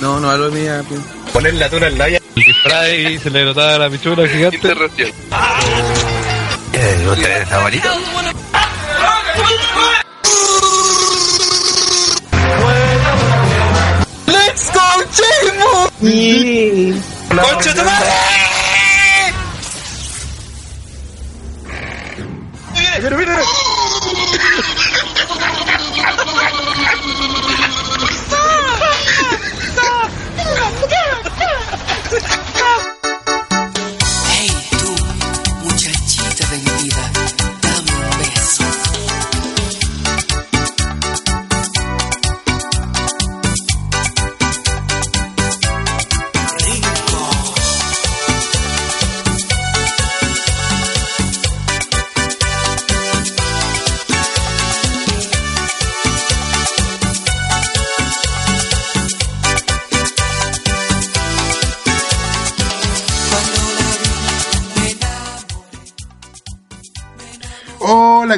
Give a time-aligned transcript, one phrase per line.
[0.00, 0.82] No, no hablo de mía.
[1.32, 4.56] Poner la tuna en la El disfraz y se le notaba la pichura gigante.
[4.56, 5.12] Interracial.
[6.72, 7.88] ¿Eh, ¿Usted está bonito?
[14.26, 14.80] ¡Let's go,
[15.12, 15.90] Chemo!
[17.42, 18.10] ¡Concha tu madre!
[22.72, 23.59] Mira, mira, mira.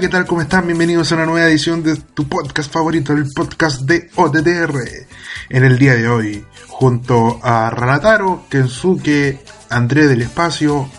[0.02, 0.26] ¿Qué tal?
[0.26, 0.66] ¿Cómo están?
[0.66, 4.76] Bienvenidos a una nueva edición de tu podcast favorito, el podcast de OTTR.
[5.48, 9.38] En el día de hoy, junto a Ranataro, Kensuke,
[9.70, 10.90] André del Espacio,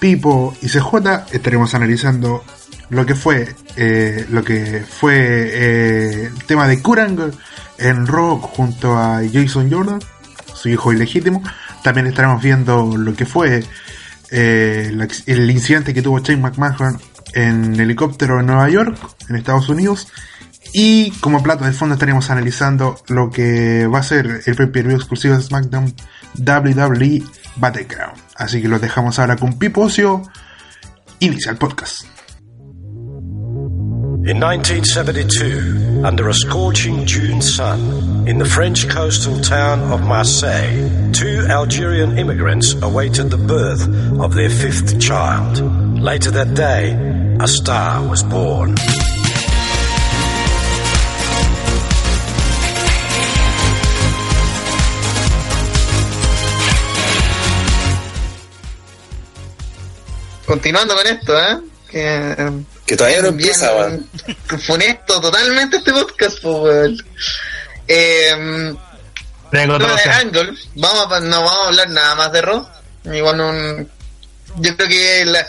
[0.00, 2.42] Pipo y CJ, estaremos analizando
[2.90, 7.30] lo que fue eh, lo que fue eh, el tema de Kurang
[7.78, 10.00] en Rock junto a Jason Jordan,
[10.54, 11.40] su hijo ilegítimo.
[11.84, 13.62] También estaremos viendo lo que fue
[14.32, 16.98] eh, el incidente que tuvo Shane McMahon
[17.34, 18.98] en helicóptero en Nueva York,
[19.28, 20.08] en Estados Unidos.
[20.72, 25.34] Y como plato de fondo estaremos analizando lo que va a ser el pay-per-view exclusivo
[25.36, 25.94] de SmackDown
[26.38, 27.22] WWE
[27.56, 28.18] Battleground.
[28.36, 30.22] Así que los dejamos ahora con Pipo Ocio.
[31.20, 32.04] Inicia el podcast.
[34.28, 41.46] In 1972, under a scorching June sun, in the French coastal town of Marseille, two
[41.48, 43.88] Algerian immigrants awaited the birth
[44.20, 45.87] of their fifth child.
[46.00, 46.92] Later that day,
[47.40, 48.74] a star was born.
[60.46, 61.58] Continuando con esto, ¿eh?
[61.90, 62.52] Que,
[62.86, 64.08] Que todavía no empieza, weón.
[64.66, 66.96] Funesto totalmente este podcast, pues, weón.
[67.86, 68.74] Eh,
[69.50, 72.68] de Angle, vamos a, no vamos a hablar nada más de Raw.
[73.04, 73.86] Igual no-
[74.56, 75.46] yo creo que la-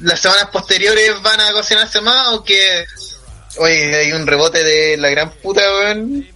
[0.00, 2.84] las semanas posteriores van a cocinarse más, aunque
[3.58, 6.26] hoy hay un rebote de la gran puta, weón.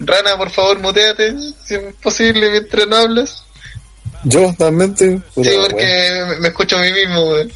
[0.00, 3.44] Rana, por favor, muteate, si es posible, mientras no hablas.
[4.24, 5.20] Yo, realmente.
[5.34, 7.52] Sí, porque me- me escucho a mí mismo, weón.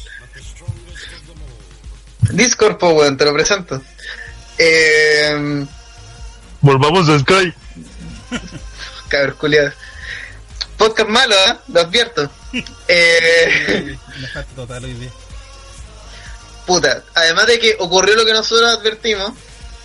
[2.31, 3.81] Discord, po, weón, te lo presento.
[4.57, 5.65] Eh,
[6.61, 7.53] Volvamos a Sky.
[9.09, 9.73] cabros culiados.
[10.77, 11.55] Podcast malo, ¿eh?
[11.67, 12.29] Lo advierto.
[12.87, 13.97] Eh,
[16.65, 19.33] puta, además de que ocurrió lo que nosotros advertimos,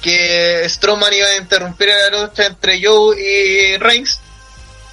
[0.01, 4.21] que Strowman iba a interrumpir la lucha entre Joe y Reigns,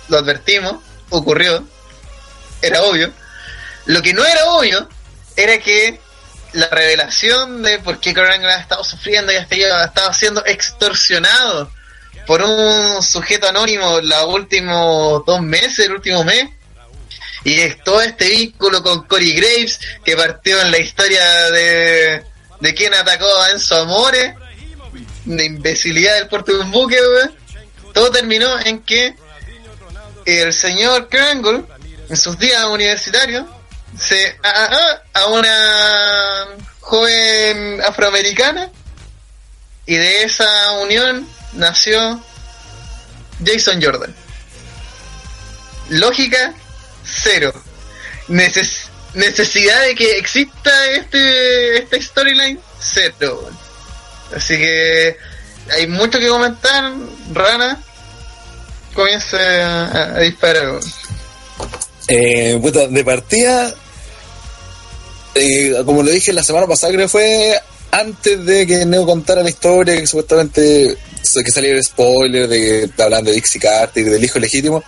[0.10, 0.78] lo advertimos,
[1.10, 1.66] ocurrió,
[2.62, 3.12] era obvio.
[3.86, 4.88] Lo que no era obvio
[5.36, 6.00] era que
[6.54, 11.72] la revelación de por qué Kurt ha estado sufriendo y hasta ha estado siendo extorsionado
[12.26, 16.50] por un sujeto anónimo los últimos dos meses, el último mes.
[17.48, 22.22] Y es todo este vínculo con Corey Graves, que partió en la historia de,
[22.60, 24.36] de quien atacó a Enzo Amore,
[25.24, 27.00] de imbecilidad del puerto de un buque.
[27.94, 29.16] Todo terminó en que
[30.26, 31.64] el señor Krangle,
[32.10, 33.46] en sus días universitarios,
[33.98, 36.48] se a una
[36.82, 38.70] joven afroamericana
[39.86, 42.22] y de esa unión nació
[43.46, 44.14] Jason Jordan.
[45.88, 46.54] Lógica,
[47.08, 47.54] cero.
[48.28, 53.50] Neces- necesidad de que exista este esta storyline, cero.
[54.36, 55.18] Así que
[55.72, 56.94] hay mucho que comentar.
[57.34, 57.82] Rana,
[58.94, 60.80] comienza a, disparar.
[62.10, 63.74] Eh, puta, de partida,
[65.36, 67.62] eh, como lo dije la semana pasada, creo que fue
[67.92, 70.98] antes de que Neo contara la historia, que supuestamente
[71.44, 74.84] que saliera el spoiler de que hablan de Dixie Carter y del hijo legítimo,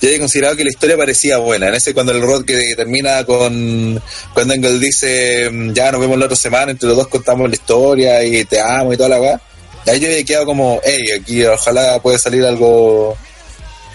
[0.00, 1.68] yo había considerado que la historia parecía buena.
[1.68, 4.02] En ese cuando el rod que termina con
[4.34, 7.54] cuando Engel dice mm, ya nos vemos la otra semana, entre los dos contamos la
[7.54, 9.40] historia y te amo y toda la weá.
[9.86, 13.16] Ahí yo había quedado como, hey, aquí ojalá pueda salir algo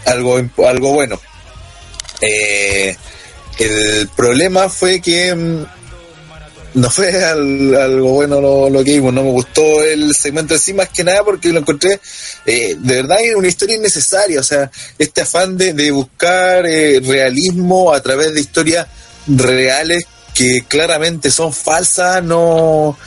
[0.05, 1.19] algo algo bueno.
[2.21, 2.95] Eh,
[3.59, 5.65] el problema fue que mm,
[6.77, 10.59] no fue al- algo bueno lo, lo que vimos, no me gustó el segmento en
[10.59, 11.99] sí más que nada porque lo encontré,
[12.45, 17.93] eh, de verdad, una historia innecesaria, o sea, este afán de, de buscar eh, realismo
[17.93, 18.87] a través de historias
[19.27, 22.97] reales que claramente son falsas, no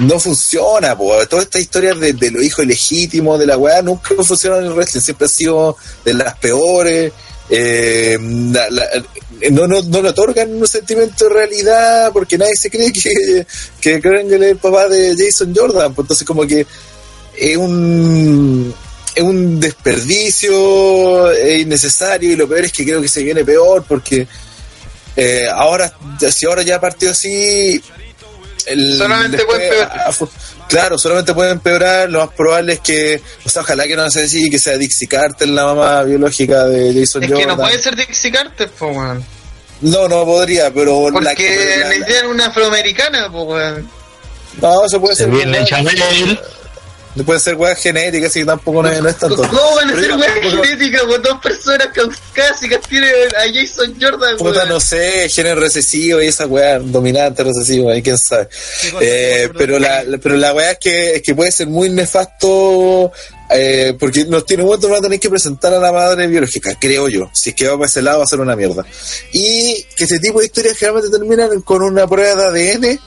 [0.00, 1.14] no funciona, po.
[1.28, 4.72] todas estas historias de, de los hijos ilegítimos de la weá nunca funcionan en el
[4.74, 7.12] wrestling, siempre ha sido de las peores,
[7.50, 8.88] eh, la- la-
[9.50, 13.46] no, no, no le otorgan un sentimiento de realidad porque nadie se cree que,
[13.80, 16.66] que Krangle es el papá de Jason Jordan, pues entonces como que
[17.36, 18.74] es un
[19.14, 23.84] es un desperdicio, es innecesario y lo peor es que creo que se viene peor
[23.86, 24.26] porque
[25.16, 25.92] eh, ahora,
[26.32, 27.80] si ahora ya partió así,
[28.66, 30.28] el- Solamente fu-
[30.68, 32.10] Claro, solamente puede empeorar.
[32.10, 35.06] Lo más probable es que, o sea, ojalá que no sea así, que sea Dixie
[35.08, 37.38] Carter la mamá biológica de Jason Es Jordan.
[37.38, 39.24] que no puede ser Dixie Carter, po, weón.
[39.80, 41.76] No, no podría, pero la Porque que-
[42.06, 43.88] la- la- una afroamericana, po, weón.
[44.60, 45.32] no, eso puede Se ser.
[45.32, 46.40] viene weá-
[47.14, 47.24] Chamel.
[47.26, 49.36] puede ser weá genética, así que tampoco no, es- no es tanto.
[49.36, 52.80] ¿Cómo van a ser weas genéticas con dos personas caucásicas?
[52.88, 58.02] Tiene a Jason Jordan, Puta, no sé, género recesivo y esa weá, dominante recesivo, ahí
[58.02, 58.48] quién sabe.
[59.00, 63.12] Eh, pero la, la- pero la weá es que, es que puede ser muy nefasto,
[63.50, 66.76] eh, porque nos tiene un momento van a tener que presentar a la madre biológica,
[66.80, 67.30] creo yo.
[67.32, 68.84] Si es que va para ese lado va a ser una mierda.
[69.32, 72.98] Y que ese tipo de historias generalmente terminan con una prueba de ADN,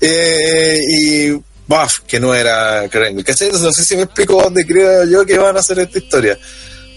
[0.00, 1.32] eh, y
[1.66, 3.24] baf, que no era Krengle.
[3.24, 3.50] ¿Cachai?
[3.52, 6.38] No sé si me explico dónde creo yo que van a hacer esta historia.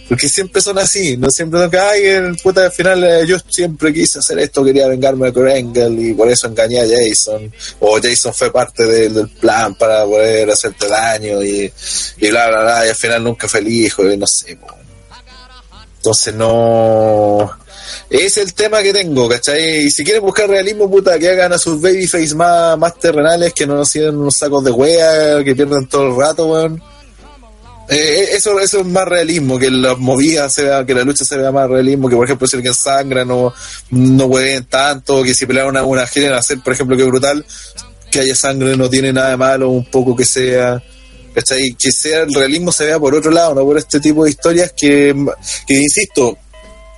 [0.07, 3.37] Porque siempre son así, no siempre son que, ay, el puta al final eh, yo
[3.47, 7.53] siempre quise hacer esto, quería vengarme de Krengle y por eso engañé a Jason.
[7.79, 11.71] O Jason fue parte del- plan para poder hacerte daño y,
[12.17, 14.57] y bla, bla, bla, y al final nunca fue el hijo, y no sé.
[15.97, 17.51] Entonces no...
[18.09, 19.85] Es el tema que tengo, ¿cachai?
[19.85, 23.67] Y si quieren buscar realismo, puta, que hagan a sus babyface más, más terrenales, que
[23.67, 26.81] no sigan unos sacos de wea, que pierdan todo el rato, weón.
[27.89, 31.37] Eh, eso, eso es más realismo, que las movidas se vea, que la lucha se
[31.37, 33.51] vea más realismo, que por ejemplo si alguien sangra no,
[33.89, 37.43] no hueven tanto, que si pelean una, una gira hacer, por ejemplo, que brutal,
[38.11, 40.83] que haya sangre no tiene nada de malo, un poco que sea,
[41.33, 41.75] ¿cachai?
[41.79, 44.71] Que sea el realismo se vea por otro lado, no por este tipo de historias
[44.77, 45.15] que,
[45.65, 46.37] que insisto,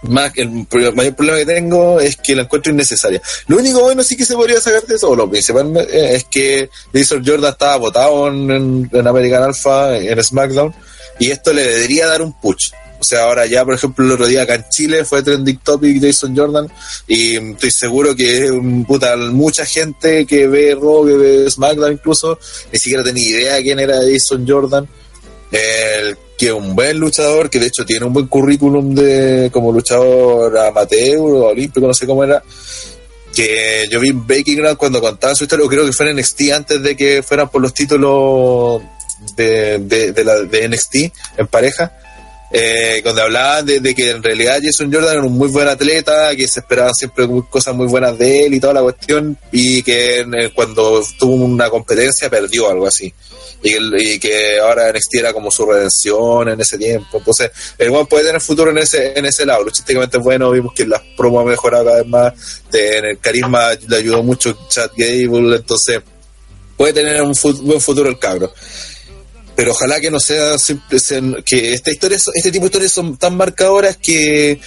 [0.04, 3.22] más el mayor problema que tengo es que la encuentro innecesaria.
[3.48, 6.70] Lo único bueno sí que se podría sacar de eso, lo principal eh, es que
[6.94, 10.74] Jason Jordan estaba votado en, en- American Alpha, en SmackDown,
[11.20, 12.72] y esto le debería dar un push.
[13.00, 16.00] O sea, ahora ya, por ejemplo, el otro día acá en Chile fue trending topic
[16.02, 16.72] Jason Jordan,
[17.08, 22.38] y estoy seguro que mm, puta, mucha gente que ve Raw, que ve SmackDown incluso,
[22.72, 24.88] ni siquiera tenía idea de quién era Jason Jordan
[25.52, 29.72] el que es un buen luchador, que de hecho tiene un buen currículum de como
[29.72, 32.42] luchador amateur o olímpico, no sé cómo era.
[33.32, 36.42] Que yo vi en Baking Ground cuando contaba su historia, creo que fue en NXT
[36.56, 38.82] antes de que fueran por los títulos
[39.36, 40.96] de, de NXT
[41.38, 41.96] en pareja.
[42.54, 46.48] Eh, donde hablaban de, que en realidad Jason Jordan era un muy buen atleta, que
[46.48, 50.54] se esperaban siempre cosas muy buenas de él y toda la cuestión, y que el-
[50.54, 53.14] cuando tuvo una competencia perdió algo así
[53.64, 57.20] y que, ahora NXT como su redención en ese tiempo.
[57.20, 59.64] Entonces, el buen puede tener futuro en ese, en ese lado.
[59.64, 62.34] Luchísticamente es bueno, vimos que las promos han mejorado cada vez más,
[62.74, 66.02] en el carisma le ayudó mucho Chad Gable, entonces
[66.76, 67.34] puede tener un
[67.64, 68.52] buen futuro el cabro.
[69.56, 71.00] Pero ojalá que no sea simple,
[71.46, 74.60] que esta historia, este tipo de historias son tan marcadoras que,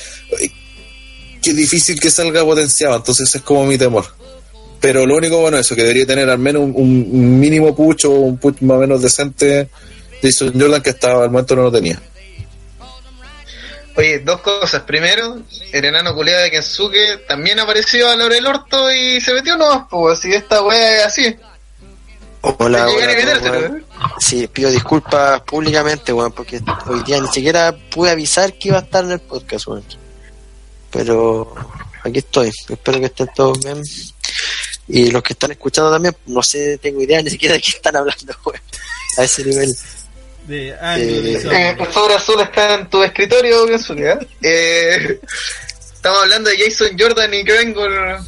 [1.42, 4.04] que es difícil que salga potenciado, entonces es como mi temor.
[4.80, 8.36] Pero lo único bueno es eso, que debería tener al menos un, mínimo pucho, un
[8.36, 9.70] push más o menos decente
[10.22, 11.98] Jason Jordan que hasta el momento no lo tenía.
[13.96, 14.82] Oye, dos cosas.
[14.82, 15.38] Primero,
[15.72, 19.86] el enano culiado de Kensuke también apareció a Laura el Orto y se metió nomás,
[19.88, 21.36] pues así esta wea es así.
[22.46, 23.82] Hola, hola.
[24.18, 28.82] Sí, pido disculpas públicamente, weón, porque hoy día ni siquiera pude avisar que iba a
[28.82, 29.84] estar en el podcast, weón.
[30.90, 31.54] Pero
[32.02, 33.82] aquí estoy, espero que estén todos bien.
[34.88, 37.96] Y los que están escuchando también, no sé, tengo idea ni siquiera de qué están
[37.96, 38.60] hablando, weón.
[39.16, 39.74] A ese nivel.
[40.46, 41.42] De ah, Eh.
[41.50, 45.20] Eh, el sobre azul está en tu escritorio, ¿eh?
[45.94, 48.18] Estamos hablando de Jason Jordan y Krangle,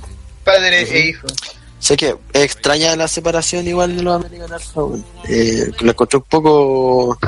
[0.43, 1.27] padre e hijo.
[1.79, 4.83] Sé que extraña la separación igual de los American Alpha.
[5.29, 7.19] Eh, lo encontré un poco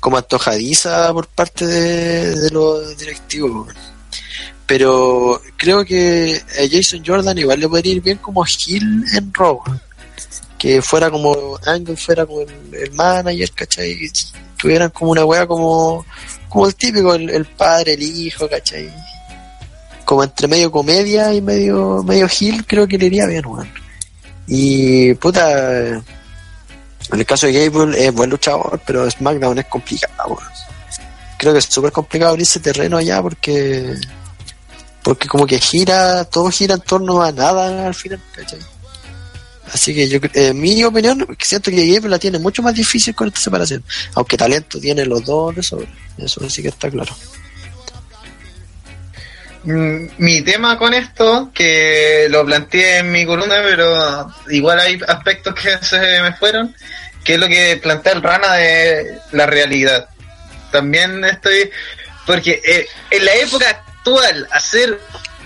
[0.00, 3.72] como antojadiza por parte de, los directivos.
[4.66, 9.60] Pero creo que a Jason Jordan igual le podría ir bien como Hill en Raw.
[10.58, 13.92] Que fuera como Angle, fuera como el, manager, ¿cachai?
[13.92, 14.10] Y
[14.56, 16.06] tuvieran como una wea como,
[16.48, 18.90] como el típico, el, el padre, el hijo, ¿cachai?
[20.12, 23.66] Como entre medio comedia y medio, medio Hill, creo que le iría bien, weón.
[24.46, 26.04] Y puta, en
[27.12, 30.36] el caso de Gable es buen luchador, pero SmackDown es complicado.
[31.38, 33.94] Creo que es súper complicado abrirse terreno allá porque
[35.02, 38.60] porque como que gira, todo gira en torno a nada al final, ¿cachai?
[39.72, 43.28] Así que yo, en mi opinión, siento que Gable la tiene mucho más difícil con
[43.28, 43.82] esta separación.
[44.12, 45.88] Aunque talento tiene los dos de sobra.
[46.18, 47.14] Eso sí que está claro.
[49.64, 55.54] Mm, Mi tema con esto, que lo planteé en mi columna, pero igual hay aspectos
[55.54, 56.74] que se me fueron,
[57.24, 60.08] que es lo que plantea el Rana de la realidad.
[60.72, 61.70] También estoy,
[62.26, 64.98] porque eh, en la época actual, hacer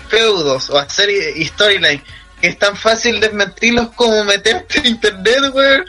[0.09, 1.09] feudos o hacer
[1.45, 2.03] storyline,
[2.41, 5.85] es tan fácil desmentirlos como meterte en internet, weón,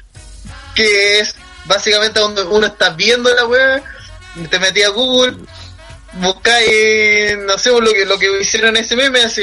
[0.75, 3.82] que es básicamente donde uno está viendo la weá,
[4.50, 5.37] te metí a Google,
[6.20, 9.42] buscáis, no sé, lo que, lo que hicieron ese meme, así.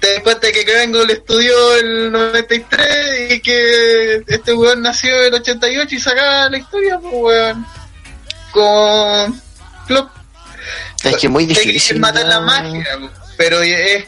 [0.00, 5.34] Te das cuenta que Krangle estudió el 93 y que este weón nació en el
[5.34, 7.66] 88 y sacaba la historia, pues weón.
[8.50, 9.40] Con
[9.86, 10.10] Klopp.
[11.04, 12.00] Es que es muy difícil.
[12.00, 12.84] matar la magia,
[13.36, 14.04] pero es,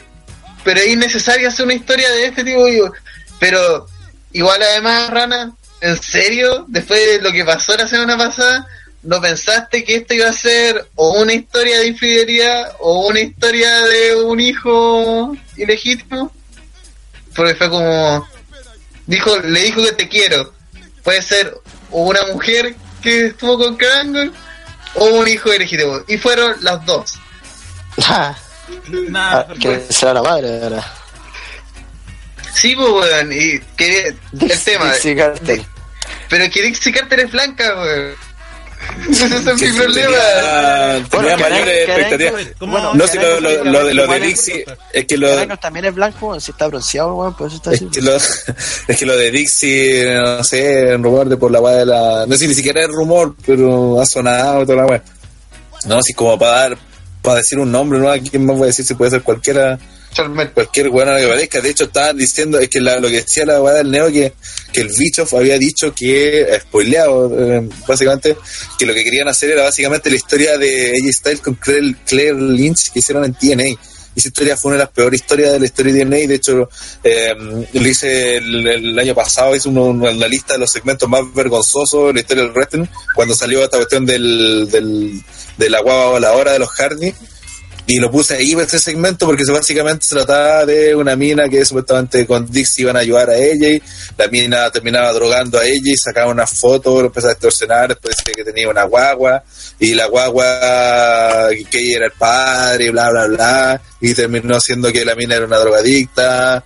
[0.63, 2.91] pero es innecesario hacer una historia de este tipo, digo.
[3.39, 3.87] Pero
[4.33, 6.65] igual además, Rana, ¿en serio?
[6.67, 8.67] Después de lo que pasó la semana pasada,
[9.05, 13.81] ¿no pensaste que esto iba a ser o una historia de infidelidad o una historia
[13.81, 16.31] de un hijo ilegítimo?
[17.35, 18.27] Porque fue como
[19.05, 20.53] dijo, le dijo que te quiero.
[21.03, 21.55] Puede ser
[21.91, 24.31] o una mujer que estuvo con Krangle
[24.95, 26.01] o un hijo ilegítimo.
[26.07, 27.19] Y fueron las dos.
[28.03, 28.35] Ah,
[29.09, 30.83] Nada, que será la madre ahora.
[32.53, 34.07] Sí, pues, weón, y que
[34.39, 34.91] el tema.
[34.93, 35.65] Dixie Carter.
[36.29, 38.15] Pero que Dixie Carter es blanca, weón.
[39.09, 39.93] Ese es mi Que problema.
[39.93, 42.47] Tenía, tenía Bueno, mayores expectativas.
[42.59, 42.71] ¿cómo?
[42.73, 45.93] Bueno, No, si lo, lo, lo de, lo de Dixie es que lo, también es
[45.95, 47.89] blanco, si está bronceado, weón, por eso está es así.
[47.91, 48.15] que lo,
[48.87, 52.25] es que lo de Dixie, no sé, rumor de por la weá de la.
[52.27, 55.03] No sé, ni siquiera es rumor, pero ha sonado toda la weá.
[55.85, 56.77] No, si como para dar,
[57.21, 58.09] para decir un nombre, ¿no?
[58.09, 59.77] ¿A quién más voy a decir si puede ser cualquiera?
[60.53, 61.61] Cualquier weá que parezca.
[61.61, 64.33] De hecho, estaban diciendo, es que la- lo que decía la weá del Neo, que,
[64.71, 68.37] que el Bischoff había dicho que, eh, spoileado, eh, básicamente,
[68.79, 72.33] que lo que querían hacer era básicamente la historia de AJ Styles con Claire, Claire
[72.39, 73.67] Lynch que hicieron en TNA.
[73.67, 76.27] Y esa historia fue una de las peores historias de la historia de TNA.
[76.27, 76.69] De hecho,
[77.03, 77.33] eh,
[77.73, 82.13] lo hice el, año pasado, hice uno- una lista de los segmentos más vergonzosos de
[82.13, 85.21] la historia del wrestling, cuando salió esta cuestión del, del,
[85.57, 87.13] de la guava voladora de los Hardy
[87.87, 91.63] y lo puse ahí para ese segmento porque básicamente se trataba de una mina que
[91.63, 93.81] supuestamente con Dixie iban a ayudar a ella y
[94.17, 98.15] la mina terminaba drogando a ella y sacaba una foto, lo empezaba a extorsionar, después
[98.17, 99.43] decía que tenía una guagua
[99.79, 104.91] y la guagua que ella era el padre y bla bla bla y terminó siendo
[104.91, 106.65] que la mina era una drogadicta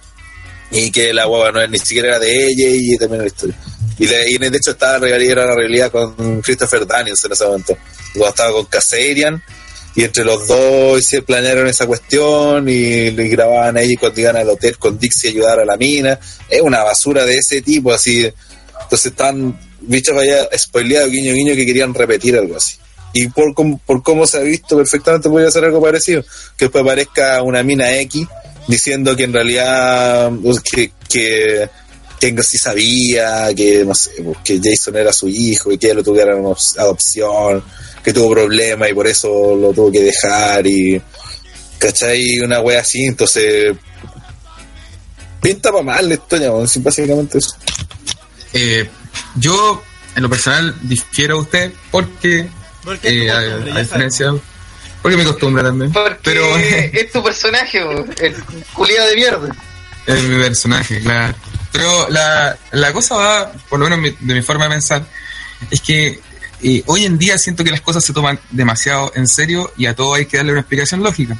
[0.71, 3.57] y que la guagua no es, ni siquiera era de ella y terminó la historia.
[3.97, 7.77] Y, de, y de hecho estaba era la realidad con Christopher Daniels en ese momento,
[8.13, 9.43] cuando estaba con Caserian
[9.96, 14.50] y entre los dos se planearon esa cuestión y le grababan ahí cuando iban al
[14.50, 16.19] hotel con Dixie a ayudar a la mina.
[16.48, 18.31] Es una basura de ese tipo, así.
[18.84, 22.75] Entonces están bichos allá spoileados, guiño guiño, que querían repetir algo así.
[23.13, 23.53] Y por,
[23.86, 26.22] por cómo se ha visto, perfectamente podría ser algo parecido.
[26.55, 28.27] Que después aparezca una mina X
[28.67, 31.69] diciendo que en realidad pues, que, que,
[32.19, 35.96] que sí sabía, que no sé, pues, que Jason era su hijo y que ella
[35.96, 36.34] lo tuviera
[36.77, 37.63] adopción,
[38.03, 41.01] que tuvo problemas y por eso lo tuvo que dejar y
[41.77, 42.39] ¿cachai?
[42.39, 43.75] Una wea así, entonces
[45.41, 47.56] pinta para mal la historia, sí, básicamente eso.
[48.53, 48.89] Eh,
[49.36, 49.82] yo,
[50.15, 52.48] en lo personal, difiero a usted porque,
[52.84, 54.34] Porque eh, a, diferencia,
[55.01, 55.91] porque mi costumbre también.
[55.94, 57.79] Porque Pero es tu personaje,
[58.22, 58.36] el
[58.74, 59.56] culiado de mierda.
[60.08, 61.36] es mi personaje, claro.
[61.72, 65.06] Pero la, la cosa va, por lo menos mi- de mi forma de pensar,
[65.70, 66.20] es que
[66.61, 69.95] eh, hoy en día siento que las cosas se toman demasiado en serio y a
[69.95, 71.37] todo hay que darle una explicación lógica.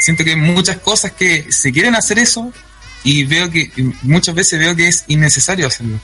[0.00, 2.52] Siento que hay muchas cosas que se quieren hacer eso
[3.02, 3.70] y veo que
[4.02, 5.98] muchas veces veo que es innecesario hacerlo.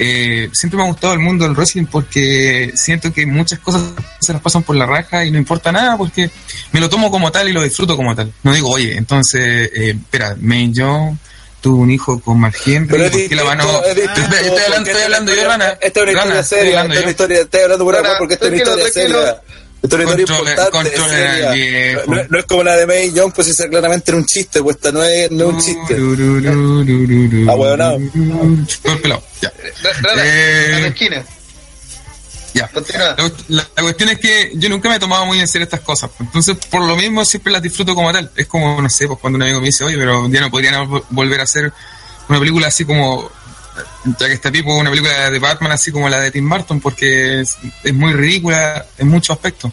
[0.00, 3.82] Eh, siempre me ha gustado el mundo del wrestling porque siento que muchas cosas
[4.20, 6.30] se las pasan por la raja y no importa nada porque
[6.70, 8.32] me lo tomo como tal y lo disfruto como tal.
[8.44, 11.18] No digo, oye, entonces, eh, espera, May Jones
[11.60, 13.42] tuvo un hijo con Mark Henry, Pero es ¿por qué la
[13.88, 15.78] es distinto, estoy hablando, estoy hablando yo, Rana.
[15.80, 17.10] Esta es una historia estoy seria, hablando esta es una yo.
[17.10, 19.18] historia, estoy hablando por Rana, amor porque esta es una historia tranquilo.
[19.18, 19.42] seria.
[19.80, 20.96] Esta es una historia Controla- importante.
[22.08, 24.76] No, no es como la de May Young, pues esa claramente era un chiste, pues
[24.76, 25.94] esta no es, no es un chiste.
[25.94, 25.96] Ah.
[28.82, 29.52] Todo el pelado, ya.
[30.02, 31.24] Rana, Eh, a la esquina.
[32.58, 32.70] Ya.
[33.48, 36.10] La, cuestión es que yo nunca me he tomado muy en serio estas cosas.
[36.20, 38.30] Entonces, por lo mismo, siempre las disfruto como tal.
[38.36, 40.88] Es como, no sé, pues cuando un amigo me dice, oye, pero ya no podrían
[40.88, 41.72] vol- volver a hacer
[42.28, 43.30] una película así como,
[44.18, 47.40] ya que está tipo una película de Batman así como la de Tim Burton, porque
[47.40, 49.72] es, es muy ridícula en muchos aspectos.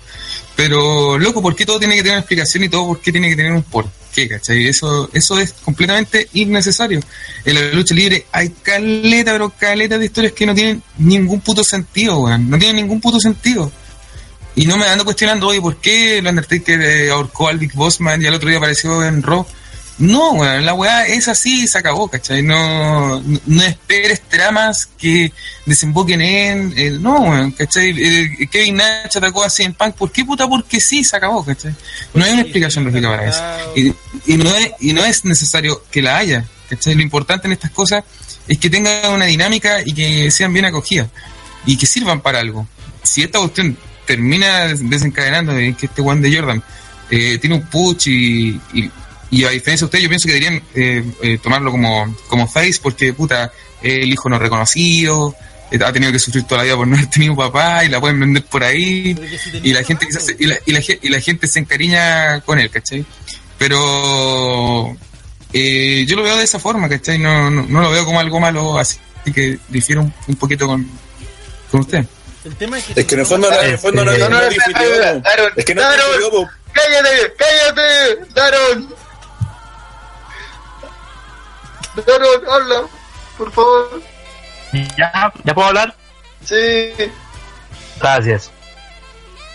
[0.55, 3.29] Pero, loco, ¿por qué todo tiene que tener una explicación y todo por qué tiene
[3.29, 4.67] que tener un por qué, cachai?
[4.67, 7.01] Eso, eso es completamente innecesario.
[7.43, 11.63] En la lucha libre hay caleta, pero caleta de historias que no tienen ningún puto
[11.63, 12.49] sentido, weón.
[12.49, 13.71] No tienen ningún puto sentido.
[14.55, 18.21] Y no me ando cuestionando, oye, ¿por qué el Undertaker eh, ahorcó al Big Bossman
[18.21, 19.45] y al otro día apareció en Raw?
[19.97, 22.41] No, weón, la weá es así y se acabó, ¿cachai?
[22.41, 25.31] No, no, esperes tramas que
[25.65, 26.73] desemboquen en...
[26.77, 27.95] el no, weón, ¿cachai?
[27.97, 30.47] Eh, Kevin Nash atacó así en Punk, ¿por qué puta?
[30.47, 31.73] Porque sí, se acabó, ¿cachai?
[32.13, 33.41] No hay una explicación lógica para eso.
[33.77, 33.93] Y,
[34.25, 36.95] y, no es, y no es necesario que la haya, ¿cachai?
[36.95, 38.03] Lo importante en estas cosas
[38.47, 41.07] es que tengan una dinámica y que sean bien acogidas
[41.65, 42.67] y que sirvan para algo.
[43.03, 46.63] Si esta cuestión termina desencadenando en que este Juan de Jordan
[47.09, 48.91] eh, tiene un push y, y,
[49.31, 52.79] y a diferencia de ustedes, yo pienso que deberían eh, eh, tomarlo como, como face
[52.81, 53.51] porque, puta,
[53.81, 55.35] el hijo no reconocido,
[55.71, 57.99] eh, ha tenido que sufrir toda la vida por no haber tenido papá y la
[57.99, 59.15] pueden vender por ahí
[59.63, 62.59] y la gente quizás se- y la, y la y la gente se encariña con
[62.59, 63.03] él, ¿cachai?
[63.57, 64.95] Pero
[65.53, 67.17] eh, yo lo veo de esa forma, ¿cachai?
[67.17, 68.99] No, no, no lo veo como algo malo, así
[69.33, 70.87] que difiero un, un poquito con,
[71.71, 72.05] con usted.
[72.43, 74.29] El tema es que, Es que en el fondo, en el fondo no, No, no,
[74.29, 74.41] no.
[74.41, 76.49] Es que no Daron.
[76.73, 77.33] ¡Cállate!
[77.37, 78.33] ¡Cállate!
[78.35, 78.95] ¡Daron!
[82.05, 82.81] ¡Daron, habla!
[83.37, 84.01] Por favor.
[84.97, 85.33] ¿Ya?
[85.43, 85.95] ¿Ya puedo hablar?
[86.43, 86.91] Sí.
[87.99, 88.51] Gracias.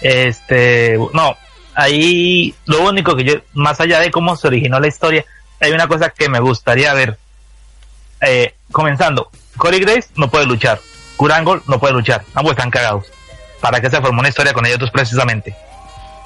[0.00, 1.36] Este, no,
[1.74, 5.24] ahí lo único que yo, más allá de cómo se originó la historia,
[5.60, 7.18] hay una cosa que me gustaría ver.
[8.22, 10.80] Eh, comenzando, Corey Grace no puede luchar,
[11.16, 13.06] Kurangol no puede luchar, ambos están cagados.
[13.60, 15.54] ¿Para qué se formó una historia con ellos dos precisamente?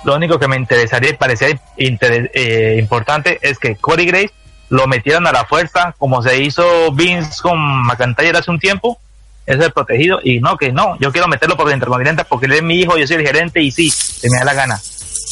[0.04, 4.32] Lo único que me interesaría y parecía eh, importante es que Corey Grace
[4.68, 8.98] lo metieran a la fuerza, como se hizo Vince con McIntyre hace un tiempo,
[9.46, 12.52] es el protegido y no, que no, yo quiero meterlo por el Intercontinental porque él
[12.52, 14.80] es mi hijo, yo soy el gerente y sí, se me da la gana.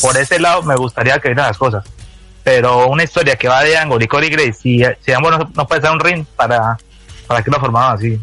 [0.01, 1.85] Por ese lado me gustaría que vieran las cosas.
[2.45, 5.69] Pero una historia que va de Angle y Corey Grace, si, si ambos no, no
[5.69, 6.77] ser un ring, para,
[7.27, 8.19] para que lo formaban así.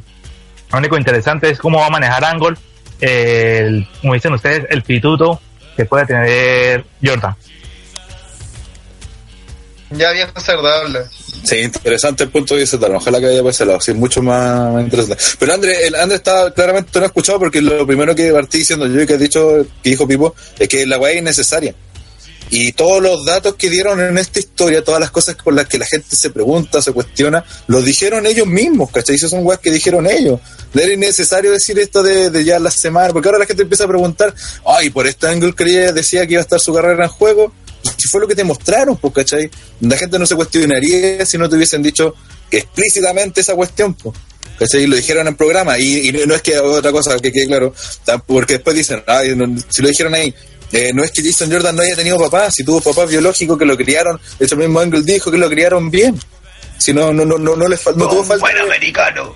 [0.71, 2.57] Lo único interesante es cómo va a manejar Angle,
[2.99, 5.41] eh, el, como dicen ustedes, el pituto
[5.75, 7.35] que puede tener Jordan.
[9.91, 11.09] Ya viejo habla.
[11.43, 12.77] Sí, interesante el punto de vista.
[12.77, 15.23] Ojalá que haya por ese lado, sí, mucho más, interesante.
[15.39, 18.85] Pero André, el André está claramente no ha escuchado porque lo primero que partí diciendo
[18.85, 21.73] yo y que ha dicho, que dijo Pipo, es que la weá es innecesaria.
[22.51, 25.77] Y todos los datos que dieron en esta historia, todas las cosas por las que
[25.77, 29.15] la gente se pregunta, se cuestiona, lo dijeron ellos mismos, ¿cachai?
[29.15, 30.39] Esos son weas que dijeron ellos.
[30.73, 33.87] Era innecesario decir esto de, de ya la semana, porque ahora la gente empieza a
[33.87, 34.33] preguntar,
[34.65, 37.53] ay, por este ángulo creía, decía que iba a estar su carrera en juego.
[37.97, 39.49] Si fue lo que te mostraron, pues, ¿cachai?
[39.81, 42.15] La gente no se cuestionaría si no te hubiesen dicho
[42.51, 44.15] explícitamente esa cuestión, pues.
[44.57, 44.87] ¿Cachai?
[44.87, 47.73] Lo dijeron en programa y, y no es que otra cosa que quede claro,
[48.27, 50.33] porque después dicen, ay, no- si lo dijeron ahí,
[50.73, 53.65] eh, no es que Jason Jordan no haya tenido papá, si tuvo papás biológicos que
[53.65, 56.19] lo criaron, de hecho mismo Angle dijo que lo criaron bien.
[56.77, 58.41] Si no, no, no, no, no, le fal- no tuvo falta.
[58.45, 59.33] Buen americano.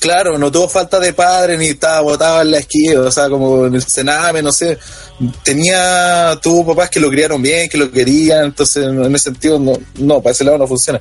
[0.00, 3.66] Claro, no tuvo falta de padre ni estaba botado en la esquina, o sea, como
[3.66, 4.76] en el Sename, no sé.
[5.44, 9.78] Tenía, tuvo papás que lo criaron bien, que lo querían, entonces en ese sentido no,
[9.98, 11.00] no para ese lado no funciona.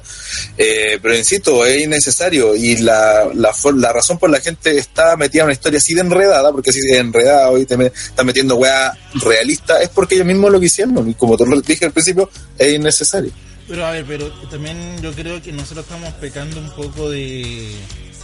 [0.56, 5.42] Eh, pero insisto, es innecesario y la, la, la razón por la gente está metida
[5.42, 8.96] en una historia así de enredada, porque así de enredada y te está metiendo weá
[9.16, 12.74] realista, es porque ellos mismos lo quisieron y como te lo dije al principio, es
[12.74, 13.32] innecesario.
[13.68, 17.74] Pero a ver, pero también yo creo que nosotros estamos pecando un poco de,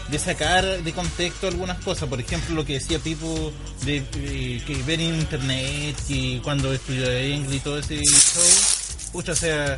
[0.10, 2.08] de sacar de contexto algunas cosas.
[2.10, 3.52] Por ejemplo, lo que decía Pipo
[3.84, 8.44] de, de que ver internet y cuando estudió English y todo ese show.
[9.12, 9.78] Pucha, o sea.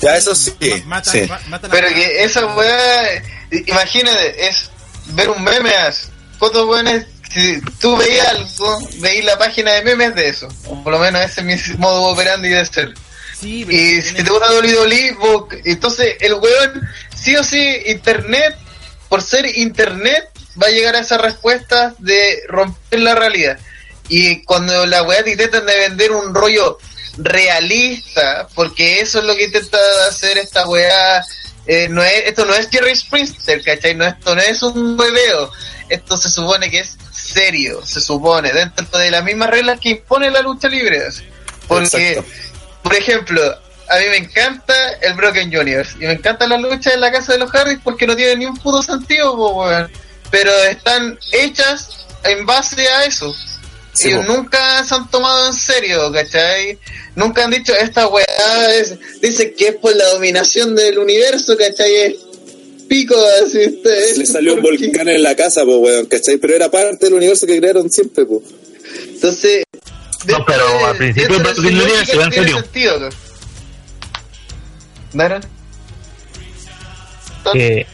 [0.00, 0.52] Ya, eso sí,
[0.84, 1.22] ma- mata- sí.
[1.28, 3.22] ma- mata la- Pero que esa weá,
[3.66, 4.70] imagínate, es
[5.14, 7.04] ver un meme, as- fotos buenas.
[7.32, 10.48] Si tú veías algo, veías la página de memes de eso.
[10.66, 12.94] O por lo menos ese es mi modo operandi de ser.
[13.38, 18.56] Sí, Y si te gusta WWE, vos- entonces el weón, sí o sí, internet,
[19.10, 23.58] por ser internet, va a llegar a esas respuestas de romper la realidad.
[24.08, 26.78] Y cuando la weá te intentan de vender un rollo
[27.18, 31.24] realista, porque eso es lo que intenta hacer esta weá,
[31.66, 33.96] eh, no es, esto no es Jerry Springer, ¿cachai?
[33.96, 35.50] No, esto no es un hueveo,
[35.88, 40.30] esto se supone que es serio, se supone, dentro de las mismas reglas que impone
[40.30, 41.02] la lucha libre.
[41.66, 42.30] Porque, Exacto.
[42.82, 43.42] por ejemplo,
[43.90, 47.32] a mí me encanta el Broken Juniors y me encanta la lucha en la casa
[47.32, 49.90] de los Harris porque no tiene ni un puto sentido, po, weón.
[50.30, 53.34] pero están hechas en base a eso.
[53.92, 54.32] Sí, Ellos po.
[54.34, 56.78] nunca se han tomado en serio, ¿cachai?
[57.16, 61.94] Nunca han dicho, esta weá es, dice que es por la dominación del universo, ¿cachai?
[61.96, 62.14] Es-
[62.88, 66.38] pico, así este, Le salió un volcán en la casa, pues, weón, ¿cachai?
[66.38, 68.42] Pero era parte del universo que crearon siempre, pues.
[69.14, 69.64] Entonces.
[70.26, 72.62] No, pero al principio Broken lógica Universe iba en tiene serio.
[72.62, 73.08] sentido, ¿no?
[75.12, 75.40] ¿Nara?
[77.52, 77.86] que,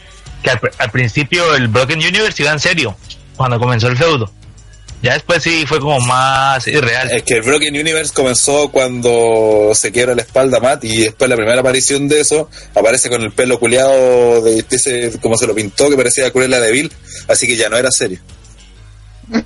[0.43, 2.97] que al, al principio el Broken Universe iba en serio
[3.35, 4.31] cuando comenzó el feudo.
[5.01, 7.11] Ya después sí fue como más irreal.
[7.11, 11.35] Es que el Broken Universe comenzó cuando se quiebra la espalda Matt y después la
[11.35, 15.53] primera aparición de eso aparece con el pelo culeado de, de ese, como se lo
[15.53, 16.91] pintó, que parecía Cruella de Vil,
[17.27, 18.19] así que ya no era serio.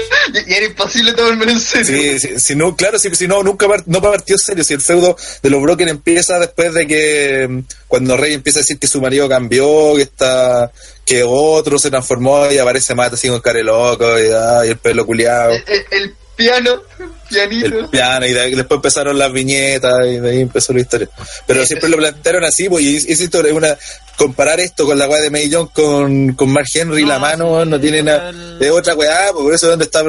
[0.46, 1.86] Y era imposible tomármelo en serio.
[1.86, 4.62] Sí, sí, si no, claro, si, si no, nunca part- no partió serio.
[4.64, 8.62] Si el feudo de los Broken empieza después de que mm, cuando Rey empieza a
[8.62, 10.70] decir que su marido cambió, que está,
[11.04, 14.68] que otro se transformó y aparece Matt así con cara de loco y, ah, y
[14.70, 15.52] el pelo culeado.
[15.52, 16.82] El, el- el piano,
[17.28, 17.78] pianito.
[17.80, 21.08] el piano y de después empezaron las viñetas y de ahí empezó la historia.
[21.46, 23.76] Pero siempre lo plantearon así, pues, y historia es una
[24.16, 27.80] comparar esto con la weá de May Young con, con Mark Henry la mano no
[27.80, 30.00] tiene nada de otra weá, pues, por eso es donde está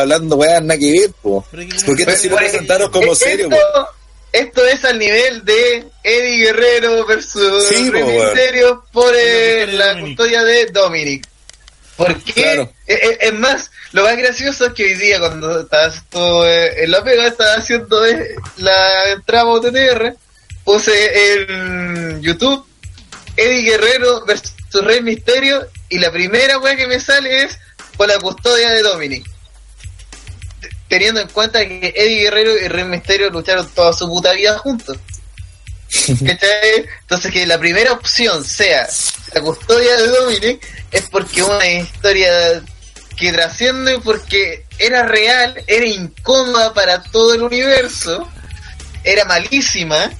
[0.00, 1.44] hablando weá nada que ver, pues.
[1.86, 3.56] Porque esto sí lo presentaron como serio, esto,
[4.32, 4.46] pues.
[4.46, 8.24] esto es al nivel de Eddie Guerrero versus Sí, Rey po, weón.
[8.24, 10.16] Mysterio por eh, la Dominic.
[10.16, 11.28] custodia de Dominic.
[11.98, 12.72] Porque, Claro.
[12.86, 16.84] eh, eh, es más, lo más gracioso es que hoy día cuando estabas tú eh,
[16.84, 20.14] en la pega, estaba haciendo eh, la trama OTTR,
[20.64, 22.64] puse en YouTube
[23.36, 27.58] Eddie Guerrero versus Rey Misterio y la primera wea que me sale es
[27.96, 29.26] por la custodia de Dominic.
[30.88, 34.96] Teniendo en cuenta que Eddie Guerrero y Rey Misterio lucharon toda su puta vida juntos.
[35.90, 38.86] Entonces que la primera opción sea
[39.34, 42.62] la custodia de Dominic es porque una historia
[43.16, 48.28] que trasciende porque era real, era incómoda para todo el universo,
[49.02, 50.10] era malísima,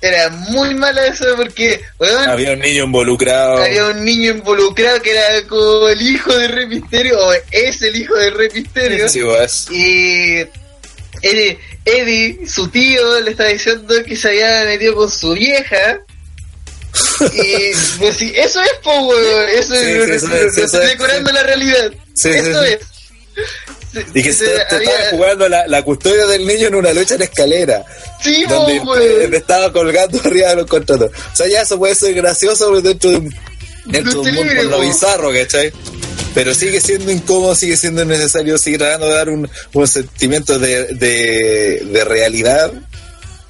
[0.00, 1.80] era muy mala eso porque,
[2.28, 3.62] Había un niño involucrado.
[3.64, 7.96] había un niño involucrado que era como el hijo de Rey Misterio, o es el
[7.96, 9.08] hijo de Rey Misterio.
[9.08, 9.66] Sí, pues.
[9.70, 10.46] Y
[11.22, 16.00] Eddie, Eddie, su tío, le está diciendo que se había metido con su vieja.
[17.32, 19.48] Y pues sí, eso es, po, weón.
[19.50, 20.20] Eso Sí, es,
[20.54, 21.92] sí, eso es, decorando la realidad.
[22.14, 22.78] Sí, eso es.
[24.14, 26.92] Y que se, Se- te había- estaba jugando la, la custodia del niño en una
[26.92, 27.84] lucha en escalera.
[28.22, 29.34] Sí, donde weón.
[29.34, 31.10] estaba colgando arriba de los contratos.
[31.32, 33.34] O sea, ya eso puede ser gracioso pero dentro de un,
[33.86, 35.72] dentro de un mundo lo bizarro, ¿cachai?
[36.34, 40.84] Pero sigue siendo incómodo, sigue siendo necesario, sigue tratando de dar un, un sentimiento de,
[40.94, 42.72] de, de realidad.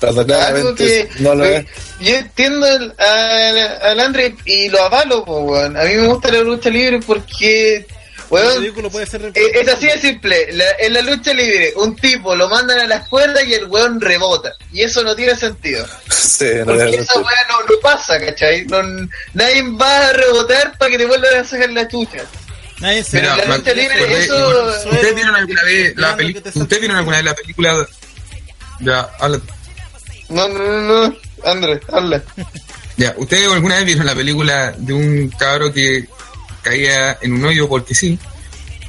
[0.01, 1.67] Cuando claramente que no lo eh,
[2.01, 2.07] es.
[2.09, 5.77] yo entiendo al, al, al Andre y lo avalo, po, weón.
[5.77, 7.85] A mí me gusta la lucha libre porque, El
[8.31, 10.53] weón, ridículo puede ser Eh, Es así de simple.
[10.53, 14.01] La- en la lucha libre, un tipo lo mandan a la escuela y el weón
[14.01, 14.55] rebota.
[14.73, 15.85] Y eso no tiene sentido.
[16.09, 18.67] Sí, no Porque es- esa weá no, no pasa, ¿cachai?
[18.67, 18.81] No-
[19.35, 22.25] nadie va a rebotar para que te vuelvan a sacar la chucha.
[22.81, 26.53] Nadie se Mira, la me lucha libre, acordé- eso- ¿Ustedes vieron alguna vez la película?
[26.55, 27.87] ¿Ustedes vieron alguna vez la película?
[28.81, 29.41] Ya, habla.
[30.29, 31.17] No, no, no, no.
[31.45, 32.23] Andrés, habla.
[32.97, 36.09] Ya, ¿ustedes alguna vez vieron la película de un cabro que
[36.63, 38.19] caía en un hoyo porque sí?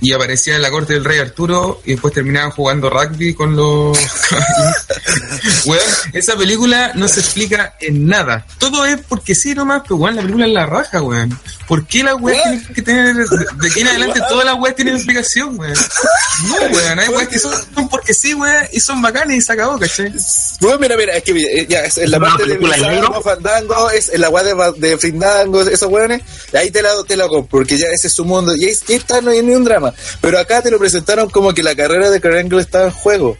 [0.01, 3.97] Y aparecía en la corte del rey Arturo y después terminaban jugando rugby con los...
[5.65, 5.83] weón,
[6.13, 8.45] esa película no se explica en nada.
[8.59, 11.37] Todo es porque sí nomás, pero weón, la película es la raja, weón.
[11.67, 13.15] ¿Por qué las weas tienen que tener...
[13.15, 15.73] De aquí en adelante todas las weas tienen explicación, weón.
[16.47, 19.51] No, weón, hay weas que son, son porque sí, weón, y son bacanas y se
[19.51, 20.13] acabó, ¿cachai?
[20.61, 23.21] Bueno, mira, mira, es que eh, ya, es en la ¿Una parte de negro?
[23.21, 26.21] Fandango, es en la weá de, de Fandango, esos weones,
[26.53, 28.93] ahí te la, te la compro, porque ya ese es su mundo, y ahí, y
[28.93, 29.88] está, no hay ni un drama.
[30.21, 33.37] Pero acá te lo presentaron como que la carrera de Kurt Angle estaba en juego.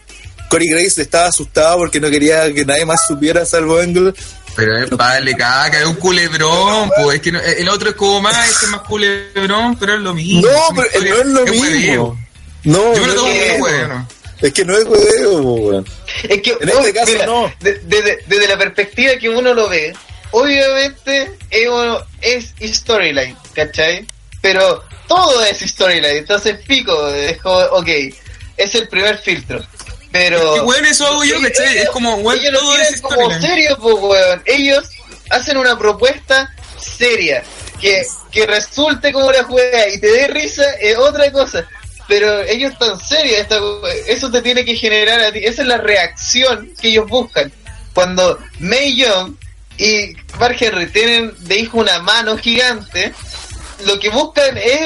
[0.48, 4.12] Corey Grace estaba asustado porque no quería que nadie más supiera salvo Angle.
[4.56, 8.20] Pero es vale, caca, es un culebrón, pues es que no- el otro es como
[8.20, 10.42] más, este es más culebrón, pero es lo mismo.
[10.50, 11.62] No, pero no es lo mismo.
[11.62, 12.18] hueveo.
[12.64, 13.88] No, Yo me no lo tomo es hueveo.
[13.88, 14.08] ¿no?
[14.42, 15.86] Es que no es hueveo, po, weón.
[16.24, 17.52] Es que, En este caso, mira, no.
[17.60, 19.94] de- Desde, desde la perspectiva que uno lo ve,
[20.32, 24.06] obviamente es, es storyline, ¿cachai?
[24.40, 27.88] Pero todo es storyline, entonces pico, es como, ok,
[28.56, 29.60] es el primer filtro.
[30.12, 30.56] Pero.
[30.56, 31.78] Y bueno, eso hago yo, ¿cachai?
[31.78, 33.40] Es como, weón, ellos lo todo es como storyline.
[33.42, 34.42] serio, pues, weón.
[34.46, 34.88] Ellos
[35.30, 37.42] hacen una propuesta seria.
[37.80, 41.66] Que, que resulte como la juega y te dé risa es otra cosa.
[42.08, 43.58] Pero ellos están serios, esta-
[44.06, 45.38] eso te tiene que generar a ti.
[45.42, 47.50] Esa es la reacción que ellos buscan.
[47.94, 49.34] Cuando May Young
[49.78, 53.14] y Mark Henry tienen de hijo una mano gigante,
[53.86, 54.80] lo que buscan es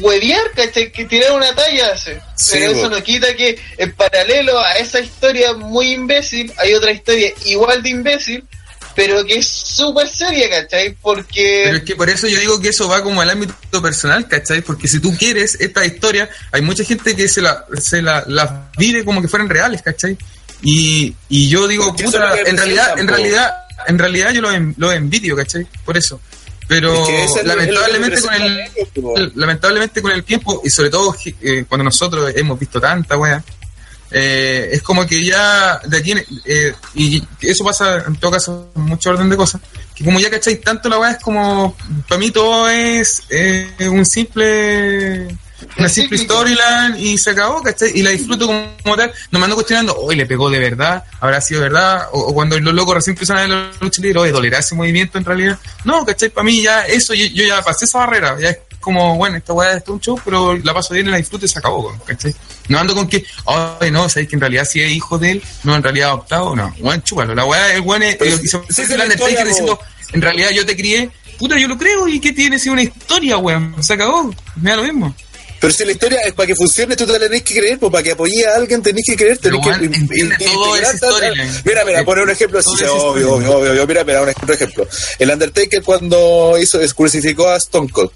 [0.00, 0.90] huevear, ¿cachai?
[0.90, 1.96] Que tirar una talla.
[1.96, 2.12] ¿sí?
[2.34, 6.92] Sí, Pero eso no quita que en paralelo a esa historia muy imbécil hay otra
[6.92, 8.44] historia igual de imbécil
[8.94, 10.94] pero que es súper seria, ¿cachai?
[11.00, 11.62] Porque...
[11.64, 14.60] Pero es que por eso yo digo que eso va como al ámbito personal, ¿cachai?
[14.60, 18.70] Porque si tú quieres esta historia, hay mucha gente que se la, se la, la
[18.76, 20.18] vive como que fueran reales, ¿cachai?
[20.62, 23.54] Y, y yo digo, puta, en realidad, en realidad,
[23.86, 25.66] en realidad yo lo, en- lo envidio, ¿cachai?
[25.86, 26.20] Por eso.
[26.68, 28.60] Pero Es que lamentablemente con el,
[29.16, 33.42] el- lamentablemente con el tiempo, y sobre todo eh, cuando nosotros hemos visto tanta wea,
[34.10, 38.82] eh, es como que ya de aquí, eh, y eso pasa en todo caso en
[38.82, 39.60] mucho orden de cosas,
[39.94, 41.76] que como ya cacháis tanto la weá es como,
[42.08, 45.28] para mí todo es eh, un simple,
[45.78, 47.92] una simple storyline y se acabó, ¿cachai?
[47.94, 51.04] Y la disfruto como, como tal, no me ando cuestionando, hoy le pegó de verdad,
[51.20, 54.20] habrá sido verdad, o, o cuando los locos recién empiezan a ver la lucha libre,
[54.20, 55.58] oye, dolerá ese movimiento en realidad.
[55.84, 56.30] No, ¿cachai?
[56.30, 59.52] Para mí ya eso, yo, yo ya pasé esa barrera, ya es como, bueno, esta
[59.52, 62.34] weá es un show, pero la paso bien, la disfruto y se acabó, ¿cachai?
[62.68, 63.24] No ando con que,
[63.80, 66.54] ay, no, sabéis que en realidad sí es hijo de él, no, en realidad adoptado,
[66.54, 69.78] no, weón, chúpalo, la weá, el weón es, y el Undertaker historia, diciendo,
[70.12, 73.36] en realidad yo te crié, puta, yo lo creo, y ¿qué tiene si una historia,
[73.38, 73.76] weón?
[73.82, 75.14] Se acabó, me da lo mismo.
[75.62, 77.90] Pero si la historia es para que funcione, tú te la tenés que creer, pues
[77.92, 81.62] para que apoye a alguien tenés que creer, tenés Pero, que entiende todo tal- storyline.
[81.64, 82.94] Mira, mira, poner un ejemplo así, obvio,
[83.34, 84.88] obvio, obvio, obvio, mira, mira, un ejemplo, ejemplo.
[85.20, 88.10] El Undertaker cuando hizo, crucificó a Stone Cold.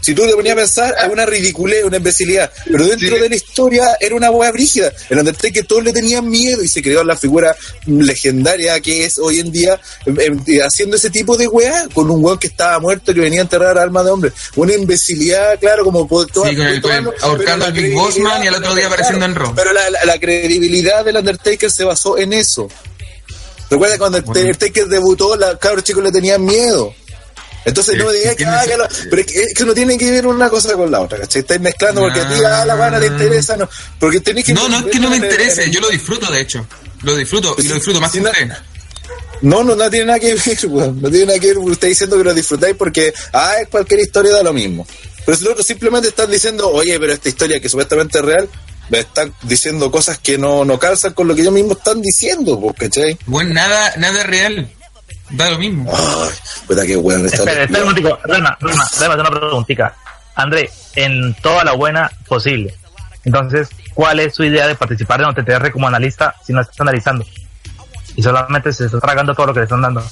[0.00, 2.50] Si tú te ponías a pensar, es una ridiculez, una imbecilidad.
[2.64, 3.22] Pero dentro Sí.
[3.22, 4.92] de la historia era una hueá brígida.
[5.08, 7.54] El Undertaker todos le tenían miedo y se creó la figura
[7.86, 12.10] legendaria que es hoy en día em, em, eh, haciendo ese tipo de hueá con
[12.10, 14.32] un hueón que estaba muerto que venía a enterrar alma de hombre.
[14.56, 16.56] Una imbecilidad, claro, como puedo Sí,
[17.22, 19.52] ahorcando al Big Boss Man y al otro día apareciendo en Raw.
[19.54, 22.68] Pero la, la- la credibilidad del Undertaker se basó en eso.
[23.68, 24.24] Recuerda cuando el.
[24.24, 26.92] Undertaker debutó, los cabros chicos le tenían miedo.
[27.64, 28.60] Entonces no me digas que ¿entiendes?
[28.74, 28.88] hágalo.
[29.10, 31.40] Pero es que, es que no tiene que ver una cosa con la otra, ¿cachai?
[31.40, 33.68] Estáis mezclando porque a ti ah, la gana te interesa, no.
[33.98, 34.54] Porque tenés que.
[34.54, 36.66] No, no es que no me interese, el- yo lo disfruto de hecho.
[37.02, 38.48] Lo disfruto y lo disfruto más que no- usted.
[39.42, 41.00] No, no, no tiene nada que ver, weón.
[41.00, 44.32] No tiene nada que ver usted diciendo que lo disfrutáis porque, ah, es cualquier historia
[44.32, 44.86] da lo mismo.
[45.24, 48.48] Pero si los otros simplemente están diciendo, oye, pero esta historia que supuestamente es real,
[48.88, 52.58] me están diciendo cosas que no, no calzan con lo que ellos mismos están diciendo,
[52.58, 53.16] pues, ¿cachai?
[53.26, 54.68] Bueno, nada, nada real.
[55.30, 55.92] Da lo mismo.
[55.94, 56.30] Ay,
[56.66, 57.16] puta que está.
[57.36, 58.18] Espera, espera un momentico.
[58.24, 59.94] Rema, Rema, Rema, una preguntita.
[60.34, 62.74] André, en toda la buena posible.
[63.24, 67.24] Entonces, ¿cuál es su idea de participar en OTTR como analista si no está analizando?
[68.16, 70.02] Y solamente se está tragando todo lo que le están dando.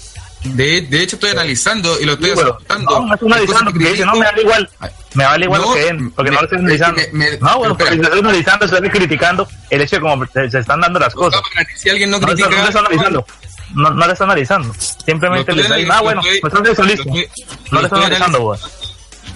[0.44, 2.90] De, de hecho, estoy analizando y lo estoy Sí, bueno, aceptando.
[3.00, 4.70] no, no estoy analizando porque dice, no, me da igual.
[5.14, 7.00] Me vale igual No, lo que es, porque me- no lo estoy analizando.
[7.12, 7.90] me- me- no, bueno, espera.
[7.90, 11.12] porque si estoy analizando, estoy criticando el hecho de cómo se, se están dando las
[11.14, 11.40] cosas.
[11.76, 12.50] Si alguien no No, critica.
[12.50, 13.26] no, no están analizando.
[13.26, 14.74] No, no le están analizando.
[15.04, 17.02] Simplemente Lo les estoy dicen, ah, bueno, estoy- no están listo.
[17.08, 17.28] estoy-
[17.70, 18.70] No lo le estoy analizando, analiz- vos.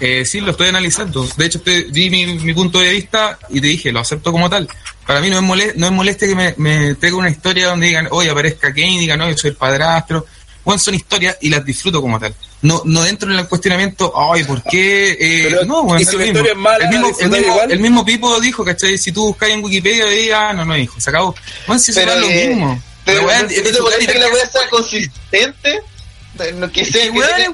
[0.00, 1.28] Eh, sí, lo estoy analizando.
[1.36, 4.50] De hecho, te- di mi, mi punto de vista y te dije, lo acepto como
[4.50, 4.68] tal.
[5.06, 7.86] Para mí no es moleste, no es moleste que me, me traiga una historia donde
[7.86, 10.26] digan, oye, aparezca Kane digan, no, yo soy el padrastro.
[10.64, 12.34] Bueno, son historias y las disfruto como tal.
[12.62, 15.10] No, no entro en el cuestionamiento, ay, ¿por qué?
[15.18, 16.38] Eh, Pero, no, bueno, ¿y es si lo la mismo.
[16.38, 17.72] historia es mala, el, mismo, el, mismo, igual?
[17.72, 18.96] el mismo Pipo dijo, ¿cachai?
[18.96, 21.34] Si tú buscas en Wikipedia, digas, ah, no, no, hijo, se acabó.
[21.66, 22.82] Bueno, si eso es lo que- mismo.
[23.04, 25.80] Pero La weá ¿no es parece que la weá sea consistente?
[26.54, 27.50] No, que sea, que sea-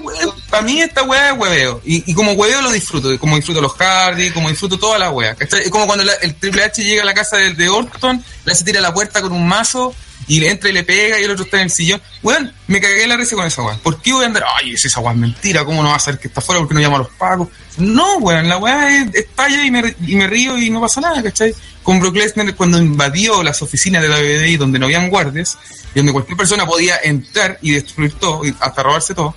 [0.50, 1.80] para mí esta weá es hueveo.
[1.84, 3.18] Y, y como hueveo lo disfruto.
[3.18, 5.34] Como disfruto los Hardy, como disfruto toda la weá.
[5.34, 5.62] ¿cachai?
[5.64, 8.52] Es como cuando la- el Triple H llega a la casa de, de Orton, le
[8.52, 9.94] hace tira a la puerta con un mazo
[10.28, 12.00] y le entra y le pega y el otro está en el sillón.
[12.22, 13.76] Weón, me cagué la risa con esa weá.
[13.78, 14.44] ¿Por qué voy a andar?
[14.56, 16.60] Ay, si esa weá es mentira, ¿cómo no va a saber que está afuera?
[16.60, 17.48] porque no llama a los pagos?
[17.78, 21.00] No, weón, la weá es, es talla y me, y me río y no pasa
[21.00, 21.52] nada, ¿cachai?
[21.88, 25.56] Con Brock Lesnar cuando invadió las oficinas de la BDI donde no habían guardias
[25.94, 29.34] y donde cualquier persona podía entrar y destruir todo, y hasta robarse todo.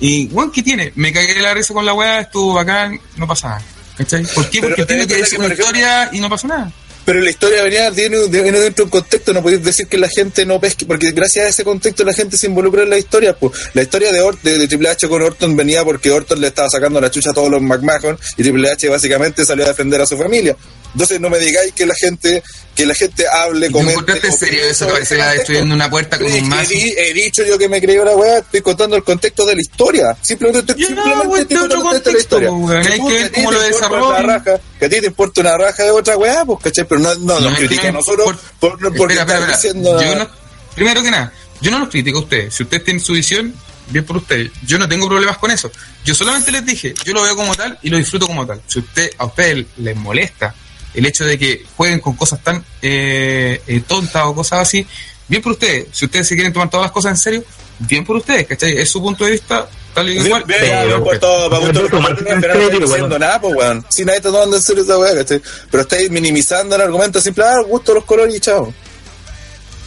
[0.00, 0.90] Y, weón, ¿qué tiene?
[0.96, 3.62] Me cagué la risa con la weá, estuvo bacán, no pasa nada.
[3.96, 4.24] ¿Cachai?
[4.24, 4.60] ¿Por qué?
[4.60, 6.72] Porque tiene que decir una ejemplo- historia y no pasa nada.
[7.04, 10.08] Pero la historia venía, viene, viene dentro de un contexto, no podéis decir que la
[10.08, 13.32] gente no pesque, porque gracias a ese contexto la gente se involucra en la historia.
[13.38, 13.52] Pues.
[13.74, 16.68] La historia de, Or- de, de Triple H con Orton venía porque Orton le estaba
[16.68, 20.06] sacando la chucha a todos los McMahon y Triple H básicamente salió a defender a
[20.06, 20.56] su familia.
[20.94, 22.42] Entonces no me digáis que la gente
[22.74, 23.92] que la gente hable, ¿Tú comente.
[23.92, 25.38] encontraste en serio eso que parecía ese contexto.
[25.38, 26.70] destruyendo una puerta con un que mazo?
[26.70, 29.54] He, di- he dicho yo que me creo la weá, estoy contando el contexto de
[29.54, 30.16] la historia.
[30.22, 32.50] Simplemente estoy, Ya, simplemente weón, estoy otro contexto de la historia.
[32.92, 34.24] hay que ver cómo lo desarrollan.
[34.24, 36.84] una raja, que a ti te importa una raja de otra weá, pues, ¿cachai?
[36.88, 39.52] Pero no, no, No, nos que critica a no- nosotros por- por, por, Espera, espera,
[39.56, 40.00] diciendo...
[40.02, 40.30] Yo no-
[40.74, 42.54] primero que nada, yo no los critico a ustedes.
[42.54, 43.54] Si ustedes tienen su visión,
[43.88, 44.50] bien por ustedes.
[44.64, 45.70] Yo no tengo problemas con eso.
[46.06, 48.62] Yo solamente les dije, yo lo veo como tal y lo disfruto como tal.
[48.66, 50.54] Si usted, a ustedes les molesta
[50.94, 54.86] el hecho de que jueguen con cosas tan eh, eh, tontas o cosas así,
[55.28, 55.86] bien por ustedes.
[55.92, 57.44] Si ustedes se quieren tomar todas las cosas en serio,
[57.78, 58.76] bien por ustedes, ¿cachai?
[58.78, 60.44] Es su punto de vista, tal y Bien, igual.
[60.44, 63.20] bien, pero- bien, por todo, para Pero gusto, no weón.
[63.20, 63.84] nada, pues, weón.
[63.88, 65.40] Si nadie está tomando en serio esa weá, ¿cachai?
[65.70, 68.72] Pero estáis minimizando el argumento simple, ah, gusto los colores y chao.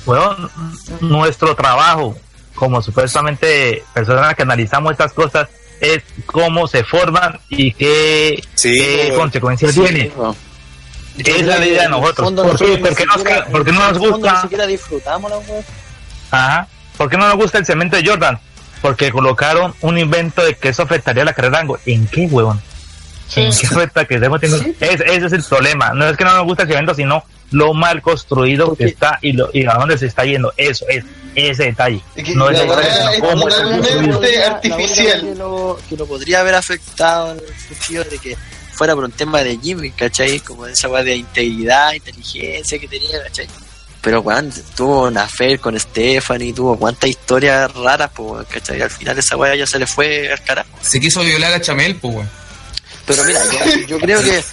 [0.05, 0.49] Weón,
[1.01, 2.17] nuestro trabajo
[2.53, 5.49] como supuestamente personas que analizamos estas cosas,
[5.81, 9.17] es cómo se forman y qué, Sí, qué bueno.
[9.19, 10.11] consecuencias Sí, tiene.
[10.15, 10.33] no.
[11.17, 12.31] Esa es la idea de nosotros.
[12.33, 12.77] ¿Por qué?
[12.77, 14.33] ¿Por qué nos, siquiera- por qué no nos gusta?
[14.35, 15.61] Ni siquiera disfrutamos la wea.
[16.31, 16.67] Ajá.
[16.97, 18.39] ¿Por qué no nos gusta el cemento de Jordan?
[18.81, 21.79] Porque colocaron un invento de que eso afectaría la carrera de Ango.
[21.85, 22.61] ¿En qué, huevón?
[23.35, 24.69] ¿En qué afecta que estemos teniendo?
[24.79, 25.91] Es- ese es el problema.
[25.93, 29.33] No es que no nos gusta el cemento, sino lo mal construido que está y,
[29.33, 30.53] lo, y a dónde se está yendo.
[30.57, 31.03] Eso es,
[31.35, 32.01] ese detalle.
[32.15, 35.21] Que No es totalmente artificial.
[35.21, 38.37] que lo, que lo podría haber afectado en el sentido de que
[38.75, 40.39] fuera por un tema de Jimmy, ¿cachai?
[40.41, 43.47] Como de esa weá de integridad, inteligencia que tenía, ¿cachai?
[44.01, 48.79] Pero weón, tuvo una affair con Stephanie, tuvo cuántas historias raras, pues, ¿cachai?
[48.81, 50.69] Al final esa weá ya se le fue al carajo.
[50.81, 52.29] Se quiso violar a Chamel, pues, weón.
[53.07, 54.37] Pero mira, yo, yo creo que.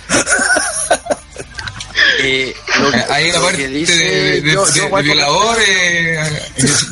[2.21, 3.95] eh, lo, que- Ahí la parte dice.
[3.95, 6.19] de- de- yo- de- yo de igual violador eh,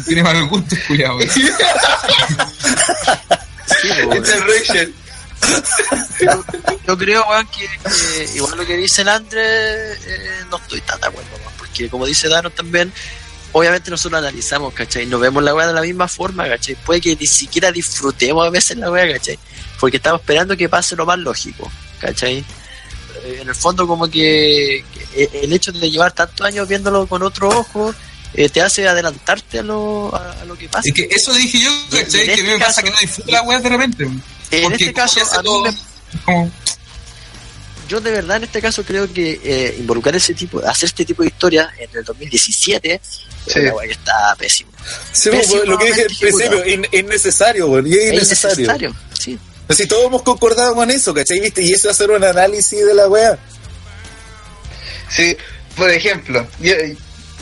[0.07, 1.19] tiene mal gusto, cuidado.
[3.81, 4.93] Sí, Interracial.
[6.87, 9.96] yo creo, que, igual lo que dice el eh,
[10.50, 12.92] no estoy tan de acuerdo, porque como dice Daron también,
[13.53, 15.07] obviamente nosotros analizamos, ¿cachai?
[15.07, 16.74] No vemos la weá de la misma forma, ¿cachai?
[16.76, 19.38] Puede que ni siquiera disfrutemos a veces la weá, ¿cachai?
[19.79, 22.44] Porque estamos esperando que pase lo más lógico, ¿cachai?
[23.24, 27.22] Eh, En el fondo como que, que el hecho de llevar tantos años viéndolo con
[27.22, 27.94] otro ojo
[28.35, 30.88] eh, te hace adelantarte a lo, a, a lo que pasa.
[30.88, 32.21] Y que eso dije yo, ¿cachai?
[32.21, 34.05] en Que a mí este me pasa caso- que no disfruto la weá de repente.
[34.53, 35.77] En este caso, a mí todo, me-
[36.25, 36.51] como-
[37.88, 41.23] yo de verdad en este caso creo que eh, involucrar ese tipo, hacer este tipo
[41.23, 43.23] de historia en el 2017 Sí.
[43.47, 44.71] es una weá que está pésimo.
[45.12, 48.55] Sí, pues, lo que dije al principio, in- innecesario, güey, y es Es innecesario.
[48.64, 49.38] innecesario, sí.
[49.71, 51.40] Si todos hemos concordado con eso, ¿cachai?
[51.40, 51.62] ¿Viste?
[51.62, 53.38] Y eso es hacer un análisis de la wea.
[55.09, 55.37] Sí,
[55.77, 56.75] por ejemplo, yo,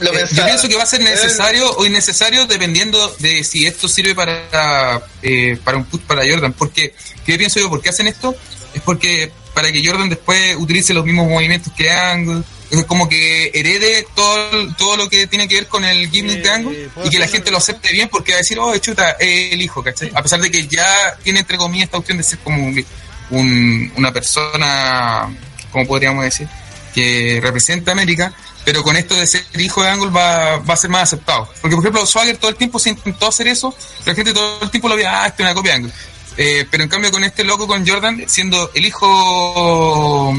[0.01, 3.89] lo Eh, yo pienso que va a ser necesario o innecesario dependiendo de si esto
[3.89, 6.53] sirve para eh, para un push para Jordan.
[6.53, 6.95] Porque,
[7.27, 7.69] ¿qué pienso yo?
[7.69, 8.35] ¿Por qué hacen esto?
[8.75, 13.51] Es porque para que Jordan después utilice los mismos movimientos que Angle, es como que
[13.55, 17.19] herede todo, todo lo que tiene que ver con el gimmick de Angle y que
[17.19, 20.13] la gente lo acepte bien porque va a decir, oh, chuta, es el hijo, ¿cachai?
[20.15, 22.85] A pesar de que ya tiene entre comillas esta opción de ser como un-
[23.31, 25.29] un- una persona,
[25.73, 26.47] ¿cómo podríamos decir?
[26.95, 28.33] que representa a América,
[28.71, 31.49] pero con esto de ser hijo de Angle va, va a ser más aceptado.
[31.63, 34.71] Porque, por ejemplo, Swagger todo el tiempo se intentó hacer eso, la gente todo el
[34.71, 35.93] tiempo lo veía, ah, esto es una copia de Angle.
[36.37, 40.37] Eh, pero en cambio con este loco, con Jordan, siendo el hijo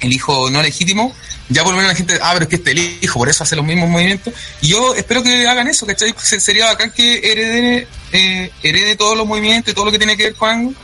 [0.00, 1.12] el hijo no legítimo,
[1.48, 3.28] ya por lo menos la gente, ah, pero es que este es el hijo, por
[3.28, 4.32] eso hace los mismos movimientos.
[4.60, 6.14] Y yo espero que hagan eso, ¿cachai?
[6.16, 10.16] Se- Sería bacán que herede, eh, herede todos los movimientos y todo lo que tiene
[10.16, 10.74] que ver con Angle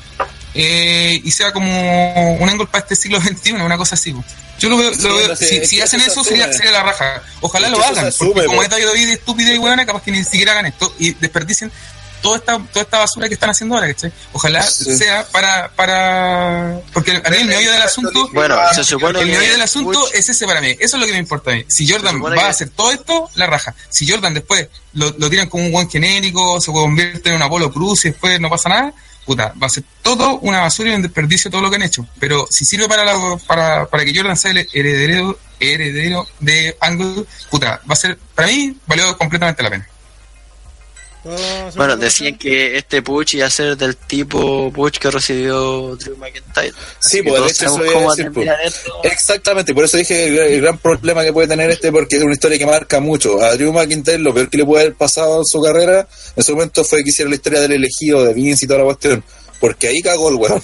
[0.57, 4.15] eh, y sea como un ángulo para este siglo XXI, una cosa así.
[4.59, 6.21] Yo lo veo, Sí, lo veo- no sé, si, es si que hacen eso se
[6.21, 6.57] eso sería, asume.
[6.57, 7.23] sería la raja.
[7.43, 8.09] Ojalá Es lo hagan, se porque
[8.41, 8.63] asume, como po.
[8.63, 11.71] es David David estúpida y buena, capaz que ni siquiera hagan esto y desperdicien
[12.23, 14.11] toda esta, toda esta basura que están haciendo ahora, ¿cachai?
[14.33, 14.97] Ojalá Sí.
[14.97, 19.53] sea para, para, porque a mí el meollo del asunto, Bueno, se supone el meollo
[19.53, 21.65] del asunto es ese para mí, eso es lo que me importa a mí.
[21.69, 23.75] Si Jordan va que- a hacer todo esto, la raja.
[23.91, 27.71] Si Jordan después lo, lo tiran como un buen genérico, se convierte en un Apolo
[27.71, 28.95] Cruz y después no pasa nada,
[29.27, 32.07] puta, va a ser todo una basura y un desperdicio todo lo que han hecho.
[32.19, 33.05] Pero si sirve para,
[33.47, 38.49] para, para que Jordan sea el heredero, heredero de Angle, puta, va a ser, para
[38.49, 39.89] mí, valió completamente la pena.
[41.71, 46.17] Se Bueno, decían que este Puch iba a ser del tipo Puch que recibió Drew
[46.17, 46.73] McIntyre.
[46.99, 49.11] Sí, pues de todos hecho eso sabemos iba a cómo decir, pues.
[49.13, 52.33] Exactamente, por eso dije el, el gran problema que puede tener este, porque es una
[52.33, 53.41] historia que marca mucho.
[53.43, 56.53] A Drew McIntyre lo peor que le puede haber pasado en su carrera en su
[56.53, 59.25] momento fue que hiciera la historia del elegido, de Vince y toda la cuestión.
[59.61, 60.63] Porque ahí cagó el weón.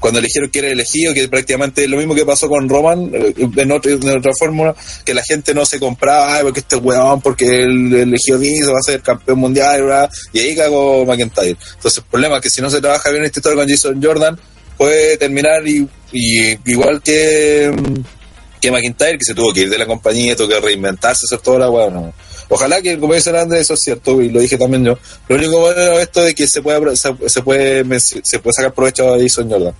[0.00, 3.72] Cuando eligieron que era elegido, que prácticamente lo mismo que pasó con Roman, eh, en
[3.72, 7.44] otra, en otra fórmula, que la gente no se compraba, "Ay, porque este weón, porque
[7.62, 10.10] el elegido Vince va a ser campeón mundial, ¿verdad?
[10.32, 11.56] y ahí cagó McIntyre.
[11.74, 14.38] Entonces el problema es que si no se trabaja bien esta historia con Jason Jordan,
[14.76, 17.70] puede terminar y, igual que,
[18.60, 21.60] que McIntyre, que se tuvo que ir de la compañía, tuvo que reinventarse, hacer toda
[21.60, 21.90] la weá.
[21.90, 22.12] no.
[22.52, 24.98] Ojalá que, como dice Andrés, eso es cierto, y lo dije también yo.
[25.28, 28.74] Lo único bueno de esto es que se puede, se, se puede, se puede sacar
[28.74, 29.74] provecho a Jason Jordan.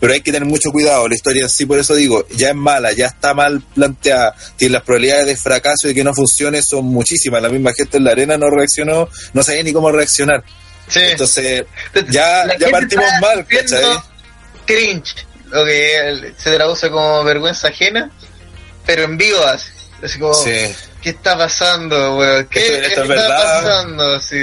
[0.00, 2.54] Pero hay que tener mucho cuidado, la historia en sí, por eso digo, ya es
[2.54, 6.86] mala, ya está mal planteada, tiene las probabilidades de fracaso y que no funcione son
[6.86, 7.42] muchísimas.
[7.42, 10.42] La misma gente en la arena no reaccionó, no sabía ni cómo reaccionar.
[10.88, 11.00] Sí.
[11.02, 11.64] Entonces,
[12.08, 13.84] ya, La ya partimos mal, ¿cachai?
[14.66, 15.14] Cringe,
[15.50, 18.10] lo que se traduce como vergüenza ajena,
[18.86, 19.68] pero en vivo así.
[20.02, 20.50] Así como, Sí.
[21.02, 22.46] ¿qué está pasando, weón?
[22.50, 23.62] ¿Qué Esto- esto está es verdad.
[23.62, 24.20] pasando?
[24.20, 24.36] Sí.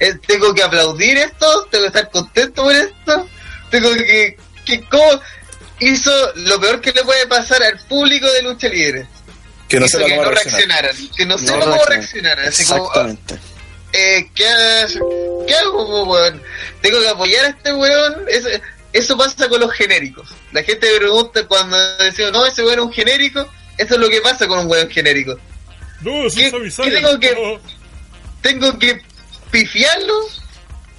[0.00, 1.66] Eh, ¿Tengo que aplaudir esto?
[1.70, 3.28] ¿Tengo que estar contento por esto?
[3.70, 5.20] ¿Tengo que, que cómo
[5.80, 9.06] hizo lo peor que le puede pasar al público de lucha libre?
[9.68, 10.82] Que no hizo sepa que cómo no reaccionar.
[10.84, 12.38] reaccionaran, que no No sepa cómo reaccionar.
[12.38, 12.48] reaccionar.
[12.48, 13.34] Así como, Exactamente.
[13.92, 14.44] eh, ¿qué,
[15.46, 16.42] ¿qué hago, weón?
[16.82, 18.24] Tengo que apoyar a este weón.
[18.28, 18.48] Eso,
[18.92, 20.28] eso pasa con los genéricos.
[20.52, 23.48] La gente me pregunta cuando decimos, no, ese weón es un genérico.
[23.78, 25.36] Eso es lo que pasa con un weón genérico.
[26.02, 26.52] No, ¿Qué,
[26.82, 27.58] qué tengo que
[28.42, 29.00] tengo que
[29.50, 30.14] pifiarlo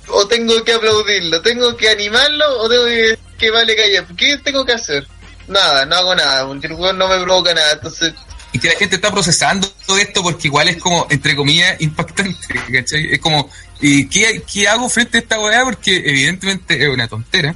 [0.08, 1.42] o tengo que aplaudirlo?
[1.42, 4.06] ¿Tengo que animarlo o tengo que, que vale callar?
[4.16, 5.08] ¿Qué tengo que hacer?
[5.48, 8.14] Nada, no hago nada, el weón no me provoca nada, entonces
[8.52, 12.48] Y que la gente está procesando todo esto porque igual es como, entre comillas, impactante,
[12.74, 13.14] ¿cachai?
[13.14, 15.64] Es como, ¿y qué, qué hago frente a esta weá?
[15.64, 17.54] Porque evidentemente es una tontera,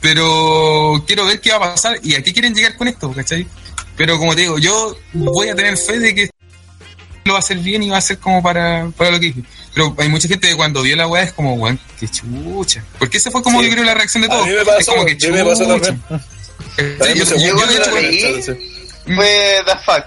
[0.00, 3.46] pero quiero ver qué va a pasar y a qué quieren llegar con esto, ¿cachai?
[3.96, 6.30] Pero como te digo, yo voy a tener fe de que
[7.28, 9.32] lo va a hacer bien y va a ser como para, para lo que.
[9.72, 12.82] Pero hay mucha gente que cuando vio la weá es como, weón, qué chucha.
[12.98, 13.66] Porque esa fue como Sí.
[13.66, 14.46] yo creo la reacción de A todos.
[14.48, 15.96] mí me pasó, es como que me pasó chucha.
[16.08, 16.98] también.
[16.98, 17.34] También yo- me pasó.
[17.36, 20.04] yo- yo yo cuando de hecho, lo leí fue the fuck.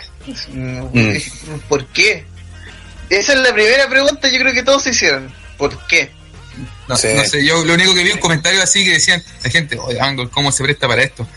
[1.70, 2.26] ¿Por qué?
[3.10, 5.34] Esa es la primera pregunta yo creo que todos se hicieron.
[5.58, 6.12] ¿Por qué?
[6.88, 7.08] No, Sí.
[7.16, 10.00] no sé, yo lo único que vi un comentario así que decían, la gente, oye,
[10.00, 11.28] Angle, ¿cómo se presta para esto?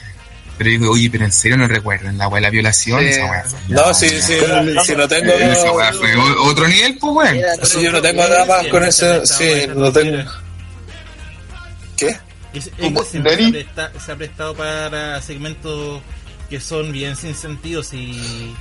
[0.56, 3.06] Pero yo digo, oye, pero en serio no recuerdan la weá la violación, Sí.
[3.06, 4.34] esa weá fue- No, sí, sí,
[4.84, 5.32] si no tengo.
[5.32, 7.38] Esa weá fue o- otro nivel, pues weón.
[7.64, 9.26] Si yo no tengo nada más con ese.
[9.26, 10.30] Sí, no tengo.
[11.96, 12.16] ¿Qué?
[12.52, 16.00] Es- este se, presta- se ha prestado para segmentos
[16.48, 18.54] que son bien sin sentido y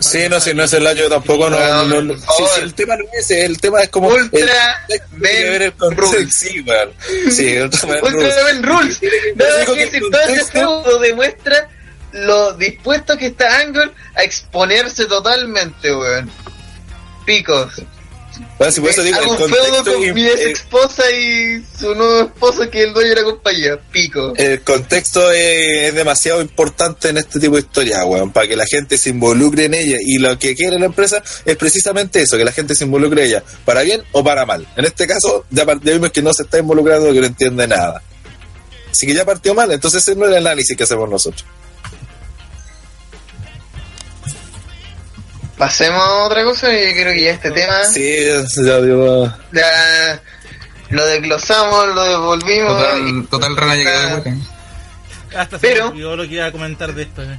[0.00, 1.58] Sí, no, si no es el año tampoco, no.
[1.84, 2.14] No, no,
[2.62, 4.08] el tema no es ese, el tema es como.
[4.08, 6.34] Ultra Ben Rules.
[6.34, 6.92] Sí, weón.
[7.30, 9.00] Sí, Ultra Ben Rules.
[9.34, 11.68] Nada que decir, todo ese feudo demuestra
[12.12, 16.30] lo dispuesto que está Angle a exponerse totalmente, weón.
[17.26, 17.82] Picos.
[18.58, 22.68] Bueno, si por eso digo, el contexto, con mi ex esposa y su nuevo esposo
[22.68, 23.78] que es el dueño de la compañía.
[23.92, 24.32] Pico.
[24.36, 28.66] el contexto es, es demasiado importante en este tipo de historias, weón, para que la
[28.66, 29.98] gente se involucre en ella.
[30.00, 33.28] Y lo que quiere la empresa es precisamente eso, que la gente se involucre en
[33.28, 34.66] ella, para bien o para mal.
[34.76, 38.02] En este caso, ya vimos que no se está involucrando, que no entiende nada.
[38.90, 41.44] Así que ya partió mal, entonces ese no es el análisis que hacemos nosotros.
[45.58, 48.16] Pasemos a otra cosa y yo creo que ya este tema Sí,
[48.64, 49.32] ya digo.
[49.52, 50.22] ya
[50.90, 52.76] lo desglosamos, lo devolvimos.
[52.80, 54.34] Total, total rana ya quedó de hueca.
[55.36, 57.22] hasta Pero- olvidó lo que iba a comentar de esto.
[57.22, 57.38] eh.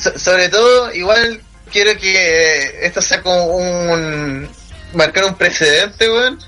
[0.00, 4.48] So- sobre todo, igual quiero que esto sea como un.
[4.94, 6.38] marcar un precedente, weón.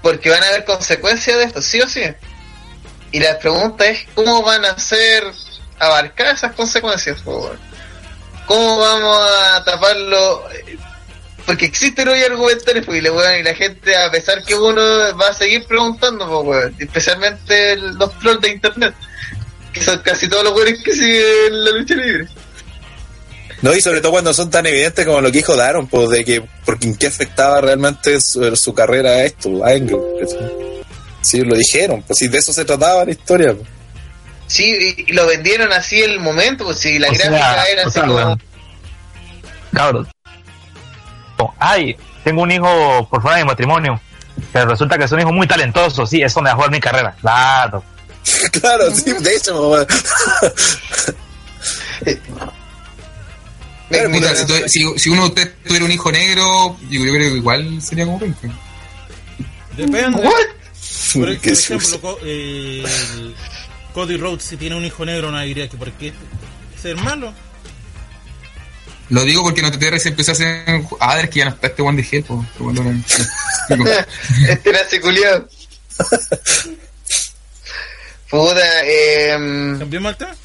[0.00, 2.02] Porque van a haber consecuencias de esto, sí o sí.
[3.10, 5.24] Y la pregunta es: ¿cómo van a ser
[5.80, 7.58] abarcadas esas consecuencias, weón?
[8.46, 9.18] ¿Cómo vamos
[9.52, 10.44] a taparlo?
[11.44, 14.82] Porque existen hoy argumentales, y la, weón, y la gente, a pesar que uno
[15.16, 18.94] va a seguir preguntando, pues, weón, especialmente los trolls de internet,
[19.72, 22.26] que son casi todos los weones que siguen la lucha libre.
[23.62, 26.24] No, y sobre todo cuando son tan evidentes como lo que dijo Daron, pues de
[26.24, 29.68] que, porque en qué afectaba realmente su, su carrera a esto, a.
[29.70, 30.52] ¿cachai?
[31.22, 33.54] Sí, lo dijeron, pues si de eso se trataba la historia.
[33.54, 33.75] pues.
[34.46, 37.82] Sí, y, y lo vendieron así el momento, pues si la O sea, gráfica era
[37.84, 38.38] o así sea, como...
[39.72, 40.08] Cabros.
[41.58, 44.00] Ay, tengo un hijo por fuera de mi matrimonio.
[44.52, 46.06] Pero resulta que es un hijo muy talentoso.
[46.06, 47.14] Sí, eso me dejó en mi carrera.
[47.20, 47.82] Claro.
[48.60, 49.86] claro, sí, de hecho, weón.
[53.90, 57.00] Me- Puta, me- si, tu- si- si uno de ustedes tuviera un hijo negro, yo
[57.00, 58.48] creo que igual sería como penca.
[59.76, 60.22] Depende.
[60.22, 60.32] What?
[61.12, 62.84] Por, por Qué ejemplo, eh,
[63.96, 66.12] Cody Rhodes, si tiene un hijo negro, no diría que por qué
[66.78, 67.32] ser malo.
[69.08, 70.84] Lo digo porque no te se empezó a hacer.
[71.00, 73.90] Ah, es que ya no está este one de no- digo,
[74.50, 75.48] este era ese culiao.
[78.28, 79.30] Puta, eh...
[79.78, 80.36] ¿Cambiamos el tema?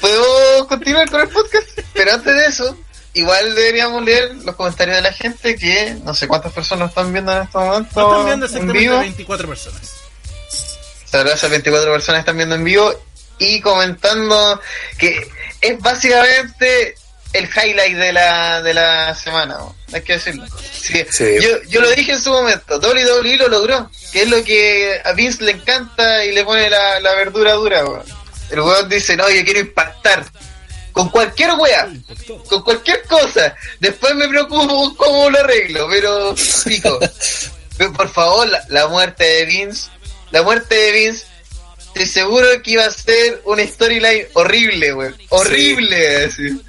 [0.00, 1.70] ¿Podemos continuar con el podcast?
[1.92, 2.78] Pero antes de eso,
[3.14, 7.32] igual deberíamos leer los comentarios de la gente que no sé cuántas personas están viendo
[7.32, 8.98] en este momento Nos están viendo en exactamente vivo.
[9.00, 9.99] 24 personas.
[11.10, 12.94] Sea, esas 24 personas están viendo en vivo
[13.38, 14.60] y comentando
[14.98, 15.28] que
[15.60, 16.94] es básicamente
[17.32, 19.74] el highlight de la, de la semana, ¿no?
[19.92, 20.44] hay que decirlo.
[20.88, 21.36] Que Sí.
[21.40, 25.12] yo, yo lo dije en su momento, WWE lo logró, que es lo que a
[25.12, 27.82] Vince le encanta y le pone la, la verdura dura.
[28.50, 30.24] El weón dice, no, yo quiero impactar.
[30.92, 31.88] Con cualquier wea,
[32.48, 33.54] con cualquier cosa.
[33.78, 36.34] Después me preocupo cómo lo arreglo, pero
[36.64, 36.98] pico.
[37.96, 39.88] Por favor, la, la muerte de Vince,
[40.30, 41.26] la muerte de Vince,
[41.78, 45.16] estoy seguro que iba a ser una storyline horrible, weón.
[45.30, 46.62] Horrible, así.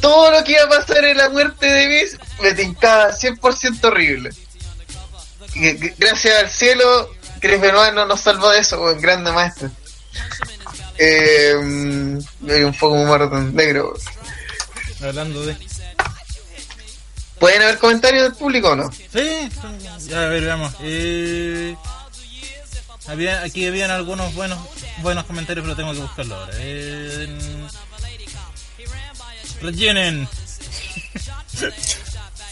[0.00, 4.30] Todo lo que iba a pasar en la muerte de Vince me tincaba 100% horrible.
[5.54, 9.00] Y gracias al cielo, Chris Benoit no nos salvó de eso, weón.
[9.00, 9.70] Grande maestro.
[10.98, 15.08] Eh, un poco humor negro, weón.
[15.08, 15.56] Hablando de.
[17.38, 18.90] ¿Pueden haber comentarios del público o no?
[18.90, 19.48] Sí,
[20.08, 20.74] ya, a ver, veamos.
[20.80, 21.76] Eh,
[23.08, 24.58] había, aquí habían algunos buenos
[24.98, 26.52] buenos comentarios, pero tengo que buscarlo ahora.
[26.58, 27.38] Eh,
[29.62, 30.28] rellenen.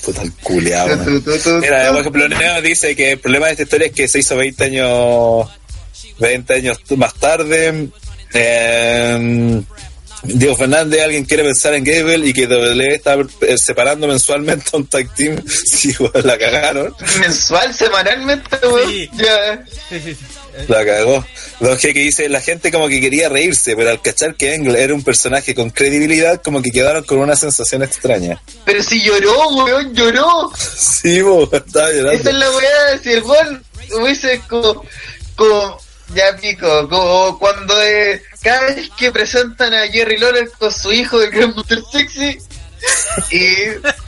[0.05, 0.97] Puta el culeado.
[1.61, 4.37] Mira, por ejemplo, Neo dice que el problema de esta historia es que se hizo
[4.37, 5.49] 20 años
[6.19, 7.89] 20 años más tarde.
[8.33, 9.63] Eh,
[10.23, 14.77] Diego Fernández, alguien quiere pensar en Gable y que WWE está eh, separando mensualmente a
[14.77, 15.37] un tag team.
[15.47, 16.95] Sí, igual la cagaron.
[17.21, 18.91] Mensual, semanalmente, weón.
[18.91, 19.11] Sí.
[19.15, 19.65] Ya.
[19.89, 20.25] Sí, sí, sí.
[20.69, 21.25] La cagó.
[21.61, 24.95] Dos que dice, la gente como que quería reírse, pero al cachar que Angle era
[24.95, 28.41] un personaje con credibilidad, como que quedaron con una sensación extraña.
[28.65, 30.51] Pero si lloró, weón, lloró.
[30.77, 32.31] Sí, bo, estaba Esa llorando.
[32.31, 33.65] es la weá, si el weón
[34.01, 34.85] hubiese como,
[35.37, 35.79] como,
[36.15, 41.19] ya pico, como cuando eh, cada vez que presentan a Jerry Lawler con su hijo
[41.21, 42.39] del Gran Buster Sexy,
[43.31, 43.47] y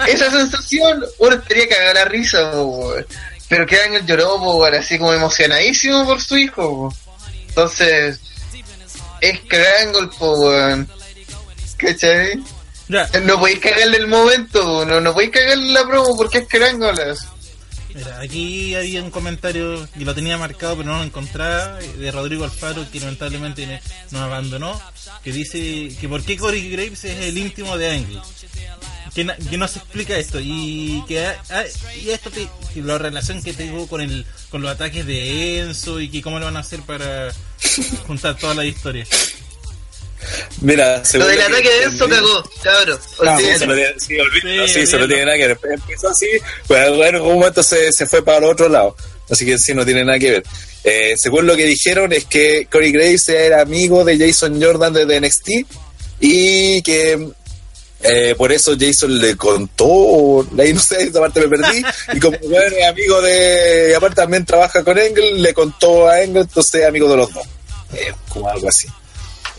[0.07, 3.07] esa sensación, uno estaría cagado la risa, weón.
[3.49, 6.95] Pero que Ángel lloró, po, weón, así como emocionadísimo por su hijo,
[7.49, 8.21] entonces,
[9.21, 10.89] es cagango po, weón.
[11.77, 12.43] ¿Cachai?
[12.89, 17.27] Ya, No podéis cagarle el momento, no, no podéis cagarle la promo porque es carángolas.
[17.95, 22.45] mira, aquí había un comentario y lo tenía marcado, pero no lo encontraba, de Rodrigo
[22.45, 24.81] Alfaro, que lamentablemente me- nos abandonó,
[25.23, 28.21] que dice que por qué Corey Graves es el íntimo de Angle.
[29.19, 31.65] Que, na- que no se explica esto y que ha- ha-
[32.01, 32.49] y esto te-
[32.81, 36.45] la relación que tengo con el con los ataques de Enzo y que cómo lo
[36.45, 37.33] van a hacer para
[38.07, 39.05] juntar toda la historia
[40.61, 42.99] Mira, Lo del que ataque de Enzo cado, cabrón.
[43.39, 45.59] Tiene- sí, Sí, sí, se lo tiene nada que ver.
[45.73, 46.29] Empezó así,
[46.69, 48.97] pues en algún momento se, se fue para el otro lado.
[49.29, 50.43] Así que sí, no tiene nada que ver.
[50.85, 55.21] Eh, según lo que dijeron, es que Corey Graves era amigo de Jason Jordan de
[55.21, 55.49] NXT
[56.21, 57.29] y que
[58.01, 61.83] eh, por eso Jason le contó, ahí no sé, esa parte me perdí.
[62.15, 63.89] Y como bueno, es amigo de.
[63.91, 67.33] Y aparte también trabaja con Engel, le contó a Engel, entonces es amigo de los
[67.33, 67.45] dos.
[67.95, 68.87] Eh, como algo así.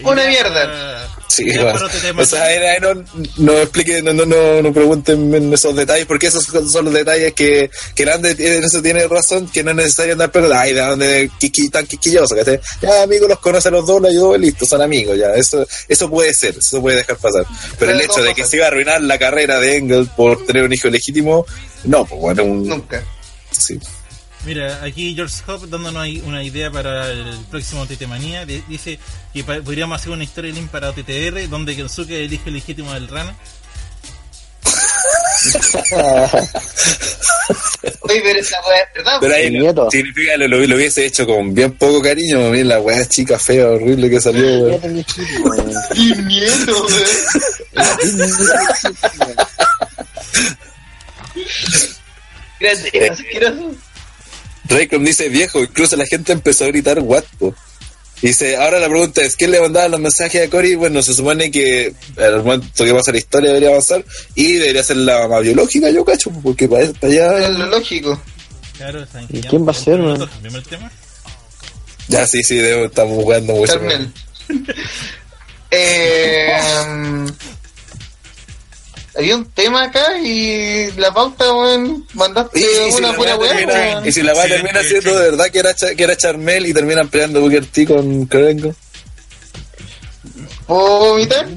[0.03, 1.07] Una mierda.
[1.27, 1.87] Sí, bueno.
[2.17, 3.03] o sea, era- no,
[3.37, 7.33] no expliquen, no, no, no, no pregunten en esos detalles, porque esos son los detalles
[7.33, 10.81] que, que Grande en eso tiene razón, que no es necesario andar pero ay, de
[10.81, 14.65] dónde quiqui, tan quisquilloso, que ya amigo los conoce a los dos, lo ayudó, listo,
[14.65, 17.45] son amigos, ya, eso, eso puede ser, eso puede dejar pasar.
[17.77, 20.63] Pero el hecho de que se iba a arruinar la carrera de Engel por tener
[20.63, 21.45] un hijo legítimo,
[21.83, 23.03] no, pues bueno, un, Nunca.
[23.51, 23.79] sí.
[24.45, 28.45] Mira, aquí George Hop dándonos una idea para el próximo TT Manía.
[28.45, 28.97] di- Dice
[29.33, 33.07] que podríamos hacer una historia link para OTTR donde Kensuke es el hijo legítimo del
[33.09, 33.35] Rana.
[38.01, 39.17] Oye, pero esa weá es verdad.
[39.21, 39.89] Pero ahí El nieto.
[39.91, 43.67] significa lo, lo, lo hubiese hecho con bien poco cariño, miren la weá chica fea,
[43.67, 45.05] horrible que salió, weón.
[45.95, 47.03] ¡Qué miedo, weón!
[52.59, 53.71] Grande, es asqueroso.
[54.69, 57.55] Raycom dice viejo, incluso la gente empezó a gritar guapo.
[58.21, 60.75] Dice, ahora la pregunta es, ¿quién le mandaba los mensajes a Cory?
[60.75, 64.03] Bueno, se supone que al momento que pasa la historia debería avanzar
[64.35, 67.49] y debería ser la mamá biológica, yo cacho, porque para, para Es allá...
[67.49, 68.21] lo lógico.
[68.77, 70.17] Claro, ¿Y quién va a por ser, man?
[70.27, 70.91] cambiamos el tema.
[72.09, 73.73] Ya, sí, sí, debo- estamos jugando mucho.
[73.73, 74.13] Carmen.
[75.71, 76.57] eh,
[79.17, 84.01] había un tema acá y la pauta, weón, mandaste Y, y si una pura weá
[84.05, 85.15] y si la weá Sí, termina sí, siendo sí.
[85.15, 88.73] de verdad que era, Cha- que era Charmel y terminan peleando Booker T con Krengo.
[90.67, 91.47] ¿Puedo vomitar?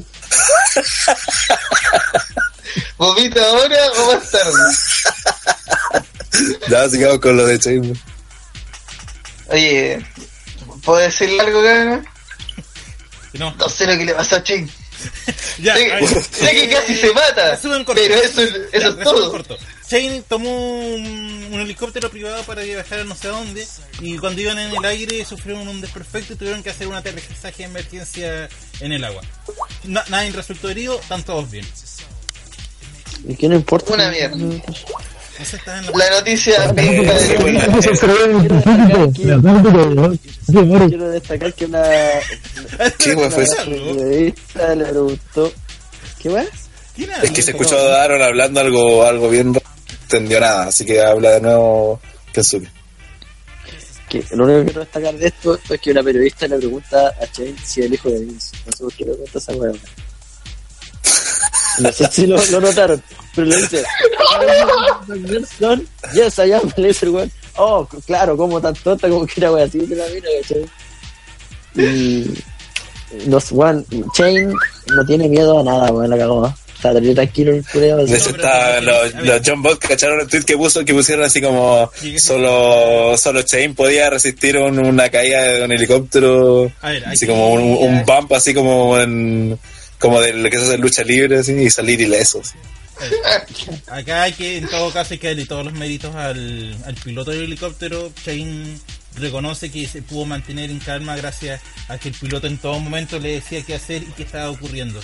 [2.96, 4.53] ¿Vomita ahora o más tarde?
[6.68, 7.96] Ya, sigamos con lo de Chamber.
[9.48, 10.07] Oye,
[10.84, 12.09] ¿puedo decirle algo, cabrón?
[13.34, 14.70] No, No sé lo que le pasó a Chain.
[15.59, 17.59] Ya, sé, que casi se mata,
[17.94, 19.30] pero eso, es- Ya, todo.
[19.30, 19.57] corto.
[19.90, 20.50] Shane tomó
[20.94, 23.66] un, un helicóptero privado para viajar a no sé dónde
[24.00, 27.59] y cuando iban en el aire sufrieron un desperfecto y tuvieron que hacer un aterrizaje
[27.59, 28.48] de emergencia
[28.80, 29.20] en el agua.
[29.84, 31.66] Na- nadie resultó herido, están todos bien.
[33.28, 33.92] ¿Y qué no importa?
[33.92, 34.36] Una mierda.
[35.95, 36.11] La...
[36.11, 36.72] Noticia
[40.89, 41.83] Quiero destacar que una,
[42.99, 43.55] ¿Qué weá fue eso?
[43.66, 45.53] una periodista le preguntó.
[46.18, 46.47] ¿Qué más?
[46.95, 49.61] ¿Quién Es que se escuchó a Aaron hablando algo, algo bien no
[50.03, 52.01] entendió nada, así que habla de nuevo
[52.33, 52.68] Kensuke.
[54.09, 57.26] Que lo único que quiero destacar de esto es que una periodista le pregunta a
[57.33, 58.55] Chain si es el hijo de Vince.
[58.66, 59.53] No sé por qué le pregunta esa.
[61.78, 63.02] No sé si lo, lo notaron,
[63.34, 63.82] pero le dice:
[66.14, 66.72] Yes, I am.
[66.76, 67.30] Le dice el weón.
[67.56, 70.64] Oh, claro, como tan tonta como que era weá así de la mina, ¿cachai?
[71.76, 72.34] Y.
[73.28, 73.84] Los weón,
[74.16, 74.52] Chain
[74.94, 76.54] no tiene miedo a nada, weón, la cagó.
[76.74, 78.04] Está tan tranquilo el culeado.
[78.06, 80.92] De hecho, pero- está- pero- los, los John Bot cacharon el tweet que puso que
[80.94, 87.04] pusieron así como solo solo Chain podía resistir un- una caída de un helicóptero ver,
[87.06, 89.56] así como un, un bump así como en
[90.03, 92.53] como de lo que se hace lucha libre así, y salir ilesos
[93.88, 97.30] Acá hay que, en todo caso, hay que darle todos los méritos al, al piloto
[97.30, 98.12] del helicóptero.
[98.24, 98.78] Shane
[99.16, 103.18] reconoce que se pudo mantener en calma gracias a que el piloto en todo momento
[103.18, 105.00] le decía qué hacer y qué estaba ocurriendo.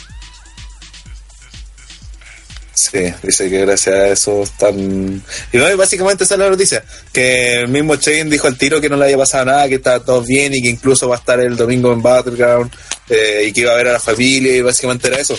[2.79, 5.20] Sí, dice que gracias a eso están...
[5.53, 8.81] Y no, y básicamente esa es la noticia, que el mismo Chain dijo al tiro
[8.81, 11.18] que no le había pasado nada, que estaba todo bien y que incluso va a
[11.18, 12.70] estar el domingo en Battleground
[13.09, 15.37] eh, y que iba a ver a la familia y básicamente era eso.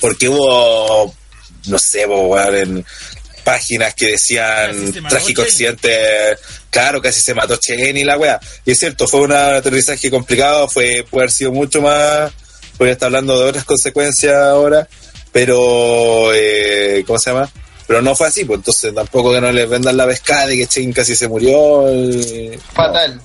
[0.00, 1.14] Porque hubo,
[1.68, 2.84] no sé, en
[3.44, 6.36] páginas que decían trágico accidente,
[6.70, 8.40] claro, casi se mató Chain y la wea.
[8.64, 12.32] Y es cierto, fue un aterrizaje complicado, fue puede haber sido mucho más,
[12.76, 14.88] porque está hablando de otras consecuencias ahora,
[15.32, 17.50] pero, eh, ¿cómo se llama?
[17.86, 20.66] Pero no fue así, pues entonces tampoco que no les vendan la pescada de que
[20.66, 21.90] Chain casi se murió.
[21.92, 23.20] y- Fatal.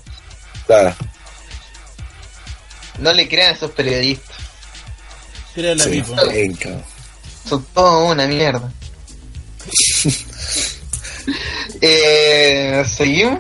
[0.68, 0.96] Claro,
[3.00, 4.38] No le crean a esos periodistas.
[5.54, 6.02] Creo la sí,
[6.32, 6.58] bien.
[7.48, 8.72] Son todo una mierda.
[11.82, 13.40] eh, ¿Seguimos?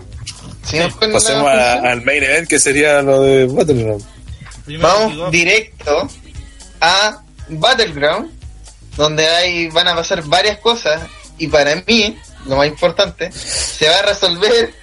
[0.63, 4.03] ¿Seguimos con la Pasemos a- al main event que sería lo de Battleground.
[4.65, 6.09] Primero Vamos directo
[6.81, 8.31] a Battleground,
[8.95, 11.01] donde hay, van a pasar varias cosas.
[11.37, 14.73] Y para mí, lo más importante, se va a resolver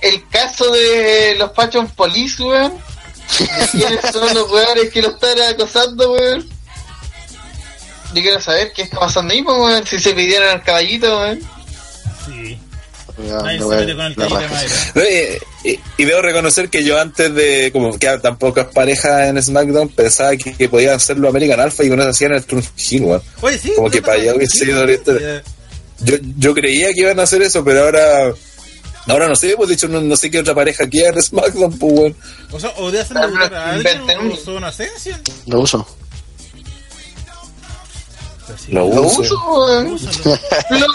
[0.00, 2.74] el caso de los Fashion Police, weón.
[3.70, 6.48] Quiénes son los weones que lo están acosando, weón.
[8.14, 9.86] Yo quiero saber qué está pasando ahí, pues, weón.
[9.86, 11.40] Si se pidieron al caballito, weón.
[13.22, 13.28] Sí.
[13.28, 14.54] Ya, Nadie la se wea- mete con el la caballito de raja.
[14.54, 14.92] madera.
[14.94, 15.02] No,
[15.64, 19.42] y, y- y debo reconocer que yo antes de, como que tampoco es pareja en
[19.42, 22.44] SmackDown, pensaba que, que podían hacerlo American Alpha y con eso hacían el
[23.02, 23.22] weón.
[23.40, 23.72] Oye, sí.
[23.76, 24.86] Como que para allá hubiese sido.
[26.04, 28.32] Yo, yo creía que iban a hacer eso, pero ahora,
[29.06, 31.78] ahora no sé, pues de hecho no, no sé qué otra pareja quiera en SmackDown,
[31.78, 32.16] pues weón.
[32.50, 34.36] O sea, o de hacer Ah, debutar a alguien inventen o uno.
[34.36, 35.20] son Ascension.
[35.46, 35.86] Lo uso.
[38.68, 39.20] Lo Lo uso.
[39.22, 40.38] uso.
[40.70, 40.86] Lo-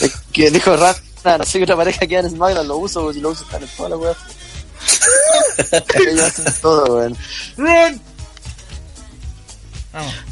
[0.00, 3.14] Es que dijo Rata, no sé qué otra pareja queda en SmackDown, lo uso, porque
[3.16, 4.16] si lo uso están en toda la wea.
[5.94, 7.16] Ellos hacen todo, weón.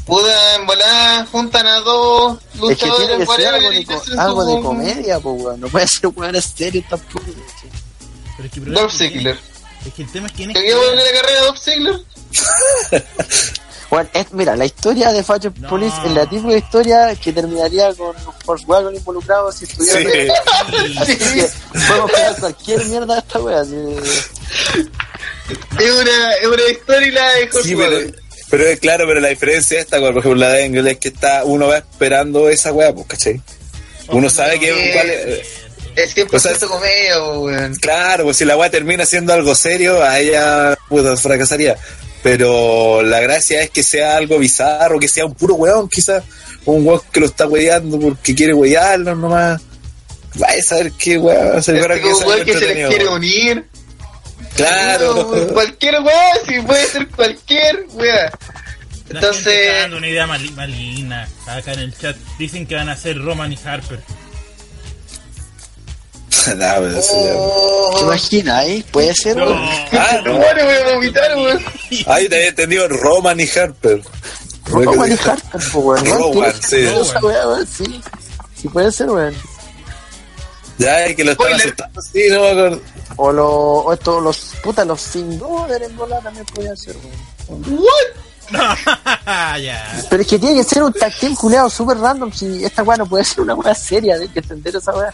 [0.05, 3.75] Puta, en volada juntan a dos Es que tiene luchadores que ser whatever, algo y
[3.75, 5.59] de, co- hacen algo su- de comedia, pues, weón.
[5.59, 7.25] No puede ser weón serio tampoco.
[8.37, 9.39] Pero es que, pero Dolph es que- Ziggler.
[9.85, 10.55] Es que el tema es quién es.
[10.55, 12.03] ¿Te voy a volver la carrera de Dolph Ziggler?
[13.89, 15.69] Bueno, es- mira, la historia de Fashion No.
[15.69, 18.13] Police es la típica historia que terminaría con
[18.45, 19.99] Volkswagen involucrados si estuviera.
[19.99, 20.97] Sí.
[20.99, 21.47] Así que
[21.87, 23.61] podemos pegar cualquier mierda de esta wea.
[23.61, 23.75] así-
[25.79, 27.97] Es una, es una historia y la de Sí, pero,
[28.49, 31.43] pero es claro, pero la diferencia esta, por ejemplo, la de Engel es que está,
[31.45, 33.41] uno va esperando esa weá, pues, ¿cachai?
[34.09, 35.47] Uno sabe que Eh, cuál es-
[35.95, 37.75] Es 100% O sea, comedia, weón.
[37.75, 41.75] Claro, pues si la weá termina siendo algo serio, a ella puta, fracasaría.
[42.23, 46.23] Pero la gracia es que sea algo bizarro, que sea un puro weón, quizás
[46.65, 49.61] un weón que lo está weando porque quiere wearlo nomás.
[50.35, 53.65] Vaya a saber qué weón, se Este como weón que se les quiere unir.
[54.55, 55.13] Claro.
[55.47, 58.17] No, cualquier weón, si puede ser cualquier weón.
[59.07, 62.17] Gente está Entonces, dando una idea mali- maligna acá en el chat.
[62.37, 64.01] Dicen que van a ser Roman y Harper.
[66.55, 68.85] Nah, pero eso ya- ¿Te oh, imaginas, eh?
[68.91, 69.45] Puede ser, No.
[69.45, 69.57] weón.
[69.91, 70.37] Ah, no, no.
[70.39, 71.65] bueno, voy a vomitar, weón.
[72.07, 74.01] Ahí te había entendido Roman y Harper.
[74.65, 76.07] Rowan y Harper, weón.
[76.07, 77.13] Weón, tiene sí.
[77.21, 78.01] weón, Sí,
[78.61, 79.35] sí puede ser, weón.
[80.77, 82.81] Ya, que lo están asustando, sí, no me acuerdo.
[83.15, 85.39] O, lo, o esto, los puta, los sin en
[85.97, 86.95] bola también podrían ser,
[87.49, 87.79] weón.
[90.09, 92.31] Pero es que tiene que ser un tag team culeado super random.
[92.31, 95.13] Si esta weá no puede ser una weá seria, hay que entender esa weá.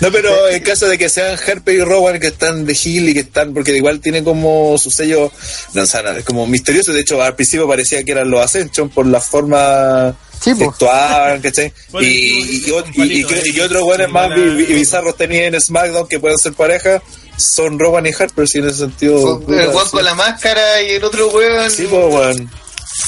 [0.00, 3.14] No, pero en caso de que sean Harper y Rowan que están de Hill y
[3.14, 5.30] que están, porque igual tiene como su sello,
[5.74, 6.92] no, es como misterioso.
[6.92, 11.40] De hecho, al principio parecía que eran los Ascension por la forma Sí, que actuaban,
[11.40, 11.72] ¿cachai?
[11.92, 16.08] Bueno, y, y, y, y, palito, y- y otros buenos más bizarros tenían en SmackDown
[16.08, 17.00] que pueden ser pareja,
[17.42, 19.40] son Rowan y Harper, si en ese sentido.
[19.44, 21.70] Con- El weón con la máscara y el otro weón.
[21.70, 22.50] Sí, pues, weón.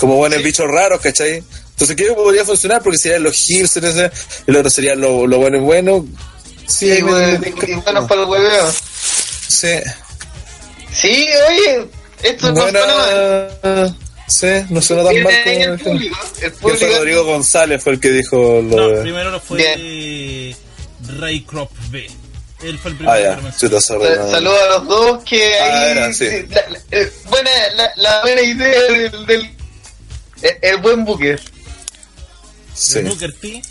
[0.00, 1.42] Como buenos bichos raros, ¿cachai?
[1.70, 2.82] Entonces, ¿qué podría funcionar?
[2.82, 4.10] Porque serían los heels en ese,
[4.46, 6.02] y lo otro serían los lo buenos buenos.
[6.66, 8.72] Sí, Sí, me- weón, me- y bueno para el weón.
[9.48, 9.68] Sí.
[10.92, 11.86] Sí, oye,
[12.22, 12.80] esto no suena
[13.62, 13.96] mal.
[14.26, 15.94] Sí, no suena tan mal ahí el como.
[15.96, 16.16] público.
[16.36, 16.96] El Que fue público.
[16.98, 19.02] Rodrigo González fue el que dijo lo No, de.
[19.02, 20.54] primero lo fue
[21.18, 22.08] Ray Crop B.
[22.64, 23.52] Él fue el primero Ah.
[23.58, 23.90] Saludos
[24.60, 25.90] a los dos que Ah, ahí.
[25.90, 26.24] era, sí.
[26.48, 29.26] la, la- eh, buena, la, la buena idea del.
[29.26, 29.56] del
[30.42, 31.06] el, el buen.
[32.74, 33.00] Sí.
[33.02, 33.62] Booker T.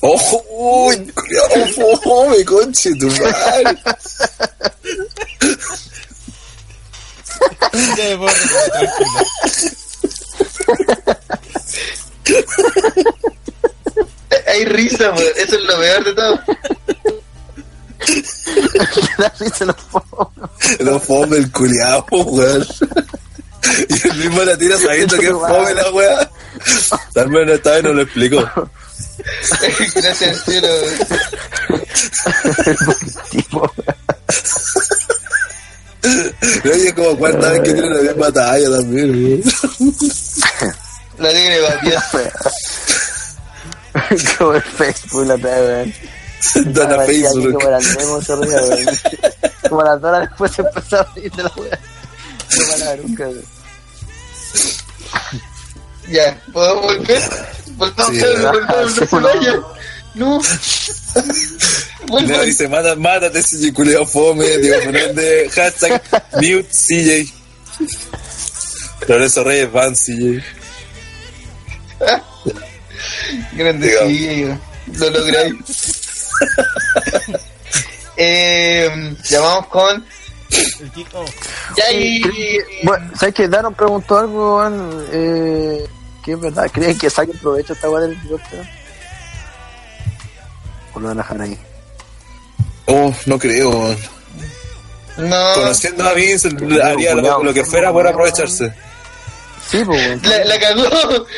[0.00, 0.44] ¡Ojo!
[0.50, 0.96] ¡Uy!
[1.12, 3.78] culiao, ¡Fome, conche tu madre!
[7.96, 8.26] Ya me.
[14.46, 15.12] Hay risa.
[15.36, 16.40] Eso es lo peor de todo.
[19.18, 20.32] La risa lo pongo.
[20.80, 22.66] No fome el culiao, weón.
[23.88, 26.30] Y el mismo la tira sabiendo que es fome la weá.
[27.12, 28.38] Tal vez esta vez no lo explicó.
[29.94, 30.68] Gracias cielo.
[33.30, 33.72] Tipo,
[36.64, 39.42] No, y es como cuarta vez que tiene la misma talla también, weón.
[41.18, 42.04] La tigre batida.
[44.38, 45.94] como el Facebook la otra vez, weón.
[46.52, 47.54] Que Facebook.
[47.54, 48.60] Como las se ría.
[49.68, 51.78] Como las horas después se empezó a reír de la weá.
[52.56, 53.44] No paraba nunca, weón.
[56.08, 57.22] Ya, ¿podemos volver?
[57.76, 59.60] Volvamos Sí, a a Celaya.
[60.14, 60.40] No.
[62.06, 62.44] Vuelvan.
[62.46, 66.00] dice, Mata, mátate ese culiao fome, digo, ponerle hashtag
[66.34, 67.32] mute CJ.
[69.08, 70.42] Lorenzo Reyes van CJ.
[73.52, 73.92] Grande
[74.40, 74.58] yo.
[74.98, 75.54] lo lográis.
[78.16, 80.06] eh, ya vamos con.
[80.80, 80.92] El.
[81.76, 82.22] Ya y.
[82.22, 84.62] que- Bueno, ¿sabes que Daron preguntó algo?
[85.12, 85.84] Eh,
[86.24, 88.62] que es verdad, ¿creen que saquen provecho esta weá del helicóptero?
[90.94, 91.58] ¿O lo van a dejar ahí?
[92.86, 93.96] Oh, no creo.
[95.18, 95.54] No.
[95.54, 96.48] Conociendo a Vince,
[96.82, 98.72] haría lo, lo que fuera por aprovecharse.
[99.70, 100.22] Sí, pues.
[100.22, 101.26] La, la cagó.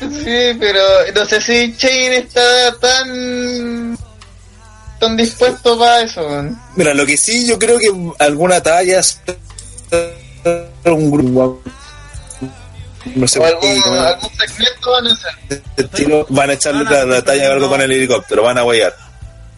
[0.00, 0.80] Sí, pero
[1.14, 3.96] no sé si Chain está tan.
[5.04, 6.20] Tan dispuesto para eso.
[6.26, 6.58] weón.
[6.76, 9.20] Mira, lo que sí, yo creo que alguna talla es
[10.84, 11.62] un grupo.
[13.14, 15.62] No sé O algún, como algún segmento van a hacer.
[15.76, 18.96] de estilo, van a echarle la, la talla algo con el helicóptero, van a guayar.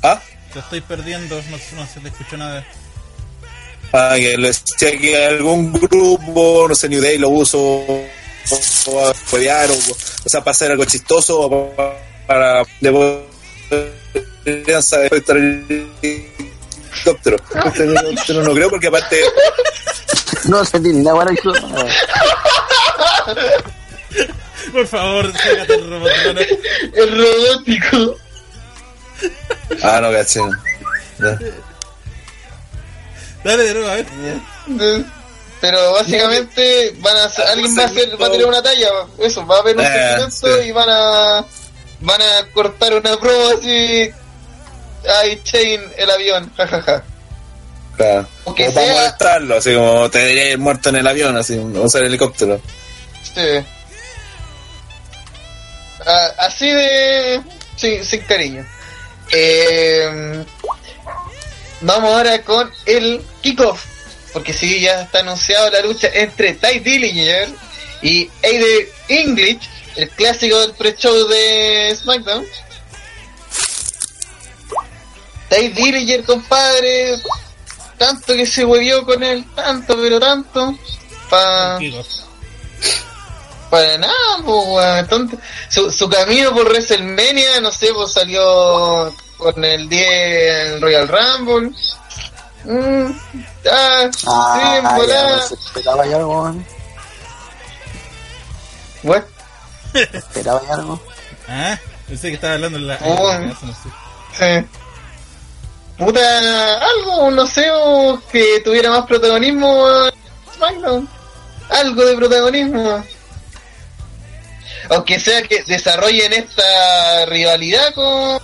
[0.02, 0.20] ¿Ah?
[0.52, 2.64] Te estoy perdiendo, no, no se te escuchó nada.
[3.92, 8.04] Ah, que lo decía que algún grupo, no sé, New Day lo uso o
[9.00, 9.74] a o,
[10.24, 11.94] o sea, para hacer algo chistoso o para,
[12.26, 12.64] para
[14.46, 17.36] devolver saber estar el helicóptero.
[18.26, 19.20] Pero no creo porque aparte
[20.48, 21.36] No sentí ni nada, weón.
[24.72, 26.10] Por favor, sácate el robot.
[26.26, 26.40] no, no.
[26.94, 28.16] El robótico.
[29.82, 30.40] Ah, no caché.
[33.44, 34.06] Dale de nuevo, a ver.
[35.60, 38.88] Pero básicamente van a hacer- alguien va a hacer, va a tirar una talla,
[39.18, 40.68] eso, va a haber un Eh, segmento sí.
[40.68, 41.44] y van a
[42.00, 44.10] van a cortar una promo así
[45.08, 47.02] ay Chain el avión, jajaja.
[47.96, 48.28] Claro.
[48.44, 52.00] O para sea- molestarlo, así como te diría muerto en el avión, así, o sea,
[52.02, 52.60] el helicóptero.
[53.34, 53.64] Sí.
[56.06, 57.40] Ah, así de
[57.76, 58.66] sí, sin cariño.
[59.32, 60.44] Eh,
[61.80, 63.84] vamos ahora con el kickoff.
[64.32, 67.48] Porque sí, ya está anunciado la lucha entre Ty Dillinger
[68.02, 72.44] y Aiden English, el clásico del pre-show de SmackDown.
[75.48, 77.20] Ty Dillinger, compadre,
[77.98, 80.76] tanto que se huevió con él, tanto, pero tanto,
[81.30, 82.02] pa, Kiko.
[83.70, 85.08] para nada, pues.
[85.08, 85.36] Tonto.
[85.68, 90.08] Su, su camino por WrestleMania, no sé, pues salió con el 10
[90.74, 91.70] en Royal Rumble.
[92.64, 93.10] Mm,
[93.70, 95.36] ah, sí, en Ah, ya, volada.
[95.36, 96.66] no se esperaba ya algo, weón.
[99.04, 99.22] What?
[99.94, 101.00] Esperaba ya algo.
[101.48, 101.78] Ah,
[102.08, 102.98] pensé que estaba hablando en la.
[103.04, 103.30] Oh.
[103.32, 104.62] en la casa, no sé.
[104.62, 104.66] Sí.
[105.98, 109.86] Puta, algo, no sé, o que tuviera más protagonismo
[110.54, 111.08] SmackDown.
[111.70, 113.04] Algo de protagonismo.
[114.90, 118.38] Aunque sea que desarrollen esta rivalidad con,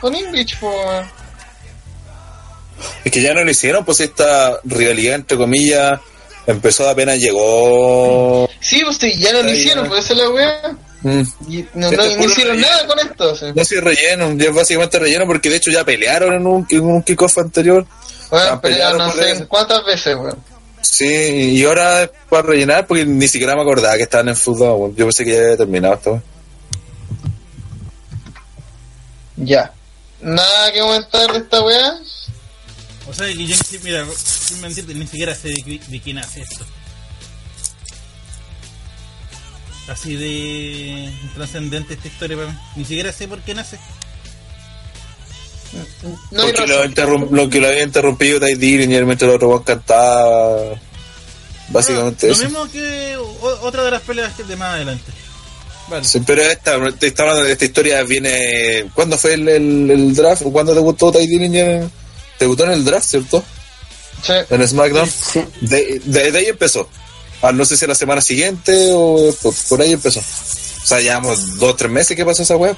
[0.00, 1.06] con English, pues.
[3.04, 5.98] Es que ya no lo hicieron, pues esta rivalidad, entre comillas,
[6.46, 8.48] empezó apenas llegó.
[8.60, 10.76] Sí, pues sí, ya no lo hicieron, por eso es la weá.
[11.06, 11.20] Mm.
[11.20, 12.72] Y no, Sí, no- te no juro, hicieron relleno.
[12.74, 13.36] nada con esto.
[13.36, 13.46] sí.
[13.54, 16.80] No sé, relleno, ya es básicamente relleno porque de hecho ya pelearon en un, en
[16.80, 17.86] un kickoff anterior.
[18.30, 19.48] Bueno, peleado no sé eso.
[19.48, 20.36] cuántas veces, weón.
[20.80, 24.94] Sí, y ahora es para rellenar porque ni siquiera me acordaba que estaban en fútbol.
[24.96, 26.22] Yo pensé que ya había terminado esto.
[29.36, 29.72] Ya.
[30.20, 31.94] Nada que comentar de esta weá.
[33.08, 33.54] O sea, que yo
[33.84, 36.64] mira, sin mentirte, ni siquiera sé de, qui- de quién hace esto.
[39.88, 42.58] Así de trascendente esta historia para mí.
[42.76, 43.78] Ni siquiera sé por qué nace.
[46.30, 49.62] No hay porque lo, lo que lo había interrumpido Ty Dillinger mientras el otro weón
[49.62, 50.80] cantaba.
[51.68, 52.44] Básicamente lo eso.
[52.44, 53.16] mismo que
[53.62, 55.12] otra de las peleas que de más adelante.
[55.88, 56.04] Vale.
[56.04, 58.90] Sí, pero esta, te está hablando de esta historia viene...
[58.92, 60.42] ¿Cuándo fue el, el, el draft?
[60.44, 61.88] ¿O ¿Cuándo debutó Ty Dillinger?
[62.40, 63.44] Debutó en el draft, ¿cierto?
[64.22, 64.32] Sí.
[64.50, 65.08] En SmackDown.
[65.08, 65.44] Sí.
[65.60, 66.88] De, de, de ahí empezó.
[67.42, 70.20] Ah, no sé si la semana siguiente o por, por ahí empezó.
[70.20, 72.76] O sea, llevamos dos o tres meses que pasó esa web.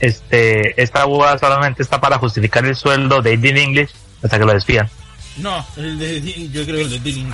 [0.00, 3.90] Este, esta boda solamente está para justificar el sueldo de Aiden English
[4.22, 4.90] hasta que lo despidan.
[5.36, 7.32] No, el de, yo creo que el de Dilling.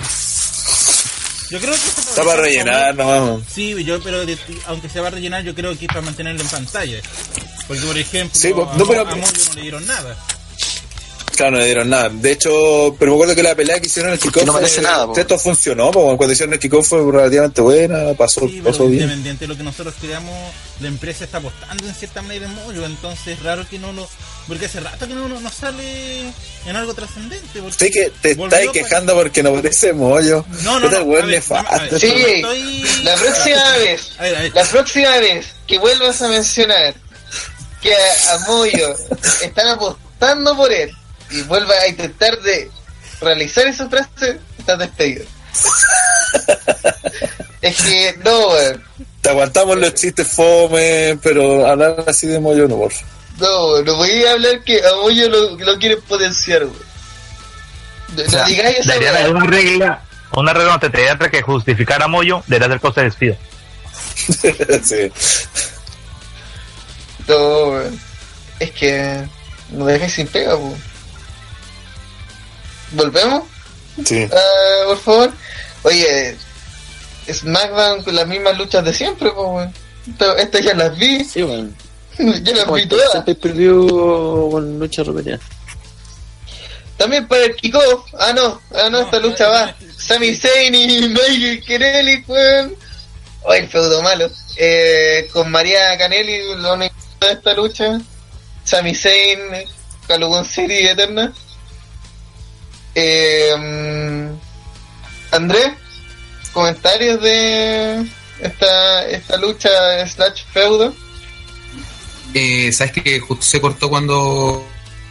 [1.51, 3.43] Yo creo que Está para rellenar, no.
[3.51, 4.36] Sí, yo, pero de-
[4.66, 7.01] aunque se va a rellenar, yo creo que es para mantenerlo en pantalla.
[7.66, 10.16] Porque, por ejemplo, Sí, pues, a, no, pero- a Moyo no le dieron nada.
[11.39, 12.09] Claro, no le dieron nada.
[12.09, 14.45] De hecho, pero me acuerdo que la pelea que hicieron en el kickoff.
[14.45, 15.07] No merece nada.
[15.16, 19.03] Esto funcionó, po, cuando hicieron el kickoff fue relativamente buena, pasó, Sí, pasó bien.
[19.05, 20.34] independiente de lo que nosotros creamos,
[20.80, 24.09] la empresa está apostando en cierta manera en Moyo, entonces es raro que no lo...
[24.49, 26.22] Porque hace rato que no, no, no sale
[26.66, 27.61] en algo trascendente.
[27.61, 30.45] porque Sé que te estáis quejando porque no parece mollo.
[30.64, 31.43] No, no, Puta, no, ver, ver,
[32.01, 34.53] Sí, estoy- la próxima vez, A ver, a ver.
[34.55, 36.95] la próxima vez que vuelvas a mencionar
[37.80, 38.95] que a, a Moyo
[39.43, 40.91] están apostando por él
[41.31, 42.70] y vuelvas a intentar de
[43.20, 45.24] realizar esa frase, estás despedido.
[47.62, 48.85] es que, no, weón.
[49.20, 53.18] Te aguantamos los chistes fome, pero hablar así de mollo no, por favor.
[53.39, 56.89] No, no voy a hablar que a Moyo lo, lo quieren potenciar, weón.
[58.16, 58.87] No, no O sea, digáis
[59.31, 60.03] una regla,
[60.33, 63.37] una regla donde te diga que justificar a Moyo debería ser cosa de despido.
[64.83, 65.12] sí.
[67.29, 68.01] No, weón.
[68.59, 69.24] Es que
[69.70, 70.88] no dejes sin pega, weón.
[72.93, 73.43] ¿Volvemos?
[74.05, 74.26] sí.
[74.32, 75.32] Ah, por favor.
[75.82, 76.36] Oye,
[77.30, 79.74] SmackDown con las mismas luchas de siempre, pues, weón.
[80.09, 81.70] Esto- Estas ya las vi, Sí, bueno.
[82.18, 83.24] ya las Como vi todas.
[83.24, 85.39] pay-per-view con lucha repetida.
[86.97, 88.12] También para el kickoff.
[88.18, 89.74] Ah, no, ah, no, esta lucha va.
[89.97, 92.74] Sami Zayn y Michael Canelli, weón.
[93.45, 94.28] Oh, el feudo malo.
[94.57, 98.01] Eh, con María Canelli, lo único de esta lucha.
[98.64, 99.39] Sami Zayn,
[100.09, 101.32] Calugón City Eterna.
[103.01, 105.70] Eh, mm, Andrés,
[106.53, 108.05] comentarios de
[108.40, 109.68] esta, esta lucha
[110.09, 110.92] slash feudo.
[112.34, 114.66] Eh, ¿Sabes que justo se cortó cuando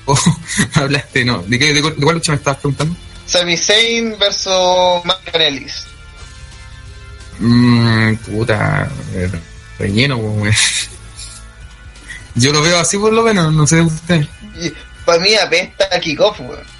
[0.73, 1.23] hablaste?
[1.23, 2.93] No, ¿de, qué, de, cu- de cuál lucha me estabas preguntando?
[3.25, 5.67] Sami Zayn versus Michael Canelli.
[7.39, 9.31] Mmm, puta, eh,
[9.79, 10.53] relleno, weón.
[12.35, 14.25] Yo lo veo así por lo menos, no sé usted.
[15.05, 16.75] Para mí apesta a kickoff, weón.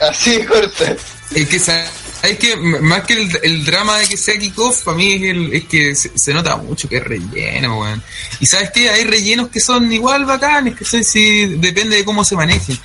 [0.00, 0.96] Así corta.
[1.34, 1.84] Es que, sa-
[2.22, 5.64] es que más que el, drama de que sea kickoff, para mí es, el- es
[5.64, 8.02] que se, nota mucho que es relleno, weón.
[8.40, 12.24] Y sabes que hay rellenos que son igual bacanes, que sé si depende de cómo
[12.24, 12.78] se manejen.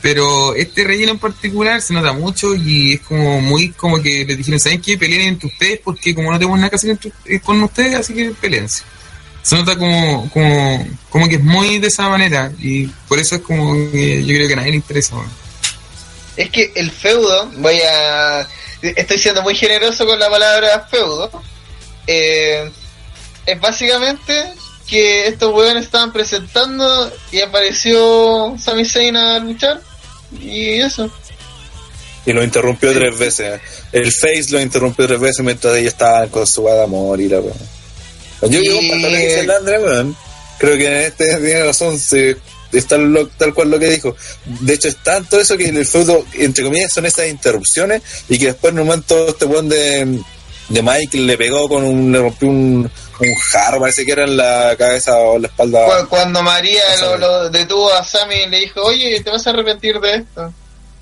[0.00, 4.36] Pero este relleno en particular se nota mucho y es como muy como que les
[4.36, 4.98] dijeron, ¿saben qué?
[4.98, 8.30] Peleen entre ustedes porque como no tenemos nada que hacer eh, con ustedes, así que
[8.30, 8.82] peleense.
[9.44, 13.42] Se nota como, como, como que es muy de esa manera y por eso es
[13.42, 15.30] como que yo creo que a nadie le interesa, weón.
[16.36, 18.46] Es que el feudo, voy a.
[18.82, 21.30] Estoy siendo muy generoso con la palabra feudo.
[22.06, 22.70] eh,
[23.46, 24.52] es básicamente
[24.86, 29.80] que estos weones estaban presentando y apareció Sami Zayn a luchar.
[30.40, 31.10] Y eso.
[32.24, 33.60] Y lo interrumpió tres veces.
[33.90, 37.52] El Face lo interrumpió tres veces mientras ellos estaban con su guada a morir, weón.
[38.52, 40.16] Yo Y- digo, el André, weón.
[40.58, 42.36] Creo que en este tiene razón, se,
[42.72, 44.16] es tal, lo- tal cual lo que dijo.
[44.44, 48.38] De hecho, es tanto eso que en el feudo, entre comillas, son esas interrupciones y
[48.38, 50.20] que después en un momento este weón de,
[50.68, 54.36] de Mike le pegó con un, le rompió un, un jarro, parece que era en
[54.36, 56.00] la cabeza o en la espalda.
[56.02, 59.50] Cu- Cuando María lo, lo detuvo a Sami y le dijo, oye, te vas a
[59.50, 60.52] arrepentir de esto.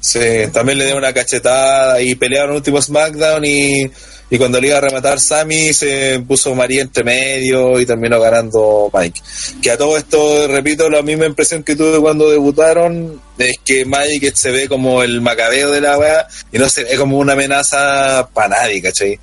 [0.02, 0.18] Sí,
[0.52, 3.90] también le dio una cachetada y pelearon último SmackDown y,
[4.30, 8.90] y cuando le iba a rematar Sammy se puso María entre medio y terminó ganando
[8.94, 9.20] Mike.
[9.60, 14.32] Que a todo esto, repito, la misma impresión que tuve cuando debutaron es que Mike
[14.34, 18.28] se ve como el macabeo de la weá y no se ve como una amenaza
[18.32, 19.18] para nadie, ¿cachai?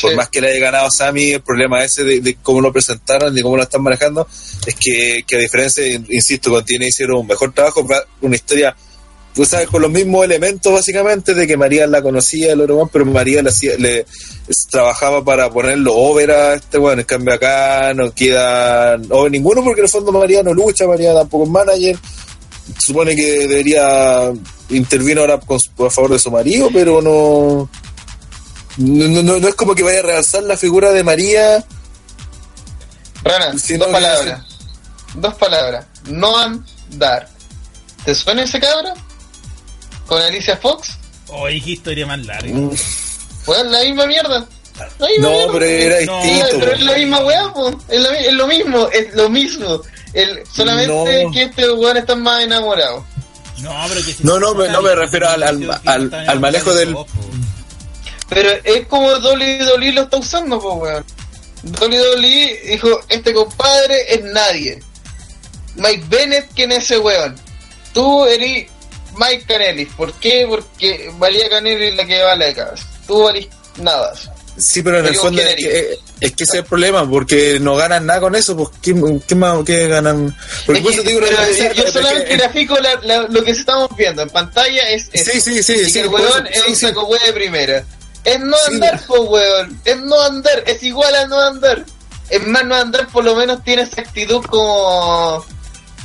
[0.00, 0.16] Por Sí.
[0.16, 3.42] más que le haya ganado Sammy, el problema ese de, de cómo lo presentaron, de
[3.42, 4.28] cómo lo están manejando,
[4.66, 7.86] es que, que a diferencia, insisto, con Tiene hicieron un mejor trabajo,
[8.20, 8.76] una historia
[9.36, 13.04] tú sabes, con los mismos elementos básicamente de que María la conocía el otro pero
[13.04, 14.06] María le, le
[14.70, 19.80] trabajaba para ponerlo over a este weón, en cambio acá no queda over ninguno porque
[19.80, 21.98] en el fondo María no lucha, María tampoco es manager,
[22.80, 24.32] se supone que debería
[24.70, 27.68] intervino ahora con a favor de su marido, pero no
[28.78, 31.64] no, no, no- no es como que vaya a realzar la figura de María
[33.22, 34.42] Rana, dos no, palabras.
[35.14, 35.86] Dos palabras.
[36.10, 37.28] Noam Dar.
[38.04, 38.90] ¿Te suena ese cabro?
[40.06, 40.90] Con Alicia Fox.
[41.28, 42.52] Oye, qué historia más larga.
[42.54, 42.70] Mm,
[43.44, 44.46] Pues la misma mierda.
[45.00, 46.56] Ahí No, va, pero era No, distinto.
[46.60, 47.68] pero es la misma weá, po.
[47.88, 49.80] Es, es lo mismo, es lo mismo.
[50.12, 51.30] El, solamente No.
[51.32, 53.04] que este weón está más enamorado.
[53.62, 56.74] No, pero que si No, no, trata no me refiero al- al- al- al manejo
[56.74, 56.94] del-.
[58.28, 61.04] Pero es como WWE lo está usando, po, weón.
[61.80, 64.80] WWE dijo, este compadre es nadie.
[65.76, 67.36] Mike Bennett, ¿quién es ese weón?
[67.94, 68.66] Tú eres
[69.16, 69.88] Mike Canelis.
[69.96, 70.46] ¿Por qué?
[70.48, 72.84] Porque María Canelis es la que vale cabeza.
[73.06, 73.48] Tú valís
[73.78, 74.12] nada.
[74.58, 77.76] Sí, pero en el fondo es que, es que ese es el problema, porque no
[77.76, 78.94] ganan nada con eso, pues ¿qué,
[79.28, 80.34] qué más qué ganan?
[80.64, 81.26] Porque Es que- digo, yo-
[81.74, 85.30] yo la- solamente la- grafico la- la- lo que estamos viendo en pantalla es eso.
[85.30, 86.86] Sí, sí, sí, y sí, que el weón es sí, un sí.
[86.86, 87.84] saco weón de primera.
[88.24, 88.72] Es no Sí.
[88.72, 89.78] andar, po weón.
[89.84, 91.84] Es no andar, es igual a no andar.
[92.30, 95.44] Es más, no andar por lo menos tiene esa actitud como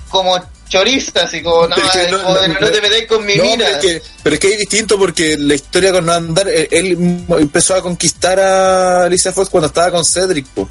[0.09, 0.35] como
[0.71, 3.35] choriza, así como, no, Pero es que no- joder, no- no, te metáis con mi
[3.35, 3.57] mina.
[3.65, 6.67] pero es, que, pero es que es distinto porque la historia con no andar, eh,
[6.71, 6.97] él
[7.37, 10.69] empezó a conquistar a Alicia Fox cuando estaba con Cedric, po.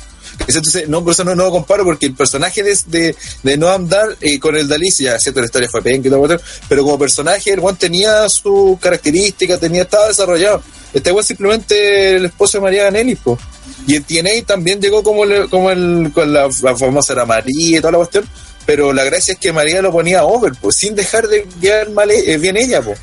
[0.49, 3.69] Entonces, no, por eso no, no lo comparo, porque el personaje de, de, de No
[3.69, 7.61] Andar eh, con el de Alicia, cierto, la historia fue otro, pero como personaje, el
[7.61, 10.63] Juan tenía su característica, tenía, estaba desarrollado.
[10.95, 13.39] Este Juan simplemente el esposo de María Ganelis, po.
[13.87, 17.77] Y en TNA también llegó como, le- como el, con la, la famosa era María
[17.77, 18.27] y toda la cuestión,
[18.71, 22.09] pero la gracia es que María lo ponía over, pues, sin dejar de quedar mal,
[22.09, 23.01] eh, bien ella, pues.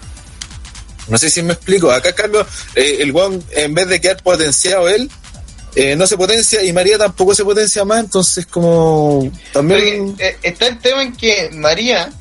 [1.10, 1.92] No sé si me explico.
[1.92, 5.12] Acá, en cambio, eh, el Juan, en vez de quedar potenciado él,
[5.76, 10.12] eh, no se potencia y María tampoco se potencia más, entonces como también...
[10.12, 12.14] Porque, eh, está el tema en que María,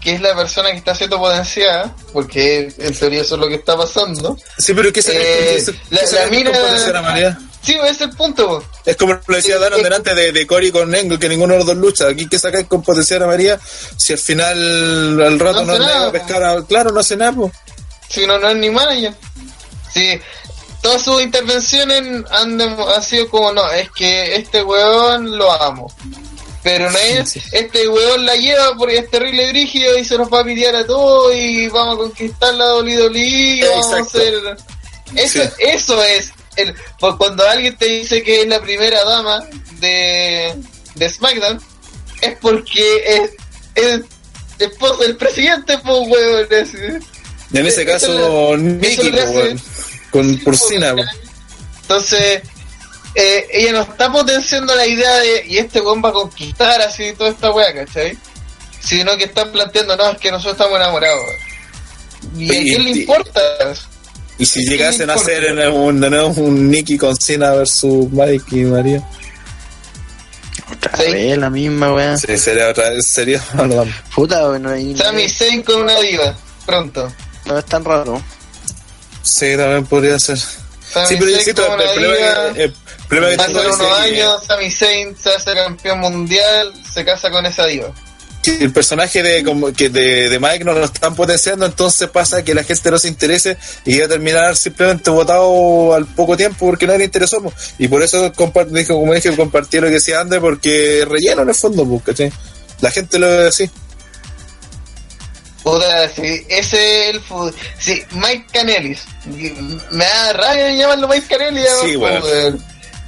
[0.00, 3.54] que es la persona que está siendo potenciada, porque en teoría eso es lo que
[3.54, 6.36] está pasando, Sí, pero ¿qué se eh, qué se- la- qué se la ve con
[6.36, 7.38] mina- potenciar a María?
[7.72, 8.46] Sí, ese es el punto.
[8.48, 8.64] po.
[8.84, 11.52] Es como lo decía Eh, Daron eh, delante de, de Cory con Engel, que ninguno
[11.54, 12.08] de los dos lucha.
[12.08, 13.58] Aquí que sacar con potenciar a María,
[13.96, 17.32] si al final al rato No no, nada, a pescar a- Claro, no hace nada,
[17.32, 17.52] pues.
[18.08, 19.14] Si no, no es ni manager.
[19.92, 20.18] Sí,
[20.82, 25.92] todas sus intervenciones han, han sido como, no, es que este weón lo amo.
[26.62, 27.48] Pero no es, Sí, sí.
[27.52, 30.86] este weón la lleva porque es terrible brígido y se nos va a pitear a
[30.86, 34.34] todos y vamos a conquistar la WWE y vamos a hacer...
[35.14, 35.48] Eso, Sí.
[35.60, 39.44] eso es, el, pues cuando alguien te dice que es la primera dama
[39.80, 40.54] de,
[40.94, 41.60] de SmackDown,
[42.20, 43.30] es porque es,
[43.74, 44.00] es
[44.58, 46.46] esposo del presidente, pues weón.
[46.50, 46.74] es-
[47.54, 49.10] En ese Eso caso, Nicky,
[50.10, 51.06] con Sí, porcina, pues.
[51.82, 52.42] Entonces,
[53.14, 57.12] eh, ella no está potenciando la idea de, y este weón va a conquistar así
[57.16, 58.16] toda esta weá, ¿cachai?
[58.80, 61.24] Sino que están planteando, no, es que nosotros estamos enamorados.
[62.36, 63.40] ¿Y a quién le importa?
[64.38, 67.52] Y si ¿Qué llegasen le a hacer en un, de nuevo un Nicky con Cena
[67.52, 69.02] versus Mike y María,
[70.72, 71.10] Otra Sí.
[71.12, 72.18] vez la misma, weón.
[72.18, 73.42] sí, sería otra vez, sería
[74.14, 76.36] Puta, weón, no, hay- Sami Zayn con una diva,
[76.66, 77.10] pronto.
[77.46, 78.22] no es tan raro.
[79.22, 80.38] Sí, también podría ser.
[80.38, 82.16] Sami Sí, pero yo siento con el problema
[82.54, 82.74] que, el
[83.08, 87.04] problema que va a tengo ser unos años, Sami Zayn se hace campeón mundial, se
[87.04, 87.88] casa con esa diva.
[88.56, 92.44] Que el personaje de como que de, de Mike no lo están potenciando, entonces pasa
[92.44, 96.66] que la gente no se interese y va a terminar simplemente votado al poco tiempo
[96.66, 97.42] porque nadie le interesó.
[97.78, 101.54] Y por eso dijo, como dije, compartí lo que decía Ander porque relleno en el
[101.54, 102.02] fondo.
[102.80, 103.70] La gente lo ve así.
[105.62, 107.54] Puta, si ese es el fútbol.
[107.78, 109.00] Si Mike Canelis,
[109.90, 111.64] me da rabia llamarlo Mike Canelis.
[111.82, 112.24] Sí, bueno.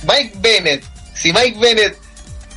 [0.02, 0.84] Mike Bennett,
[1.14, 1.96] si Mike Bennett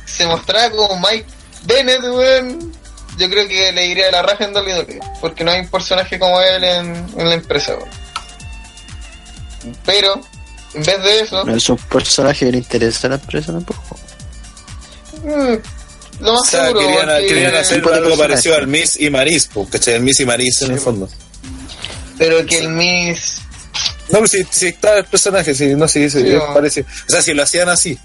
[0.04, 1.26] se mostrara como Mike
[1.64, 2.72] Bennett, weón,
[3.18, 6.18] yo creo que le iría a la raja en WWE, porque no hay un personaje
[6.18, 7.88] como él en, en la empresa, weón.
[9.86, 10.20] Pero,
[10.74, 13.96] en vez de eso, No es un personaje que le interesa a la empresa tampoco.
[15.22, 15.54] mm,
[16.20, 18.16] lo más O sea, seguro querían, porque- querían hacer de algo personaje.
[18.28, 19.94] parecido al Miss y Maris, ¿cachai?
[19.94, 21.08] El Miss y Maris en el fondo.
[22.18, 23.38] pero que el Miss
[24.10, 26.52] No, pero si, si está el personaje, sí, no, sí, sí, Sí, es no.
[26.54, 26.86] parecido.
[27.08, 27.98] O sea, si lo hacían así.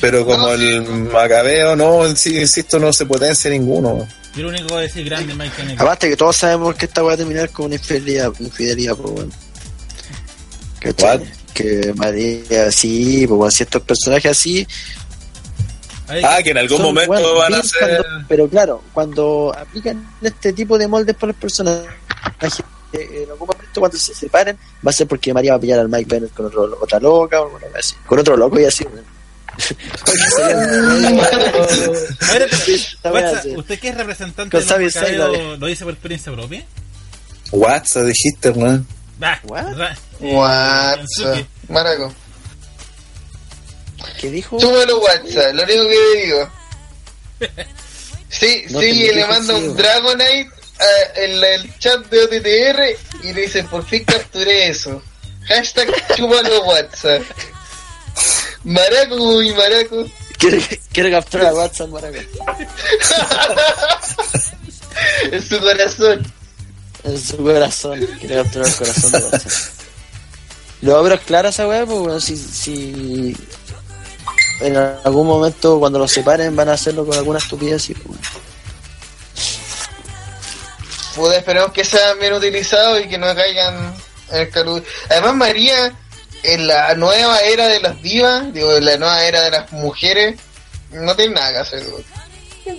[0.00, 4.06] Pero como No, el Macabeo, no, sí, insisto, no se potencia ninguno.
[4.36, 5.76] Yo lo único que voy a decir grande Mike Kennedy.
[5.78, 9.32] Aparte que todos sabemos que esta va a terminar con una infidelidad, infidelidad, pues bueno.
[11.54, 14.66] Que María, sí, pues bueno, estos personajes así.
[16.22, 17.80] Ah, que en algún son, momento bueno, van a ser...
[18.02, 21.90] cuando- pero claro, cuando aplican este tipo de moldes para los personajes,
[22.92, 25.80] eh, en algún momento cuando se separen, va a ser porque María va a pillar
[25.80, 27.94] al Mike Bennett con otro, otra loca o así.
[28.06, 29.17] Con otro loco y así, weón.
[33.56, 34.66] ¿Usted que es representante Con de
[35.26, 36.64] macabeos, lo dice por experiencia propia?
[37.52, 38.48] WhatsApp dijiste,
[40.20, 41.46] eh, WhatsApp.
[41.68, 42.12] Maraco.
[44.20, 44.60] ¿Qué dijo?
[44.60, 46.50] Súbelo WhatsApp, lo único que digo.
[48.28, 49.76] Sí, No sí, y le manda un weón.
[49.76, 50.50] Dragonite
[51.16, 55.02] en la- el chat de OTTR y le dice, por fin capturé eso.
[55.48, 57.22] Hashtag chúpalo WhatsApp.
[58.64, 60.06] Maraco y Maraco.
[60.38, 62.20] Quiere, quiere capturar a WhatsApp, maraca.
[65.32, 66.32] en su corazón.
[67.04, 68.06] En su corazón.
[68.20, 69.78] Quiere capturar el corazón de WhatsApp.
[70.80, 73.36] No, pero es clara esa weá, pues, si, si
[74.60, 77.94] en algún momento cuando los separen van a hacerlo con alguna estupidez y
[81.14, 83.92] pues, esperemos que sean bien utilizados y que no caigan
[84.30, 84.84] en el calor.
[85.10, 85.92] Además, María,
[86.42, 90.38] en la nueva era de las divas, digo, en la nueva era de las mujeres,
[90.92, 91.86] no tiene nada que hacer.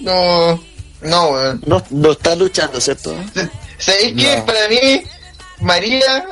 [0.02, 0.64] No,
[1.02, 1.62] no, weón.
[1.66, 3.16] no, no está luchando, ¿cierto?
[3.78, 5.04] ¿Sabéis que para mí,
[5.62, 6.26] María,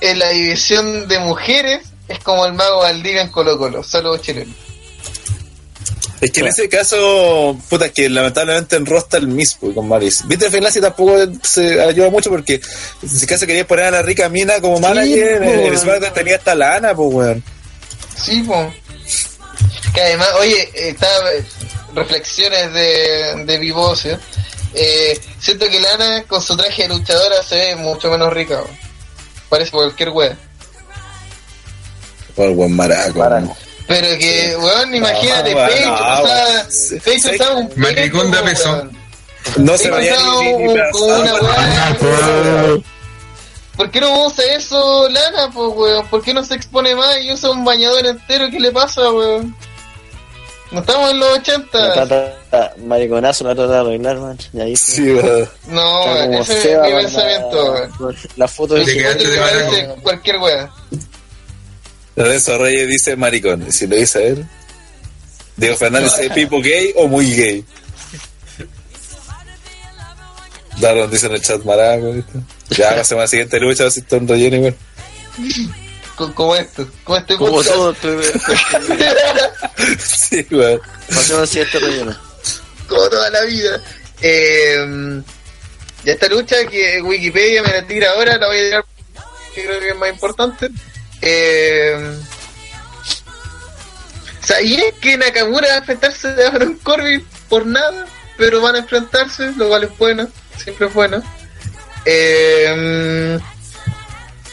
[0.00, 4.52] en la división de mujeres, es como el mago Valdivia en Colo Colo, solo chileno.
[6.24, 10.26] Es que en ese caso, puta, que lamentablemente en Rosta el mismo con Maris.
[10.26, 12.62] Viste, Fenazi tampoco se ayuda mucho porque
[13.06, 15.78] si caso quería poner a la rica mina como manager, po, en el weón.
[15.78, 17.44] SmackDown tenía hasta la Ana, pues, weón.
[18.16, 18.72] Sí, po.
[19.92, 21.06] Que además, oye, está
[21.94, 24.18] reflexiones de, de Vivocio.
[24.72, 28.62] Eh, siento que Lana con su traje de luchadora se ve mucho menos rica.
[29.50, 30.38] Parece cualquier wea.
[32.34, 33.18] Por buen maraco.
[33.18, 33.56] Maraco.
[33.86, 36.96] Pero que, weón, imagínate, No, o sea, sí.
[37.04, 38.88] estaba un Maricón da peso.
[39.56, 40.90] No se vaya ni, weá.
[43.76, 46.06] ¿Por qué no usa eso, Lana, pues, weón?
[46.08, 48.48] ¿Por qué no se expone más y usa un bañador entero?
[48.50, 49.54] ¿Qué le pasa, weón?
[50.70, 51.92] No estamos en los La 80.
[51.92, 54.38] trata, mariconazo la trata de arreglar, man.
[54.52, 55.48] Y ahí Sí, weón.
[55.68, 56.06] No,
[56.40, 58.16] ese es mi pensamiento, la, weón.
[58.36, 60.70] la foto de Te quedaste de cualquier weón.
[62.16, 63.72] Lorenzo Reyes dice maricón.
[63.72, 64.46] Si lo dice él,
[65.56, 67.64] Diego Fernández es pipo gay o muy gay.
[70.78, 72.14] Daron dice en el chat maraco.
[72.70, 74.76] Ya la semana siguiente lucha, a ver si está en relleno igual.
[76.16, 77.94] Co- Como esto, como este Como todo,
[79.98, 80.80] Sí, weón.
[81.12, 82.16] pasemos siguiente relleno.
[82.88, 83.82] como toda la vida.
[84.20, 85.22] Eh,
[86.04, 88.84] y esta lucha que Wikipedia me la tira ahora, la voy a tirar
[89.54, 90.68] que creo que es más importante.
[91.22, 92.16] Eh,
[94.40, 98.06] ¿Sabías que Nakamura va a enfrentarse a Baron Corbin por nada?
[98.36, 100.28] Pero van a enfrentarse, lo cual es bueno,
[100.62, 101.22] siempre es bueno.
[102.04, 103.38] Eh,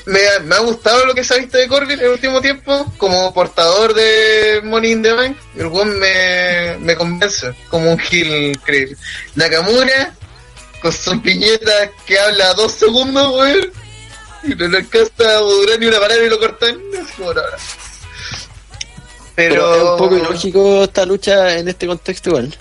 [0.06, 2.40] me, ha- me ha gustado lo que se ha visto de Corbin en el último
[2.42, 5.38] tiempo como portador de Money in the Bank.
[5.58, 8.96] El weón me, me convence como un heel creíble.
[9.36, 10.14] Nakamura
[10.82, 13.72] con su piñeta que habla dos segundos, weón.
[14.44, 16.78] Y no le alcanza a durar ni una palabra y lo cortan.
[17.20, 17.42] No, no.
[19.36, 22.56] Pero Pero, es un poco ilógico esta lucha en este contexto igual.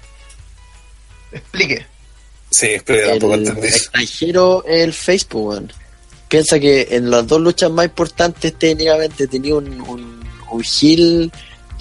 [1.32, 1.86] Explique.
[2.50, 5.72] Sí, pero tampoco el extranjero es el Facebook, weón.
[6.28, 10.20] Piensa que en las dos luchas más importantes técnicamente tenía un, un,
[10.50, 11.30] un heel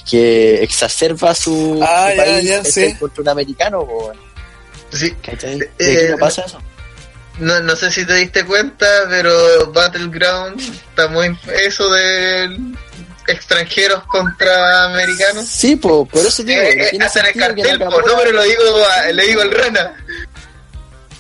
[0.10, 2.96] que exacerba su, Ah, su ya, país ya, sí.
[3.00, 4.18] contra un americano, weón.
[4.92, 5.12] Sí.
[5.22, 5.58] ¿Cachai?
[5.58, 6.60] ¿Y Eh, aquí no pasa eso?
[7.40, 12.58] No, no sé si te diste cuenta, pero Battleground está muy eso de
[13.28, 15.46] extranjeros contra americanos.
[15.48, 18.18] Sí, po, por eso digo, Eh, no eh, tiene hasta en el cartel, po, no,
[18.18, 18.62] pero lo digo,
[18.92, 19.94] a- le digo al rana.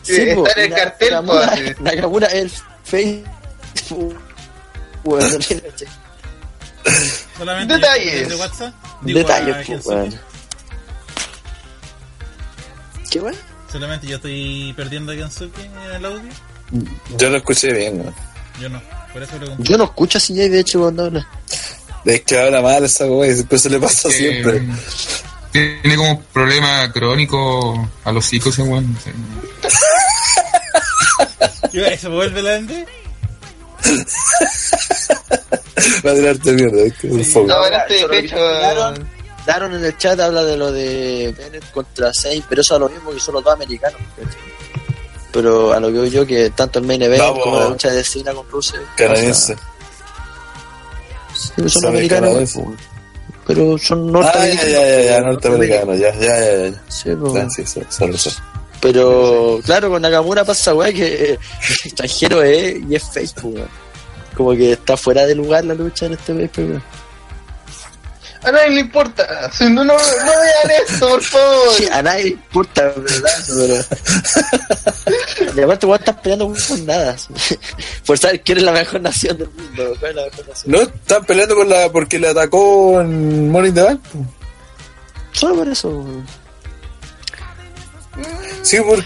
[0.01, 1.75] Sí, Eh, po, está en el cartel, po, Nakamura, así.
[1.79, 2.51] Nakamura es el
[2.83, 4.19] Facebook.
[5.05, 5.63] No tiene-
[7.37, 8.29] Solamente Detalles.
[8.29, 8.73] de WhatsApp.
[9.01, 10.09] Digo, Detalles, po.
[13.09, 13.35] ¿Qué weón?
[13.71, 16.31] Solamente yo estoy perdiendo a Kensuke en el audio.
[17.17, 18.13] Yo lo escuché bien, weón.
[18.59, 18.81] Yo no.
[19.13, 19.63] Por eso pregunto.
[19.63, 21.27] Yo no escucho a CJ de hecho cuando habla.
[22.05, 24.63] Es que habla mal esa weá y después se le pasa Eh, siempre.
[25.51, 28.95] Tiene como un problema crónico a los hijos, ese weón.
[31.73, 32.85] no ¿Eso vuelve la gente?
[36.05, 37.47] Va a tirarte mierda, es que es un foco.
[37.47, 38.35] No, Ahora, hablaste de pecho.
[39.49, 42.87] Daron, en el chat habla de lo de Bennett contra Sainz, pero eso es lo
[42.87, 43.99] mismo que son los dos americanos.
[45.31, 48.03] Pero a lo que veo yo, que tanto el main event como la lucha de
[48.03, 48.79] Cena con Russell.
[48.95, 49.55] Canadiense.
[51.33, 52.59] sí, son americanos,
[53.47, 54.69] pero son Ah, ya, norteamericanos.
[54.69, 56.83] ya, ya, ya, norteamericano, ya, ya, ya, ya.
[56.87, 57.53] Sí, pues.
[57.55, 58.33] Sí, son, son, son.
[58.81, 61.39] Pero claro, con Nakamura pasa, weá, que eh,
[61.85, 63.67] extranjero es y es Facebook.
[64.37, 66.79] Como que está fuera de lugar la lucha en este mes, pero
[68.43, 69.51] A nadie le importa.
[69.51, 71.73] Si No, no, no vean esto, por favor.
[71.75, 73.31] Sí, a nadie le importa, ¿verdad?
[73.47, 73.75] Pero...
[75.57, 77.15] y aparte, weón, estás peleando por nada.
[78.05, 79.93] Por saber quién es la mejor nación del mundo.
[79.99, 80.71] ¿Cuál es la mejor nación?
[80.71, 84.01] No, están peleando por la, porque le atacó en Morning the Bank.
[85.33, 86.05] Solo por eso.
[88.63, 89.03] Sí, por,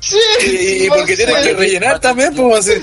[0.00, 0.16] Sí,
[0.46, 2.80] y, y porque tienen que rellenar también, pues así.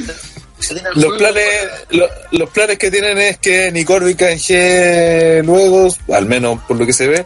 [0.96, 1.46] Los planes,
[1.90, 6.86] lo- los planes que tienen es que ni Corbin canje luego, al menos por lo
[6.86, 7.26] que se ve,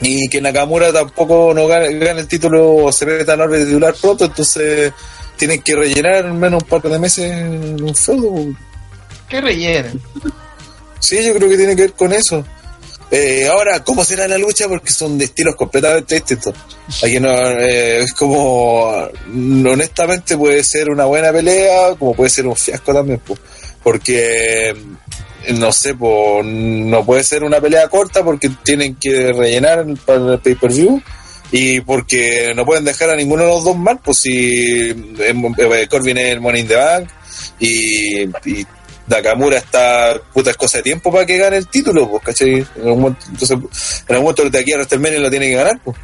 [0.00, 3.94] y que Nakamura tampoco no gane, gane el título o se en la órbita titular
[4.00, 4.92] pronto, entonces
[5.36, 8.54] tienen que rellenar al menos un par de meses un feudo.
[9.28, 10.00] ¿Qué rellenen?
[11.00, 12.44] Sí, yo creo que tiene que ver con eso.
[13.14, 14.66] Eh, ahora, ¿cómo será la lucha?
[14.66, 16.54] Porque son de estilos completamente distintos.
[17.04, 22.56] Aquí no, eh, es como, honestamente puede ser una buena pelea, como puede ser un
[22.56, 23.38] fiasco también, pues.
[23.82, 24.74] porque, eh,
[25.58, 31.02] no sé, no puede ser una pelea corta porque tienen que rellenar para el pay-per-view
[31.50, 36.16] y porque no pueden dejar a ninguno de los dos mal, pues si eh, Corbin
[36.16, 37.10] es el Money in the Bank
[37.60, 38.66] y, y
[39.06, 42.54] Nakamura está puta es cosa de tiempo para que gane el título, pues, ¿cachai?
[42.76, 43.50] En algún momento, entonces,
[44.08, 45.96] en algún momento de aquí a WrestleMania lo tiene que ganar, pues.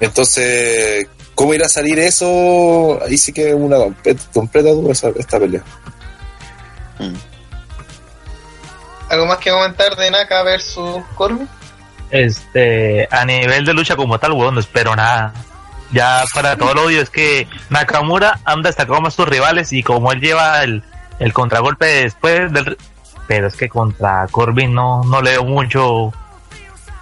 [0.00, 2.98] Entonces, ¿cómo irá a salir eso?
[3.06, 5.62] Ahí sí que es una completa, completa duda esa- esta pelea.
[9.08, 11.48] ¿Algo más que comentar de Naka versus Corbin?
[12.10, 15.32] Este, a nivel de lucha como tal, weón, no espero nada.
[15.92, 20.12] Ya para todo lo obvio es que Nakamura han destacado más sus rivales y como
[20.12, 20.84] él lleva el,
[21.20, 22.76] el contragolpe después del...
[23.28, 26.12] Pero es que contra Corbin no, no le veo mucho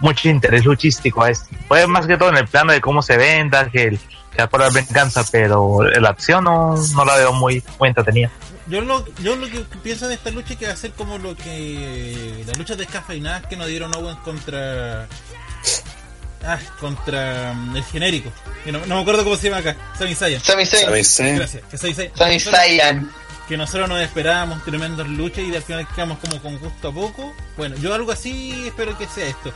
[0.00, 1.48] mucho interés luchístico a esto.
[1.66, 4.00] Puede más que todo en el plano de cómo se venda, que el
[4.36, 8.30] que por la venganza, pero la acción no, no la veo muy, muy entretenida.
[8.66, 11.16] Yo lo, yo lo que pienso de esta lucha es que va a ser como
[11.18, 15.08] lo que las luchas descafeinadas que nos dieron Owens contra
[16.44, 18.30] ah, contra mm, el genérico.
[18.64, 19.76] Que no, no me acuerdo cómo se llama acá.
[19.98, 20.40] Sami Zayn.
[20.40, 20.84] Sami Zayn.
[20.84, 21.36] Sami Zayn.
[21.36, 21.62] Gracias.
[22.14, 23.10] Sami Zayn.
[23.48, 27.34] Que nosotros nos esperábamos tremendas luchas y al final quedamos como con gusto a poco.
[27.56, 29.52] Bueno, yo algo así espero que sea esto.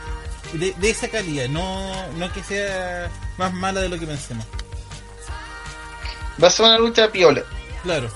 [0.53, 4.45] De, de esa calidad, no, no que sea más mala de lo que pensemos.
[6.43, 7.43] Va a ser una lucha piola.
[7.83, 8.09] Claro.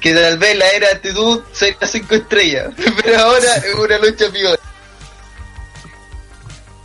[0.00, 2.74] Que tal vez la era actitud sería 5 estrellas.
[3.04, 4.58] Pero ahora es una lucha piola.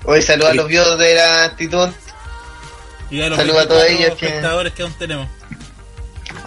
[0.06, 1.90] Hoy saluda a los viudos de la actitud.
[3.10, 5.28] Y a los Saludos a todos 24 ellos que- espectadores que aún tenemos.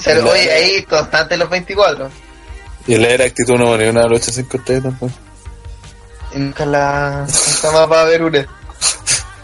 [0.01, 2.11] Salu- Oye, ahí constante los 24.
[2.87, 5.13] Y la era actitud no ni una lucha sin estrellas tampoco.
[6.35, 7.27] Y nunca la.
[7.27, 8.47] Nunca más va a haber una.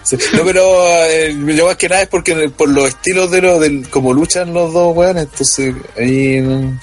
[0.02, 0.16] Sí.
[0.32, 3.88] No, pero eh, yo más que nada es porque por los estilos de lo del
[3.90, 6.78] como luchan los dos weones, entonces ahí no-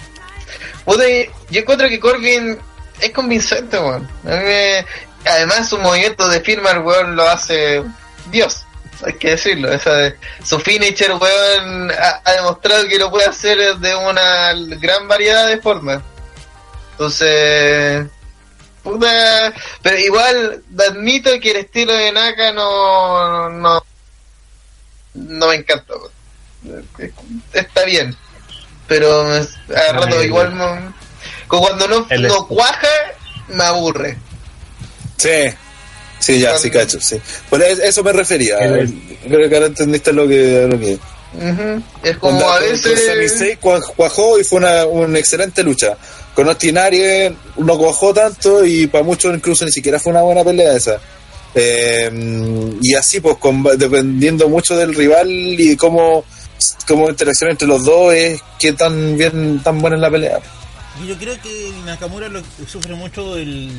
[1.49, 2.57] yo encuentro que Corbin
[3.01, 4.07] es convincente, weón.
[5.25, 7.83] Además, su movimiento de firma, weón, lo hace
[8.31, 8.64] Dios.
[9.05, 9.71] Hay que decirlo.
[9.71, 15.07] Esa de- su finisher, weón, ha, ha demostrado que lo puede hacer de una gran
[15.07, 16.01] variedad de formas.
[16.91, 18.07] Entonces,
[18.83, 23.83] puta, pero igual admito que el estilo de Naka no, no,
[25.13, 25.93] no me encanta.
[27.53, 28.15] Está bien,
[28.87, 30.93] pero a rato Ay, igual no-
[31.47, 32.87] como cuando no, no cuaja,
[33.49, 34.17] me aburre.
[35.17, 35.53] Sí,
[36.19, 37.17] sí, ya, sí, cacho, sí.
[37.49, 38.57] Por es- eso me refería.
[38.59, 38.93] El-
[39.27, 40.67] Creo que ahora entendiste lo que...
[40.69, 40.97] Lo que
[41.35, 41.83] Ujú.
[42.03, 43.39] Es como Onda, a con- con Sami veces...
[43.39, 45.97] Zayn cua- cuajó y fue una, una excelente lucha.
[46.33, 50.43] Con Austin Aries no cuajó tanto y para muchos incluso ni siquiera fue una buena
[50.43, 50.97] pelea esa.
[51.53, 52.09] Eh,
[52.81, 56.25] y así pues con- dependiendo mucho del rival y cómo,
[56.87, 60.39] cómo interacción entre los dos es que tan bien tan buena es la pelea.
[61.03, 63.69] Y yo creo que Nakamura lo, sufre mucho el,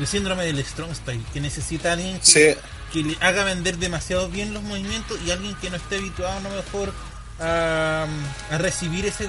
[0.00, 2.58] el síndrome del strong style, que necesita alguien que, Sí.
[2.92, 6.40] que le haga vender demasiado bien los movimientos y alguien que no esté habituado a
[6.40, 6.92] lo mejor
[7.38, 8.06] a,
[8.50, 9.26] a recibir ese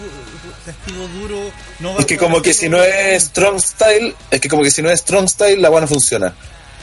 [0.65, 1.39] castigo duro.
[1.79, 4.71] No va Es que como que si no es strong style, es que como que
[4.71, 6.33] si no es strong style la buena funciona.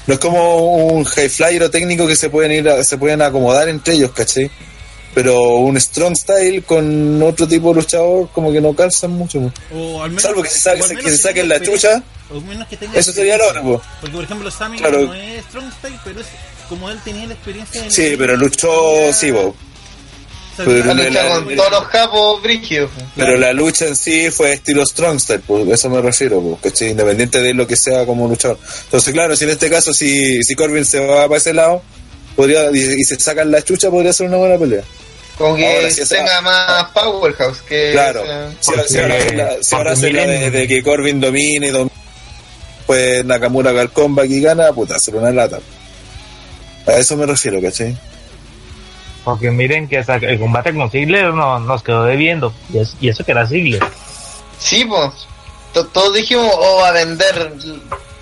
[0.06, 3.20] No es como un high flyer o técnico que se pueden ir a- se pueden
[3.20, 4.50] acomodar entre ellos, ¿cachai?
[5.14, 9.52] Pero un strong style con otro tipo de luchador como que no calzan mucho.
[9.74, 12.76] O al menos, Salvo que se, saque- que se saquen la chucha, o menos que
[12.76, 13.82] tenga eso sería lo otro.
[14.00, 15.02] Porque por ejemplo Sammy Claro.
[15.06, 16.26] no es strong style, pero es
[16.68, 19.54] como él tenía la experiencia en Sí, pero luchó, sí, vos.
[20.56, 22.90] pero la- luchado la- con todos los japos brígidos.
[23.16, 26.90] Pero la lucha en sí fue estilo strong style, pues, eso me refiero, pues, ¿cachai?
[26.90, 28.58] Independiente de lo que sea como luchador.
[28.84, 31.80] Entonces, claro, si en este caso, si, si Corbin se va para ese lado,
[32.34, 34.82] podría, y, y se sacan la chucha, podría ser una buena pelea.
[35.38, 37.90] Como que Ahora, si esa- tenga más powerhouse que...
[37.92, 38.24] Claro,
[38.60, 41.92] si, ahora- si ahora Porque- si ahora porque la de, de que Corbin domine, domine,
[42.88, 45.58] pues Nakamura haga el comeback y gana, puta, será una lata.
[46.86, 47.96] A eso me refiero, ¿cachai?
[49.24, 52.52] Porque miren que hasta el combate con Ziggler no, nos quedó debiendo.
[52.72, 53.82] Y, es- y eso que era Ziggler.
[54.58, 55.12] Sí, pues.
[55.74, 57.52] To- Todos dijimos, oh, va a vender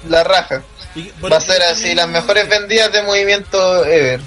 [0.08, 0.62] la raja.
[0.96, 4.20] Y Va a ser así, las mejores vendidas de movimiento ever.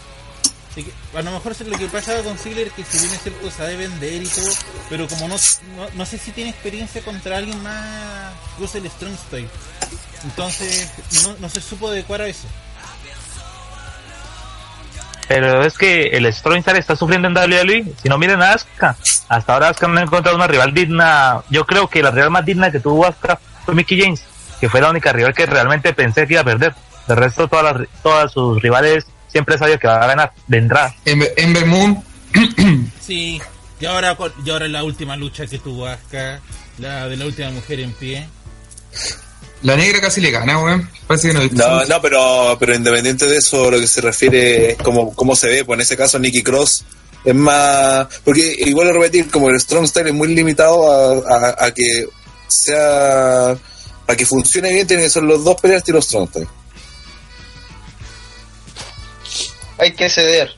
[1.13, 3.51] A lo mejor es lo que pasa con Ziggler es que si bien es cierto
[3.51, 4.47] sabe vender y todo,
[4.89, 5.35] pero como no,
[5.75, 9.49] no, no sé si tiene experiencia contra alguien más use el Strong Style.
[10.23, 10.91] Entonces
[11.23, 12.47] no, no se supo adecuar a eso.
[15.29, 17.93] Pero es que el Style está sufriendo en WWE.
[18.01, 18.97] Si no miren a Asuka,
[19.27, 21.43] hasta ahora Asuka no ha encontrado una rival digna.
[21.51, 24.23] Yo creo que la rival más digna que tuvo Asuka fue Mickey James,
[24.59, 26.73] que fue la única rival que realmente pensé que iba a perder.
[27.07, 30.95] El resto, todas, las, todas sus rivales siempre sabía que va a ganar de entrada.
[31.05, 32.03] Ember, Moon,
[32.99, 33.39] Sí,
[33.79, 36.39] y ahora, y ahora la última lucha que tuvo Asuka,
[36.79, 38.27] la de la última mujer en pie.
[39.63, 40.89] La negra casi le gana, weón.
[41.07, 44.01] Parece que no he visto No, no, pero, pero independiente de eso, lo que se
[44.01, 46.85] refiere es como, cómo se ve, pues en ese caso Nicky Cross
[47.25, 50.89] es más, porque igual a repetir, como el Strong Style es muy limitado
[51.27, 52.07] a, a- a que
[52.47, 53.57] sea,
[54.05, 56.47] para que funcione bien tienen que ser los dos peleas y los Strong Style.
[59.77, 60.49] Hay que ceder.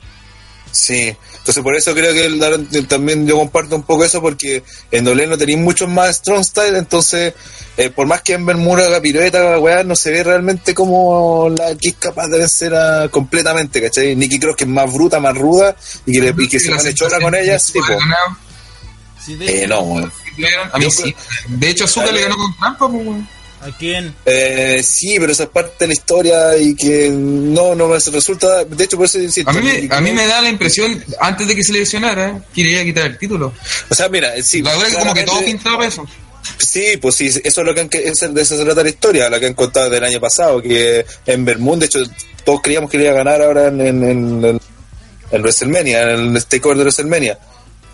[0.70, 4.62] Sí, entonces por eso creo que el- también yo comparto un poco eso porque
[4.92, 7.34] en doble no tenéis muchos más strong style, entonces
[7.76, 11.74] eh, por más que en Bermuda haga pirueta, weá, no se ve realmente como la
[11.76, 14.14] que es capaz de vencer a, completamente, ¿cachai?
[14.14, 15.74] Nicky Cross que es más bruta, más ruda
[16.06, 19.80] y que, le, y que se pone con ella, que sí, Eh, no.
[20.72, 21.14] A mí sí.
[21.48, 23.28] De hecho, Azúcar le ganó con trampa, pues, weón.
[23.62, 24.14] ¿A quién?
[24.26, 28.64] Eh, sí, pero esa es parte de la historia y que no, no me resulta,
[28.64, 31.46] de hecho por eso insisto, A mí, me, a mí me da la impresión, antes
[31.46, 33.52] de que se lesionara, que le iba a quitar el título.
[33.88, 36.04] o sea, mira, sí, La verdad que como que todo pintaba eso.
[36.58, 38.88] Sí, pues sí, eso es lo que han, que- esa- de eso se trata la
[38.88, 42.00] historia, la que han contado del año pasado, que en Bermud, de hecho,
[42.44, 44.60] todos creíamos que le iba a ganar ahora en, en, en, en-
[45.30, 47.38] en WrestleMania, en el takeover de WrestleMania.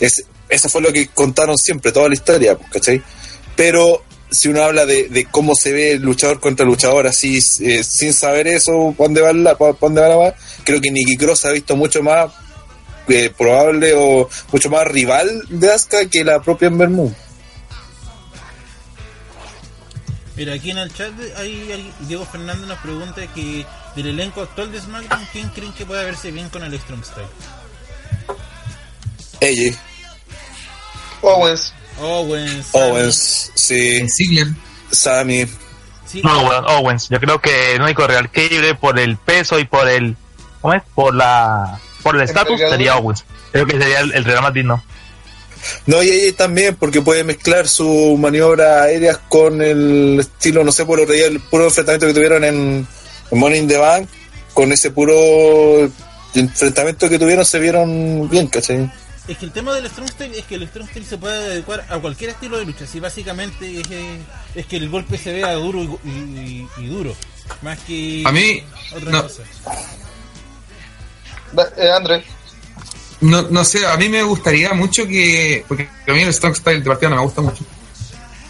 [0.00, 3.02] Es, eso fue lo que contaron siempre, toda la historia, pues, ¿cachai?
[3.54, 7.82] Pero si uno habla de, de cómo se ve el luchador contra luchador así, eh,
[7.82, 10.34] sin saber eso, ¿pa' dónde va la, dónde va la?
[10.64, 12.30] Creo que Nicky Cross ha visto mucho más
[13.08, 17.14] eh, probable o mucho más rival de Asuka que la propia Ember Moon.
[20.36, 24.70] Mira, aquí en el chat hay, hay- Diego Fernández nos pregunta que del elenco actual
[24.70, 27.26] de SmackDown, ¿quién creen que puede verse bien con el Strong Style?
[29.40, 29.76] AJ.
[31.22, 31.72] Owens.
[32.00, 32.66] Owens.
[32.72, 34.48] Owens, sí, Ziggler.
[34.90, 35.46] Sammy.
[36.06, 36.48] Sí, No,
[36.78, 37.08] Owens.
[37.08, 40.16] Yo creo que el único real que libre por el peso y por el.
[40.60, 40.82] ¿Cómo es?
[40.94, 41.78] Por la.
[42.02, 43.24] Por el estatus sería Owens.
[43.52, 44.82] Creo que sería el, el real más digno.
[45.86, 50.84] No, y AJ también, porque puede mezclar sus maniobras aéreas con el estilo, no sé,
[50.84, 52.86] por día, el puro enfrentamiento que tuvieron en,
[53.32, 54.08] in the Bank,
[54.54, 55.90] con ese puro
[56.34, 58.90] enfrentamiento que tuvieron, se vieron bien, ¿cachai?
[59.28, 61.84] Es que el tema del Strong Style es que el Strong Style se puede adecuar
[61.90, 62.86] a cualquier estilo de lucha.
[62.86, 63.86] Si básicamente es,
[64.54, 67.14] es que el golpe se vea duro y, y- y duro.
[67.62, 68.62] Más que A mí,
[68.96, 69.22] otra no.
[69.22, 69.42] cosa.
[71.76, 72.24] Eh, André.
[73.20, 75.64] No, no sé, a mí me gustaría mucho que.
[75.68, 77.64] Porque a mí el Strong Style de partida no me gusta mucho.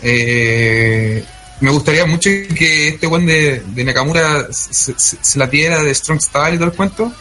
[0.03, 1.25] Eh,
[1.61, 5.93] me gustaría mucho que este buen de, de Nakamura se, se- se la diera de
[5.95, 7.13] Strong Style y todo el cuento.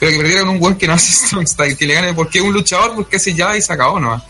[0.00, 2.38] Pero que perdiera con un buen que no hace Strong Style, que le gane porque
[2.40, 4.22] es un luchador, porque hace ya y se acabó nomás.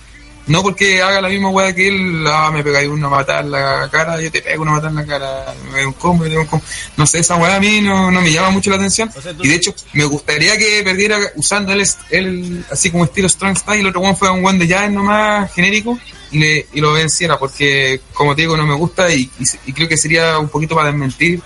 [0.47, 3.89] No porque haga la misma weá que él, ah, me pegáis una matar en la
[3.93, 6.47] cara, yo te pego una matar en la cara, me pego un combo, pego un
[6.49, 6.65] combo.
[6.97, 9.09] No sé, esa weá a mí no, no me llama mucho la atención.
[9.17, 13.05] O sea, tú- Y de hecho, me gustaría que perdiera usando él, él así como
[13.05, 15.97] estilo Strong Style, el otro one fue un one de Giant nomás genérico
[16.33, 19.73] y, le, y lo venciera, porque como te digo, no me gusta y, y, y
[19.73, 21.41] creo que sería un poquito para desmentir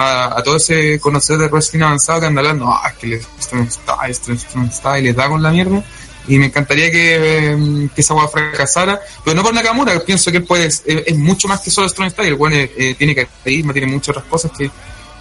[0.00, 3.70] a, todo ese conocedor de wrestling avanzado que anda hablando, ah, es que el Strong
[3.70, 5.82] Style, Strong, Strong Style, les da con la mierda.
[6.28, 10.36] Y me encantaría que, eh, que esa hueá fracasara, pero no por Nakamura, pienso que
[10.36, 13.88] él puede, es, mucho más que solo Strong Style, el bueno, eh, tiene carisma, tiene
[13.88, 14.70] muchas otras cosas que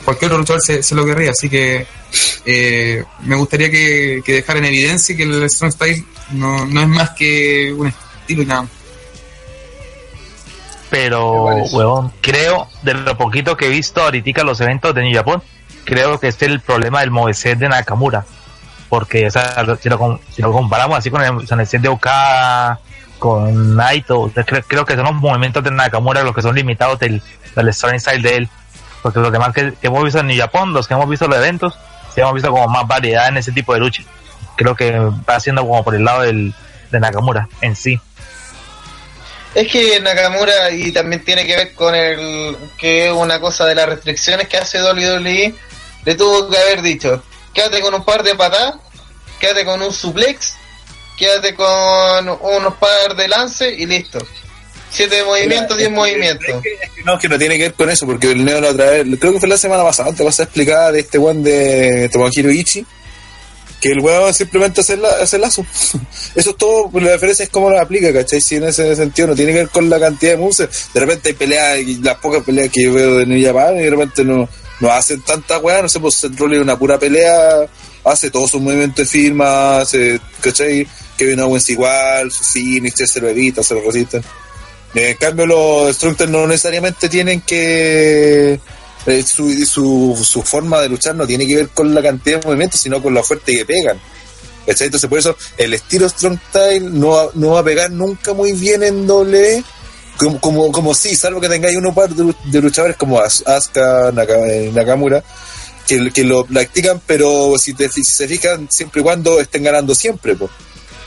[0.03, 1.87] cualquier otro luchador se, se lo querría, así que
[2.45, 6.87] eh, me gustaría que, que dejara en evidencia que el Strong Style no, no es
[6.87, 8.67] más que un estilo y nada.
[10.89, 11.43] Pero,
[11.73, 15.41] huevón, creo, de lo poquito que he visto ahorita los eventos de New Japan,
[15.83, 18.25] creo que este es el problema del moveset de Nakamura.
[18.89, 21.81] Porque, o sea, si lo, com- si lo comparamos así con el, con el set
[21.81, 22.79] de Okada,
[23.19, 27.21] con Naito, creo, creo que son los movimientos de Nakamura los que son limitados del,
[27.55, 28.49] del Strong Style de él.
[29.01, 31.37] Porque los demás que, que hemos visto en New Japan, los que hemos visto los
[31.37, 31.77] eventos,
[32.15, 34.03] sí hemos visto como más variedad en ese tipo de lucha.
[34.55, 34.97] Creo que
[35.29, 36.53] va siendo como por el lado del,
[36.91, 37.99] de Nakamura en sí.
[39.55, 43.73] Es que Nakamura y también tiene que ver con el que es una cosa de
[43.75, 45.53] las restricciones que hace WWE.
[46.05, 48.75] Le tuvo que haber dicho, quédate con un par de patadas,
[49.39, 50.53] quédate con un suplex,
[51.17, 54.19] quédate con unos par de lance y listo.
[54.89, 56.47] Siete movimientos, diez movimientos.
[56.47, 58.45] Es que- es que No, es que no tiene que ver con eso, porque el
[58.45, 60.99] Neo la otra vez, creo que fue la semana pasada, te vas a explicar de
[61.01, 62.85] este one de Tomohiro Ichi,
[63.81, 65.65] que el weón simplemente hace, la, hace lazo.
[66.35, 68.41] Eso es todo, pues, la diferencia es cómo lo aplica, ¿cachai?
[68.41, 71.29] Si en ese sentido no tiene que ver con la cantidad de moves, de repente
[71.29, 74.47] hay peleas, las pocas peleas que yo veo de New Japan, y de repente no,
[74.79, 77.67] no hacen tanta weá, no sé, pues Seth Rollins una pura pelea,
[78.03, 80.87] hace todo su movimiento de firma, hace, ¿cachai?
[81.17, 84.23] Kevin Owens igual, su finisher, se lo evita, se lo resisten.
[84.93, 88.59] En cambio, los Strongsters no necesariamente tienen que.
[89.07, 92.45] Eh, su, su, su forma de luchar no tiene que ver con la cantidad de
[92.47, 93.99] movimientos, sino con la fuerte que pegan.
[94.67, 98.83] Entonces, por eso, el estilo Strong Style no, no va a pegar nunca muy bien
[98.83, 99.63] en doble.
[100.17, 103.43] Como, como, como sí, salvo que tengáis uno par de, lu- de luchadores como As-
[103.47, 104.09] Asuka,
[104.49, 105.23] eh, Nakamura,
[105.87, 109.93] que, que lo practican, pero si, te, si se fijan, siempre y cuando estén ganando
[109.95, 110.35] siempre.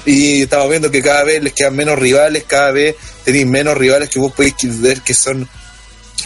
[0.07, 2.95] Y estamos viendo que cada vez les quedan menos rivales, cada vez
[3.25, 5.47] tenéis menos rivales que vos podéis ver que son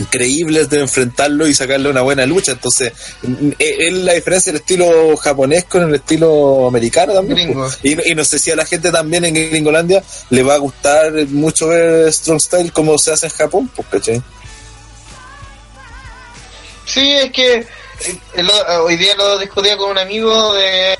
[0.00, 2.52] increíbles de enfrentarlo y sacarle una buena lucha.
[2.52, 2.92] Entonces,
[3.22, 7.54] mm, es es la diferencia del estilo japonés con el estilo americano también.
[7.82, 11.12] Y, y no sé si a la gente también en Gringolandia le va a gustar
[11.28, 14.22] mucho ver Strong Style como se hace en Japón, pues, ¿cachai?
[16.86, 20.98] Sí, es que eh, lo- hoy día lo discutía con un amigo de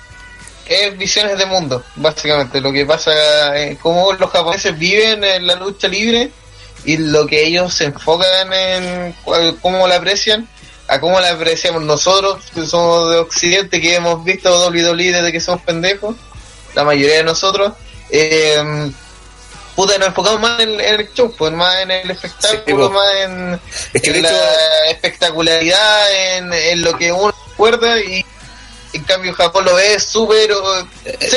[0.66, 2.58] es visiones de mundo, básicamente.
[2.60, 6.30] Lo que pasa es cómo los japoneses viven en la lucha libre
[6.85, 9.15] y lo que ellos se enfocan en
[9.62, 10.48] cómo la aprecian,
[10.89, 15.40] a cómo la apreciamos nosotros, que somos de Occidente, que hemos visto WWE desde que
[15.40, 16.15] somos pendejos,
[16.74, 17.73] la mayoría de nosotros.
[18.11, 18.90] Eh,
[19.74, 22.90] puta, nos enfocamos más en, en el show, pues, más en el espectáculo, Sí, pues.
[22.90, 23.61] más en,
[23.94, 28.24] Es que de en hecho- la espectacularidad, en, en lo que uno recuerda y
[28.94, 30.50] en cambio Japón lo ve súper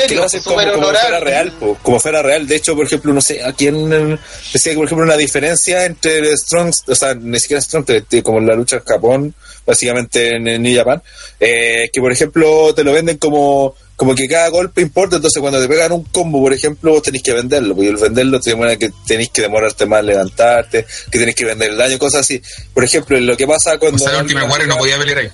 [0.08, 1.30] que lo hacen como, súper como fuera honorable.
[1.30, 2.46] real, po, como fuera real.
[2.46, 4.18] De hecho, por ejemplo, no sé, aquí en
[4.52, 8.22] decía que, por ejemplo, una diferencia entre el Strong, o sea, ni siquiera Strong, te-
[8.22, 9.34] como en la lucha en Japón,
[9.66, 11.02] básicamente en, en New Japan,
[11.40, 15.60] eh, que por ejemplo te lo venden como como que cada golpe importa, entonces cuando
[15.60, 18.76] te pegan un combo, por ejemplo, vos tenés que venderlo, porque el venderlo te demora
[18.76, 22.40] que tenés que demorarte más en levantarte, que tenés que vender el daño, cosas así.
[22.72, 23.96] Por ejemplo, lo que pasa cuando...
[23.96, 25.28] O sea, el Ultimate Warrior no podía pelear ahí.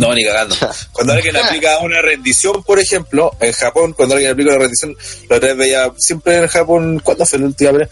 [0.00, 0.56] No, ni cagando.
[0.92, 4.96] Cuando alguien aplica una rendición, por ejemplo, en Japón, cuando alguien aplica una rendición,
[5.28, 7.88] la otra vez veía siempre en Japón, ¿cuándo fue la última pelea?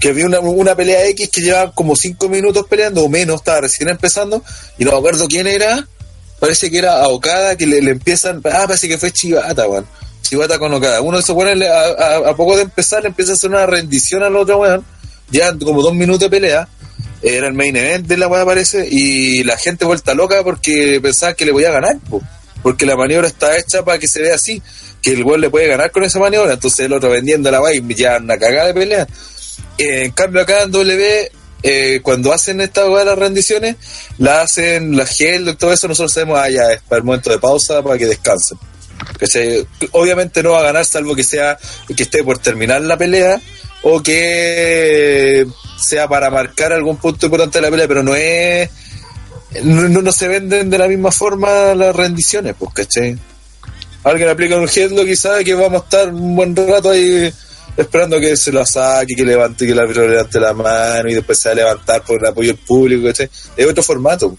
[0.00, 3.60] Que vi una, una pelea X que llevaba como 5 minutos peleando o menos, estaba
[3.62, 4.42] recién empezando,
[4.78, 5.86] y no me acuerdo quién era,
[6.40, 9.86] parece que era a Okada, que le, le empiezan, ah, parece que fue Chivata, weón.
[10.22, 11.00] Chivata con Okada.
[11.00, 13.66] Uno de esos weones, a, a- a poco de empezar, le empieza a hacer una
[13.66, 14.84] rendición al otro weón,
[15.30, 16.68] ya como dos minutos de pelea,
[17.24, 21.34] era el main event de la weá parece y la gente vuelta loca porque pensaba
[21.34, 22.22] que le podía ganar po.
[22.62, 24.62] porque la maniobra está hecha para que se vea así
[25.00, 27.74] que el weón le puede ganar con esa maniobra entonces el otro vendiendo la weá
[27.74, 29.06] y ya una cagada de pelea
[29.78, 31.32] Eh, en cambio acá en W
[31.62, 33.76] eh, cuando hacen esta weá las rendiciones
[34.18, 37.38] la hacen la gel todo eso nosotros sabemos ah ya es para el momento de
[37.38, 38.58] pausa para que descansen
[39.18, 39.66] ¿Cachai?
[39.92, 41.58] Obviamente no va a ganar salvo que sea
[41.96, 43.40] que esté por terminar la pelea
[43.82, 45.46] o que
[45.76, 48.70] sea para marcar algún punto importante de la pelea, pero no es
[49.62, 53.16] no, no- se venden de la misma forma las rendiciones, pues, ¿cachai?
[54.02, 57.32] Alguien aplica un headlock y sabe que vamos a estar un buen rato ahí
[57.76, 61.48] esperando que se la saque, que levante, que árbitro levante la mano y después se
[61.48, 63.30] va a levantar por el apoyo del público, ¿cachai?
[63.56, 64.36] Es otro formato.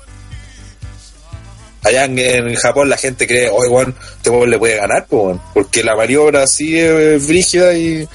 [1.84, 5.42] Allá en, en Japón la gente cree, oye, weón, este le puede ganar, pues, weón",
[5.54, 8.08] porque la maniobra así es, es brígida y,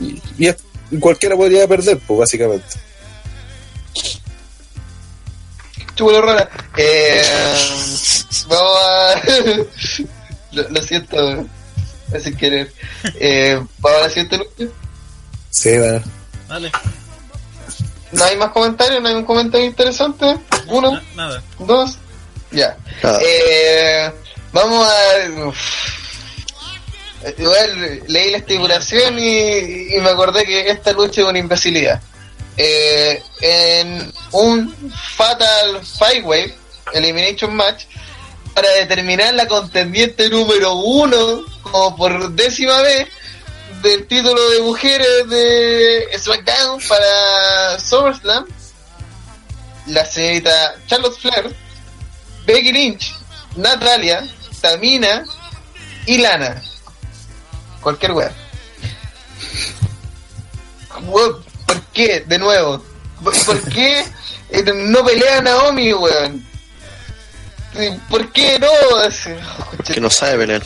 [0.00, 0.56] y, y es-
[1.00, 2.66] cualquiera podría perder, pues, básicamente.
[5.94, 6.48] Chulo rara.
[6.76, 7.22] Eh,
[8.48, 9.22] vamos a.
[10.52, 11.46] lo, lo siento,
[12.22, 12.72] sin querer.
[13.20, 14.72] Eh, vamos a la siguiente lucha.
[15.50, 16.02] Sí, bueno.
[16.48, 16.72] Dale.
[18.12, 19.00] ¿No hay más comentarios?
[19.02, 20.36] ¿No hay un comentario interesante?
[20.68, 20.92] ¿Uno?
[20.92, 21.42] Na- nada.
[21.60, 21.98] ¿Dos?
[22.50, 22.76] Ya.
[23.02, 23.18] Ah.
[23.24, 24.12] Eh,
[24.52, 25.46] vamos a.
[25.48, 25.56] uf.
[27.38, 32.02] Igual leí la estipulación y, me acordé que esta lucha es una imbecilidad.
[32.56, 36.54] Eh, en un Fatal Five Way
[36.92, 37.84] Elimination Match,
[38.54, 43.08] para determinar la contendiente número uno, como por décima vez,
[43.82, 48.46] del título de mujeres de SmackDown para SummerSlam,
[49.86, 51.54] la señorita Charlotte Flair,
[52.46, 53.14] Becky Lynch,
[53.56, 54.26] Natalia,
[54.60, 55.24] Tamina
[56.06, 56.62] y Lana.
[57.84, 58.12] Cualquier.
[61.02, 62.20] Weón, ¿Por qué?
[62.26, 62.82] De nuevo.
[63.22, 64.00] ¿Por, qué
[64.50, 66.46] eh, no pelea Naomi, weón?
[68.08, 68.68] ¿Por qué no?
[69.84, 70.62] Que no sabe pelear.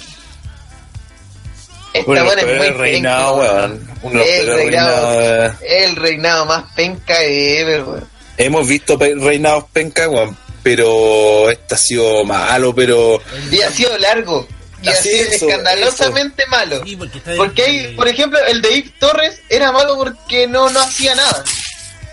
[1.93, 3.91] Esta Bueno, es muy el reinado, penca, weón.
[4.03, 8.09] Uno de los El reinado, el reinado más penca ever, weón.
[8.37, 13.21] Hemos visto reinados penca, weón, pero este ha sido malo, pero
[13.51, 14.47] Y ha sido largo.
[14.83, 16.83] Y Así así es, eso, escandalosamente malo.
[16.85, 16.97] Sí,
[17.37, 21.45] porque hay, por ejemplo, el de Yves Torres era malo porque no, no hacía nada.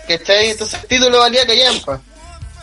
[0.08, 0.50] ¿Cachai?
[0.50, 2.00] Entonces el título valía callampa.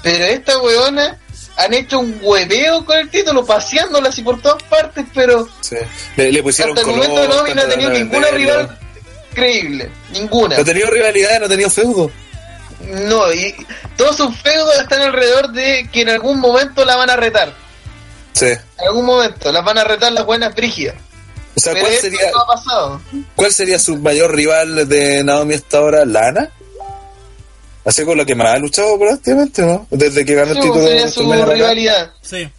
[0.01, 1.17] Pero esta weona
[1.55, 5.77] han hecho un hueveo con el título, paseándola así por todas partes, pero Sí.
[6.17, 7.09] Le, le pusieron hasta el color.
[7.09, 8.80] momento Naomi no ha tenido ninguna rival
[9.34, 9.89] creíble.
[10.11, 10.55] Ninguna.
[10.55, 12.11] No ha tenido rivalidad, no ha tenido feudo.
[12.89, 13.55] No, y
[13.95, 17.53] todos sus feudos están alrededor de que en algún momento la van a retar.
[18.34, 18.47] Sí.
[18.47, 20.95] En algún momento las van a retar las buenas brígidas.
[21.55, 23.01] O sea, ¿cuál sería, no ha pasado.
[23.35, 26.03] ¿cuál sería su mayor rival de Naomi hasta ahora?
[26.03, 26.49] ¿Lana?
[27.85, 29.85] Así con lo que más ha luchado prácticamente, ¿no?
[29.91, 32.11] Desde que ganó el Sí, título sería de su rivalidad.
[32.22, 32.49] Sí.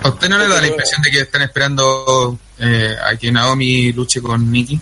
[0.00, 3.92] ¿A usted no le da la impresión de que están esperando eh, a que Naomi
[3.92, 4.80] luche con Nikki?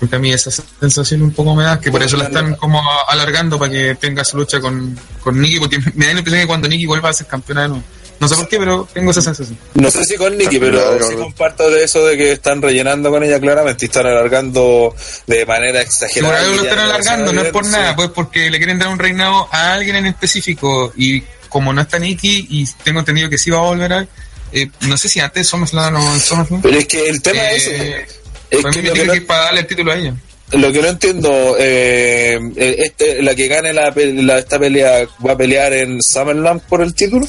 [0.00, 2.82] Porque a mí esa sensación un poco me da, que por eso la están como
[3.06, 6.46] alargando para que tenga su lucha con, con Nikki, porque me da la impresión que
[6.48, 7.84] cuando Nikki vuelva a ser campeona de nuevo.
[8.22, 9.58] No sé por qué, pero tengo esa sensación.
[9.74, 11.08] No sé si con Nikki, pero Claro.
[11.08, 14.94] sí comparto de eso de que están rellenando con ella claramente y están alargando
[15.26, 16.38] de manera Que por exagerada.
[16.38, 17.72] algo lo están alargando, no es por sí.
[17.72, 21.82] nada, pues porque le quieren dar un reinado a alguien en específico y como no
[21.82, 24.06] está Nikki y tengo entendido que sí va a volver a...
[24.52, 26.62] eh, no sé si antes SummerSlam o en SummerSlam.
[26.62, 28.06] Pero es que el tema Eh, es ese.
[28.50, 30.14] Es para que lo que no- que ir para darle el título a ella.
[30.52, 35.36] Lo que no entiendo, eh, este, la que gane la, la- esta pelea, ¿va a
[35.36, 37.26] pelear en SummerSlam por el título?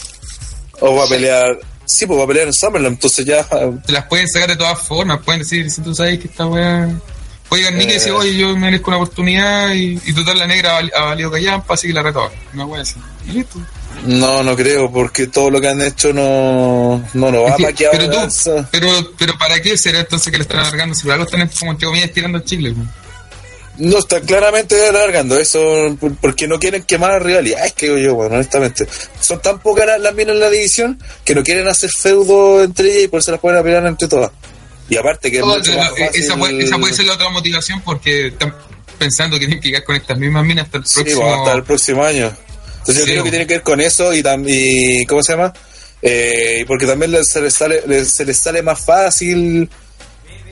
[0.85, 1.45] ¿O va a pelear?
[1.85, 3.45] Sí, pues va a pelear en SummerSlam, entonces ya...
[3.85, 6.89] Se las pueden sacar de todas formas, pueden decir, si tú sabes que esta weá...
[7.49, 7.99] Puede llegar Nikki y Eh.
[7.99, 11.29] decir, oye, yo merezco una oportunidad y, y total la negra ha, val- ha valido
[11.31, 12.31] callampa, así que la reto.
[12.53, 12.95] Una weá así.
[13.27, 13.59] Y listo.
[14.05, 17.91] No, no creo, porque todo lo que han hecho no, no lo va a maquiar.
[17.91, 18.89] pero tú, pero,
[19.19, 20.95] pero ¿para qué será entonces que le están alargando?
[20.95, 22.73] Si por algo están como entre comillas tirando el chicle.
[23.77, 28.35] No, está claramente alargando eso por- porque no quieren quemar rivalidades, que digo yo, bueno,
[28.35, 28.87] honestamente.
[29.19, 33.03] Son tan pocas las, minas en la división que no quieren hacer feudo entre ellas
[33.05, 34.31] y por eso las pueden pelear entre todas.
[34.89, 37.81] Y aparte que es más Entonces, fácil- esa, puede, esa puede ser la otra motivación
[37.81, 38.53] porque están
[38.99, 41.21] pensando que tienen que llegar con estas mismas minas hasta el Sí, próximo...
[41.23, 42.37] pues, hasta el próximo año.
[42.79, 43.31] Entonces yo creo que bueno.
[43.31, 45.51] tiene que ver con eso y también, ¿cómo se llama?
[46.01, 49.67] Eh, porque también les- se les sale, les- se les sale más fácil.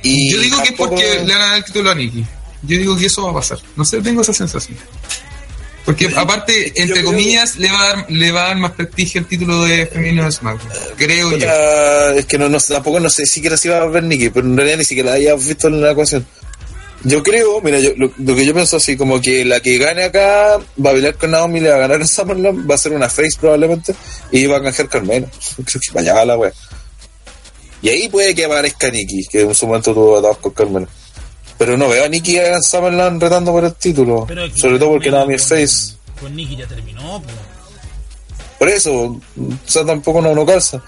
[0.01, 2.25] Y Yo digo que es porque le van a dar el título a Nikki.
[2.63, 3.59] Yo digo que eso va a pasar.
[3.75, 4.77] No sé, tengo esa sensación.
[5.85, 9.27] Porque aparte, entre comillas, le va a dar, le va a dar más prestigio el
[9.27, 10.71] título de femenino de SmackDown.
[10.95, 11.47] Creo yo.
[12.15, 14.55] Es que no, no, tampoco no sé siquiera si va a ver Nikki, pero en
[14.55, 16.25] realidad ni siquiera la haya visto en la ecuación.
[17.03, 20.03] Yo creo, mira, yo, lo, lo que yo pienso así, como que la que gane
[20.03, 22.91] acá va a pelear con Naomi, le va a ganar en Summerland, va a ser
[22.91, 23.95] una face probablemente,
[24.31, 25.27] y va a canjear Carmelo.
[25.55, 26.53] Creo que vaya va la wea.
[27.81, 30.87] Y ahí puede que aparezca Nikki, que en su momento tuvo atados con Carmelo.
[31.61, 35.11] Pero no veo a Nikki en Summerland retando por el título, Pero sobre todo porque
[35.11, 35.93] Naomi es con- face.
[36.19, 37.35] Con Nicky ya terminó, pues.
[38.57, 39.21] Por eso, o
[39.67, 40.81] sea, tampoco no, no calza.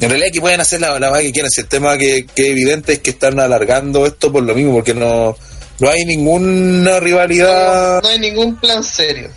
[0.00, 1.48] En realidad que pueden hacer la, la vaga que quieran.
[1.48, 4.72] Si el tema que, que es evidente es que están alargando esto por lo mismo,
[4.72, 5.36] porque no,
[5.78, 9.30] no hay ninguna rivalidad, No hay ningún plan serio.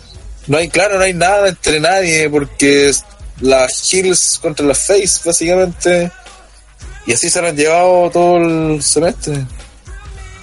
[0.48, 2.90] no hay, claro, no hay nada entre nadie, porque
[3.42, 6.10] las Hills contra las Face, básicamente.
[7.06, 9.46] Y así se lo han llevado todo el semestre.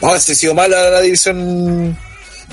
[0.06, 1.98] No, ha sido mala la división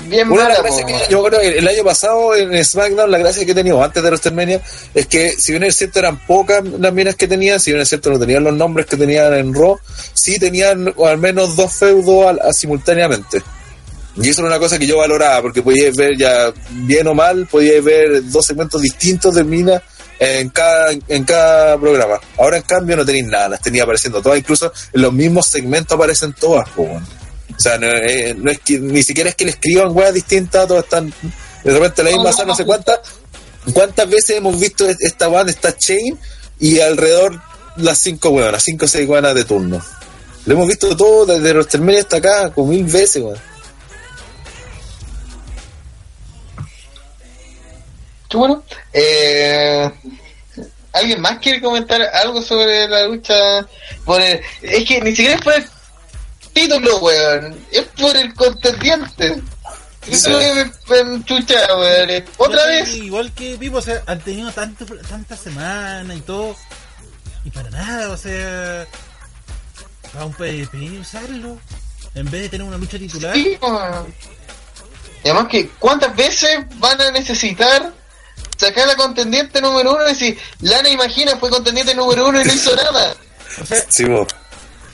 [0.07, 3.51] Bien una mala, que yo creo que el año pasado en SmackDown la gracia que
[3.51, 4.61] he tenido antes de WrestleMania
[4.93, 7.89] es que si bien es cierto eran pocas las minas que tenían, si bien es
[7.89, 9.77] cierto no tenían los nombres que tenían en Raw,
[10.13, 13.41] sí tenían al menos dos feudos simultáneamente.
[14.15, 17.47] Y eso era una cosa que yo valoraba, porque podíais ver ya bien o mal,
[17.47, 19.81] podíais ver dos segmentos distintos de minas
[20.19, 22.19] en cada, en cada programa.
[22.37, 25.95] Ahora en cambio no tenéis nada, las tenía apareciendo todas, incluso en los mismos segmentos
[25.95, 26.67] aparecen todas.
[27.55, 30.67] O sea, no, eh, no es que ni siquiera es que le escriban weas distintas,
[30.67, 31.13] todas están
[31.63, 32.99] de repente la misma, o sea, no sé cuántas
[33.73, 36.19] cuántas veces hemos visto esta de esta chain
[36.59, 37.41] y alrededor
[37.77, 39.81] las cinco weas, las cinco o seis weas de turno.
[40.45, 43.39] Lo hemos visto todo desde WrestleMania hasta acá, como mil veces, weón.
[48.33, 48.63] Bueno.
[48.91, 49.89] Eh,
[50.91, 53.65] ¿Alguien más quiere comentar algo sobre la lucha?
[54.05, 55.39] Por el- es que ni siquiera
[56.53, 57.65] título, weón.
[57.71, 59.41] Es por el contendiente.
[60.07, 61.25] Eso es weón.
[62.37, 62.95] Otra vez.
[62.95, 66.55] Igual que Pipo, o sea, han tenido tanto, tantas semanas y todo.
[67.45, 68.87] Y para nada, o sea.
[70.11, 71.57] Para un PvP usarlo.
[72.15, 73.33] En vez de tener una lucha titular.
[73.33, 73.57] Sí.
[75.23, 77.93] Y además que, ¿cuántas veces van a necesitar
[78.57, 80.09] sacar a contendiente número uno?
[80.09, 83.15] Y si Lana Imagina fue contendiente número uno y no hizo nada.
[83.61, 84.27] O sea, Sí, po.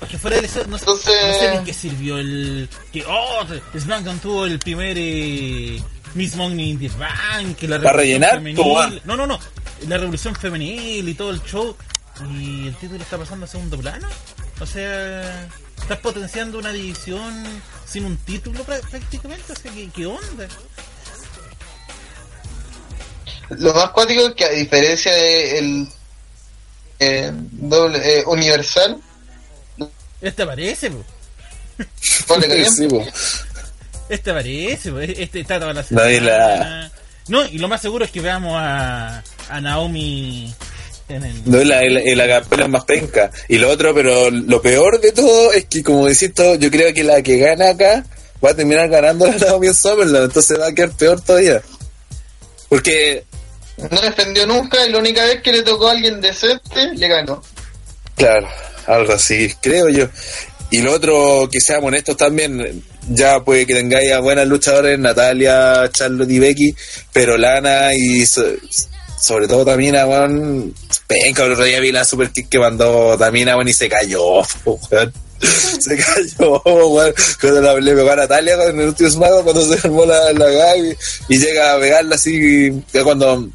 [0.07, 2.69] Que fuera de eso, no, Entonces- no sé de qué sirvió el.
[2.93, 3.45] Que, oh,
[3.77, 4.95] SmackDown tuvo el primer.
[4.97, 5.81] Eh,
[6.15, 7.55] Miss Money in the Bank.
[7.57, 9.01] que la Para revolución rellenar, femenil-.
[9.05, 9.39] No, no, no.
[9.87, 11.75] La revolución femenil y todo el show.
[12.37, 14.07] y el título está pasando a segundo plano.
[14.59, 15.47] O sea,
[15.79, 17.45] estás potenciando una división
[17.85, 19.53] sin un título prá- prácticamente.
[19.53, 20.47] O sea, ¿qué, qué onda?
[23.49, 25.87] Lo más cuático es que a diferencia del
[26.99, 29.01] eh, doble, eh, Universal,
[30.21, 31.03] Este aparece, po.
[32.01, 33.05] Sí, po.
[34.09, 34.99] Este aparece, po.
[34.99, 36.91] Este está toda la semana.
[37.29, 40.53] No, y lo más seguro es que veamos a, a Naomi
[41.07, 41.49] en el...
[41.49, 43.31] No, la, la, la capela es más penca.
[43.47, 46.93] Y lo otro, pero lo peor de todo es que, como decís todo, yo creo
[46.93, 48.03] que la que gana acá
[48.43, 51.61] va a terminar ganando la Naomi en Summerland, entonces va a quedar peor todavía.
[52.67, 53.23] Porque,
[53.77, 57.41] no defendió nunca y la única vez que le tocó a alguien decente, le ganó.
[58.15, 58.47] claro,
[58.89, 60.07] algo así, creo yo.
[60.71, 65.89] Y lo otro, que seamos honestos también, ya puede que tengáis a buenas luchadores, Natalia,
[65.91, 66.75] Charlotte y Becky,
[67.11, 68.43] pero Lana y so-
[69.19, 70.73] sobre todo Tamina, weón,
[71.07, 74.41] penca, el otro día vi la super kick que mandó Tamina, weón, y se cayó,
[74.65, 75.13] weón.
[75.79, 77.13] Se cayó, weón.
[77.39, 80.49] Cuando la- le pegó a Natalia en el último SmackDown, cuando se armó la, la
[80.49, 80.77] gag
[81.29, 83.49] y, y llega a pegarla así, ya cuando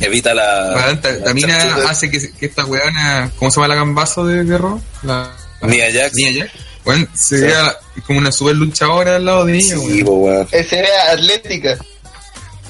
[0.00, 0.98] evita la.
[1.00, 4.80] Ta- la Tamina hace que, que esta weona, ¿cómo se llama la gambazo de Guerrero?
[5.02, 5.30] La,
[5.62, 6.14] Nia Jax.
[6.14, 6.52] Nia Jax.
[6.84, 7.44] Weón, se Sí.
[7.44, 7.76] vea
[8.06, 10.48] como una super luchadora al lado de ella, Sí, weón.
[10.52, 11.76] Ese era atlética.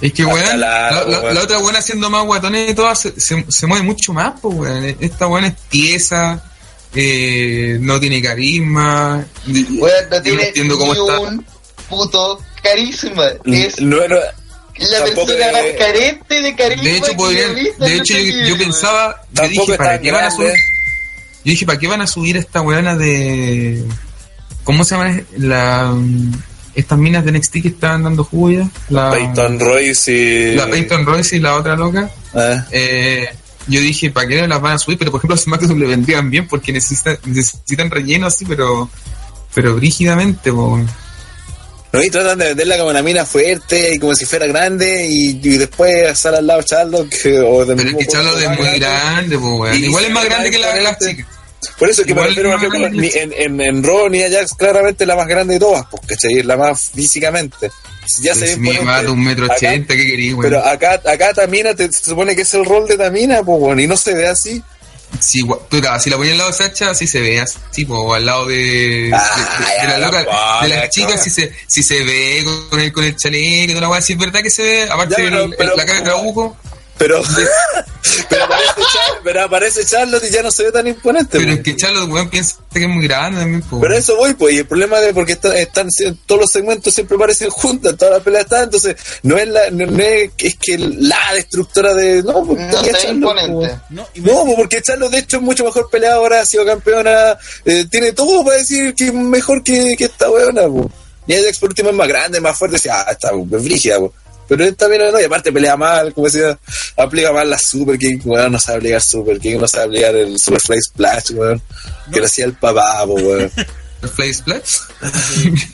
[0.00, 1.34] Es que, weón, la- la, la- weón.
[1.34, 4.54] la otra buena siendo más guatones y todo, se, se, se mueve mucho más, pues,
[4.56, 4.96] weón.
[5.00, 6.42] Esta buena es tiesa,
[6.94, 9.24] eh, no tiene carisma.
[9.46, 11.20] Weón, no tiene entiendo cómo ni está.
[11.20, 11.46] un
[11.88, 13.24] puto carisma.
[13.44, 14.16] Es No, no,
[14.86, 16.82] la tampoco persona es- más carente de carisma.
[16.84, 20.24] De hecho, podrían, visto de hecho este yo, yo pensaba, yo dije, ¿para qué van
[20.24, 20.46] a subir?
[20.48, 20.62] grande.
[21.44, 23.84] Yo dije, ¿para qué van a subir esta weona de.
[24.64, 25.20] ¿Cómo se llama?
[25.38, 25.94] La,
[26.74, 28.68] estas minas de NXT que estaban dando jugo ya.
[28.90, 30.54] La Peyton Royce y.
[30.56, 32.10] La Peyton Royce y la otra loca.
[32.34, 33.28] Ah, Eh,
[33.66, 34.98] yo dije, ¿para qué no las van a subir?
[34.98, 38.90] Pero por ejemplo, a SmackDown le vendrían bien porque necesitan, necesitan relleno así, pero.
[39.54, 40.78] Pero brígidamente, po.
[41.92, 45.30] No, y tratan de venderla como una mina fuerte y como si fuera grande y,
[45.42, 48.78] y después sale al lado Charlotte que, o de Pero es que Charlotte es muy
[48.78, 49.74] grande, weón.
[49.74, 51.16] Y Igual es más grande que la, las imponente.
[51.16, 51.34] chicas.
[51.78, 53.00] Por eso es que me Igual refiero, no por ejemplo, grande.
[53.00, 56.38] ni- en, en, en Raw ni Ajax claramente la más grande de todas, pues, ¿cachai?
[56.38, 57.70] Es la más físicamente.
[58.20, 60.42] Ya se Si me de un metro ochenta, ¿qué querí, weón?
[60.50, 63.80] Pero acá, acá Tamina te, se supone que es el rol de Tamina, pues bueno,
[63.82, 64.62] y no se ve así.
[65.20, 68.24] Sí, puta, si la ponía al lado de Sacha, así se ve así, o al
[68.26, 71.52] lado de, de, Ah, de- de ya, la loca, la de las chicas, si se,
[71.66, 74.40] si se ve con el, con el chaleco y toda la weá, si es verdad
[74.42, 76.56] que se ve, aparte Ya, pero- pero- la cara de trabuco,
[76.98, 77.22] Pero,
[78.28, 81.38] pero, aparece Char- pero aparece Charlotte y ya no se ve tan imponente.
[81.38, 81.58] pero pues.
[81.58, 83.80] es que Charlotte, weón, piensa que es muy grande también, po.
[83.80, 85.88] Pero a eso voy, pues, y el problema es porque está- están,
[86.26, 89.86] todos los segmentos siempre parecen juntas, todas las peleas están, entonces no es la, no,
[89.86, 93.78] no es, es que la destructora de, no, pues, No Charlotte, imponente.
[93.90, 94.24] pues.
[94.24, 98.44] No, porque Charlotte de hecho es mucho mejor peleadora, ha sido campeona, eh, tiene todo
[98.44, 100.86] para decir que es mejor que, que esta weona, pues.
[101.26, 104.12] Y Ajax por último es más grande, más fuerte, decía, ah, está pues, brígida, pues.
[104.48, 106.58] Pero esta mira no, y aparte pelea mal, como decía,
[106.96, 110.38] aplica mal la Super King, weón, no sabe aplicar Super King, no sabe aplicar el
[110.38, 111.62] Super Fly Splash, weón,
[112.12, 113.50] que lo hacía el papá, weón.
[114.00, 114.76] ¿El Fly Splash?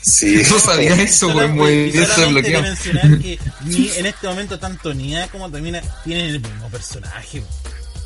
[0.01, 0.41] Sí.
[0.49, 2.61] No sabía eso, weón, muy bien, se solamente bloqueó.
[2.61, 7.43] de mencionar que ni en este momento tanto Nia como Tamina tienen el mismo personaje.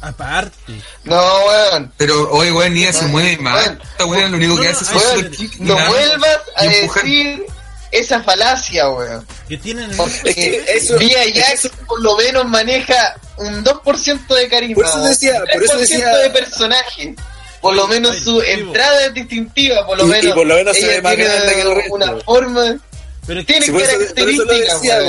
[0.02, 0.74] Aparte.
[1.04, 1.92] No, weón.
[1.98, 3.80] Pero, oye, weón, ni ella se No, mueve weón.
[3.92, 5.76] Esta weón lo único que No, hace es no, un weón, super kick y No
[5.76, 5.90] nada.
[5.90, 7.46] vuelvas a decir
[7.92, 9.26] esa falacia, weón.
[9.48, 14.76] Que tienen Porque eso- Vía Jax por lo menos maneja un 2% de carisma.
[14.76, 17.16] Por eso decía- un por eso 3% decía- de personaje.
[17.62, 20.34] Por lo menos Ay, su entrada es distintiva, por lo Y- y menos.
[20.34, 21.94] por lo menos se ella ve más tiene grande que el resto.
[21.96, 22.78] Una forma.
[23.28, 25.00] Pero Tiene Sí, características, decía,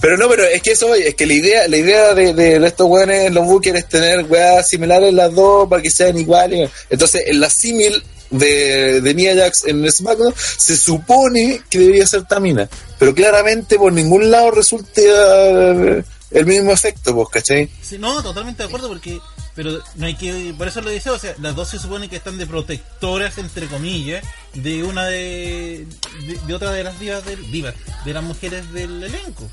[0.00, 2.58] pero no, pero es que eso, oye, es que la idea, la idea de, de,
[2.58, 6.68] de estos weones, los bookers, es tener weas similares las dos para que sean iguales.
[6.90, 12.24] Entonces, en la símil de, de Nia Jax en SmackDown, se supone que debería ser
[12.24, 12.68] Tamina,
[12.98, 17.70] pero claramente por ningún lado resulta eh, el mismo efecto, pues, ¿cachai?
[17.82, 19.20] Sí, no, totalmente de acuerdo porque
[19.54, 22.16] pero no hay que por eso lo dice, o sea, las dos se supone que
[22.16, 25.86] están de protectoras entre comillas de una de
[26.26, 29.50] de, de otra de las divas del divas, de las mujeres del elenco.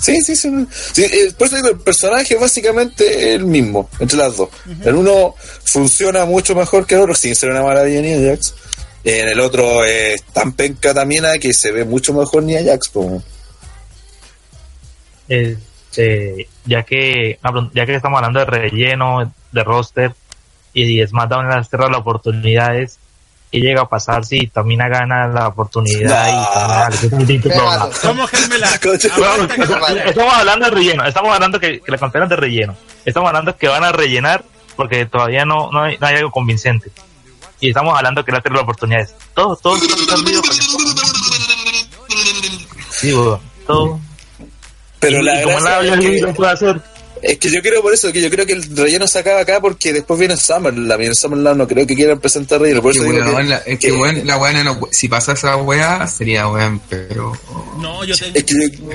[0.00, 0.66] Sí, sí, sí.
[0.92, 4.48] sí eh, por eso digo, el personaje básicamente es el mismo entre las dos.
[4.84, 8.54] El uno funciona mucho mejor que el otro, sin ser una maravilla ni Ajax.
[9.04, 12.88] En el otro es tan penca también a que se ve mucho mejor ni Ajax.
[12.88, 13.22] po.
[15.28, 17.38] Este, ya que
[17.74, 20.14] ya que estamos hablando de relleno, de roster
[20.72, 22.98] y SmackDown en las tierras de las oportunidades,
[23.50, 27.38] y llega a pasar si Tamina gana la oportunidad y
[28.06, 28.30] Vamos,
[30.06, 33.84] estamos hablando de relleno, estamos hablando que, que las de relleno, estamos hablando que van
[33.84, 34.44] a rellenar
[34.76, 36.90] porque todavía no, no, hay, no hay algo convincente.
[37.60, 39.06] Y estamos hablando que no tener la oportunidad.
[39.34, 39.76] Todo, todo,
[42.90, 43.12] Sí,
[43.66, 44.00] todo.
[44.98, 46.80] Pero y, la y como la, la, puede hacer
[47.22, 49.60] es que yo creo por eso, que yo creo que el relleno se acaba acá
[49.60, 52.82] porque después viene Summerland y en Summerland no creo que quieran presentar relleno.
[52.82, 56.48] Por eso que, la, es que, que bueno, la weá si pasa esa weá sería
[56.48, 57.32] weón, pero...
[57.78, 58.14] No, yo.
[58.34, 58.90] Es que yo.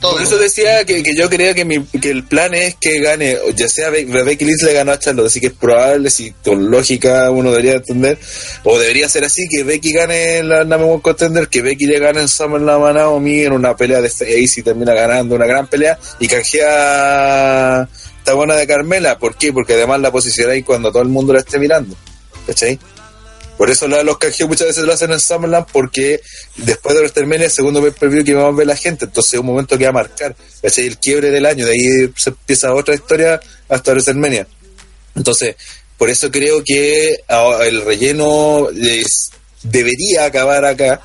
[0.00, 3.36] Por eso decía que, que yo creo que, mi, que el plan es que gane,
[3.54, 7.30] ya sea Becky Lynch le ganó a Charlotte, así que es probable, si con lógica
[7.30, 8.18] uno debería entender,
[8.64, 12.28] o debería ser así, que Becky gane la Number Contender, que Becky le gane en
[12.28, 16.26] Summerland a Naomi en una pelea de Face y termina ganando una gran pelea y
[16.26, 17.31] canjea
[18.18, 19.18] está buena de Carmela.
[19.18, 19.52] ¿Por qué?
[19.52, 21.96] Porque además la posicionáis cuando todo el mundo la esté mirando.
[22.46, 22.78] ¿Cachai?
[23.56, 26.20] Por eso los canjeos muchas veces lo hacen en Summerland porque
[26.56, 29.04] después de los termina el segundo pay per view que vamos a ver la gente.
[29.04, 30.34] Entonces es un momento que va a marcar.
[30.62, 31.66] Es el quiebre del año.
[31.66, 34.46] De ahí se empieza otra historia hasta WrestleMania.
[35.14, 35.56] Entonces,
[35.96, 37.20] por eso creo que
[37.60, 39.30] el relleno es,
[39.62, 41.00] debería acabar acá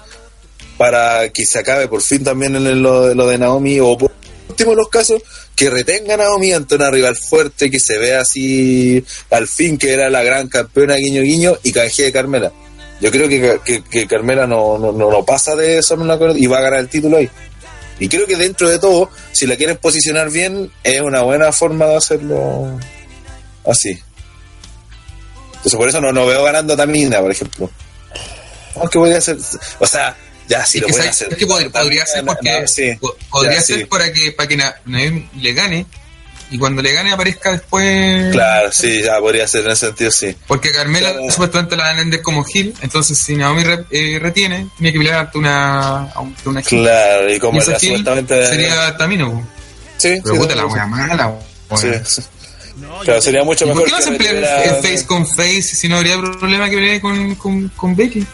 [0.77, 4.11] para que se acabe por fin también en lo, lo de Naomi o por
[4.49, 5.21] último de los casos,
[5.55, 9.93] que retengan a Omi ante una rival fuerte, que se vea así al fin que
[9.93, 12.51] era la gran campeona guiño guiño y canjea de Carmela.
[12.99, 15.95] Yo creo que, que, Carmela no, no, no, pasa de eso
[16.35, 17.29] y va a ganar el título ahí.
[17.99, 21.85] Y creo que dentro de todo, si la quieren posicionar bien, es una buena forma
[21.85, 22.79] de hacerlo
[23.65, 23.99] así.
[25.57, 27.69] Entonces por eso no, no veo ganando a Tamina, por ejemplo.
[28.75, 29.37] Aunque a hacer
[29.79, 30.15] o sea,
[30.47, 32.97] ya, sí, que podría, podría ser porque
[33.29, 35.85] podría ser para que para que Naem le gane
[36.49, 38.31] y cuando le gane aparezca después.
[38.31, 40.35] Claro, sí, ya podría ser en ese sentido, sí.
[40.47, 44.69] Porque Carmela supuestamente la van a vender como Gil, entonces si Naomi re, eh, retiene,
[44.77, 46.81] tiene que pelear ante una, ante Gil.
[46.81, 48.47] Claro, y como y supuestamente.
[48.47, 49.47] Sería eh, Tamino.
[49.97, 51.35] Sí, Pero sí, la wea mala.
[51.75, 52.21] Sí,
[52.77, 53.81] no, claro, sería mucho mejor.
[53.81, 57.35] ¿Por qué no se pelea face con face si no habría problema que pelear con,
[57.35, 58.25] con, con Becky?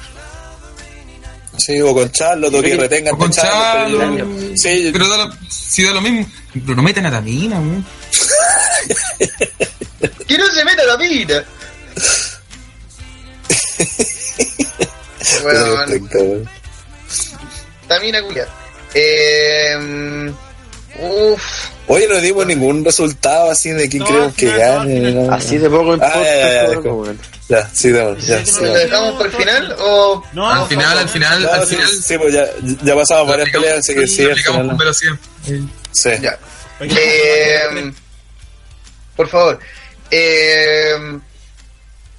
[1.57, 3.15] Sí, o con Charlo, todo que retengan.
[3.15, 3.99] Con Charlo.
[3.99, 7.83] Pero, sí, pero da lo, si da lo mismo, pero no meten a Tamina, weón.
[10.27, 11.45] que no se meta Tamina.
[15.43, 16.45] bueno,
[17.87, 18.47] Tamina, culia.
[18.93, 20.31] Eh,
[20.99, 21.72] uf.
[21.87, 24.99] Oye, no dimos ningún resultado así de quién no, creemos que gane.
[25.11, 26.13] No, no, así de poco importa.
[26.15, 27.09] Ah, ya, ya,
[27.49, 30.23] ya, sí, ya, sí, ¿Lo dejamos para el final o...?
[30.33, 31.87] No, al final, al final, al final.
[31.87, 32.47] Sí, pues ya,
[32.83, 34.75] ya pasamos varias peleas, así que sí, al final.
[34.77, 35.07] Pero sí.
[35.91, 36.09] Sí.
[36.21, 36.39] Ya.
[36.79, 37.91] Eh,
[39.15, 39.59] por favor.
[40.09, 41.19] Eh,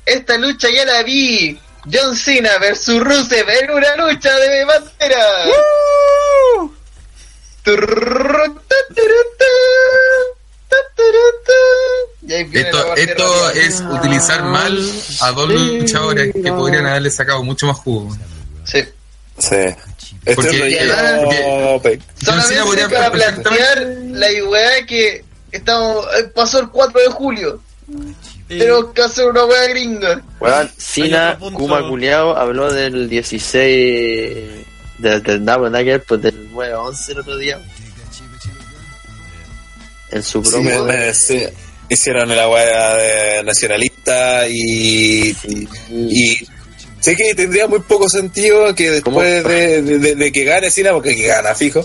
[0.04, 1.58] esta lucha ya la vi.
[1.92, 5.44] John Cena versus Rusev en una lucha de bandera.
[5.46, 5.52] ¡Woo!
[12.52, 14.78] Esto, esto es utilizar mal
[15.20, 18.14] a dos luchadores que podrían haberle sacado mucho más jugo.
[18.64, 18.84] Sí.
[19.38, 19.56] Sí.
[20.34, 27.00] Porque, ah, porque John podría para plantear la idea que estamos eh, pasó el 4
[27.00, 27.60] de julio.
[28.48, 30.22] Tenemos que hacer una wea gringa.
[30.38, 34.63] Bueno, Cena, Kuma Culeado, habló del 16
[34.98, 37.60] del, del Double Nugget, pues del 9-11 el otro día.
[40.10, 40.86] En su promo.
[41.12, 41.42] sí.
[41.88, 45.36] Hicieron la weá de nacionalista y,
[45.90, 46.46] y
[46.98, 49.82] sé que tendría muy poco sentido que después de,
[50.14, 51.84] de- que gane Cena, porque que gana fijo,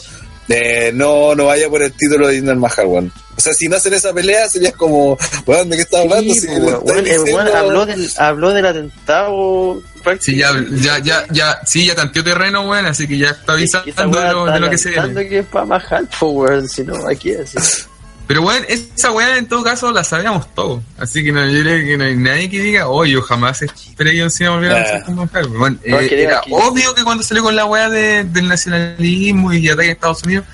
[0.50, 3.14] eh, no, no vaya por el título de Jinder Mahal, weón.
[3.38, 6.34] O sea, si no hacen esa pelea sería como, weón, ¿de qué estás hablando?
[6.34, 9.82] Sí, Si habló del, habló del atentado.
[10.20, 14.20] Sí, ya, ya, ya, ya, sí, ya tanteó terreno, weón, así que ya está avisando
[14.20, 15.30] de lo, está de lo que se viene.
[15.30, 17.88] que es para Mahal, weón, si no, aquí es.
[18.30, 20.84] Pero weón, esa weá en todo caso la sabíamos todos.
[21.00, 24.12] Así que no, yo creo que no hay nadie que diga, oh, yo jamás esperé
[24.12, 24.84] que John Cena volviera a Ah.
[24.84, 25.48] luchar con Mahal.
[25.48, 28.48] Weón, No, eh, que era que- obvio que cuando salió con la weá de- del
[28.48, 30.46] nacionalismo y ataque a Estados Unidos,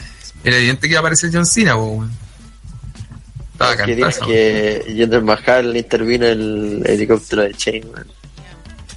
[0.46, 2.10] era evidente que iba a aparecer John Cena, weón.
[3.52, 4.26] Estaba que dijo cantazo.
[4.28, 7.84] que Jinder Mahal intervino el helicóptero de Chain,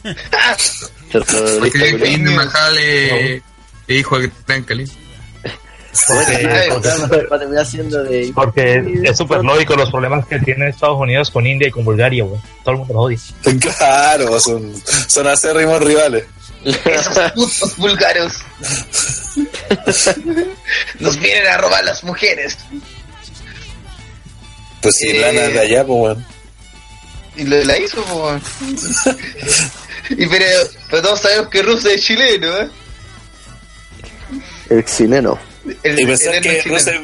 [0.05, 0.15] de
[1.59, 1.79] Porque
[2.79, 3.43] eh,
[3.89, 4.85] es hijo de Gran Cali.
[4.85, 5.08] Porque,
[8.35, 9.09] Porque- de.
[9.09, 12.41] es súper lógico los problemas que tiene Estados Unidos con India y con Bulgaria, güey.
[12.63, 13.19] Todo el mundo los odia.
[13.79, 14.73] Claro, son,
[15.09, 16.25] son acérrimos rivales.
[16.65, 18.33] Esos putos búlgaros.
[20.99, 22.59] Nos vienen a robar las mujeres.
[24.83, 25.21] Pues si Eh.
[25.21, 26.27] lana es de allá, pues weón.
[27.37, 28.43] Y lo la hizo, po, weón.
[30.11, 30.47] Y pero,
[30.91, 32.69] pero todos sabemos que Rusia es chileno, ¿eh?
[34.71, 35.39] El chileno.
[35.83, 36.63] El, Y pensar el que.
[36.63, 37.01] Rusia,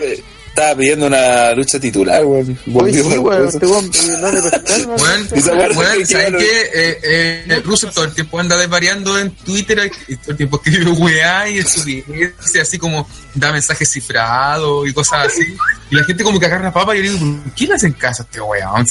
[0.55, 2.57] estaba pidiendo una lucha titular, weón.
[2.67, 6.71] Volvió sí, por weón, este weón, no le pescaron, Weón, ¿sabes qué?
[6.73, 7.01] Eh,
[7.49, 11.49] eh, Russell todo el tiempo anda desvariando en Twitter y todo el tiempo escribe weá
[11.51, 15.57] y estupidez, y así como da mensajes cifrados y cosas así.
[15.91, 18.23] Y la gente como que agarra papa y yo digo, ¿por qué le hacen caso
[18.23, 18.87] a este weón?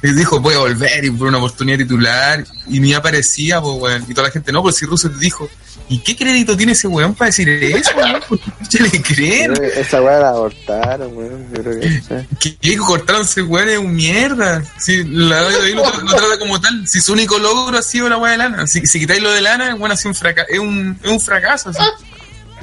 [0.00, 2.44] Se Y dijo, voy a volver y por una oportunidad titular.
[2.68, 4.04] Y ni aparecía, pues, weón.
[4.08, 5.48] Y toda la gente, no, pues si Russell dijo,
[5.88, 8.20] ¿y qué crédito tiene ese weón para decir eso, weón?
[8.28, 8.38] ¿Por
[8.70, 9.52] qué le creen?
[9.76, 11.46] Esa weá la abortaron, weón.
[11.54, 11.80] Yo creo
[12.38, 14.62] que que cortaron ese weón es un mierda.
[14.78, 16.86] Si la WWE lo, lo trata como tal.
[16.88, 18.66] Si su único logro ha sido la weá de lana.
[18.66, 20.48] Si, si quitáis lo de lana, el weón ha sido un fracaso.
[20.50, 21.70] Es un, es un fracaso.
[21.70, 21.80] así.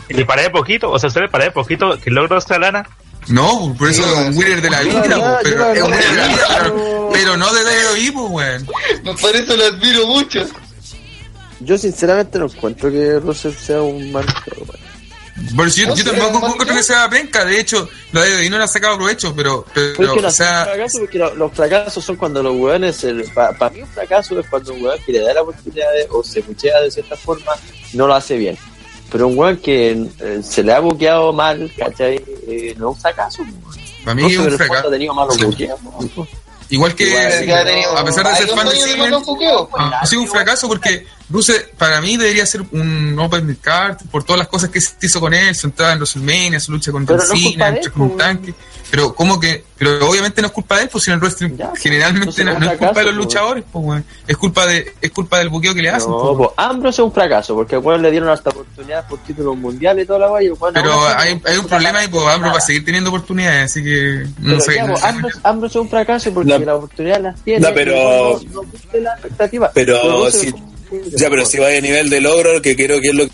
[0.09, 2.87] Y le paré poquito, o sea, usted le paré poquito que logró esta lana.
[3.29, 5.91] No, por eso es un winner de la vida, la yo pero la es un
[5.91, 8.67] verdad- winner de la vida, pero, no de WWE, po, weón.
[9.19, 10.45] Por eso lo admiro mucho.
[11.59, 14.25] Yo sinceramente no encuentro que Russell sea un mal
[15.71, 17.45] si yo, No yo tampoco encuentro que- que sea penca.
[17.45, 20.27] De hecho, la WWE no le ha sacado provecho, pero, pero, Pero es que no
[20.27, 24.39] o sea, fracaso porque lo- los fracasos son cuando los weones, para mí un fracaso
[24.39, 27.15] es cuando un weón que le da la oportunidad de- o se muchea de cierta
[27.15, 27.51] forma,
[27.93, 28.57] no lo hace bien.
[29.11, 32.15] Pero un weón que eh, se le ha buqueado mal, ¿cachai?
[32.47, 33.43] Eh, no es un fracaso.
[34.03, 34.87] para mí No, es un fracaso.
[34.87, 35.45] ha tenido malos Sí.
[35.45, 35.81] buqueos.
[35.83, 36.27] ¿no?
[36.69, 39.69] Igual que, Igual, que ha tenido a pesar de ser fan de buqueos.
[39.77, 44.23] Ah, ha sido un fracaso porque Rusev para mí debería ser un Open Card por
[44.23, 47.05] todas las cosas que se hizo con él, su entrada en WrestleMania, su lucha con
[47.05, 48.53] Pero John no es culpa Cena, él, con un tanque.
[48.89, 51.57] Pero como que, pero obviamente no es culpa de él, pues si en el wrestling
[51.57, 54.03] Ya, pues, generalmente no, no es culpa de los luchadores, pues.
[54.25, 56.09] Es culpa de, es culpa del buqueo que le hacen.
[56.09, 59.57] No, pues Ambrose es un fracaso, porque al weón le dieron hasta oportunidades por títulos
[59.57, 60.49] mundiales y toda la valla.
[60.73, 64.25] Pero hay, hay un problema y pues Ambrose va a seguir teniendo oportunidades, así que
[64.39, 64.75] no Pero sé.
[64.75, 65.03] ya, no pues.
[65.03, 66.59] Ambrose, Ambrose es un fracaso porque No.
[66.59, 67.59] las oportunidades las tiene.
[67.67, 69.71] No, pero- No, no cumple la expectativa.
[69.73, 70.55] Pero Russell- si-
[71.17, 73.33] Ya, pero si va a nivel de logro, que creo que es lo que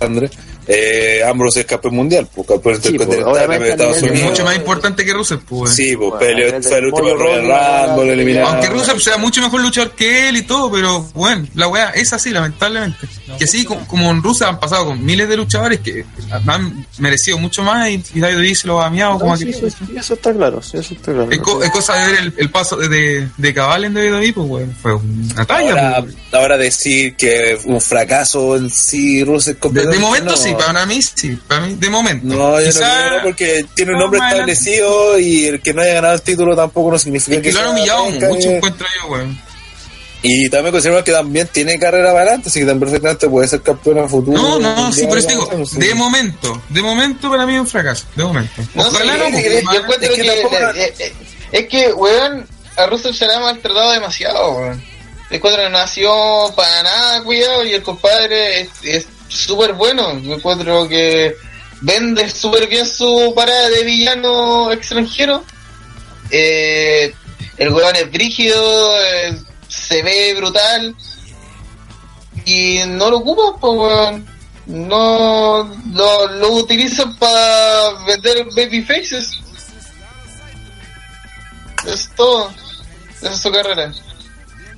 [0.00, 0.30] Andrés,
[0.68, 4.30] eh, Ambrose es campeón mundial, pues campeón Sí, pues, intercontinental de Estados Unidos.
[4.30, 5.62] mucho más importante que Rusev, pues.
[5.62, 5.74] weón.
[5.74, 8.48] Sí, pues Bueno, nivel fue el último Rumble, eliminado.
[8.48, 12.12] Aunque Rusev sea mucho mejor luchador que él y todo, pero bueno, la weá es
[12.12, 12.98] así, lamentablemente.
[13.38, 16.04] que así como, como en Rusia han pasado con miles de luchadores que
[16.46, 19.50] han merecido mucho más y, y David se lo ha miado No, como sí, que.
[19.50, 21.30] eso, sí, eso está claro, sí, eso está claro.
[21.30, 24.32] Es, co- es cosa de ver el, el paso de, de, de Cabal en WWE,
[24.32, 24.74] pues weón.
[24.82, 26.14] Fue una talla, Ahora, pues.
[26.32, 30.36] ahora decir que un fracaso en sí, Russell De, completamente, de momento no.
[30.36, 32.26] sí, para mí sí, para mí, de momento.
[32.26, 34.52] No, yo Quizá- no creo porque tiene un no, nombre adelante.
[34.52, 37.60] establecido y el que no haya ganado el título tampoco no significa Es que lo
[37.60, 38.56] han humillado mucho, eh.
[38.56, 39.48] encuentro yo, weón.
[40.20, 43.62] Y también consideramos que también tiene carrera para adelante, así que también perfectamente puede ser
[43.62, 44.36] campeón a futuro.
[44.36, 45.78] No, no, sí, eso digo, no sé.
[45.78, 48.50] de momento, de momento para mí es un fracaso, de momento.
[48.74, 49.32] No, sí, Ojalá no, es
[49.62, 51.12] yo encuentro es que que, tampoco- eh, eh,
[51.52, 54.82] es que, weón, a Russell se le ha maltratado demasiado, weón.
[55.30, 60.14] El que no sido para nada cuidado y el compadre es- es súper bueno.
[60.14, 61.34] Me encuentro que
[61.80, 65.44] vende súper bien su parada de villano extranjero.
[66.30, 67.14] Eh,
[67.56, 69.38] el weón es brígido, eh,
[69.68, 70.94] se ve brutal.
[72.44, 74.38] Y no lo ocupan, pues, weón.
[74.66, 79.40] No lo, lo utilizan para vender baby faces.
[81.86, 82.52] Es todo.
[83.22, 83.92] Esa es su carrera.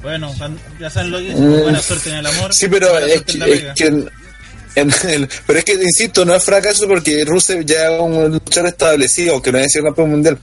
[0.03, 0.35] Bueno,
[0.79, 1.39] ya saben lo que es.
[1.39, 1.63] Mm.
[1.63, 2.55] Buena suerte en el amor.
[2.55, 4.11] Sí, pero buena es que, es que
[4.75, 9.35] en- pero es que insisto, no es fracaso porque Rusev ya es un luchador establecido,
[9.35, 10.39] aunque no haya sido campeón mundial.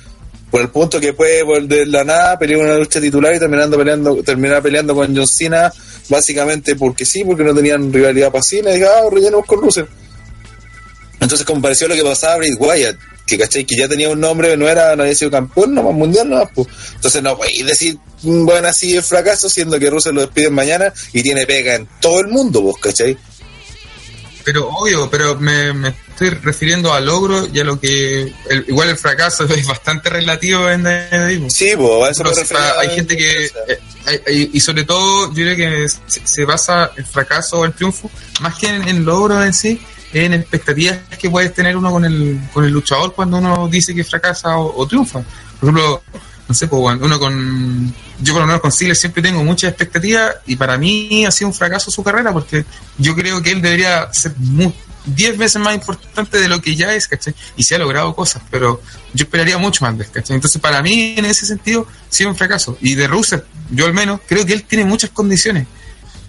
[0.52, 3.78] Por el punto que puede volver de la nada, pelear una lucha titular y terminando
[3.78, 5.72] peleando, terminar peleando con John Cena,
[6.08, 9.88] básicamente porque sí, porque no tenían rivalidad para y ah, rellenemos con Rusev.
[11.20, 12.96] Entonces, como pareció lo que pasaba a Wyatt,
[13.26, 15.94] que cachai, que ya tenía un nombre, no era, no había sido campeón, no más
[15.94, 16.68] mundial, no pues.
[16.96, 20.94] Entonces no podéis decir, mm, bueno, así es fracaso, siendo que Rusev lo despiden mañana
[21.12, 23.18] y tiene pega en todo el mundo, vos, cachai.
[24.48, 28.34] Pero obvio, pero me, me estoy refiriendo a logro y a lo que.
[28.50, 31.50] el- igual el fracaso es bastante relativo en WWE.
[31.50, 33.46] Sí, pues, a eso me para- hay gente que.
[33.46, 33.80] eh,
[34.26, 38.10] hay- y sobre todo, yo creo que se, se basa el fracaso o el triunfo,
[38.40, 39.82] más que en, en logros en sí,
[40.14, 44.06] en expectativas que puedes tener uno con el, con el luchador cuando uno dice que
[44.06, 45.20] fracasa o, o triunfa.
[45.60, 46.02] Por ejemplo,
[46.48, 47.94] no sé, pues, bueno, uno con.
[48.20, 51.50] Yo por lo menos con Ziggler siempre tengo muchas expectativas y para mí ha sido
[51.50, 52.66] un fracaso su carrera porque
[52.98, 54.72] yo creo que él debería ser mu-
[55.06, 57.34] 10 veces más importante de lo que ya es, ¿cachai?
[57.56, 58.82] Y se ha logrado cosas, pero
[59.14, 60.36] yo esperaría mucho más de ¿cachai?
[60.36, 62.78] Entonces, para mí, en ese sentido, ha sido un fracaso.
[62.82, 65.68] Y de Rusev, yo al menos, creo que él tiene muchas condiciones.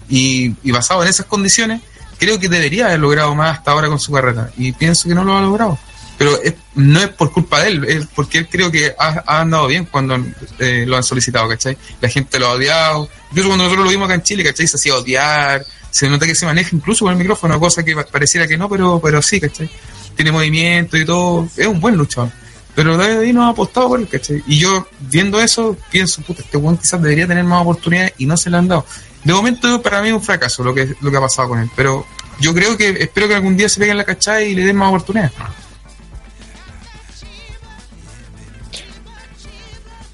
[0.09, 1.81] Y, y basado en esas condiciones,
[2.17, 4.49] creo que debería haber logrado más hasta ahora con su carrera.
[4.57, 5.77] Y pienso que no lo ha logrado.
[6.19, 9.65] Pero es- no es por culpa de él, es porque él creo que ha, andado
[9.67, 10.17] bien cuando
[10.59, 11.75] eh, lo han solicitado, ¿cachai?
[12.01, 13.09] La gente lo ha odiado.
[13.31, 14.67] Incluso cuando nosotros lo vimos acá en Chile, ¿cachai?
[14.67, 18.05] Se hacía odiar, se nota que se maneja incluso con el micrófono, cosa que pa-
[18.05, 19.69] pareciera que no, pero, pero sí, ¿cachai?
[20.15, 22.29] Tiene movimiento y todo, es un buen luchador.
[22.75, 24.43] Pero David no ha apostado por él, ¿cachai?
[24.45, 28.35] Y yo, viendo eso, pienso, puta, este weón quizás debería tener más oportunidades y no
[28.37, 28.85] se le han dado.
[29.23, 31.69] De momento, para mí es un fracaso lo que, lo que ha pasado con él.
[31.75, 32.05] Pero
[32.39, 34.89] yo creo que, espero que algún día se peguen la cachada y le den más
[34.89, 35.31] oportunidades.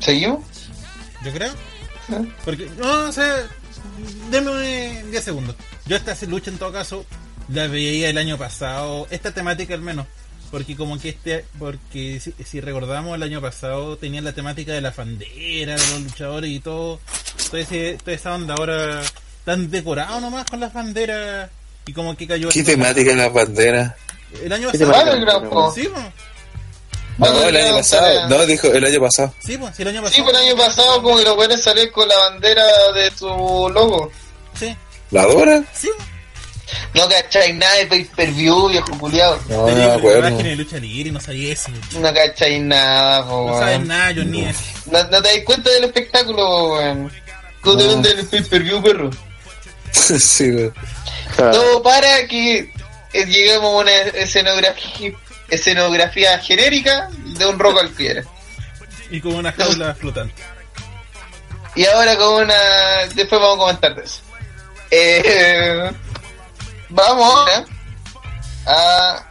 [0.05, 0.39] ¿Seguimos?
[1.23, 1.51] Yo creo.
[2.45, 3.35] Porque, no, o sea,
[4.29, 5.55] denme 10 segundos.
[5.87, 7.05] Yo esta lucha en todo caso
[7.51, 10.05] la veía el año pasado, esta temática al menos.
[10.51, 14.81] Porque como que este, porque si, si recordamos el año pasado tenían la temática de
[14.81, 16.99] la bandera, de los luchadores y todo,
[17.49, 19.01] toda, ese- toda esa onda ahora
[19.43, 21.49] tan decorado nomás con las banderas
[21.87, 23.93] y como que cayó ¿Qué temática en las banderas?
[24.43, 25.49] el año ¿Qué pasado temática?
[25.49, 25.71] Po.
[25.73, 25.89] sí
[27.19, 27.25] po.
[27.27, 28.29] No, el año pasado.
[28.29, 29.33] No, dijo el año pasado.
[29.45, 32.07] sí sí, el año pasado Sí, el año pasado como que los buenos salían con
[32.07, 33.27] la bandera de su
[33.73, 34.11] logo.
[34.59, 34.75] sí
[35.11, 35.63] ¿La Dora?
[35.73, 35.89] sí.
[36.95, 39.39] No cacháis nada de pay per view, viejo culiado.
[39.49, 41.69] No, no de lucha libre no sabía eso
[41.99, 43.87] No cacháis nada, po, no sabes weón.
[43.87, 44.51] nada yo ni No,
[45.03, 47.11] no te das cuenta del espectáculo, weón.
[47.61, 49.09] ¿Cómo te venden el pay per view, perro?
[49.91, 50.51] sí.
[51.35, 51.51] Claro.
[51.51, 52.71] Todo para que
[53.13, 55.11] eh, lleguemos a una escenografía,
[55.55, 58.23] escenografía genérica de un rock cualquiera.
[59.09, 60.41] y con una jaula flotante
[61.75, 62.55] Y ahora con una...
[63.13, 64.21] Después vamos a comentar de eso.
[64.91, 65.91] Eh,
[66.89, 67.65] vamos ahora
[68.67, 69.25] a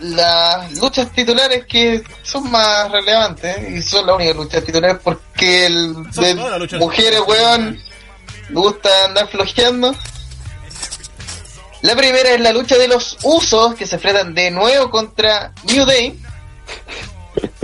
[0.00, 6.10] las luchas titulares que son más relevantes y son las únicas luchas titulares porque el
[6.12, 6.34] de
[6.78, 7.80] mujeres, weón,
[8.50, 9.94] gusta andar flojeando.
[11.82, 15.84] La primera es la lucha de los usos que se enfrentan de nuevo contra New
[15.84, 16.18] Day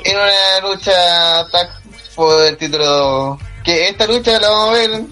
[0.05, 1.69] en una lucha tag
[2.15, 3.39] por el título.
[3.65, 5.03] Que esta lucha la vamos a ver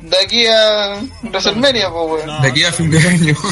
[0.00, 2.26] de aquí a WrestleMania, pues, weón.
[2.26, 2.40] No.
[2.40, 3.36] De aquí a fin de año.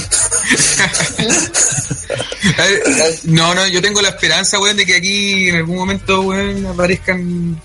[3.25, 7.61] No, no, yo tengo la esperanza, weón, de que aquí en algún momento, weón, aparezcan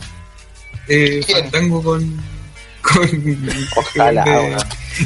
[0.88, 1.22] eh.
[1.30, 2.39] Fandango con.
[2.94, 3.68] Con.
[3.76, 4.64] Ojalá, con, weón.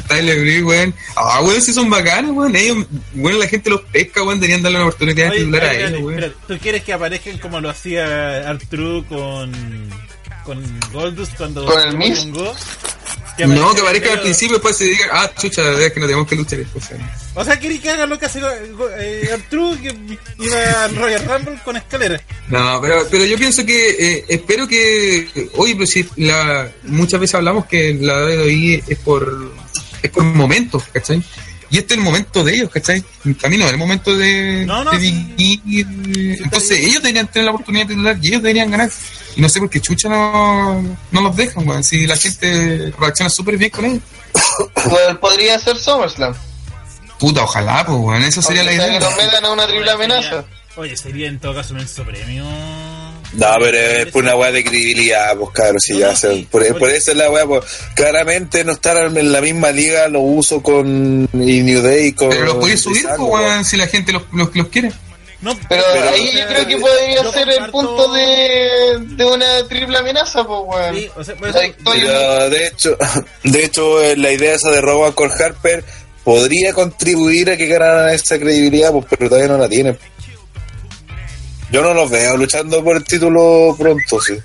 [0.08, 0.94] Tyler Breeze, weón.
[1.16, 2.56] Ah, weón, si son bacanos, weón.
[2.56, 6.00] Ellos, weón, la gente los pesca, weón, deberían darle una oportunidad de titular a ellos,
[6.00, 6.34] weón.
[6.46, 9.52] ¿Tú quieres que aparezcan como lo hacía Artru con
[10.44, 10.62] con
[10.92, 12.26] Goldust cuando ¿Con el Miz?
[13.38, 16.26] No, que aparezcan pero- al principio, después se digan, ah, chucha, es que no tenemos
[16.28, 16.84] que luchar después.
[17.34, 19.94] O sea, ¿quieres que haga lo que hace Go- eh, Artru que
[20.38, 22.20] iba al Royal Rumble con escalera?
[22.48, 27.34] No, pero, pero yo pienso que eh, espero que oye, pero si la, muchas veces
[27.34, 29.52] hablamos que la WWE es por
[30.02, 31.22] es por momentos, ¿cachai?
[31.70, 33.02] Y este es el momento de ellos, ¿cachai?
[33.42, 35.34] A mí no, es el momento de, No, no, de sí.
[35.36, 38.90] Big de- está entonces ellos deberían tener la oportunidad de titular y ellos deberían ganar.
[39.36, 41.82] Y no sé por qué Chucha no, no los dejan, weón.
[41.82, 44.02] Si la gente reacciona súper bien con ellos.
[44.74, 46.34] Pues podría ser SummerSlam.
[47.18, 48.22] Puta, ojalá, pues, weón.
[48.22, 48.90] Eso sería la idea.
[48.90, 50.44] que nos metan a una triple amenaza.
[50.76, 52.44] Oye, sería en todo caso un premio.
[53.36, 56.34] No, pero es por una weá de credibilidad, pues cabrón, si No, ya no, se-
[56.34, 56.48] sí.
[56.50, 60.20] por, por eso es la weá, pues claramente no estar en la misma liga, lo
[60.20, 63.64] uso con y New Day con Pero los podéis subir, pues, weón.
[63.64, 64.92] si la gente los, los, los quiere.
[65.40, 69.98] No, Pero, Pero- ahí yo creo que podría ser el punto de, de una triple
[69.98, 70.94] amenaza, pues, weón.
[70.94, 72.96] Sí, o sea, Pero de hecho,
[73.42, 75.84] de hecho eh, la idea esa de Rowan con Harper
[76.22, 79.98] podría contribuir a que ganaran esa credibilidad, pues, pero todavía no la tienen.
[81.74, 84.38] Yo no los veo luchando por el título pronto, sí.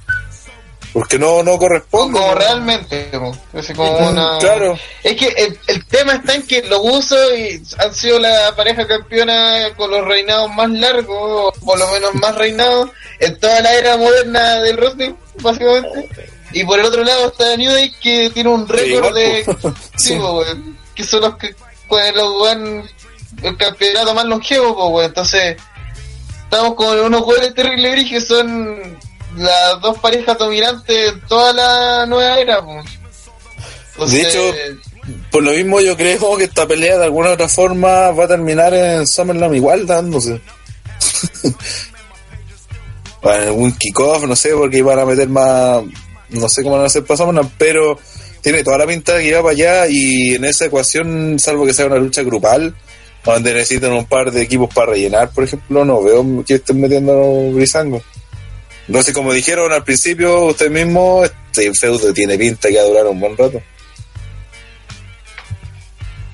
[0.91, 2.17] Porque no, no corresponde.
[2.17, 2.33] como ¿no?
[2.33, 3.11] realmente,
[3.53, 4.39] así como una...
[4.39, 4.75] claro.
[5.03, 8.87] Es que el, el tema está en que los usos y han sido la pareja
[8.87, 12.89] campeona con los reinados más largos, o por lo menos más reinados,
[13.19, 16.09] en toda la era moderna del wrestling, básicamente.
[16.51, 19.45] Y por el otro lado está New Day que tiene un récord de...
[19.97, 20.43] Sí, po,
[20.95, 21.53] que son los que
[21.87, 22.89] pues, los weón,
[23.43, 25.05] el campeonato más longevo, weón.
[25.05, 25.57] Entonces,
[26.49, 28.97] estamos con unos jugadores terribles que son
[29.37, 32.59] las dos parejas dominantes en toda la nueva era.
[34.07, 34.39] De hecho,
[35.31, 38.73] Por lo mismo yo creo que esta pelea de alguna otra forma va a terminar
[38.73, 40.41] en SummerSlam igual dándose.
[43.21, 45.83] Bueno, algún kickoff, no sé, porque iban a meter más,
[46.29, 47.99] no sé cómo van a hacer para SummerSlam, pero
[48.41, 51.73] tiene toda la pinta de que va para allá y en esa ecuación, salvo que
[51.73, 52.73] sea una lucha grupal,
[53.25, 57.51] donde necesitan un par de equipos para rellenar, por ejemplo, no veo que estén metiendo
[57.51, 58.01] brisango.
[58.87, 63.05] Entonces, como dijeron al principio, usted mismo, este feudo tiene pinta que va a durar
[63.07, 63.61] un buen rato.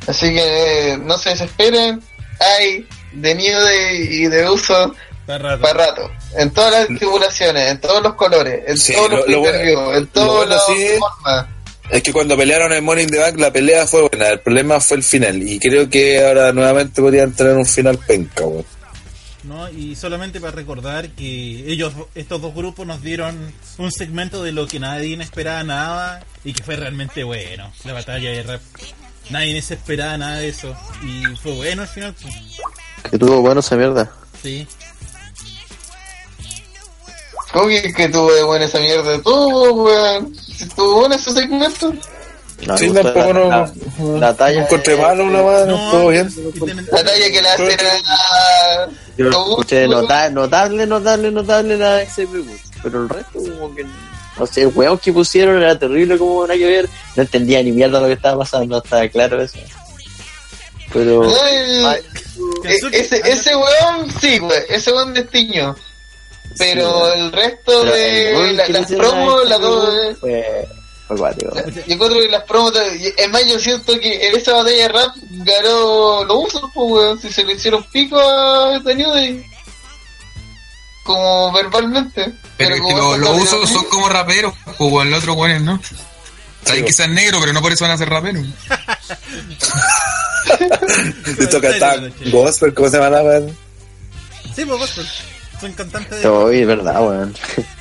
[0.08, 2.02] Así que eh, no se desesperen.
[2.40, 4.94] Hay de Day y de uso
[5.26, 5.62] Para rato.
[5.62, 6.12] para rato.
[6.38, 10.02] En todas las tribulaciones, en todos los colores, en Sí, todos los lo- bueno- en
[10.02, 11.46] lo todas bueno las sí- formas.
[11.90, 14.98] Es que cuando pelearon en Morning the Bank la pelea fue buena, el problema fue
[14.98, 18.66] el final y creo que ahora nuevamente podrían tener un final penca, weón.
[19.44, 19.70] ¿no?
[19.70, 24.68] Y solamente para recordar que ellos, estos dos grupos nos dieron un segmento de lo
[24.68, 28.62] que nadie esperaba nada y que fue realmente bueno, la batalla de rap.
[29.30, 32.16] Nadie se esperaba nada de eso y fue bueno al final.
[32.20, 32.34] pues.
[33.12, 34.12] Que tuvo bueno esa mierda.
[34.42, 34.68] Sí.
[37.52, 39.22] ¿Cómo que, que tuvo de buena esa mierda?
[39.22, 40.36] Todo, weón.
[40.58, 41.94] Si Tuvo bueno ese segmento.
[42.66, 44.62] No, Sí, tampoco la, no, la, la talla.
[44.64, 46.30] encontré malo la mano, No, todo bien.
[46.92, 48.88] La talla que le hacen a.
[49.18, 52.30] Yo escuché nota- notable, notable, notable la XP
[52.84, 53.84] pero el resto como que
[54.38, 57.72] no sé, el weón que pusieron era terrible como nada que ver, no entendía ni
[57.72, 59.58] mierda lo que estaba pasando, estaba claro eso.
[60.94, 62.02] Pero Ay, Ay,
[62.94, 64.64] ese, ese weón, sí, weón.
[64.70, 65.76] Ese weón destiñó.
[66.58, 70.18] Pero Sí, el resto pero de la- que las promos, las dos.
[70.20, 70.68] fue,
[71.08, 71.54] fue cuático.
[71.88, 72.74] Yo creo que las promos.
[72.74, 76.92] de- Es más, yo siento que en esa batalla de rap ganó los usos, pues,
[76.92, 77.20] weón.
[77.22, 79.44] Si se le hicieron pico a The New.
[81.04, 82.34] Como verbalmente.
[82.58, 85.80] Pero es que lo- los usos son como raperos, o el otro weones, ¿no?
[86.64, 88.44] Sabes que sean negros, pero no por eso van a ser raperos.
[91.38, 93.58] Le toca estar gospel, ¿cómo se llama la weón?
[94.56, 95.08] Sí, pues, pues,
[95.60, 96.22] son cantantes de...
[96.24, 97.34] Todo bien, verdad, weón.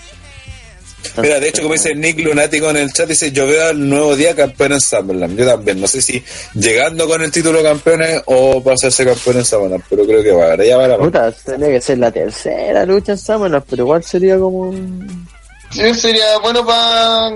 [1.22, 4.16] Mira, de hecho, como dice Nick Lunático en el chat, dice: Yo veo al nuevo
[4.16, 5.38] día campeón en Summerland.
[5.38, 6.22] Yo también, no sé si
[6.55, 10.32] llegando con el título de campeones o para hacerse campeón en Summerland, pero creo que
[10.32, 10.98] va, ahora ya va la.
[10.98, 15.28] Puta, tendría que ser la tercera lucha en Summerland, pero igual sería como un...
[15.70, 17.26] Sí, sería bueno para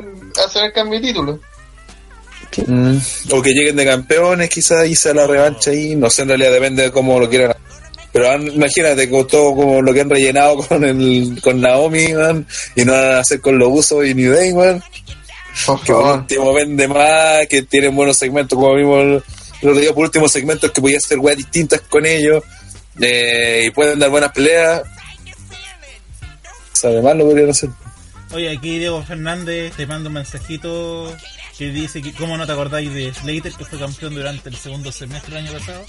[0.44, 1.38] hacer el cambio de título.
[2.66, 2.96] Mm,
[3.30, 6.84] O que lleguen de campeones, quizás hice la revancha ahí, no sé, en realidad depende
[6.84, 7.54] de cómo lo quieran.
[8.12, 12.46] Pero han- imagínate con todo como lo que han rellenado con el con Naomi, man,
[12.76, 14.82] y no van a hacer con los usos y New Day, man.
[15.84, 19.22] Que por último vende más, que tienen buenos segmentos, como vimos el,
[19.62, 22.44] el otro día, por último segmentos que podía hacer weas distintas con ellos,
[23.00, 24.82] eh, y pueden dar buenas peleas.
[26.72, 27.70] Sabe más lo podrían hacer.
[28.32, 31.12] Oye, aquí Diego Fernández te manda un mensajito
[31.56, 34.92] que dice que cómo no te acordáis de Slater que fue campeón durante el segundo
[34.92, 35.84] semestre del año pasado.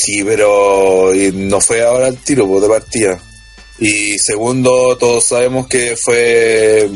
[0.00, 3.20] Sí, pero y no fue ahora el tiro pues, de partida.
[3.78, 6.90] Y segundo, todos sabemos que fue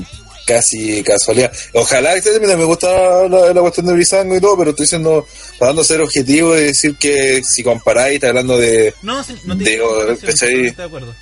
[0.47, 1.53] casi casualidad.
[1.73, 5.27] Ojalá, este mira, me gusta la, la cuestión de Brisango y todo, pero estoy diciendo,
[5.59, 8.95] tratando de ser objetivo y decir que si comparáis, está hablando de...
[9.03, 10.27] No, sí, no te ¿cachai?
[10.27, 11.15] totalmente de acuerdo.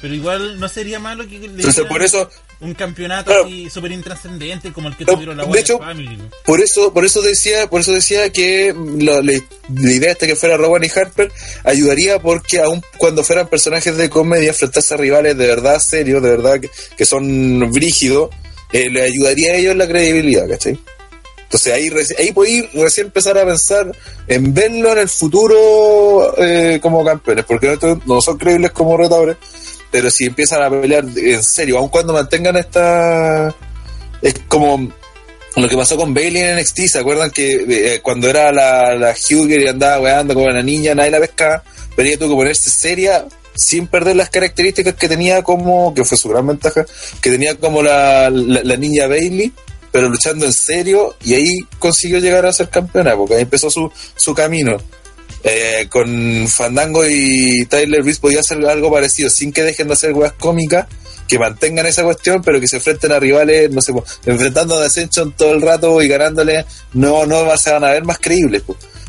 [0.00, 2.28] Pero igual no sería malo que le Entonces, por eso,
[2.62, 3.44] un campeonato Claro.
[3.44, 6.18] así súper intrascendente como el que No, tuvieron la de hecho, Family.
[6.44, 9.42] por eso, por eso decía, por eso decía que la, la-
[9.74, 11.30] la idea esta que fuera Rowan y Harper
[11.64, 16.30] ayudaría porque aun cuando fueran personajes de comedia, enfrentarse a rivales de verdad serios, de
[16.30, 18.30] verdad que, que son brígidos,
[18.72, 20.78] eh, le ayudaría a ellos la credibilidad, ¿cachai?
[21.42, 23.92] Entonces ahí, ahí ir recién empezar a pensar
[24.26, 29.36] en verlo en el futuro eh, como campeones, porque no, no son creíbles como retadores,
[29.92, 33.54] pero si empiezan a pelear en serio, aun cuando mantengan esta...
[34.22, 34.90] Es como
[35.56, 39.10] lo que pasó con Bailey en NXT, ¿se acuerdan que eh, cuando era la, la
[39.12, 41.62] Huger y andaba weando como una niña, nadie la pescaba,
[41.94, 46.16] pero ella tuvo que ponerse seria sin perder las características que tenía como, que fue
[46.16, 46.86] su gran ventaja,
[47.20, 49.52] que tenía como la, la, la niña Bailey,
[49.90, 53.92] pero luchando en serio, y ahí consiguió llegar a ser campeona, porque ahí empezó su,
[54.16, 54.78] su camino.
[55.44, 60.12] Eh, con Fandango y Tyler Reese podía hacer algo parecido, sin que dejen de hacer
[60.12, 60.86] weas cómicas,
[61.26, 63.92] que mantengan esa cuestión, pero que se enfrenten a rivales, no sé,
[64.26, 68.18] enfrentando a Ascension todo el rato y ganándole, no, no se van a ver más
[68.18, 68.62] creíbles.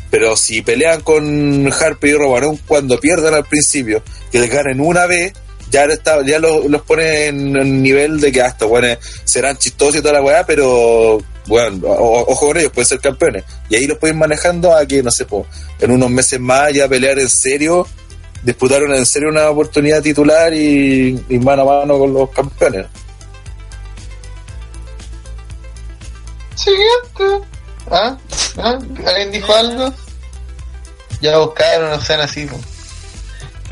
[0.09, 5.05] Pero si pelean con Harper y Robarón cuando pierdan al principio, que les ganen una
[5.05, 5.33] vez,
[5.73, 8.87] ya, está, ya los, los pone en un nivel de que hasta bueno,
[9.25, 11.17] serán chistosos y toda la weá, pero
[11.47, 13.43] bueno, o- ojo con ellos, pueden ser campeones.
[13.69, 15.45] Y ahí los pueden ir manejando a que, no sé, po,
[15.79, 17.87] en unos meses más ya pelear en serio,
[18.43, 22.85] disputaron en serio una oportunidad titular y, y mano a mano con los campeones.
[26.55, 27.47] Siguiente.
[27.91, 28.17] ¿Ah?
[28.57, 28.79] ¿Ah?
[29.07, 29.93] ¿Alguien dijo algo?
[31.21, 32.45] Ya buscaron, no sean así.
[32.45, 32.57] po.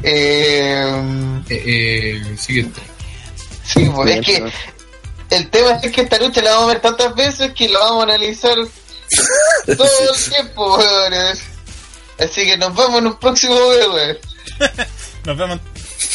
[0.03, 2.79] Eh, Eh, eh, siguiente.
[3.65, 4.43] sí, pues es que
[5.35, 8.01] el tema es que esta lucha la vamos a ver tantas veces que la vamos
[8.01, 8.55] a analizar
[9.77, 11.39] todo el tiempo, weones.
[12.19, 14.17] Así que nos vemos en un próximo video, weón.
[15.25, 15.59] Nos vemos.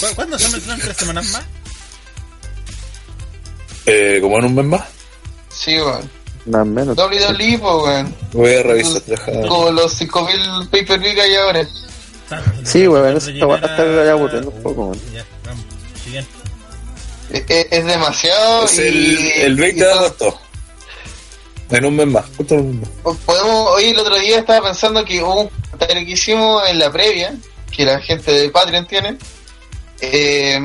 [0.00, 1.42] ¿Cu- ¿Cuándo se tres semanas más?
[3.86, 4.82] Eh, como en un mes más,
[5.50, 6.10] Sí, weón.
[6.46, 6.96] Más o menos.
[6.96, 8.14] WWE, pues, weón.
[8.32, 9.02] voy a revisar.
[9.48, 11.66] Como los 5000 pay-per-view que hay ahora.
[12.64, 15.00] Sí, weón, eso Rellenar está- ya aburriendo un poco, weón.
[15.12, 15.64] Ya, vamos.
[16.02, 16.30] Siguiente.
[17.30, 18.64] Es, es- es demasiado.
[18.64, 20.40] Es y, el, el 20 y de agosto.
[21.70, 22.24] En un mes más.
[22.36, 23.16] justo en un mes más.
[23.24, 26.90] Podemos, hoy el otro día estaba pensando que hubo un comentario que hicimos en la
[26.92, 27.34] previa
[27.74, 29.18] que la gente de Patreon tiene,
[30.00, 30.58] eh,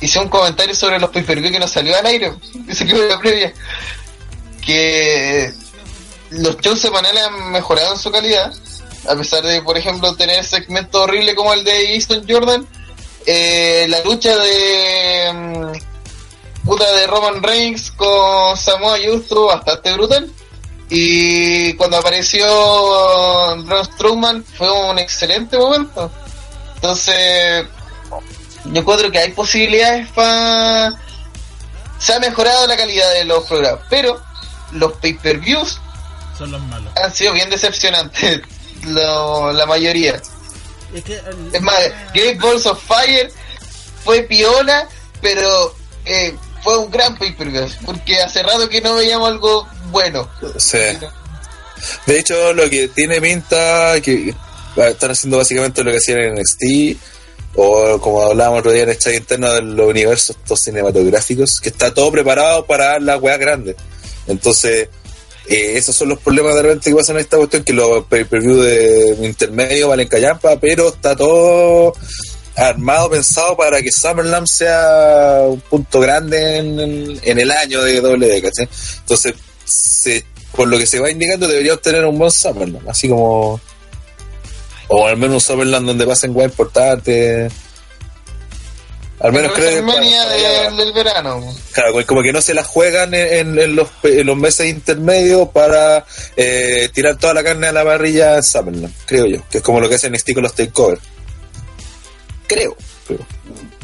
[0.00, 2.32] hice un comentario sobre los pay-per-view que nos salió al aire,
[2.66, 3.52] dice que fue la previa,
[4.64, 5.52] que
[6.30, 8.52] los shows semanales han mejorado en su calidad,
[9.08, 12.66] a pesar de, por ejemplo, tener segmentos horribles como el de Easton Jordan,
[13.26, 20.30] eh, la lucha de mm, puta de Roman Reigns con Samoa Joe estuvo bastante brutal.
[20.94, 22.44] Y cuando apareció
[23.64, 26.10] Braun Strowman fue un excelente momento.
[26.74, 27.64] Entonces,
[28.66, 30.92] yo encuentro que hay posibilidades para...
[31.98, 34.20] Se ha mejorado la calidad de los programas, pero
[34.72, 35.80] los pay-per-views
[36.36, 36.92] Son los malos.
[36.96, 38.42] han sido bien decepcionantes,
[38.86, 40.20] lo- la mayoría.
[40.94, 41.76] Es que el- Es más,
[42.14, 43.30] Great Balls of Fire
[44.04, 44.88] fue piola,
[45.20, 50.28] pero eh, fue un gran pay-per-view, porque hace rato que no veíamos algo bueno.
[50.58, 50.78] Sí.
[52.06, 54.34] De hecho, lo que tiene pinta que
[54.76, 56.96] están haciendo básicamente lo que hacían en NXT
[57.56, 61.68] o como hablábamos otro día en el chat interno de los universos estos cinematográficos, que
[61.70, 63.76] está todo preparado para la weá grande.
[64.26, 64.88] Entonces,
[65.48, 68.56] eh, esos son los problemas de repente que pasan en esta cuestión, que los pay-per-view
[68.62, 71.94] de intermedio valen callampa, pero está todo
[72.56, 76.80] armado, pensado para que SummerSlam sea un punto grande en,
[77.22, 78.68] en- el año de doble ¿cachai?
[78.98, 80.24] Entonces, se,
[80.54, 83.60] por lo que se va indicando, debería obtener un buen SummerSlam, así como.
[84.88, 87.50] O al menos un SummerSlam donde pasen weas importantes.
[89.22, 91.54] Al menos creo para- del, del verano.
[91.72, 96.04] Claro, como que no se la juegan en, los, en los meses intermedios para
[96.36, 99.38] eh, tirar toda la carne a la parrilla en SummerSlam, creo yo.
[99.48, 101.00] Que es como lo que hacen NXT con los takeovers.
[102.48, 102.76] Creo.
[103.06, 103.20] creo.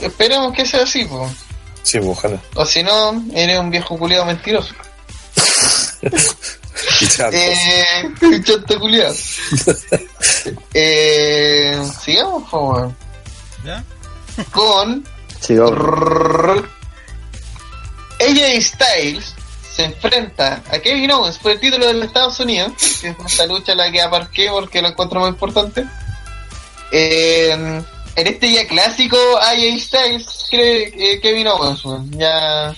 [0.01, 1.31] Esperemos que sea así, po.
[1.85, 2.43] Sí, pues, ojalá.
[2.57, 4.75] o si no, eres un viejo culiado mentiroso.
[6.01, 7.19] Pues.
[7.33, 7.85] Eh,
[8.45, 9.15] chanta culiado.
[10.75, 12.97] eh, sigamos, po, weón.
[13.65, 13.85] ¿Ya?
[14.53, 15.05] con
[18.21, 19.35] AJ Styles
[19.75, 23.47] se enfrenta a Kevin Owens por el título de los Estados Unidos, que es esta
[23.47, 25.87] lucha la que aparqué porque lo encuentro muy importante.
[26.91, 27.83] Eh,
[28.17, 32.75] en este día clásico, AJ Styles cree que Kevin Owens, weón, ya.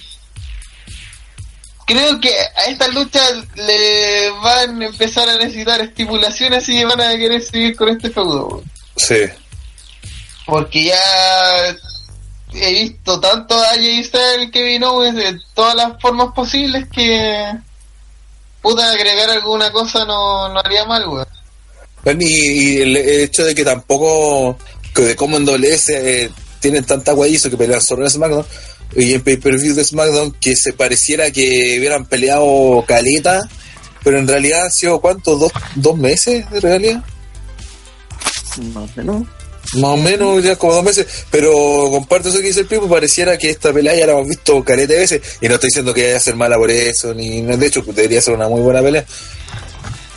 [1.87, 3.21] Creo que a esta lucha
[3.57, 8.63] le van a empezar a necesitar estipulaciones y van a querer seguir con este feudo.
[8.97, 9.25] Sí.
[10.45, 11.01] Porque ya
[12.53, 17.53] he visto tanto a Jay Styles Kevin Owens de todas las formas posibles que
[18.61, 21.27] puta agregar alguna cosa no, no haría mal, weón.
[22.05, 24.57] Bueno, y, y el hecho de que tampoco,
[24.95, 28.47] que de cómo en WS eh, tienen tanta guayizo que pelean solo en SmackDown,
[28.97, 33.41] y en pay-per-view de SmackDown que se pareciera que hubieran peleado caleta,
[34.03, 37.05] pero en realidad han sido cuántos, dos, dos meses en realidad.
[38.75, 39.27] Más o menos.
[39.75, 41.07] Más o menos, ya como dos meses.
[41.31, 41.53] Pero
[41.91, 44.95] comparto eso que dice el Pipo, pareciera que esta pelea ya la hemos visto caleta
[44.95, 45.23] de veces.
[45.41, 48.21] Y no estoy diciendo que vaya a ser mala por eso, ni de hecho debería
[48.21, 49.05] ser una muy buena pelea.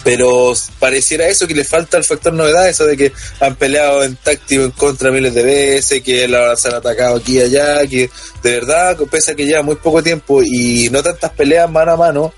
[0.03, 4.17] Pero pareciera eso que le falta el factor novedad, eso de que han peleado en
[4.17, 8.09] táctico en contra miles de veces, que la, se han atacado aquí y allá, que
[8.41, 11.97] de verdad, pese a que lleva muy poco tiempo y no tantas peleas mano a
[11.97, 12.33] mano,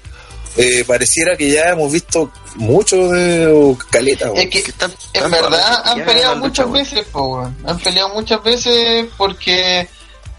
[0.58, 4.32] eh, pareciera que ya hemos visto mucho de o caleta.
[4.36, 4.74] Es que
[5.14, 7.58] en verdad han peleado muchas veces, po, weón.
[7.66, 9.88] Han peleado muchas veces porque,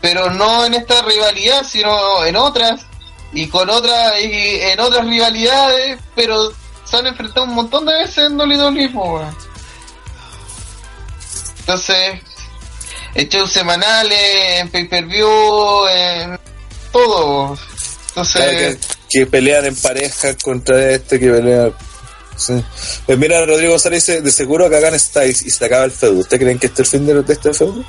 [0.01, 2.87] pero no en esta rivalidad, sino en otras
[3.33, 6.51] y con otras y en otras rivalidades, pero
[6.85, 9.37] se han enfrentado un montón de veces en WWE, po, weón.
[11.61, 12.21] Entonces,
[13.15, 16.39] en shows semanales, en pay-per-view, en
[16.93, 17.59] todo.
[18.09, 21.71] Entonces, Claro, que, pelean en pareja contra este que pelea.
[22.37, 22.63] Sí.
[23.07, 26.21] Pues mira, Rodrigo González dice: de seguro que hagan Styles y se acaba el feudo.
[26.21, 27.85] ¿Usted creen que este es el fin de, de este feudo?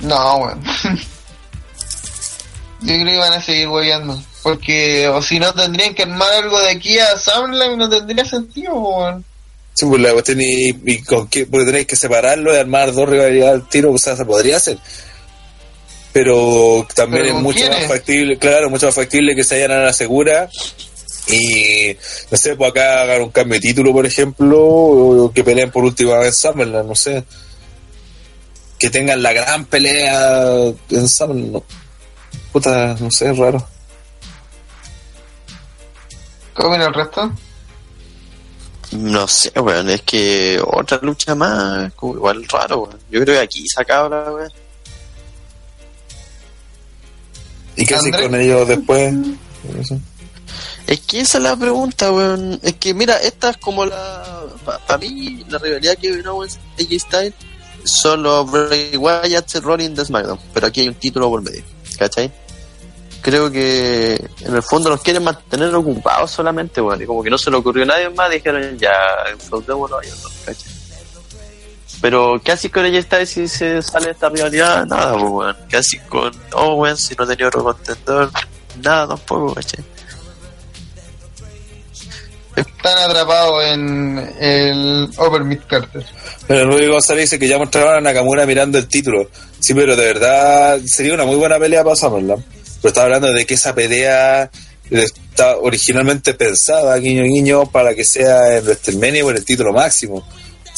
[0.00, 0.62] No, weón.
[2.80, 4.22] Yo creo que van a seguir hueveando.
[4.42, 8.24] Porque, o si no, tendrían que armar algo de aquí a Soundline y no tendría
[8.24, 9.24] sentido, weón.
[9.74, 13.08] Sí, pues la cuestión y, y con qué, porque tenéis que separarlo y armar dos
[13.08, 14.78] rivalidades al tiro, o sea, se podría hacer.
[16.18, 17.78] Pero también ¿Pero es mucho quiénes?
[17.78, 20.50] más factible, claro, mucho más factible que se vayan a la segura
[21.28, 21.96] y,
[22.28, 25.84] no sé, pues acá hagan un cambio de título, por ejemplo, o que peleen por
[25.84, 27.22] última vez en Summerland, no sé.
[28.80, 30.54] Que tengan la gran pelea
[30.90, 31.64] en Summerland, no.
[32.50, 33.64] Puta, no sé, es raro.
[36.52, 37.32] ¿Cómo viene el resto?
[38.90, 42.98] No sé, weón, es que otra lucha más, igual raro, weón.
[43.08, 44.52] Yo creo que aquí se acaba la weón.
[47.78, 48.22] ¿Y qué André.
[48.22, 49.14] con ellos después?
[50.86, 52.58] Es que esa es la pregunta, weón.
[52.62, 54.44] Es que mira, esta es como la.
[54.64, 57.34] para mí, la rivalidad que Kevin Owens y AJ Styles
[57.84, 60.40] son los Bray Wyatt y Rollins de SmackDown.
[60.52, 61.62] Pero aquí hay un título por medio.
[61.98, 62.32] ¿Cachai?
[63.22, 67.38] Creo que en el fondo los quieren mantener ocupados solamente, bueno, y como que no
[67.38, 68.92] se le ocurrió a nadie más, dijeron ya,
[69.30, 70.77] enfrentémonos a ellos ¿cachai?
[72.00, 74.86] Pero ¿qué haces con ella está si se sale de esta rivalidad?
[74.86, 75.56] Nada, pues, weón.
[75.68, 78.30] ¿Qué haces con Owens si no tenía otro contendor?
[78.82, 79.84] Nada tampoco, ¿cachai?
[82.54, 86.04] Están atrapados en el Over Mid Carter.
[86.46, 89.28] Pero Rudy González dice que ya mostraron a Nakamura mirando el título.
[89.60, 92.44] Sí, pero de verdad sería una muy buena pelea para Summerland.
[92.80, 94.50] Pero estaba hablando de que esa pelea
[94.90, 100.26] está originalmente pensada, guiño guiño, para que sea en WrestleMania por el título máximo.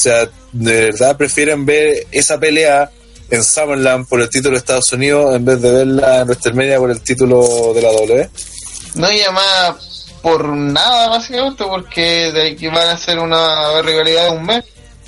[0.01, 2.89] O sea, de verdad prefieren ver esa pelea
[3.29, 6.89] en Summerland por el título de Estados Unidos en vez de verla en WrestleMania por
[6.89, 8.29] el título de la W.
[8.95, 9.77] No llama
[10.23, 14.65] por nada, básicamente, porque de aquí van a hacer una rivalidad de un mes.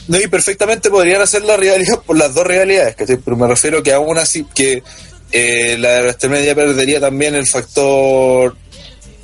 [0.07, 3.17] No, y perfectamente podrían hacer la rivalidad por las dos rivalidades, ¿cachai?
[3.17, 4.83] pero me refiero que aún así, que
[5.31, 8.55] eh, la de WrestleMania perdería también el factor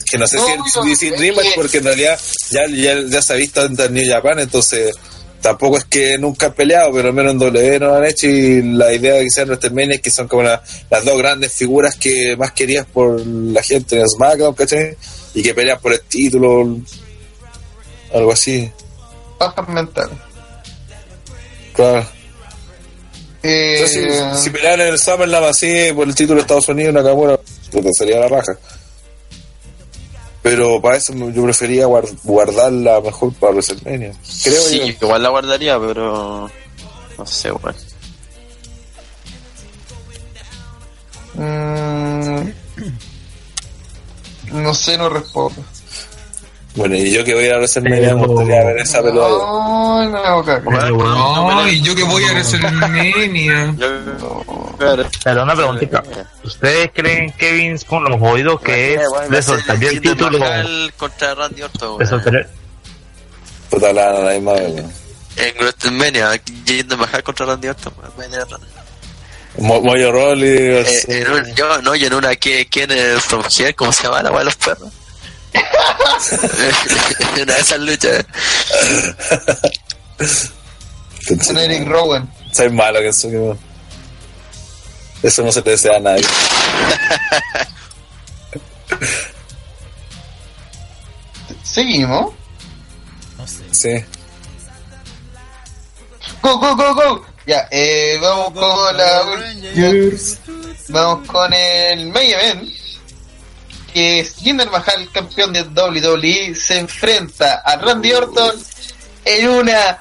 [0.09, 2.19] que no sé No, si no, es rematch, que- porque en realidad
[2.49, 4.91] ya, ya, ya se ha visto en New Japan, entonces
[5.41, 8.28] tampoco es que nunca han peleado, pero al menos en W no lo han hecho
[8.28, 11.53] y la idea de que sean WrestleMania es que son como la- las dos grandes
[11.53, 14.95] figuras que más querías por la gente en SmackDown, ¿cachai?
[15.34, 16.78] Y que pelean por el título,
[18.14, 18.70] algo así,
[19.40, 20.18] Bajas mentales.
[21.74, 22.06] claro.
[23.41, 26.94] Eh, Entonces, si, si pelearan en el SummerSlam así por el título de Estados Unidos,
[26.94, 27.40] Nakamura,
[27.72, 28.52] puta, sería la raja.
[30.41, 34.14] Pero para eso yo prefería guar- guardarla mejor para WrestleMania.
[34.44, 34.86] Creo sí, yo.
[35.07, 36.49] igual la guardaría, pero
[37.18, 37.76] no sé, weón.
[41.36, 42.49] mm,
[44.53, 45.61] no sé, no respondo.
[46.75, 48.99] Bueno, y yo que voy a WrestleMania me gustaría ver esa.
[48.99, 50.69] Ay, me hago caca.
[50.89, 53.75] No, y yo que voy a WrestleMania.
[55.23, 56.03] Pero una preguntita.
[56.43, 60.39] ¿Ustedes creen que Vince con los jodidos que es le soltaría el título?
[60.95, 62.47] contra Randy Orton, Le soltaría,
[63.69, 64.83] Puta la, la misma vez.
[65.37, 69.61] En WrestleMania, Jinder Mahal contra Randy Orton, a.
[69.61, 73.43] Mo- Moyo Rawley, Eh, en un- yo, no, y en una que, ¿quién es From
[73.49, 73.73] Here?
[73.73, 74.89] ¿Cómo se llama la de los perros?
[77.41, 78.26] una de esas luchas.
[81.47, 82.31] Con Eric Rowan.
[82.51, 83.55] Soy malo que eso, que.
[85.21, 86.26] Eso no se te desea a nadie.
[91.63, 92.34] Seguimos.
[93.38, 93.63] No sé.
[93.71, 94.05] Sí.
[96.41, 97.26] Go, go, go, go.
[97.45, 99.23] Ya, eh, vamos con la
[100.89, 102.69] Vamos con el main event.
[103.94, 108.56] Que es Jinder Mahal, campeón de WWE, se enfrenta a Randy Orton
[109.26, 109.98] en una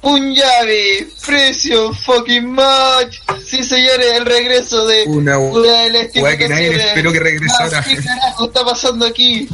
[0.00, 3.18] Punjabi Precious fucking match.
[3.46, 7.82] Sí, señores, el regreso de Una una de las que nadie esperó que regresara.
[7.84, 9.48] ¿Qué carajo está pasando aquí?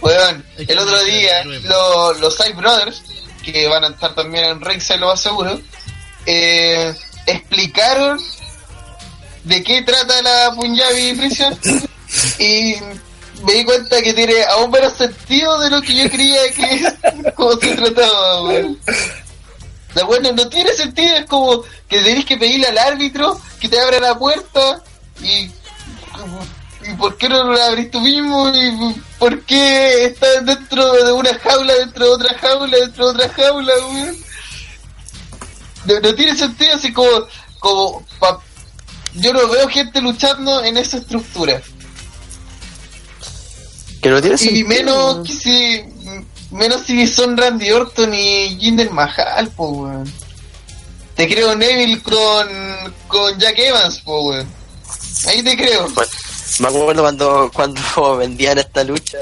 [0.00, 3.02] Weón, el otro día lo- los Side Brothers,
[3.44, 5.60] que van a estar también en Ringside, lo más seguro,
[6.26, 6.94] eh,
[7.26, 8.18] explicaron
[9.44, 11.58] de qué trata la Punjabi Prison
[12.38, 12.74] y
[13.44, 17.52] me di cuenta que tiene aún menos sentido de lo que yo creía que como
[17.52, 18.78] se trataba, weón.
[19.94, 23.80] La buena no tiene sentido, es como que tenés que pedirle al árbitro que te
[23.80, 24.82] abra la puerta
[25.22, 25.50] y
[26.82, 28.48] ¿Y por qué no lo abrís tú mismo?
[28.54, 33.28] ¿Y por qué estás dentro de una jaula, dentro de otra jaula, dentro de otra
[33.34, 34.16] jaula, weón?
[35.84, 37.08] No, no tiene sentido así como...
[37.58, 38.40] como pa-
[39.14, 41.60] yo no veo gente luchando en esa estructura.
[44.00, 44.68] Que no tiene Y sentido.
[44.68, 45.80] menos que si...
[46.50, 50.12] Menos si son Randy Orton y Jinder Mahal, po, weón.
[51.14, 52.48] Te creo Neville con,
[53.06, 54.48] con Jack Evans, po, weón.
[55.28, 55.88] Ahí te creo.
[55.90, 56.10] Bueno,
[56.58, 59.18] me acuerdo cuando, cuando vendían esta lucha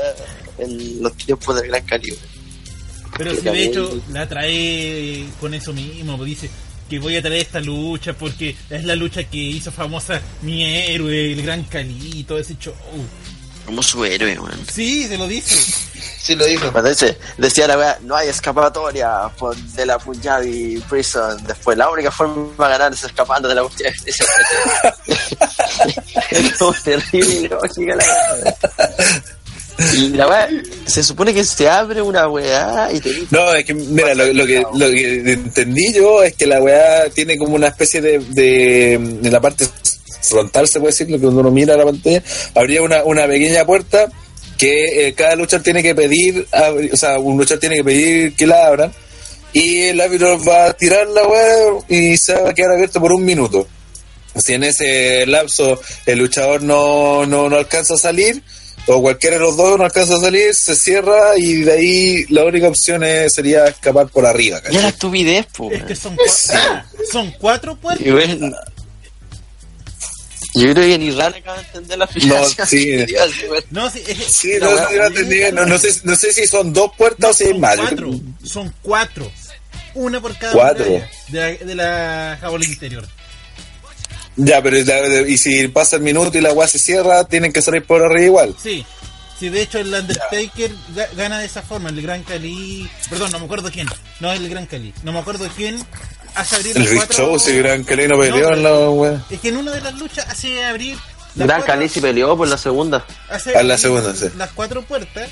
[0.57, 2.19] en los tiempos del Gran Calibre.
[3.17, 6.49] Pero si de hecho la trae con eso mismo, dice
[6.89, 11.33] que voy a traer esta lucha porque es la lucha que hizo famosa mi héroe,
[11.33, 12.75] el gran Cali, y todo ese show.
[13.69, 14.67] Como su héroe, weón.
[14.73, 15.55] Sí, se lo dice.
[16.19, 16.71] Sí lo dijo.
[16.73, 19.31] Cuando dice, decía la weá, no hay escapatoria
[19.75, 21.43] de la Punjabi Prison.
[21.47, 24.27] Después, la única forma de ganar es escapando de la Punjabi Prison.
[26.31, 29.23] es como terrible, lógica la weá.
[29.95, 30.49] Y la weá,
[30.87, 34.31] se supone que se abre una weá y te dice, No, es que, mira, lo,
[34.33, 38.19] lo que, lo que entendí yo es que la weá tiene como una especie de,
[38.19, 39.67] de, en la parte
[40.21, 42.23] frontal, se puede decir, lo que cuando uno mira la pantalla,
[42.55, 44.09] habría una, una pequeña puerta
[44.57, 46.47] que eh, cada luchador tiene que pedir,
[46.93, 48.93] o sea, un luchador tiene que pedir que la abran,
[49.53, 51.57] y el árbitro va a tirar la weá
[51.89, 53.67] y se va a quedar abierto por un minuto.
[54.37, 58.43] Si en ese lapso el luchador no, no, no alcanza a salir,
[58.87, 62.45] o cualquiera de los dos no alcanza a salir, se cierra y de ahí la
[62.45, 64.59] única opción es- sería escapar por arriba.
[64.59, 64.83] Ya ¿cachai?
[64.83, 65.71] la estupidez, po.
[65.71, 68.07] Es que son, cua- son cuatro puertas.
[70.55, 72.27] Yo creo que ni Rana acaba de entender la sí.
[72.27, 77.51] No, sí, es, Sí, no, sé, no sé si son dos puertas o si hay
[77.51, 77.77] son más.
[77.77, 78.11] cuatro.
[78.45, 79.31] Son cuatro.
[79.95, 80.85] Una por cada Cuatro.
[80.85, 83.07] de la, de la jaula interior.
[84.37, 87.61] Ya, pero la- y si pasa el minuto y la weá se cierra, tienen que
[87.61, 88.57] salir por arriba igual.
[88.63, 88.87] Sí.
[89.39, 91.91] Sí, de hecho el Undertaker ga- gana de esa forma.
[91.91, 92.91] El Gran Cali...
[93.09, 93.87] Perdón, no me acuerdo quién.
[94.21, 94.93] No es el Gran Cali.
[95.05, 95.85] No me acuerdo quién
[96.35, 97.17] hace abrir El las Big cuatro...
[97.17, 97.85] Show, si Gran
[98.17, 98.63] peleó No, en
[99.13, 99.25] la.
[99.31, 100.97] Es que en una de las luchas hace abrir...
[101.37, 103.05] Gran Cali sí peleó por la segunda.
[103.31, 104.27] hace A la abrir segunda, sí.
[104.37, 105.31] Las cuatro puertas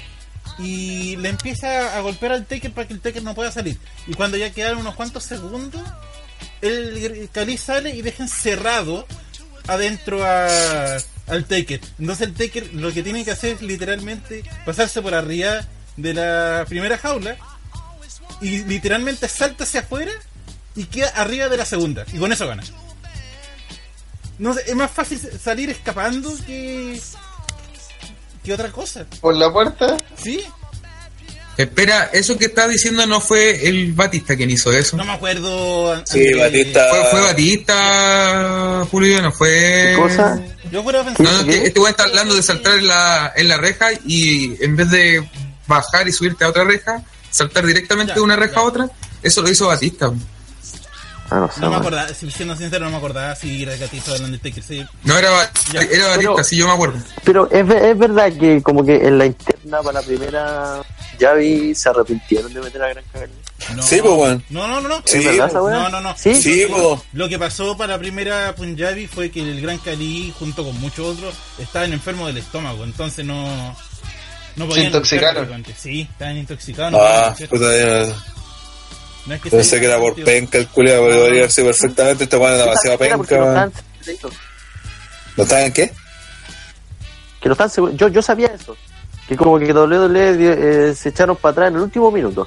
[0.58, 3.76] y le empieza a golpear al Taker para que el Taker no pueda salir.
[4.06, 5.82] Y cuando ya quedan unos cuantos segundos,
[6.62, 9.06] el Cali sale y deja encerrado
[9.66, 10.96] adentro a,
[11.26, 11.80] al Taker.
[11.98, 15.64] Entonces el Taker lo que tiene que hacer es literalmente pasarse por arriba
[15.96, 17.36] de la primera jaula
[18.40, 20.12] y literalmente salta hacia afuera
[20.74, 22.04] y queda arriba de la segunda.
[22.12, 22.62] Y con eso gana.
[24.38, 27.00] No sé, es más fácil salir escapando que.
[28.44, 29.06] que otra cosa.
[29.20, 29.96] Por la puerta.
[30.22, 30.44] ¿Sí?
[31.56, 34.94] Espera, eso que estás diciendo no fue el Batista quien hizo eso.
[34.98, 36.04] No me acuerdo.
[36.04, 36.40] Sí, André.
[36.42, 36.86] Batista.
[36.90, 39.94] Fue, fue Batista, Julio, no fue.
[39.94, 40.42] ¿Qué cosa?
[40.70, 41.24] Yo fuera a pensar.
[41.24, 44.62] No, no, que este weón está hablando de saltar en la, en la reja y
[44.62, 45.28] en vez de
[45.66, 48.60] bajar y subirte a otra reja, saltar directamente Ya, de una reja ya.
[48.60, 48.88] a otra,
[49.22, 50.12] eso lo hizo Batista.
[51.30, 51.60] Ah, no sé.
[51.60, 54.62] No me acordaba, si siendo sincero, no me acordaba si era el gatito del Undertaker.
[54.62, 54.84] Sí.
[55.04, 55.30] No era,
[55.72, 55.80] Ya.
[55.82, 56.98] era Batista, Pero- sí, yo me acuerdo.
[57.24, 60.82] Pero es, es verdad que como que en la interna para la primera
[61.20, 63.32] Javi se arrepintieron de meter a Gran Cali.
[63.74, 64.44] No, Sí, pues, weón.
[64.50, 64.88] No, no, no.
[64.88, 65.02] no.
[65.06, 65.50] Sí, ¿Es verdad?
[65.52, 66.14] No, no, no.
[66.16, 66.34] Sí.
[66.40, 67.02] Sí, po.
[67.14, 71.16] Lo que pasó para la primera Punjabi fue que el Gran Cali, junto con muchos
[71.16, 72.84] otros, estaban enfermos del estómago.
[72.84, 73.74] Entonces no.
[74.56, 75.42] No podían intoxicaron.
[75.42, 75.76] luchar antes.
[75.78, 76.92] Sí, estaban intoxicados.
[76.92, 78.14] no Ah, puta, ya.
[79.26, 81.66] No es que Pensé sea que era por penca el culiado, porque podría haber sido
[81.68, 82.24] perfectamente.
[82.24, 83.36] Este weón es demasiado Era no penca.
[85.36, 85.92] ¿No están en qué?
[87.40, 87.96] Que no están seguros.
[87.96, 88.76] Yo, yo sabía eso.
[89.28, 92.46] Que como que WWE eh, se echaron para atrás en el último minuto.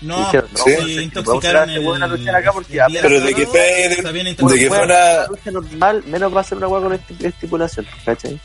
[0.00, 0.76] No, Dijeron, no, se Sí.
[0.76, 4.02] vamos a intoxicaron hacer una el, lucha acá porque el Pero de que fue- se
[4.12, 7.86] de que fue una- lucha normal, menos va a ser una hueá con esti- estipulación,
[8.04, 8.38] ¿cachai?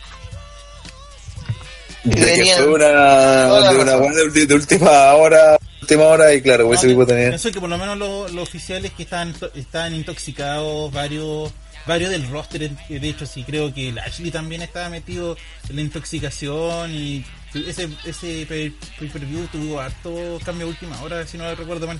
[2.03, 6.65] De que fue una, de una weá de, de última hora, última hora, y claro,
[6.67, 7.29] No, ese tipo tenía.
[7.29, 11.51] Pienso que por lo menos los, los oficiales que estaban, to- estaban intoxicados, varios
[11.87, 15.35] varios del roster, de hecho sí creo que el Ashley también estaba metido
[15.67, 17.25] en la intoxicación y
[17.55, 18.69] ese ese pay
[19.09, 21.97] per view tuvo harto cambio a última hora, si no recuerdo mal.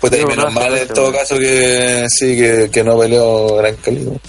[0.00, 3.74] Pues Pero menos no, mal en todo caso que sí, que, que no peleó Gran
[3.76, 4.00] Cali.
[4.00, 4.20] ¿no?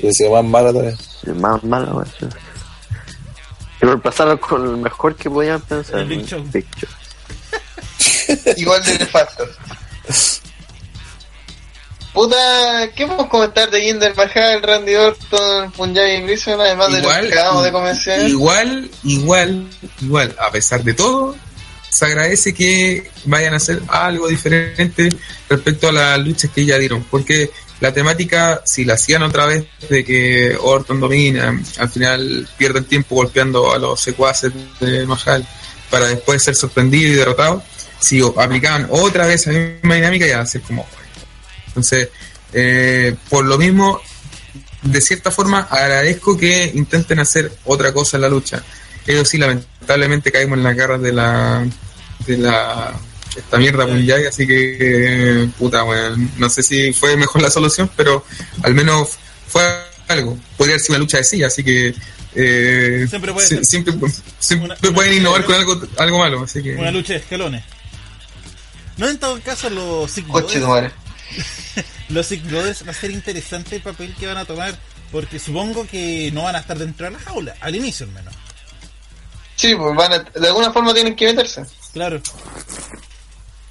[0.00, 0.92] Y se más mala todavía.
[0.92, 2.34] Es más malo, weón.
[3.78, 6.00] Pero pasaron con el mejor que podían pensar.
[6.00, 6.26] El Big.
[6.26, 6.44] Show.
[6.52, 6.88] Big Show.
[8.56, 9.44] Igual de nefasto.
[12.12, 17.28] Puta, ¿qué podemos comentar de Jinder Mahal, Randy Orton, Punjabi Brisson, además de lo que
[17.28, 18.28] acabamos de convencer?
[18.28, 19.68] igual, igual,
[20.00, 21.36] igual, a pesar de todo,
[21.90, 25.10] se agradece que vayan a hacer algo diferente
[25.48, 27.50] respecto a las luchas que ya dieron, porque
[27.80, 33.14] la temática, si la hacían otra vez de que Orton domina, al final pierden tiempo
[33.14, 35.46] golpeando a los secuaces de Mahal
[35.90, 37.62] para después ser sorprendido y derrotado,
[38.00, 40.86] si aplicaban otra vez la misma dinámica, ya ser como...
[41.68, 42.08] Entonces,
[42.52, 44.00] eh, por lo mismo,
[44.82, 48.62] de cierta forma agradezco que intenten hacer otra cosa en la lucha.
[49.06, 51.66] Eso sí, lamentablemente caímos en las garras de la
[52.26, 52.92] de la
[53.36, 58.24] esta mierda Punjab, así que puta weón, no sé si fue mejor la solución, pero
[58.62, 59.10] al menos
[59.46, 59.62] fue
[60.08, 60.38] algo.
[60.56, 61.94] Podría haber sido una lucha de sí, así que
[62.34, 63.64] eh, Siempre puede si- ser.
[63.64, 63.94] siempre,
[64.38, 67.64] siempre Una- pueden una- innovar con algo algo malo, así que Una lucha de escalones.
[68.96, 70.26] No en todo caso los Sick
[72.08, 74.76] los Sick Brothers va a ser interesante el papel que van a tomar
[75.12, 78.34] porque supongo que no van a estar dentro de la jaula, al inicio al menos.
[79.56, 81.64] Sí, pues van a, de alguna forma tienen que meterse.
[81.92, 82.20] Claro.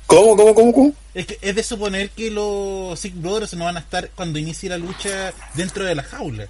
[0.08, 0.94] ¿Cómo, cómo, cómo, cómo?
[1.14, 4.70] Es, que es de suponer que los Sick Brothers no van a estar cuando inicie
[4.70, 6.48] la lucha dentro de la jaula.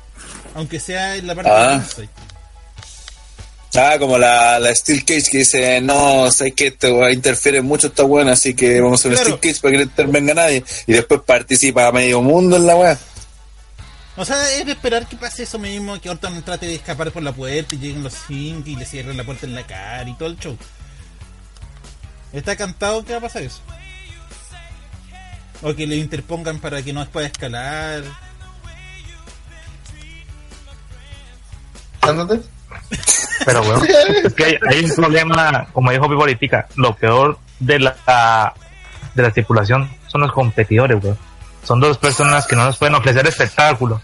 [0.55, 1.83] Aunque sea en la parte Ah.
[1.97, 2.09] de.
[3.79, 8.03] Ah, como la, la Steel Cage que dice, no, sé que weá interfiere mucho esta
[8.03, 9.37] buena, así que vamos a hacer una Claro.
[9.37, 10.63] Steel Cage para que no intervenga nadie.
[10.87, 12.97] Y después participa a medio mundo en la weá.
[14.15, 17.21] O sea, es de esperar que pase eso mismo, que Orton trate de escapar por
[17.21, 20.13] la puerta y lleguen los Fink y le cierren la puerta en la cara y
[20.15, 20.57] todo el show.
[22.33, 23.61] Está cantado que va a pasar eso.
[25.61, 28.03] O que le interpongan para que no pueda escalar.
[33.45, 33.83] Pero bueno,
[34.23, 38.53] es que hay, hay un problema, como dijo Política, lo peor de la
[39.15, 41.17] de la tripulación son los competidores, weón.
[41.63, 44.01] Son dos personas que no nos pueden ofrecer espectáculo.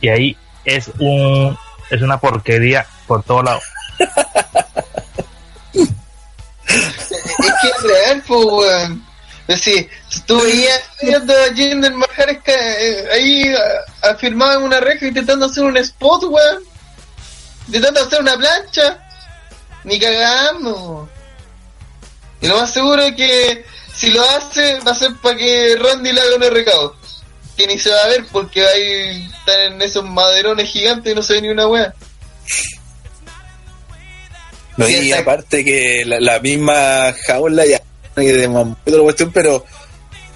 [0.00, 1.56] Y ahí es un
[1.90, 3.60] es una porquería por todo lado.
[6.68, 9.06] Es que es real, pues, weón.
[9.48, 9.88] Es decir,
[10.26, 15.06] tú veías viendo a Jinder Mahar es que, eh, ahí ah, afirmaba en una reja
[15.06, 16.64] intentando hacer un spot, weón.
[17.66, 18.98] Intentando hacer una plancha.
[19.84, 21.08] Ni cagamos.
[22.40, 23.64] Y lo más seguro es que
[23.94, 26.96] si lo hace, va a ser para que Randy le haga un recado.
[27.56, 31.22] Que ni se va a ver porque ahí están en esos maderones gigantes y no
[31.22, 31.94] se ve ni una wea.
[34.76, 37.80] No, Sí, y aparte que la, la misma jaula ya
[38.14, 39.64] de la cuestión, pero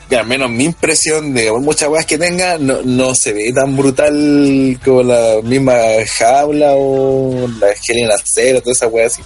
[0.09, 3.77] que al menos mi impresión de muchas weas que tenga, no, no se ve tan
[3.77, 5.75] brutal como la misma
[6.19, 9.23] jaula o la Angelina Acero, toda esa wea así.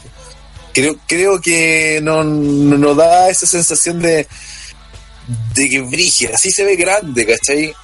[0.74, 4.26] Creo, creo que no, no, no da esa sensación de,
[5.54, 7.74] de que brige, así se ve grande, ¿cachai?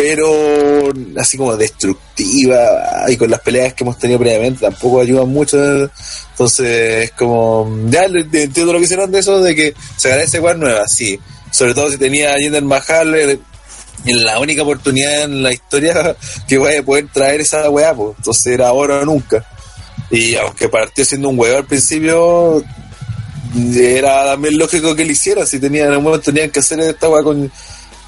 [0.00, 5.58] Pero así como destructiva y con las peleas que hemos tenido previamente tampoco ayudan mucho.
[6.30, 10.56] Entonces es como, ya entiendo lo que hicieron de eso, de que se agradece weas
[10.56, 11.18] nuevas, sí.
[11.50, 13.40] Sobre todo si tenía a Jinder Mahal eh,
[14.04, 16.16] en la única oportunidad en la historia
[16.46, 18.14] que vaya a poder traer esa weá, pues.
[18.18, 19.44] Entonces era ahora o nunca.
[20.12, 22.62] Y aunque partió siendo un weón al principio,
[23.76, 25.44] era también lógico que lo hiciera.
[25.44, 27.50] Si tenían en algún momento tenían que hacer esta weá con,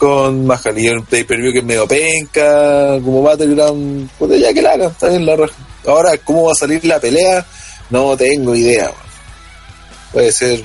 [0.00, 0.78] con Mahal.
[0.78, 4.72] Y un pay per view que es medio penca, como Battleground, pues ya que la
[4.72, 5.54] hagan, está bien la raja.
[5.86, 7.44] Ahora, ¿cómo va a salir la pelea?
[7.90, 8.90] No tengo idea.
[10.10, 10.64] Puede ser.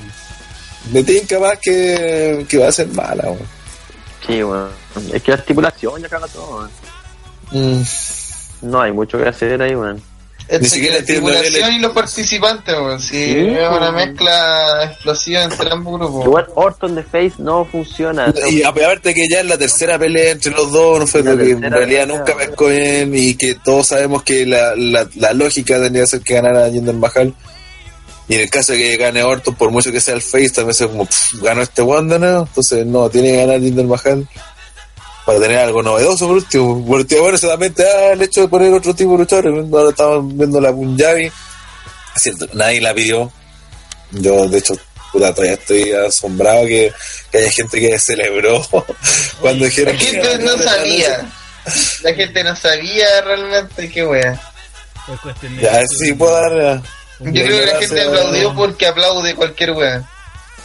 [0.90, 3.46] Me tinca más que, que va a ser mala, weón.
[4.26, 4.70] Sí, weón.
[5.12, 6.68] Es que la estipulación ya caga todo.
[7.50, 7.82] Mm.
[8.62, 10.02] No hay mucho que hacer ahí, weón.
[10.48, 13.00] Entre siquiera la tripulación y los participantes, weón.
[13.00, 16.24] Sí, Sí, es una mezcla explosiva entre ambos grupos.
[16.24, 18.32] Igual Orton de Face no funciona.
[18.48, 21.38] Y aparte que ya en la tercera pelea entre los dos no fue La lo
[21.38, 25.32] que en realidad pelea, nunca pescó bien y que todos sabemos que la, la, la
[25.32, 27.34] lógica tendría que ser que ganara Jinder Mahal.
[28.28, 30.70] Y en el caso de que gane Orton, por mucho que sea el face, también
[30.70, 32.40] es como, pff, ganó este Wanda, ¿no?
[32.40, 34.28] Entonces, no, tiene que ganar Jinder Mahal
[35.26, 36.86] para tener algo novedoso por último.
[36.86, 39.52] Por último, bueno, solamente ah, el hecho de poner otro tipo de luchadores.
[39.72, 41.26] Ahora estamos viendo la Punjabi.
[41.26, 43.30] Es cierto, nadie la pidió.
[44.12, 44.74] Yo, de hecho,
[45.12, 46.92] puta, todavía estoy asombrado que,
[47.32, 48.64] que haya gente que celebró
[49.40, 51.26] cuando dijeron La gente no sabía.
[52.02, 54.40] La gente no sabía realmente qué wea.
[55.60, 56.82] Ya, sí, puedo dar.
[57.18, 60.08] Yo creo que la gente aplaudió porque aplaude cualquier wea.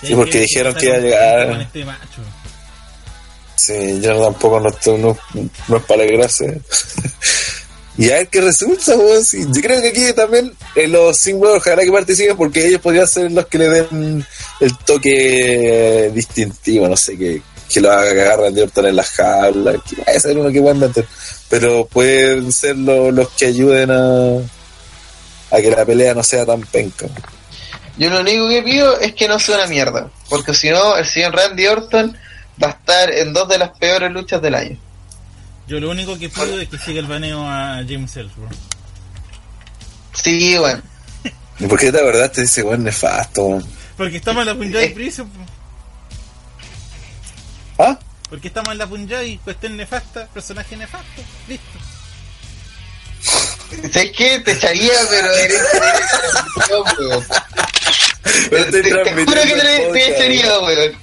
[0.03, 1.47] Sí, porque que- dijeron que iba a llegar.
[1.49, 2.21] con este macho.
[3.63, 5.11] Sí, yo tampoco no, estoy, no,
[5.77, 6.61] es para alegrarse.
[7.97, 8.93] y a ver qué resulta.
[9.23, 13.07] Sí, yo creo que aquí también eh, los símbolos ojalá que participen porque ellos podrían
[13.07, 14.25] ser los que le den
[14.61, 19.75] el toque distintivo, no sé, que, que lo haga cagar Randy Orton en las jaulas,
[19.87, 21.05] que vaya a ser uno que puedan meter.
[21.49, 24.37] Pero pueden ser lo- los que ayuden a,
[25.55, 27.05] a que la pelea no sea tan penca.
[27.97, 30.09] Yo lo único que pido es que no sea una mierda.
[30.29, 32.17] Porque si no, el señor Randy Orton
[32.61, 34.77] va a estar en dos de las peores luchas del año.
[35.67, 38.55] Yo lo único que pido es que siga el baneo a James Ellsworth.
[40.13, 40.81] Sí, bueno.
[41.59, 43.61] ¿Y por qué te acordaste de ese weón nefasto?
[43.95, 44.89] Porque estamos en la Punjabi Eh.
[44.89, 45.29] Prison.
[45.29, 45.39] po.
[47.83, 47.97] ¿Ah?
[48.29, 51.21] Porque estamos en la Punjabi, cuestión nefasta, personaje nefasto.
[51.47, 51.65] Listo.
[53.93, 54.39] ¿Sabes qué?
[54.39, 55.61] Te echaría, pero eres.
[58.49, 58.91] Pero Te, te
[59.25, 60.97] juro que te, te echaría, weón.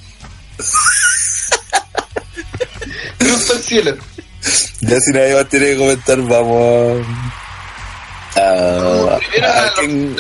[3.19, 3.97] Cruz al cielo.
[4.81, 7.07] Ya si nadie más tiene que comentar, vamos
[8.37, 10.17] a, a, Primero a los quién-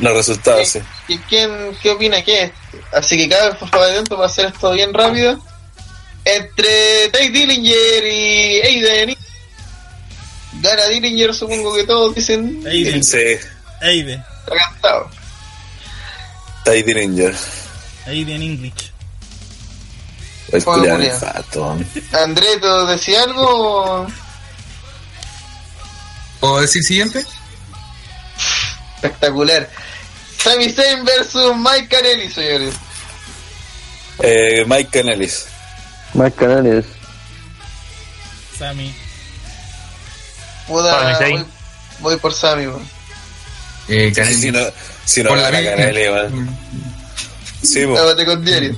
[0.00, 0.80] los resultados, sí.
[1.08, 1.50] ¿Y quién,
[1.82, 2.52] qué opina que es?
[2.92, 5.38] Así que cada vez por favor atento para hacer esto bien rápido.
[6.24, 9.16] Entre Ty Dillinger y Aiden.
[10.60, 12.62] Gana Dillinger, supongo que todos dicen.
[12.66, 13.02] Aiden.
[13.02, 13.18] Sí,
[13.80, 14.22] Aiden.
[14.44, 15.10] Está cantado.
[16.64, 17.34] Ty Dillinger.
[18.06, 18.92] Aiden English.
[20.52, 20.98] El culiao.
[20.98, 21.78] nefasto.
[22.12, 24.06] Andreto, ¿decía algo?
[26.40, 27.24] ¿Puedo decir siguiente?
[28.96, 29.68] Espectacular.
[30.42, 32.74] Sami Zayn versus Mike Canelli, señores.
[34.20, 35.46] Eh, Mike Canelis.
[36.14, 36.84] Más canales.
[38.58, 38.94] Sammy.
[41.18, 41.36] Zayn.
[41.36, 41.46] voy,
[42.00, 42.88] voy por Sami, weón.
[43.88, 44.60] Eh, Sí, si no,
[45.04, 45.50] si no Por la.
[45.50, 46.58] Canelli, weón.
[47.62, 47.84] Sí.
[47.84, 48.76] Lávate con diario.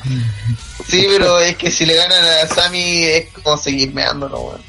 [0.90, 4.62] Sí, pero es que si le ganan a Sami es como seguir meándolo, weón.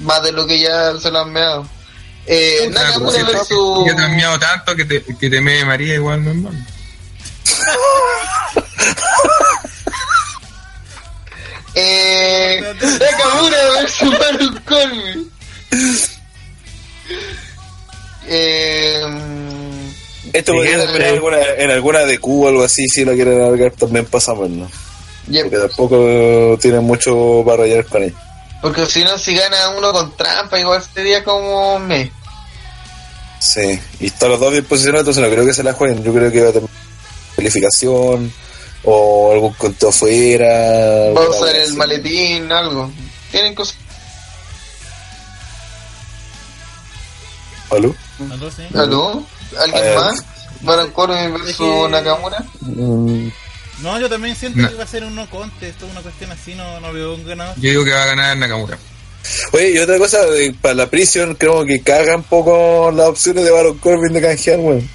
[0.00, 1.66] Más de lo que ya se lo han meado.
[2.26, 3.86] Eh, Una Nakamura cosa, versus.
[3.86, 6.66] Ya te han miado tanto que te, que te mee María igual normal.
[11.74, 15.32] Eh, Nakamura versus Baron Corbin.
[18.26, 19.00] Eh,
[20.32, 23.40] Esto podría terminar en alguna, en alguna de Cuba o algo así, si lo quieren
[23.40, 24.70] alargar también pasamos, ¿no?
[25.28, 25.44] yep.
[25.44, 28.14] Porque tampoco tienen mucho para rayar con él.
[28.62, 32.12] Porque si no, si gana uno con trampa, igual sería como me.
[33.38, 36.04] Sí, y están los dos bien posicionados, entonces no creo que se la jueguen.
[36.04, 36.68] Yo creo que va a tener
[37.36, 38.30] calificación
[38.84, 41.10] o algún conteo afuera.
[41.16, 42.92] Va a usar el maletín, algo.
[43.30, 43.76] Tienen cosas.
[47.70, 47.94] ¿Aló?
[48.30, 48.62] ¿Aló, sí?
[48.74, 49.24] ¿Aló?
[49.58, 50.24] ¿Alguien Eh, más?
[50.62, 52.44] ¿Baron Corbin versus que- Nakamura?
[52.60, 53.28] Mm,
[53.82, 54.68] No, yo también siento No.
[54.68, 57.54] que va a ser un no contest, una cuestión así, no, no veo un ganador.
[57.56, 58.78] Yo digo que va a ganar Nakamura.
[59.52, 63.44] Oye, y otra cosa, eh, para la prisión creo que cagan un poco las opciones
[63.44, 64.88] de Baron Corbin de canjear, weón.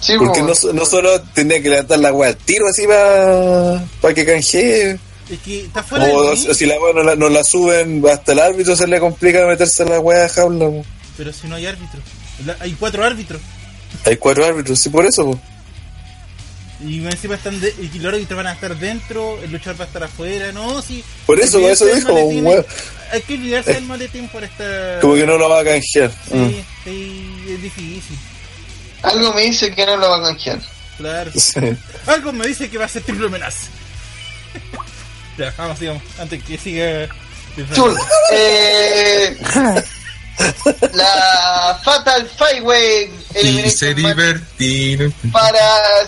[0.00, 0.46] Sí, Porque po.
[0.46, 4.98] no, so- no solo tenía que levantar la weá al tiro así para que canjee,
[5.30, 8.02] Es que está fuera o, de o si la weá no la, no la suben
[8.10, 10.64] hasta el árbitro se le complica meterse en la weá de jaula.
[10.68, 10.84] weón.
[11.16, 12.00] pero si no hay árbitro.
[12.46, 13.40] La- Hay cuatro árbitros.
[14.04, 15.24] Hay cuatro árbitros, sí, por eso.
[15.24, 15.40] po.
[16.82, 19.86] Y encima están de, y los árbitros van a estar dentro, el luchador va a
[19.88, 21.04] estar afuera, no, sí.
[21.26, 22.64] Por eso, por eso dijo, maletín, weón.
[23.12, 24.98] Hay que olvidarse del maletín por esta.
[25.00, 26.10] Como que no lo va a canjear.
[26.30, 26.46] Mm.
[26.48, 28.18] Sí, sí, es difícil.
[29.02, 30.58] Algo me dice que no lo va a canjear.
[30.96, 31.30] Claro.
[31.34, 31.60] Sí.
[32.06, 33.66] Algo me dice que va a ser triple amenaza.
[35.38, 36.02] ya, vamos, sigamos.
[36.18, 37.08] Antes que siga.
[37.74, 37.94] Chul.
[38.32, 39.36] Eh,
[40.92, 45.14] la Fatal Five Way Y se Elimination Match divertiron.
[45.32, 45.58] para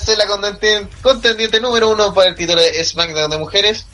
[0.00, 3.86] ser la contendiente, contendiente número uno para el título de SmackDown de mujeres.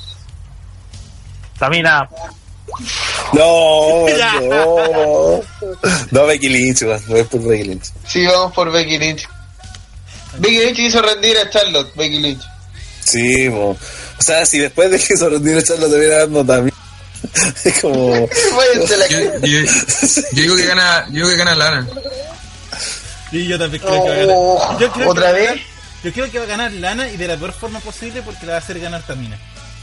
[1.59, 2.09] Tamina,
[3.33, 4.07] No,
[4.43, 5.41] no.
[6.11, 6.83] No, Becky Lynch.
[6.83, 7.85] No es por Becky Lynch.
[8.07, 9.29] Sí, vamos por Becky Lynch.
[10.39, 12.43] Becky Lynch hizo rendir a Charlotte, Becky Lynch.
[13.05, 13.71] Sí, mo.
[13.71, 16.75] O sea, si después de que Sorrentino Charlo te viene dando también.
[17.65, 18.15] Es como.
[18.15, 18.27] Yo,
[19.47, 19.61] yo-
[20.33, 21.89] yo digo que gana, yo digo que gana Lana.
[23.33, 24.81] Y yo también creo que va a Oh, ganar.
[24.81, 25.49] Yo creo ¿Otra que va a vez?
[25.51, 25.65] ganar-
[26.05, 28.53] Yo creo que va a ganar Lana y de la peor forma posible porque la
[28.53, 29.39] va a hacer ganar Tamina.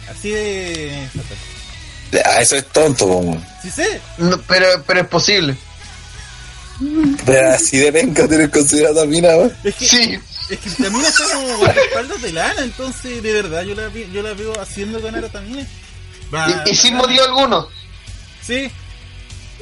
[0.10, 1.08] Así de.
[1.14, 2.24] fatal.
[2.26, 3.46] Ah, eso es tonto, mo.
[3.62, 4.00] Sí sé.
[4.18, 5.56] No, pero, pero es posible.
[7.26, 9.54] Pero así de venga tener considerado a Mina, weón.
[9.64, 10.20] Es que, Sí.
[10.50, 14.22] es que Tamina está como guardaespaldas de Lana, entonces de verdad yo la, vi- yo
[14.22, 15.66] la veo haciendo ganar a Tamina.
[16.66, 17.68] Y, y sin motivo alguno.
[18.42, 18.70] Sí,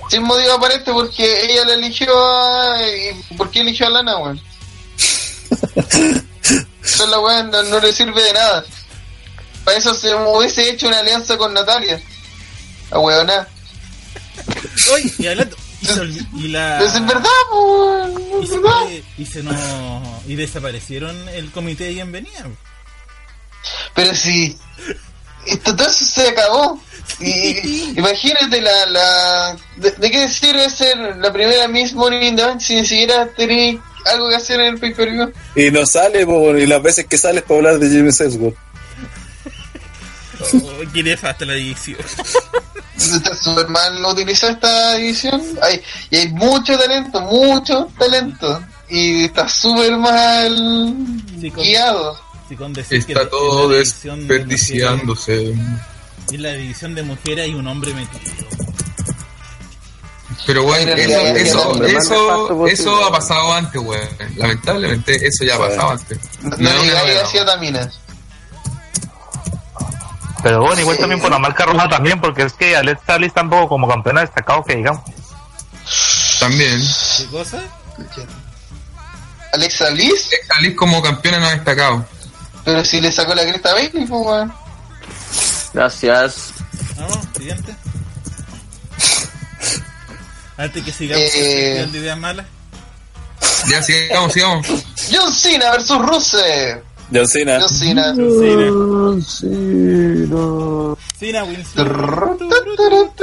[0.10, 2.78] Sin motivo aparente porque ella la eligió a...
[2.88, 4.42] ¿y ¿Por qué eligió a Lana, weón?
[6.84, 8.66] Eso la weón no, no le sirve de nada.
[9.64, 12.02] Para eso se hubiese hecho una alianza con Natalia.
[12.92, 13.48] A weona.
[14.94, 15.56] Oye, y hablando.
[15.82, 16.76] Y, se olvi- y la.
[16.80, 18.88] Pero es verdad, weón, y es se, verdad.
[19.18, 19.56] y se nos.
[20.28, 22.46] Y desaparecieron el comité de bienvenida.
[23.94, 24.58] Pero si
[25.48, 26.80] esto todo eso se acabó.
[27.20, 32.44] Y, imagínate la, la de, de qué sirve ser la primera Miss Money in the
[32.44, 35.32] Bank si ni siquiera tenés algo que hacer en el pay per view.
[35.56, 38.56] Y no sale, po, y las veces que sales para hablar de Jimmy Sesworth.
[40.54, 41.98] Oh, qué nefasta la división.
[42.98, 45.42] Está súper mal utilizada esta división.
[45.62, 48.62] Hay, y hay mucho talento, mucho talento.
[48.90, 51.06] Y está súper mal
[51.40, 52.20] Sí, con- guiado.
[52.50, 55.54] Sí, con decir que Está todo de desperdiciándose.
[55.54, 55.82] mujeres-
[56.32, 58.22] En la división de mujeres hay un hombre metido.
[60.46, 64.08] Pero bueno, Mira, eso, eso, eso, eso ha pasado antes, weón.
[64.36, 66.20] Lamentablemente eso ya ha pasado antes.
[66.42, 67.90] No, No Tamina.
[70.42, 71.02] pero bueno, igual Sí.
[71.02, 74.64] también por la marca roja también, porque es que Alexa Bliss tampoco como campeona destacado
[74.66, 75.02] que digamos.
[76.40, 76.82] También.
[77.18, 77.64] ¿Qué cosa?
[79.54, 82.06] Alexa Bliss, Alexa Bliss como campeona no ha destacado.
[82.66, 84.54] Pero si le sacó la cresta a Bailey, pues weón.
[85.74, 86.54] Gracias.
[86.98, 87.76] Vamos, siguiente.
[90.58, 91.88] Antes que sigamos Eh.
[91.92, 92.46] de ideas malas.
[93.70, 94.68] Ya, sigamos, sigamos.
[95.12, 96.84] John Cena versus Rusev.
[97.14, 97.60] John Cena.
[97.60, 98.14] John Cena.
[101.20, 102.38] Cena Winslow.
[102.40, 103.14] Yo creo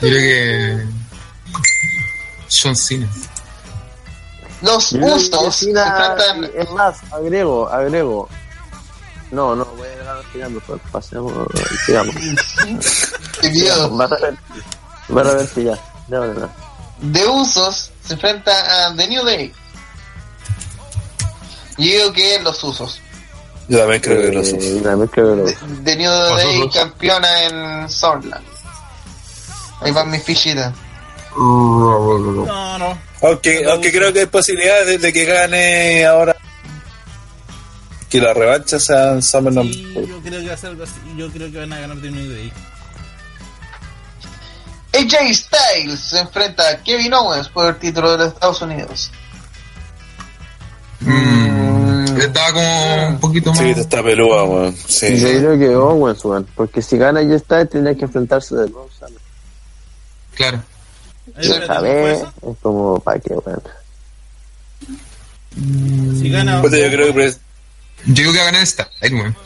[0.00, 0.84] que.
[2.50, 3.08] John Cena.
[4.64, 6.50] Los Usos enfrentan.
[6.56, 8.28] Es más, agrego, agrego.
[9.30, 10.80] No, no, voy a agregar al final mejor.
[10.92, 11.32] Pasemos,
[11.86, 12.14] sigamos.
[13.40, 13.96] Qué miedo.
[13.96, 14.36] Va a ver,
[15.16, 15.78] va a ver ya.
[16.08, 16.48] De verdad.
[17.12, 19.52] The Usos se enfrenta a The New Day.
[21.76, 23.00] Yo digo que los usos.
[23.68, 24.82] Yo también creo que los Eh, usos.
[24.82, 28.46] también creo que los De, de New Day campeona en Summerland.
[29.80, 30.72] Ahí van mis fichitas.
[31.36, 32.18] No,
[32.78, 32.98] no.
[33.26, 36.36] Aunque, aunque creo que hay posibilidades de, que gane ahora.
[38.10, 39.72] Que la revancha sea en SummerSlam.
[39.72, 40.92] Sí, yo creo que va a ser algo así.
[41.16, 42.52] Yo creo que van a ganar de New Day.
[44.92, 49.10] AJ Styles se enfrenta a Kevin Owens por el título de los Estados Unidos.
[51.00, 53.58] Mm, estaba como un poquito más.
[53.58, 54.74] Sí, está peluda, weón.
[54.76, 55.08] Yo Sí.
[55.16, 56.46] creo que Owens, weón.
[56.54, 58.88] Porque si gana ya está, tendría que enfrentarse de nuevo.
[58.98, 59.16] ¿sabes?
[60.36, 60.62] Claro.
[61.36, 62.32] Ahí, espérate, Esa ¿cómo fue vez eso?
[62.52, 63.62] es como pa' qué, weón.
[66.20, 66.60] Si gana.
[66.62, 67.28] Puta, yo creo que
[68.06, 68.88] Yo creo que va a ganar esta.
[69.00, 69.36] Ahí, weón.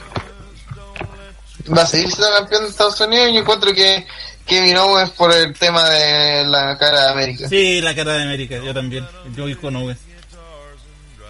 [1.76, 4.06] Va a seguir siendo campeón de Estados Unidos y yo encuentro que
[4.46, 7.48] Kevin Owens por el tema de la cara de América.
[7.48, 9.06] Sí, la cara de América, yo también.
[9.36, 9.98] Yo voy con Owens.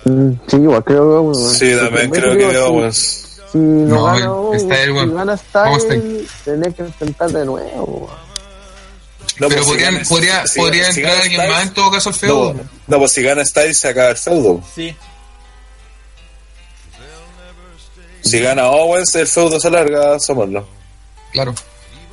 [0.04, 1.54] Mm, Sí, igual creo que Owens, weón.
[1.54, 3.24] sí, también creo que Owens.
[3.50, 8.27] Si no, No, gana está Owens, si gana Styles, tenés que enfrentar de nuevo, weón.
[9.38, 11.74] No, Pero pues, si podrían, gana- podría, si- podría si entrar alguien Styles- más en
[11.74, 12.60] todo caso al No, feudo.
[12.88, 14.64] no, pues si gana Styles se acaba el feudo.
[14.74, 14.96] Sí.
[18.22, 20.64] Si gana Owens, el feudo se alarga, SummerSlam.
[21.32, 21.54] Claro.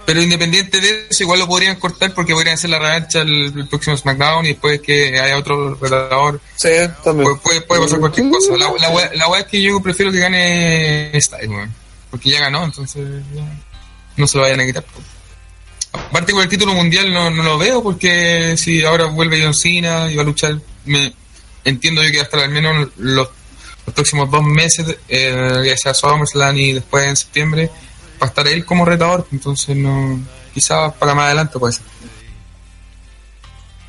[0.06, 3.68] Pero independiente de eso, igual lo podrían cortar porque podrían hacer la revancha el, el
[3.68, 6.40] próximo SmackDown y después que haya otro retador.
[6.56, 6.70] Sí,
[7.04, 7.26] también.
[7.28, 8.52] Puede, puede, puede pasar cualquier cosa.
[8.56, 11.74] La, no la, wea es que yo prefiero que gane Styles, weón.
[12.12, 13.44] Porque ya ganó, entonces ya
[14.16, 14.86] no se lo vayan a quitar.
[16.16, 20.10] Aparte con el título mundial no, no lo veo porque si ahora vuelve John Cena
[20.10, 21.14] y va a luchar, me
[21.66, 23.27] entiendo yo que hasta al menos los,
[23.85, 27.69] los próximos dos meses, eh, ya sea SummerSlam y después en septiembre,
[28.14, 30.18] va a estar él como retador, entonces no
[30.53, 31.84] quizás para más adelante puede ser.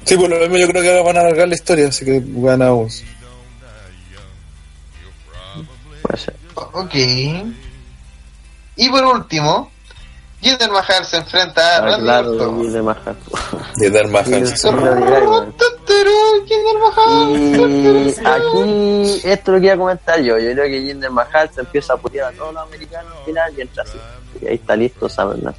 [0.04, 2.72] Sí, por lo mismo yo creo que van a alargar la historia, así que gana
[2.72, 3.04] Owens.
[6.02, 6.34] Puede ser.
[6.72, 6.94] Ok.
[8.74, 9.70] Y por último,
[10.40, 12.64] Jinder Mahal se enfrenta a Ah, Randy claro, Orton.
[12.64, 13.16] y de Mahal.
[13.76, 14.30] Jinder Mahal.
[14.30, 14.34] Y
[18.24, 20.38] aquí, esto lo que iba a comentar yo.
[20.38, 23.52] Yo creo que Jinder Mahal se empieza a putear a todos los americanos al final
[23.56, 23.98] y entra así.
[24.42, 25.42] Y ahí está listo, ¿saben?
[25.42, 25.54] no?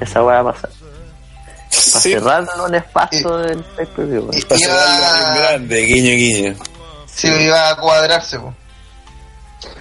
[0.00, 0.70] Esa va a pasar.
[0.70, 4.42] Para Sí, cerrar lo nefasto del pay-per-view, weón.
[4.48, 6.54] para cerrarlo en grande, guiño, guiño.
[7.06, 8.38] Sí, iba a cuadrarse.
[8.38, 8.54] po.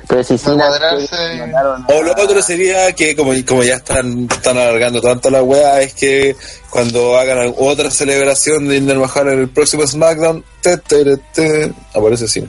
[0.08, 5.42] Pero si O lo otro sería que, como, como ya están, están alargando tanto la
[5.42, 6.36] weá, es que
[6.70, 11.74] cuando hagan otra celebración de Jinder Mahal en el próximo SmackDown, te, te, te, te,
[11.94, 12.48] aparece así.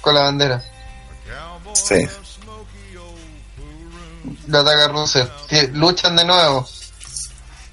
[0.00, 0.62] Con la bandera.
[1.74, 2.06] Sí.
[4.46, 5.28] Lo ataca Rusev.
[5.48, 6.66] Que Luchan de nuevo.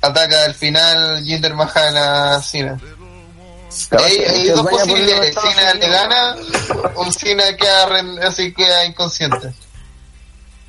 [0.01, 2.79] Ataca al final Jinder Mahal a Cena.
[3.91, 5.29] Hay, hay dos posibilidades.
[5.29, 6.35] Estados le gana,
[6.95, 9.53] o Cena queda, así queda inconsciente.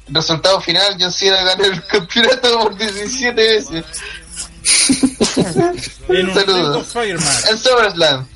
[0.09, 3.85] Resultado final, John Cena gana el campeonato por 17 veces.
[6.09, 6.77] En un Saludos.
[6.77, 7.51] Ring of Fire match.
[7.51, 8.29] En SummerSlam.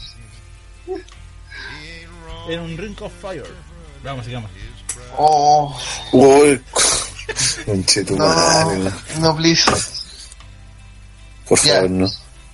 [2.48, 3.54] En un Ring of Fire.
[4.02, 4.50] Vamos, sigamos.
[5.16, 5.76] Oh,
[6.12, 6.62] Uy,
[8.10, 8.92] no, no.
[9.20, 9.64] no, please.
[11.48, 12.08] Por favor, no.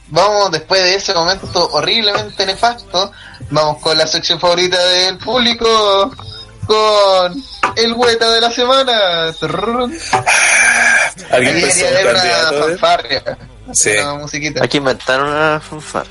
[0.09, 3.11] Vamos, después de ese momento horriblemente nefasto,
[3.51, 6.15] vamos con la sección favorita del público,
[6.67, 7.43] con
[7.77, 9.33] el hueta de la semana.
[11.31, 12.57] ¿Alguien pensó un una candidato?
[12.69, 12.71] eh?
[12.71, 13.39] fanfarria,
[13.73, 13.91] Sí.
[13.93, 14.63] una musiquita.
[14.63, 16.11] Hay que inventar una fanfarra.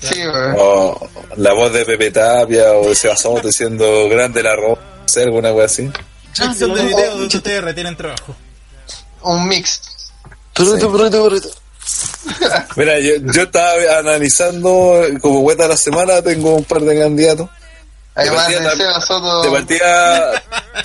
[0.00, 0.22] Sí.
[0.58, 4.82] O la voz de Pepe Tapia o de Sebasoto diciendo grande la ropa,
[5.16, 5.90] alguna wea así.
[6.32, 8.34] Sección de video de UTR tienen trabajo.
[9.22, 9.80] un mix.
[10.56, 11.48] Burrito, burrito, burrito.
[12.76, 17.48] Mira, yo, yo estaba analizando como hueta de la semana, tengo un par de candidatos.
[18.14, 20.42] Además De de partida, Seba Soto, de partida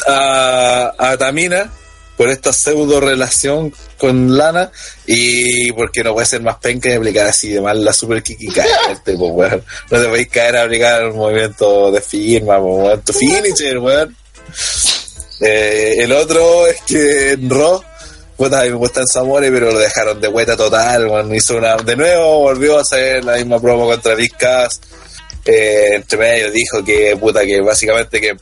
[0.07, 1.71] a, a Tamina
[2.17, 4.71] por esta pseudo relación con Lana
[5.05, 8.47] y porque no puede ser más penca y aplicar así de mal la super kiki
[8.47, 9.63] caerte, pues weón.
[9.91, 13.01] No te podéis caer a aplicar un movimiento de firma, pues weón.
[13.01, 14.15] Tu finisher, weón.
[15.41, 17.83] Eh, el otro es que en Raw,
[18.37, 21.09] puta, me gustan Samore, pero lo dejaron de vuelta total.
[21.33, 24.81] Hizo una, de nuevo volvió a hacer la misma promo contra Big Cass.
[25.45, 28.35] Eh, entre medio dijo que, puta, que básicamente que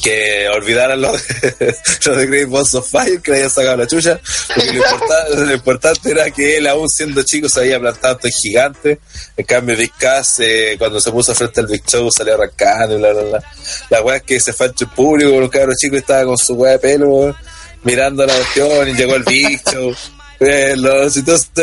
[0.00, 1.76] que olvidaran lo de,
[2.06, 4.20] lo de Great Balls of Fire, que le habían sacado la chucha,
[4.54, 9.00] porque lo importante, era que él, aún siendo chico, se había plantado en gigante.
[9.36, 12.98] En cambio, Big Cass, eh, cuando se puso frente al Big Show, salió arrancando y
[12.98, 13.44] bla, bla.
[13.90, 16.38] La weá es que se fue al público con un cabro chico y estaba con
[16.38, 17.36] su weá de pelo,
[17.82, 19.94] mirando la cuestión y llegó el Big Show.
[20.44, 21.22] Eh, lo es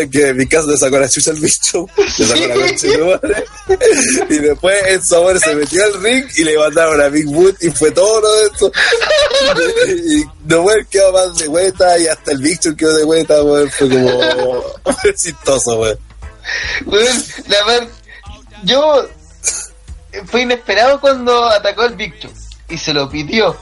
[0.09, 3.45] que mi caso le sacó la chucha al bicho, le sacó la concha de madre,
[4.29, 7.71] y después el sabor se metió al ring y le mandaron a Big Boot y
[7.71, 8.71] fue todo lo de esto.
[10.07, 13.69] Y no weón quedó más de vuelta y hasta el bicho quedó de vuelta, weón,
[13.69, 14.63] fue como
[15.01, 15.99] fue chistoso, weón.
[16.85, 17.89] Weón, la verdad,
[18.63, 19.09] yo
[20.27, 22.31] fue inesperado cuando atacó al Big Show
[22.69, 23.57] y se lo pidió.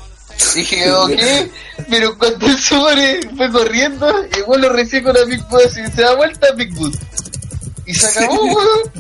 [0.56, 1.12] Dije, ok,
[1.90, 6.02] pero cuando el sobre fue corriendo, igual lo recién con la Big Boot y se
[6.02, 6.96] da vuelta Big Boot.
[7.86, 8.92] Y se acabó, weón.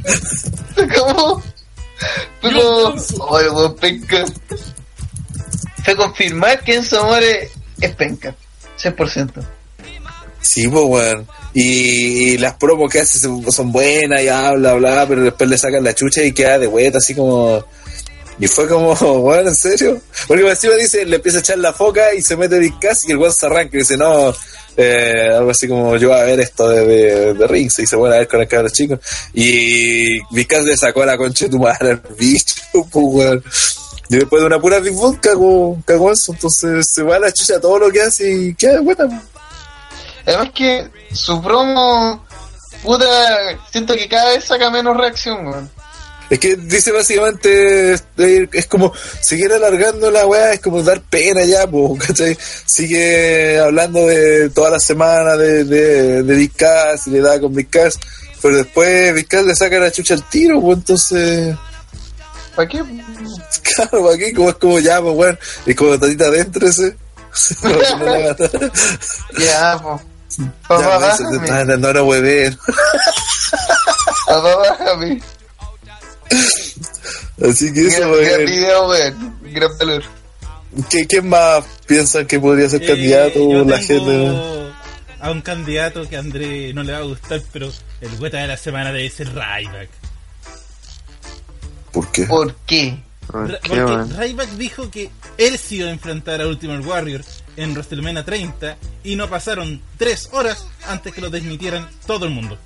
[0.76, 1.44] Se acabó.
[2.42, 2.96] Fue como,
[3.32, 4.24] weón, penca.
[5.84, 7.50] Fue confirmar que Enzo Amore
[7.82, 8.36] es penca.
[8.82, 9.32] 100%.
[10.42, 11.28] Sí, pues, weón.
[11.54, 15.58] Y, y las promos que hace son- son buenas y habla, bla, pero después le
[15.58, 17.64] sacan la chucha y queda de vuelta, así como.
[18.40, 20.02] Y fue como, weón, ¿en serio?
[20.28, 23.18] Porque encima dice, le empieza a echar la foca y se mete Vizcas y el
[23.18, 24.34] weón se arranca y dice, no,
[24.76, 27.96] eh, algo así como, yo voy a ver esto de, de, de Rings y se
[27.96, 29.00] vuelve a ver con el cabro chico.
[29.34, 33.44] Y Vizcas le sacó la concha de tu madre al bicho, pues, weón.
[34.10, 37.60] Y después de una pura Big cagó, cagó eso, entonces se va a la chucha
[37.60, 39.22] todo lo que hace y queda vuelta, pues.
[40.26, 42.26] Además que su promo,
[42.84, 43.06] puta,
[43.72, 45.77] siento que cada vez saca menos reacción, weón.
[46.30, 48.92] Es que dice básicamente, eh, es como
[49.22, 52.38] seguir alargando la weá, es como dar pena ya, pues, ¿cachai?
[52.66, 57.98] Sigue hablando de toda la semana de, de, de y le da con Cass,
[58.42, 61.56] pero después Cass le saca la chucha al tiro, pues entonces,
[62.58, 62.84] ¿Para qué?
[63.76, 64.34] claro, ¿para qué?
[64.34, 66.96] Como es como ya, pues, weón, y como tatita adentro ese.
[69.38, 69.78] Ya,
[70.68, 71.66] Papá, pues, te bájame.
[71.66, 72.58] dando una huevera.
[74.28, 75.22] Papá, bájame.
[77.50, 79.38] Así que eso, Gran, video, weón.
[79.44, 80.04] Gran valor.
[80.90, 83.40] ¿Qué, ¿Quién más piensan que podría ser Eh, candidato?
[83.52, 84.74] yo La tengo gente.
[85.20, 88.48] a un candidato que a André no le va a gustar, pero el hueta de
[88.48, 89.90] la semana debe ser Ryback.
[91.92, 92.26] ¿Por qué?
[92.26, 93.00] ¿Por qué?
[93.28, 93.58] Porque
[94.18, 97.24] Ryback dijo que él se iba a enfrentar a Ultimate Warrior
[97.58, 102.58] en WrestleMania 30 y no pasaron 3 horas antes que lo desmitieran todo el mundo.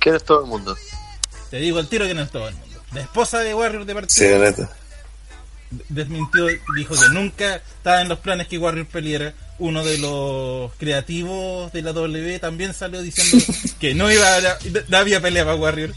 [0.00, 0.76] ¿Quién es todo el mundo?
[1.50, 2.80] Te digo al tiro que no es todo el mundo.
[2.92, 4.70] La esposa de Warrior de Sí, partida neta.
[5.88, 6.46] desmintió,
[6.76, 9.34] dijo que nunca estaba en los planes que Warrior peleara.
[9.60, 13.44] Uno de los creativos de la W también salió diciendo
[13.80, 15.92] que no iba a la- no había pelea para Warrior.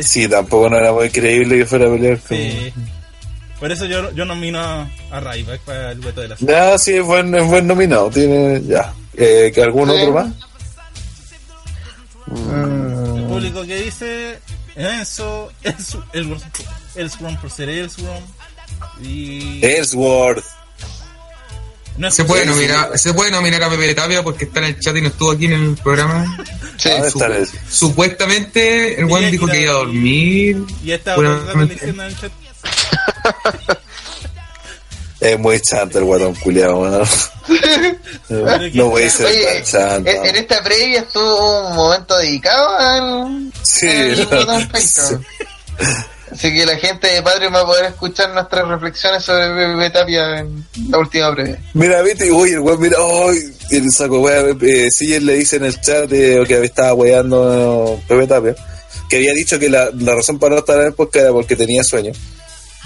[0.00, 2.36] Sí, tampoco no era muy creíble que fuera a pelear con...
[2.36, 2.72] Sí.
[3.60, 7.04] Por eso yo, yo nomino a, Ryback para el veto de la Ya, sí, es
[7.04, 8.10] buen, es buen nominado.
[8.10, 8.92] Tiene, ya.
[9.16, 9.96] Eh, ¿que ¿Algún Sí.
[9.96, 10.34] otro más?
[12.26, 14.38] El público que dice
[14.76, 16.42] Enzo, Ellsworth,
[16.94, 18.22] Ellsworth, por ser Ellsworth.
[19.02, 19.64] Y.
[19.64, 20.44] Ellsworth.
[21.96, 24.80] No es Se puede, nominar, se puede nominar a Pepe Tapia porque está en el
[24.80, 26.36] chat y no estuvo aquí en el programa.
[26.76, 26.88] Sí.
[26.90, 30.64] ¿Dónde Supu- está el- Supuestamente el buen dijo que iba a dormir.
[30.82, 30.90] Y
[31.68, 32.32] diciendo en el chat.
[35.24, 37.08] Es muy chanta el guatón culiado, weón.
[38.74, 40.10] No voy a ser Oye, tan chanta.
[40.10, 43.52] en, en esta previa estuvo un momento dedicado al.
[43.62, 45.20] Sí, al no, penca.
[46.30, 50.40] Así que la gente de Patreon va a poder escuchar nuestras reflexiones sobre Pepe Tapia
[50.40, 51.58] en la última previa.
[51.72, 55.56] Mira, viste, uy, el weón, mira, uy, el saco, weón, eh, sí, él le dice
[55.56, 58.54] en el chat eh, que estaba weando Pepe Tapia,
[59.08, 61.56] que había dicho que la, la razón para no estar en el podcast era porque
[61.56, 62.12] tenía sueño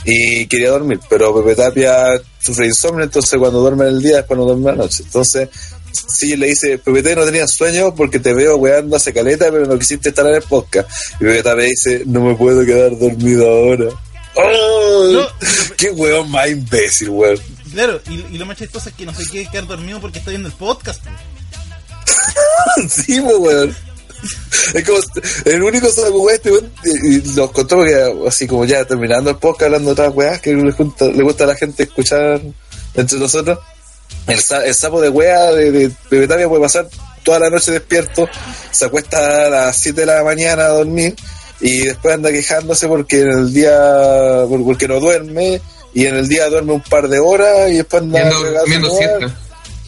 [0.04, 4.38] y quería dormir, pero Pepe Tapia sufre insomnio, entonces cuando duerme en el día, después
[4.38, 5.02] no duerme en la noche.
[5.04, 5.48] Entonces,
[5.92, 9.66] sí, le dice, Pepe Tapia no tenía sueño porque te veo weando hace caleta, pero
[9.66, 10.88] no quisiste estar en el podcast.
[11.20, 13.86] Y Pepe Tapia dice, no me puedo quedar dormido ahora.
[14.34, 15.08] ¡Oh!
[15.12, 15.26] No.
[15.76, 17.38] ¡Qué weón más imbécil, weón!
[17.72, 20.30] Claro, y, y lo más chistoso es que no se quiere quedar dormido porque está
[20.30, 21.02] viendo el podcast.
[21.04, 22.92] pues.
[22.92, 23.76] Sí, pues, weón.
[24.74, 24.98] Es como
[25.46, 26.70] el único saco weá este weón,
[27.36, 30.70] nos contó porque así como ya terminando el podcast hablando de otras weas que le
[30.72, 32.40] gusta, le gusta a la gente escuchar
[32.94, 33.58] entre nosotros.
[34.26, 36.86] El, el sapo de wea de, de, de Betavia puede pasar
[37.22, 38.28] toda la noche despierto,
[38.70, 41.14] se acuesta a las 7 de la mañana a dormir
[41.60, 43.78] y después anda quejándose porque en el día,
[44.48, 45.60] por- porque no duerme
[45.94, 48.58] y en el día duerme un par de horas y después anda Y ando cagado
[48.60, 49.18] durmiendo su weá.
[49.18, 49.38] siesta.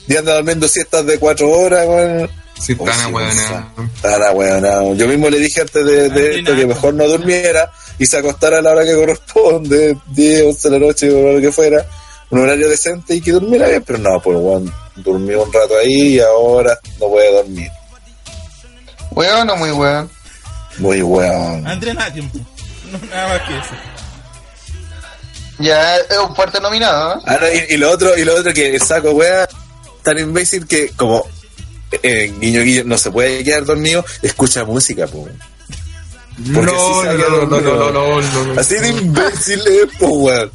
[0.08, 2.30] y anda durmiendo siestas de 4 horas, weón.
[2.60, 3.64] Si Oh, sí, ahueonados.
[4.02, 4.94] Tan ahueonado.
[4.94, 8.58] Yo mismo le dije antes de, de esto que mejor no durmiera y se acostara
[8.58, 11.86] a la hora que corresponde, 10, 11 de la noche o lo que fuera,
[12.30, 16.16] un horario decente y que durmiera bien, pero no, pues weón, durmió un rato ahí
[16.16, 17.70] y ahora no puede dormir.
[19.12, 20.10] ¿Weón o muy weón?
[20.78, 21.66] Muy weón.
[21.66, 22.38] André nada tiempo.
[22.92, 23.74] No, nada más que eso.
[25.58, 27.22] Ya es un fuerte nominado, ¿no?
[27.26, 29.46] Ah, no, y, y lo otro, y lo otro que el saco wea
[30.02, 31.26] tan imbécil que como
[32.02, 35.28] eh, guiño guiño no se puede quedar dormido, escucha música, po.
[36.38, 37.76] No, no, no, no, no, dormido.
[37.76, 38.60] no, no, no, no.
[38.60, 40.50] Así de imbécil es, po, weón.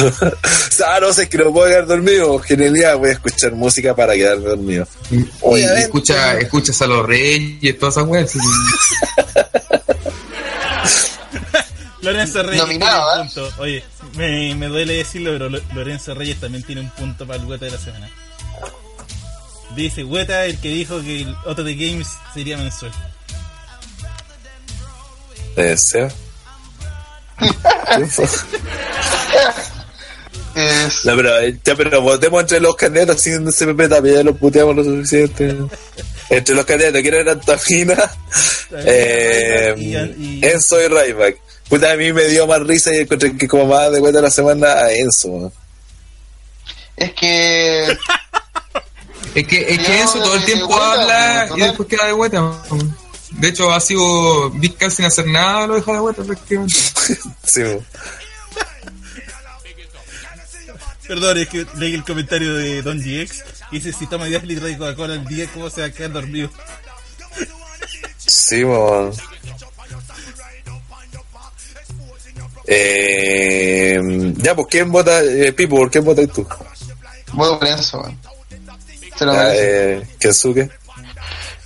[0.00, 0.30] o
[0.70, 2.38] sea, no sé, es que no puedo quedar dormido.
[2.40, 4.86] Genialidad, voy a escuchar música para quedar dormido.
[5.10, 5.80] Y Obviamente.
[5.82, 8.32] escucha, escuchas a los reyes y todas esas weas.
[12.02, 13.30] Lorenzo Reyes Nominado, tiene un ¿eh?
[13.34, 13.62] punto.
[13.62, 13.84] Oye,
[14.16, 17.64] me, me duele decirlo, pero Lo- Lorenzo Reyes también tiene un punto para el Weta
[17.64, 18.10] de la semana.
[19.76, 22.92] Dice Weta el que dijo que el Otto de Games sería mensual.
[25.56, 26.08] Eh, Seba.
[30.56, 34.36] Es, No, pero, eh, ya, pero votemos entre los candidatos sin CPP también, ya los
[34.36, 35.52] puteamos lo suficiente.
[36.30, 38.10] Entre los candidatos, ¿quién era Antamina?
[38.86, 41.38] Eh, Y- y- Enzo y Ryback.
[41.68, 44.22] Puta, a mí me dio más risa y encontré que como más de cuenta de
[44.22, 45.52] la semana a Enzo.
[46.96, 47.98] es que
[49.34, 52.12] Es que, es que No, eso todo el tiempo vuelta, habla y después queda de
[52.12, 52.62] vuelta.
[53.30, 56.74] De hecho, ha sido Vizcar sin hacer nada, lo deja de vuelta prácticamente.
[57.44, 57.62] Sí.
[61.06, 63.44] Perdón, es que leí el comentario de Don GX.
[63.70, 66.12] y Dice: Si toma 10 litros de Coca-Cola al día, ¿cómo se va a quedar
[66.12, 66.50] dormido?
[68.16, 69.12] Sí, weón.
[72.66, 74.00] Eh,
[74.36, 75.22] ya, pues, ¿quién vota?
[75.22, 76.46] Eh, Pipo, ¿por quién votas tú?
[77.32, 78.18] voto weón.
[79.18, 79.92] Se lo Ah, merece.
[79.98, 80.70] eh, Kensuke,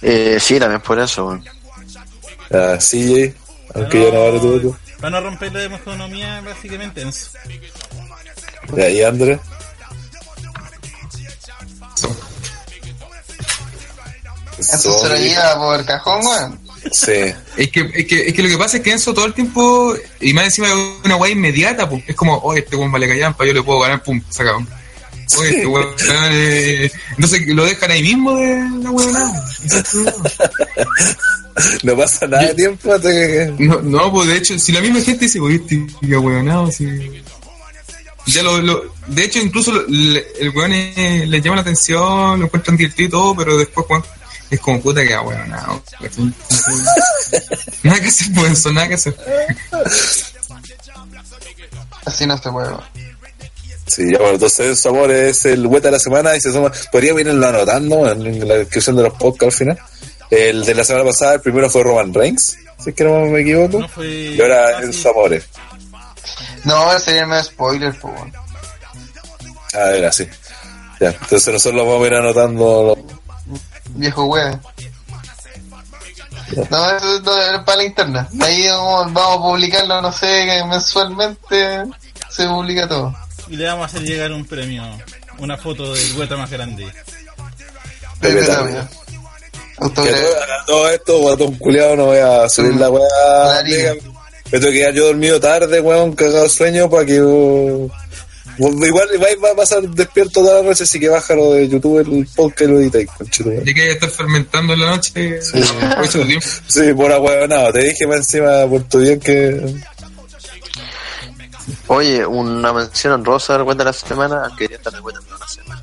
[0.02, 1.44] Eh, sí, también por eso, weón.
[2.52, 3.34] ah, CJ,
[3.74, 4.78] aunque yo no vale tu voto.
[5.00, 7.04] Para no romper la economía, básicamente.
[8.76, 9.40] Ya, y Andrés.
[14.58, 16.60] Eso se lo lleva por cajón, weón.
[16.92, 17.12] Sí.
[17.56, 19.94] Es que, es, que, es que lo que pasa es que Enzo todo el tiempo,
[20.20, 22.02] y más encima es una weá inmediata, pues.
[22.06, 24.60] es como, oye, este weón vale callampa, yo le puedo ganar, pum, sacado.
[25.36, 25.89] Oye, este weón,
[26.32, 29.12] eh, entonces lo dejan ahí mismo de la weón.
[31.82, 33.55] No pasa nada de tiempo hasta que...
[33.58, 37.23] No, no, pues de hecho, si la misma gente dice, oye, este ya weonado, si.
[38.26, 42.39] Ya lo, lo, de hecho, incluso lo- le- el weón eh, le llama la atención,
[42.39, 44.05] lo encuentran divertido y todo, pero después, weón,
[44.50, 45.82] es como puta que weonado.
[47.82, 49.16] nada que hacer, eso, nada que hacer.
[52.05, 52.84] Así no se puede, weón.
[53.89, 56.70] Sí, ya, bueno, entonces su amor es el hueta de la semana y se suma.
[56.92, 59.78] Podríamos irlo anotando en la descripción de los podcasts al final.
[60.31, 63.41] El de la semana pasada, el primero fue Roman Reigns, si es que no me
[63.41, 63.81] equivoco.
[63.81, 64.07] No fue.
[64.07, 65.02] Y ahora ah, en sí.
[65.02, 65.44] su amores.
[66.65, 68.33] No, ese sería el medio spoiler, pues, weón.
[69.75, 70.28] A ver, así.
[71.00, 72.97] Ya, entonces nosotros lo vamos a ir anotando.
[72.97, 73.18] lo-
[73.94, 74.60] Viejo weón.
[76.70, 78.28] No, eso es para la interna.
[78.41, 81.84] Ahí vamos, vamos a publicarlo, no sé, que mensualmente
[82.31, 83.15] se publica todo.
[83.50, 84.82] Y le vamos a hacer llegar un premio.
[85.38, 86.86] Una foto del Weta más grande.
[90.66, 93.62] Todo, esto, guatón culiado, no voy a subir la weá.
[94.50, 97.20] Me tengo que quedar yo dormido tarde, weón, cagado sueño para que.
[97.22, 97.90] uh,
[98.58, 102.26] igual va, va a pasar despierto toda la noche, así que bájalo de YouTube el
[102.34, 103.62] podcast y lo editáis, conchetumare.
[103.64, 105.40] Ya que estar fermentando en la noche.
[106.66, 107.72] Sí, por ahueonado.
[107.72, 109.60] Te dije más encima por tu bien que.
[111.88, 115.82] Oye, una mención honrosa de la semana, quería estar de cuenta de la semana.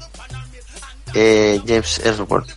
[1.13, 2.49] Eh, James Ellsworth.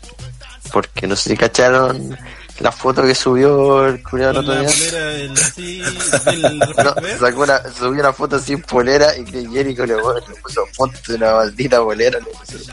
[0.73, 2.17] Porque no sé si cacharon
[2.61, 4.69] la foto que subió el culiado el otro día.
[4.69, 9.49] polera del, sí, del No, refresco, sacó una, subió una foto sin polera y que
[9.49, 12.19] Jericho le, le puso ponte una maldita polera.
[12.19, 12.73] Le puso.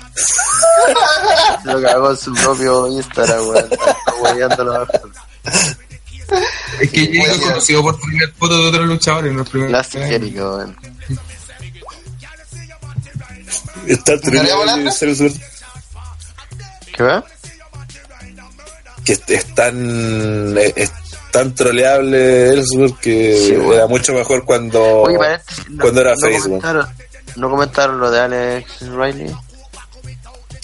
[1.65, 3.69] Lo cagó en su propio Instagram, weón.
[6.79, 9.71] Es que Jericho es conocido por poner fotos de otros luchadores en los primeros.
[9.71, 10.77] Classic Jericho, weón.
[13.87, 15.31] Está ¿Daría tremendo.
[16.95, 17.23] ¿Qué va?
[19.03, 20.57] Que es, es tan.
[20.57, 20.91] Es, es
[21.31, 23.73] tan troleable Ellsworth que Sí, bueno.
[23.73, 24.81] era mucho mejor cuando.
[25.01, 26.43] Oye, paréntesis, no- cuando era no Facebook.
[26.61, 26.87] comentaron,
[27.35, 29.35] no comentaron lo de Alex Riley,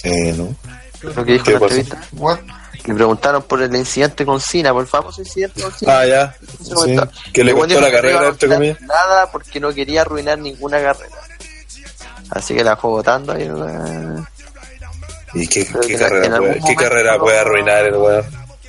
[0.02, 0.56] Eh, no.
[1.02, 2.02] lo que dijo ¿Qué en la entrevista.
[2.12, 2.38] What?
[2.84, 6.00] Le preguntaron por el incidente con Cena, por el famoso incidente con Cena.
[6.00, 6.36] Ah, ya.
[6.60, 6.96] Sí.
[7.32, 8.80] Que le costó la que no carrera, entre arruinar comillas.
[8.82, 11.16] Nada porque no quería arruinar ninguna carrera.
[12.30, 13.48] Así que la fue votando ahí.
[13.48, 14.26] weón.
[15.34, 18.24] ¿Y qué, qué que carrera, puede, qué momento carrera no- puede arruinar el weón?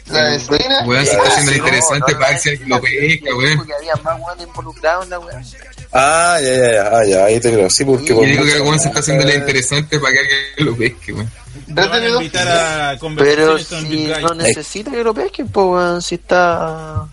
[0.08, 0.84] La de Cena.
[0.86, 3.66] Weón, se está haciendo No, interesante no, para no, alguien lo no, pesca, weón.
[3.68, 5.42] que había más weones involucrados en la weá.
[5.96, 7.70] Ah, ya, ya, ya, ah, ya, ahí te creo.
[7.70, 10.40] Sí, porque Yo por digo que el se está haciendo la interesante para que alguien
[10.58, 11.32] lo pesque, weón.
[11.68, 12.22] Lo van a Retenido.
[12.22, 17.06] invitar a Pero si no necesita que lo pesquen, pues weón, si está.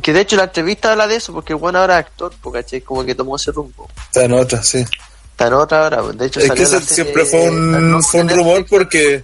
[0.00, 2.80] Que de hecho la entrevista habla de eso, porque el bueno ahora es actor, porque
[2.82, 3.90] como que tomó ese rumbo.
[4.06, 4.84] Está en otra, sí.
[5.32, 8.28] Está en otra ahora, de hecho Es salió que ese siempre fue un, fue un
[8.28, 9.20] rumor porque.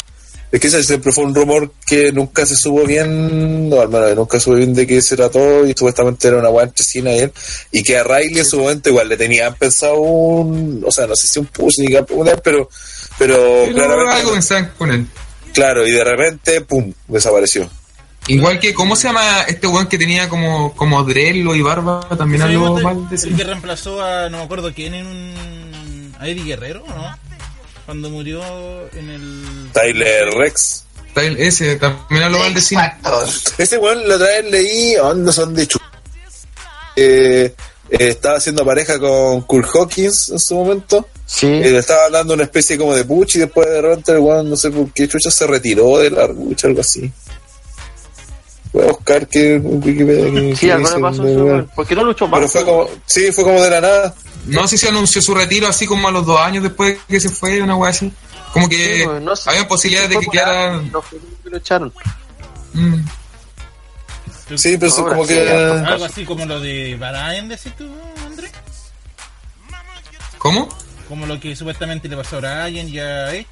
[0.52, 4.14] Es que ese siempre fue un rumor que nunca se supo bien, no, al menos
[4.14, 7.18] nunca supo bien de qué se trató y supuestamente era una buena entre Cena y
[7.18, 7.32] él.
[7.72, 11.16] Y que a Riley en su momento igual le tenían pensado un, o sea, no
[11.16, 12.68] sé si un push ni campeonato, pero,
[13.18, 13.34] pero
[13.64, 15.06] Pero claramente, algo pensaban con él.
[15.52, 17.68] claro, y de repente, pum, desapareció.
[18.28, 22.08] Igual que, ¿cómo se llama este weón que tenía como, como drelo y barba?
[22.16, 26.28] También algo mal de el que reemplazó a no me acuerdo quién en un a
[26.28, 27.25] Eddie Guerrero, ¿no?
[27.86, 28.42] Cuando murió
[28.94, 30.84] en el Tyler Rex.
[31.14, 32.92] Tyler- Ese también habló mal de cine.
[33.58, 35.78] Ese weón la otra vez leí, ¿a ¿dónde son de chu?
[36.96, 37.54] Eh,
[37.90, 41.06] eh, estaba haciendo pareja con Kurt Hawkins en su momento.
[41.24, 41.46] Sí.
[41.46, 44.50] Eh, le estaba hablando una especie como de puch y después de repente el weón,
[44.50, 47.10] no sé por qué chucha, se retiró de la lucha, algo así.
[48.76, 51.46] Voy a buscar que Wikipedia que- Sí, que algo le pasó a el ese weón.
[51.54, 51.70] weón.
[51.74, 52.38] ¿Por qué no luchó más?
[52.40, 54.14] Pero fue como, sí, fue como de la nada.
[54.44, 57.30] No sé si anunció su retiro así como a los dos años después que se
[57.30, 58.12] fue, una weá así.
[58.52, 59.48] Como que Sí, no sé.
[59.48, 60.78] había posibilidades de que quedara.
[61.08, 61.92] fue que lo echaron.
[62.74, 62.96] Mm.
[64.56, 65.50] Sí, pero Ahora como sí, que...
[65.50, 67.88] algo así como lo de Barayan, decís tú,
[68.26, 68.50] André.
[70.38, 70.68] ¿Cómo?
[71.08, 73.46] Como lo que supuestamente le pasó a Brian y a Edge.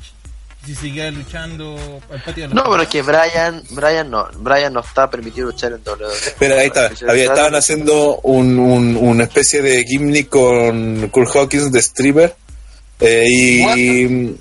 [0.67, 1.77] Si seguía luchando
[2.11, 5.49] al patio de los No, pero es que Brian, Brian no, Brian no está permitido
[5.49, 6.13] luchar en WWE.
[6.41, 6.91] Mira, ahí está.
[7.09, 12.35] Había, estaban haciendo un, un- una especie de gimmick con Kurt Hawkins de stripper.
[13.01, 14.37] eh, y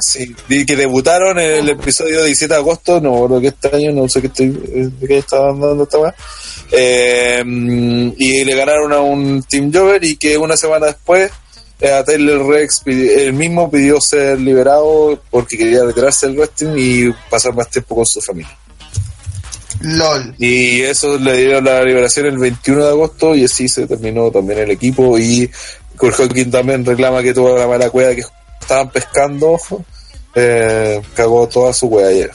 [0.00, 3.00] sí, y que debutaron en el episodio 17 de agosto.
[3.00, 5.82] No me acuerdo qué este año, no sé qué estoy, eh, de qué estaban dando
[5.84, 6.14] esta weá.
[6.72, 7.42] Eh,
[8.18, 11.30] y le ganaron a un Team Jover y que una semana después
[11.80, 17.54] a Taylor Rex él mismo pidió ser liberado porque quería retirarse del wrestling y pasar
[17.54, 18.56] más tiempo con su familia.
[19.80, 20.34] LOL.
[20.38, 24.58] Y eso le dieron la liberación el 21 de agosto y así se terminó también
[24.60, 25.48] el equipo y
[25.96, 28.24] Kurt Hawkins también reclama que tuvo la mala cueva que
[28.60, 29.56] estaban pescando,
[30.34, 32.32] eh, cagó toda su cueva ayer.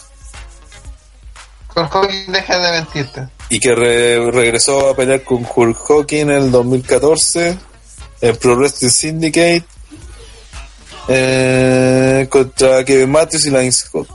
[1.67, 3.27] Con Hawking deja de mentirte.
[3.49, 7.57] Y que re- regresó a pelear con Kurt Hawkins en el 2014
[8.23, 9.65] en Pro Wrestling Syndicate
[11.09, 14.07] eh, contra Kevin Matthews y Lance Scott.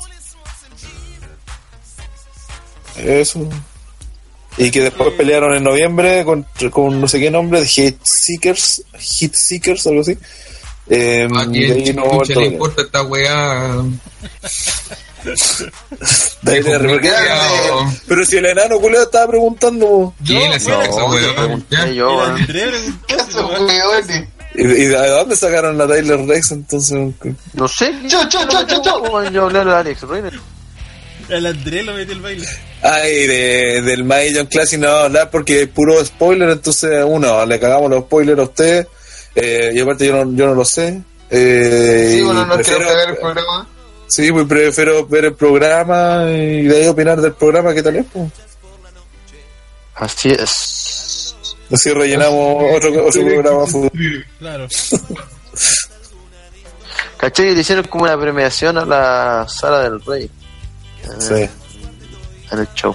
[2.97, 3.47] Eso.
[4.57, 9.35] Y que después pelearon en noviembre con, con no sé qué nombre, Hit Seekers, Hit
[9.35, 10.17] Seekers, algo así.
[10.89, 13.85] Eh, ¿A y quién ahí no le importa esta weá?
[18.07, 20.15] Pero si el enano culeo estaba preguntando.
[20.25, 22.31] ¿Quién yo, Era weón.
[22.33, 22.71] André,
[23.07, 23.69] ¿Qué hace, weón?
[24.55, 26.99] ¿Y, de dónde sacaron a Tyler Rex entonces?
[27.55, 27.93] No sé.
[28.09, 29.03] Chau, chau, chau, chau, chau.
[29.03, 30.33] Weón, Yo hablé de Alex Reiner.
[31.29, 32.47] el André lo metió el baile.
[32.83, 37.45] Ay, de, del My John Classic no a hablar porque es puro spoiler, entonces uno,
[37.45, 38.87] le cagamos los spoilers a usted,
[39.35, 41.03] eh, y aparte yo no, yo no lo sé.
[41.31, 43.69] Eh, Sí, bueno, no quiero prefiero- cagar el programa.
[44.09, 48.07] Sí, pues prefiero ver el programa y de ahí opinar del programa que tal es.
[48.13, 48.33] Pues.
[49.97, 51.35] Así es.
[51.71, 53.65] Así rellenamos otro, otro programa.
[54.39, 54.67] Claro.
[57.19, 57.55] ¿Cachai?
[57.55, 60.31] Le hicieron como una premiación a la Sala del Rey.
[61.05, 61.35] En, Sí.
[61.35, 61.51] el,
[62.53, 62.95] en el show.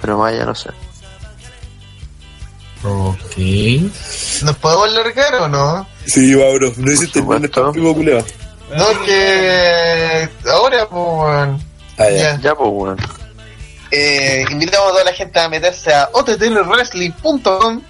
[0.00, 0.68] Pero más ya no sé.
[2.82, 3.36] Ok.
[4.42, 5.86] ¿Nos podemos largar o no?
[6.06, 7.72] Sí, Mauro, no hiciste el supuesto.
[7.72, 7.94] primo
[8.76, 11.62] No, que ahora, pues, weón.
[11.98, 12.16] Ah, ya.
[12.16, 12.40] Ya.
[12.40, 12.98] Ya, pues, weón.
[13.90, 17.82] Eh, invitamos a toda la gente a meterse a ottlwrestling.com,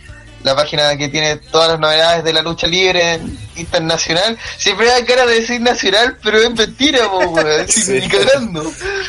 [0.43, 3.21] la página que tiene todas las novedades de la lucha libre
[3.57, 4.39] internacional.
[4.57, 7.69] Siempre da cara de decir nacional, pero es mentira, po, weón.
[7.69, 8.01] Sí.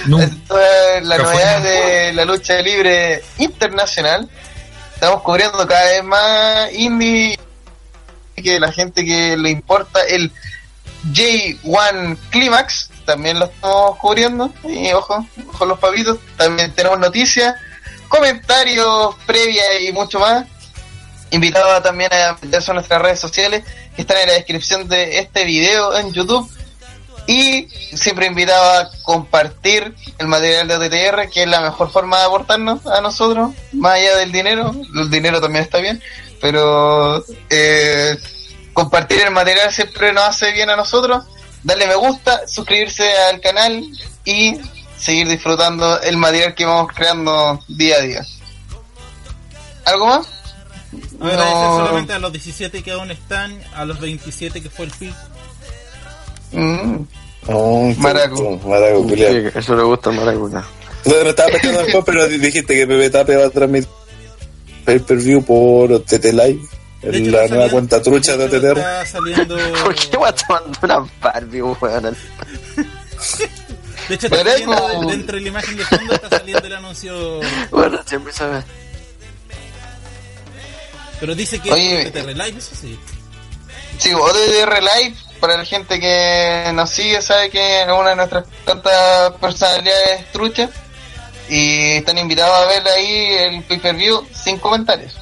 [0.07, 0.19] No.
[0.19, 4.29] Es toda la novedad de la lucha libre internacional.
[4.93, 7.39] Estamos cubriendo cada vez más indie
[8.35, 10.31] que la gente que le importa el
[11.05, 17.55] J1 Climax también lo estamos cubriendo y ojo, ojo los papitos también tenemos noticias
[18.11, 20.45] comentarios previas y mucho más.
[21.31, 23.63] Invitado también a meterse a nuestras redes sociales
[23.95, 26.49] que están en la descripción de este video en YouTube.
[27.25, 32.25] Y siempre invitado a compartir el material de OTTR que es la mejor forma de
[32.25, 34.73] aportarnos a nosotros más allá del dinero.
[34.93, 36.01] El dinero también está bien
[36.41, 38.17] pero eh,
[38.73, 41.23] compartir el material siempre nos hace bien a nosotros
[41.63, 43.83] darle me gusta suscribirse al canal
[44.25, 44.55] y
[44.97, 48.25] seguir disfrutando el material que vamos creando día a día
[49.85, 50.27] ¿algo más?
[51.19, 51.77] Agradecer No.
[51.77, 55.15] solamente a los 17 que aún están, a los 27 que fue el pico.
[56.51, 56.95] Mm.
[57.47, 58.59] Oh, Maraco.
[58.65, 59.31] Maraco, culiao.
[59.31, 60.65] Sí, eso le gusta al Maracuna.
[61.05, 63.89] No, no estaba pescando después, pero dijiste que Pepe Tape va a transmitir.
[64.85, 66.59] pay-per-view por OTT Live.
[67.01, 68.77] De En hecho, la nueva cuenta trucha de OTTR.
[68.77, 69.57] Está saliendo.
[69.83, 72.17] ¿Por qué voy a tomar una Barbie, weón?
[74.07, 77.39] De hecho, está saliendo dentro de la imagen de fondo está saliendo el anuncio.
[77.71, 78.63] Bueno, siempre se ve.
[81.19, 82.99] Pero dice que Oye, es TTR Live, eso sí.
[83.97, 88.45] Sí, ODR Live, para la gente que nos sigue, sabe que es una de nuestras
[88.65, 90.69] tantas personalidades truchas.
[91.47, 95.20] Y están invitados a ver ahí el pay-per-view sin comentarios.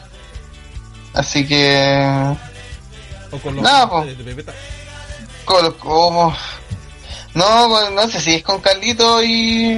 [1.13, 2.35] Así que.
[3.31, 4.05] O con los No, po.
[4.05, 4.53] de, de Pepeta.
[5.45, 6.37] Como, como-
[7.33, 9.71] No, pues, no sé si es con Carlito y,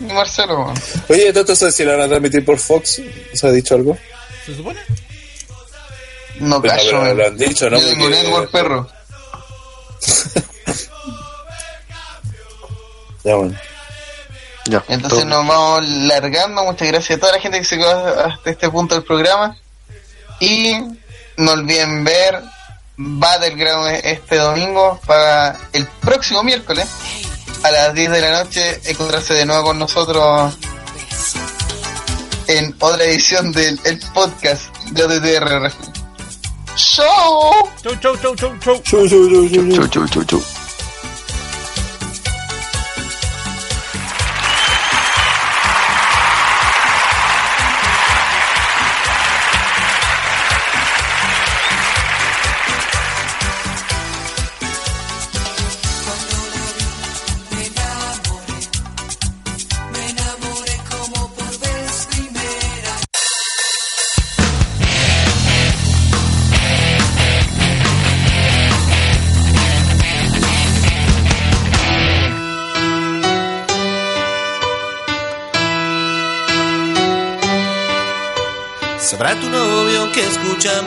[0.00, 0.72] y Marcelo.
[1.08, 3.00] Oye, ¿todo esto si lo van a transmitir por Fox?
[3.34, 3.96] ¿Se ha dicho algo?
[4.46, 4.80] ¿Se supone?
[6.40, 7.78] No, Pero, cacho, pero lo han dicho, ¿no?
[7.80, 8.88] Yo tengo network, perro.
[13.24, 13.58] Ya, bueno.
[14.66, 14.84] Ya.
[14.88, 15.24] Entonces todo.
[15.28, 16.64] nos vamos largando.
[16.64, 17.90] Muchas gracias a toda la gente que se quedó
[18.24, 19.56] hasta este punto del programa.
[20.40, 20.74] Y
[21.36, 22.42] no olviden ver
[22.96, 26.88] Battleground este domingo para el próximo miércoles
[27.62, 30.56] a las 10 de la noche encontrarse de nuevo con nosotros
[32.48, 35.72] en otra edición del el podcast de OTTR.
[36.76, 37.70] ¡Show!
[37.82, 38.82] Chau, chau, chau, chau, chau.
[38.82, 39.74] Chu, chu, chu, chu.
[39.74, 40.42] Chu, chu, chu, chu.
[40.42, 40.57] Sabrá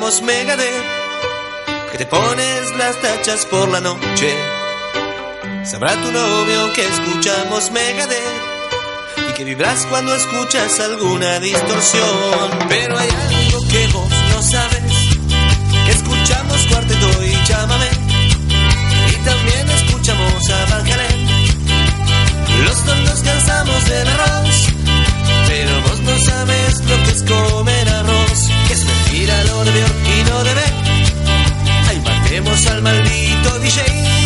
[0.02, 0.84] digamos Megadeth,
[1.92, 4.36] que te pones las tachas por la noche.
[5.64, 12.50] Sabrá tu novio que escuchamos Megadeth y que vibras cuando escuchas alguna distorsión.
[12.68, 14.82] Pero hay algo que vos no sabes,
[15.86, 17.90] que escuchamos cuarteto y llámame.
[19.08, 20.86] Y también escuchamos a Van
[22.66, 24.71] Los dos nos cansamos del arroz
[26.22, 30.54] sabes lo que es comer arroz, que es mentira lo de Bjork y no de
[30.54, 30.74] Beck.
[31.90, 34.21] Ahí matemos al maldito DJ.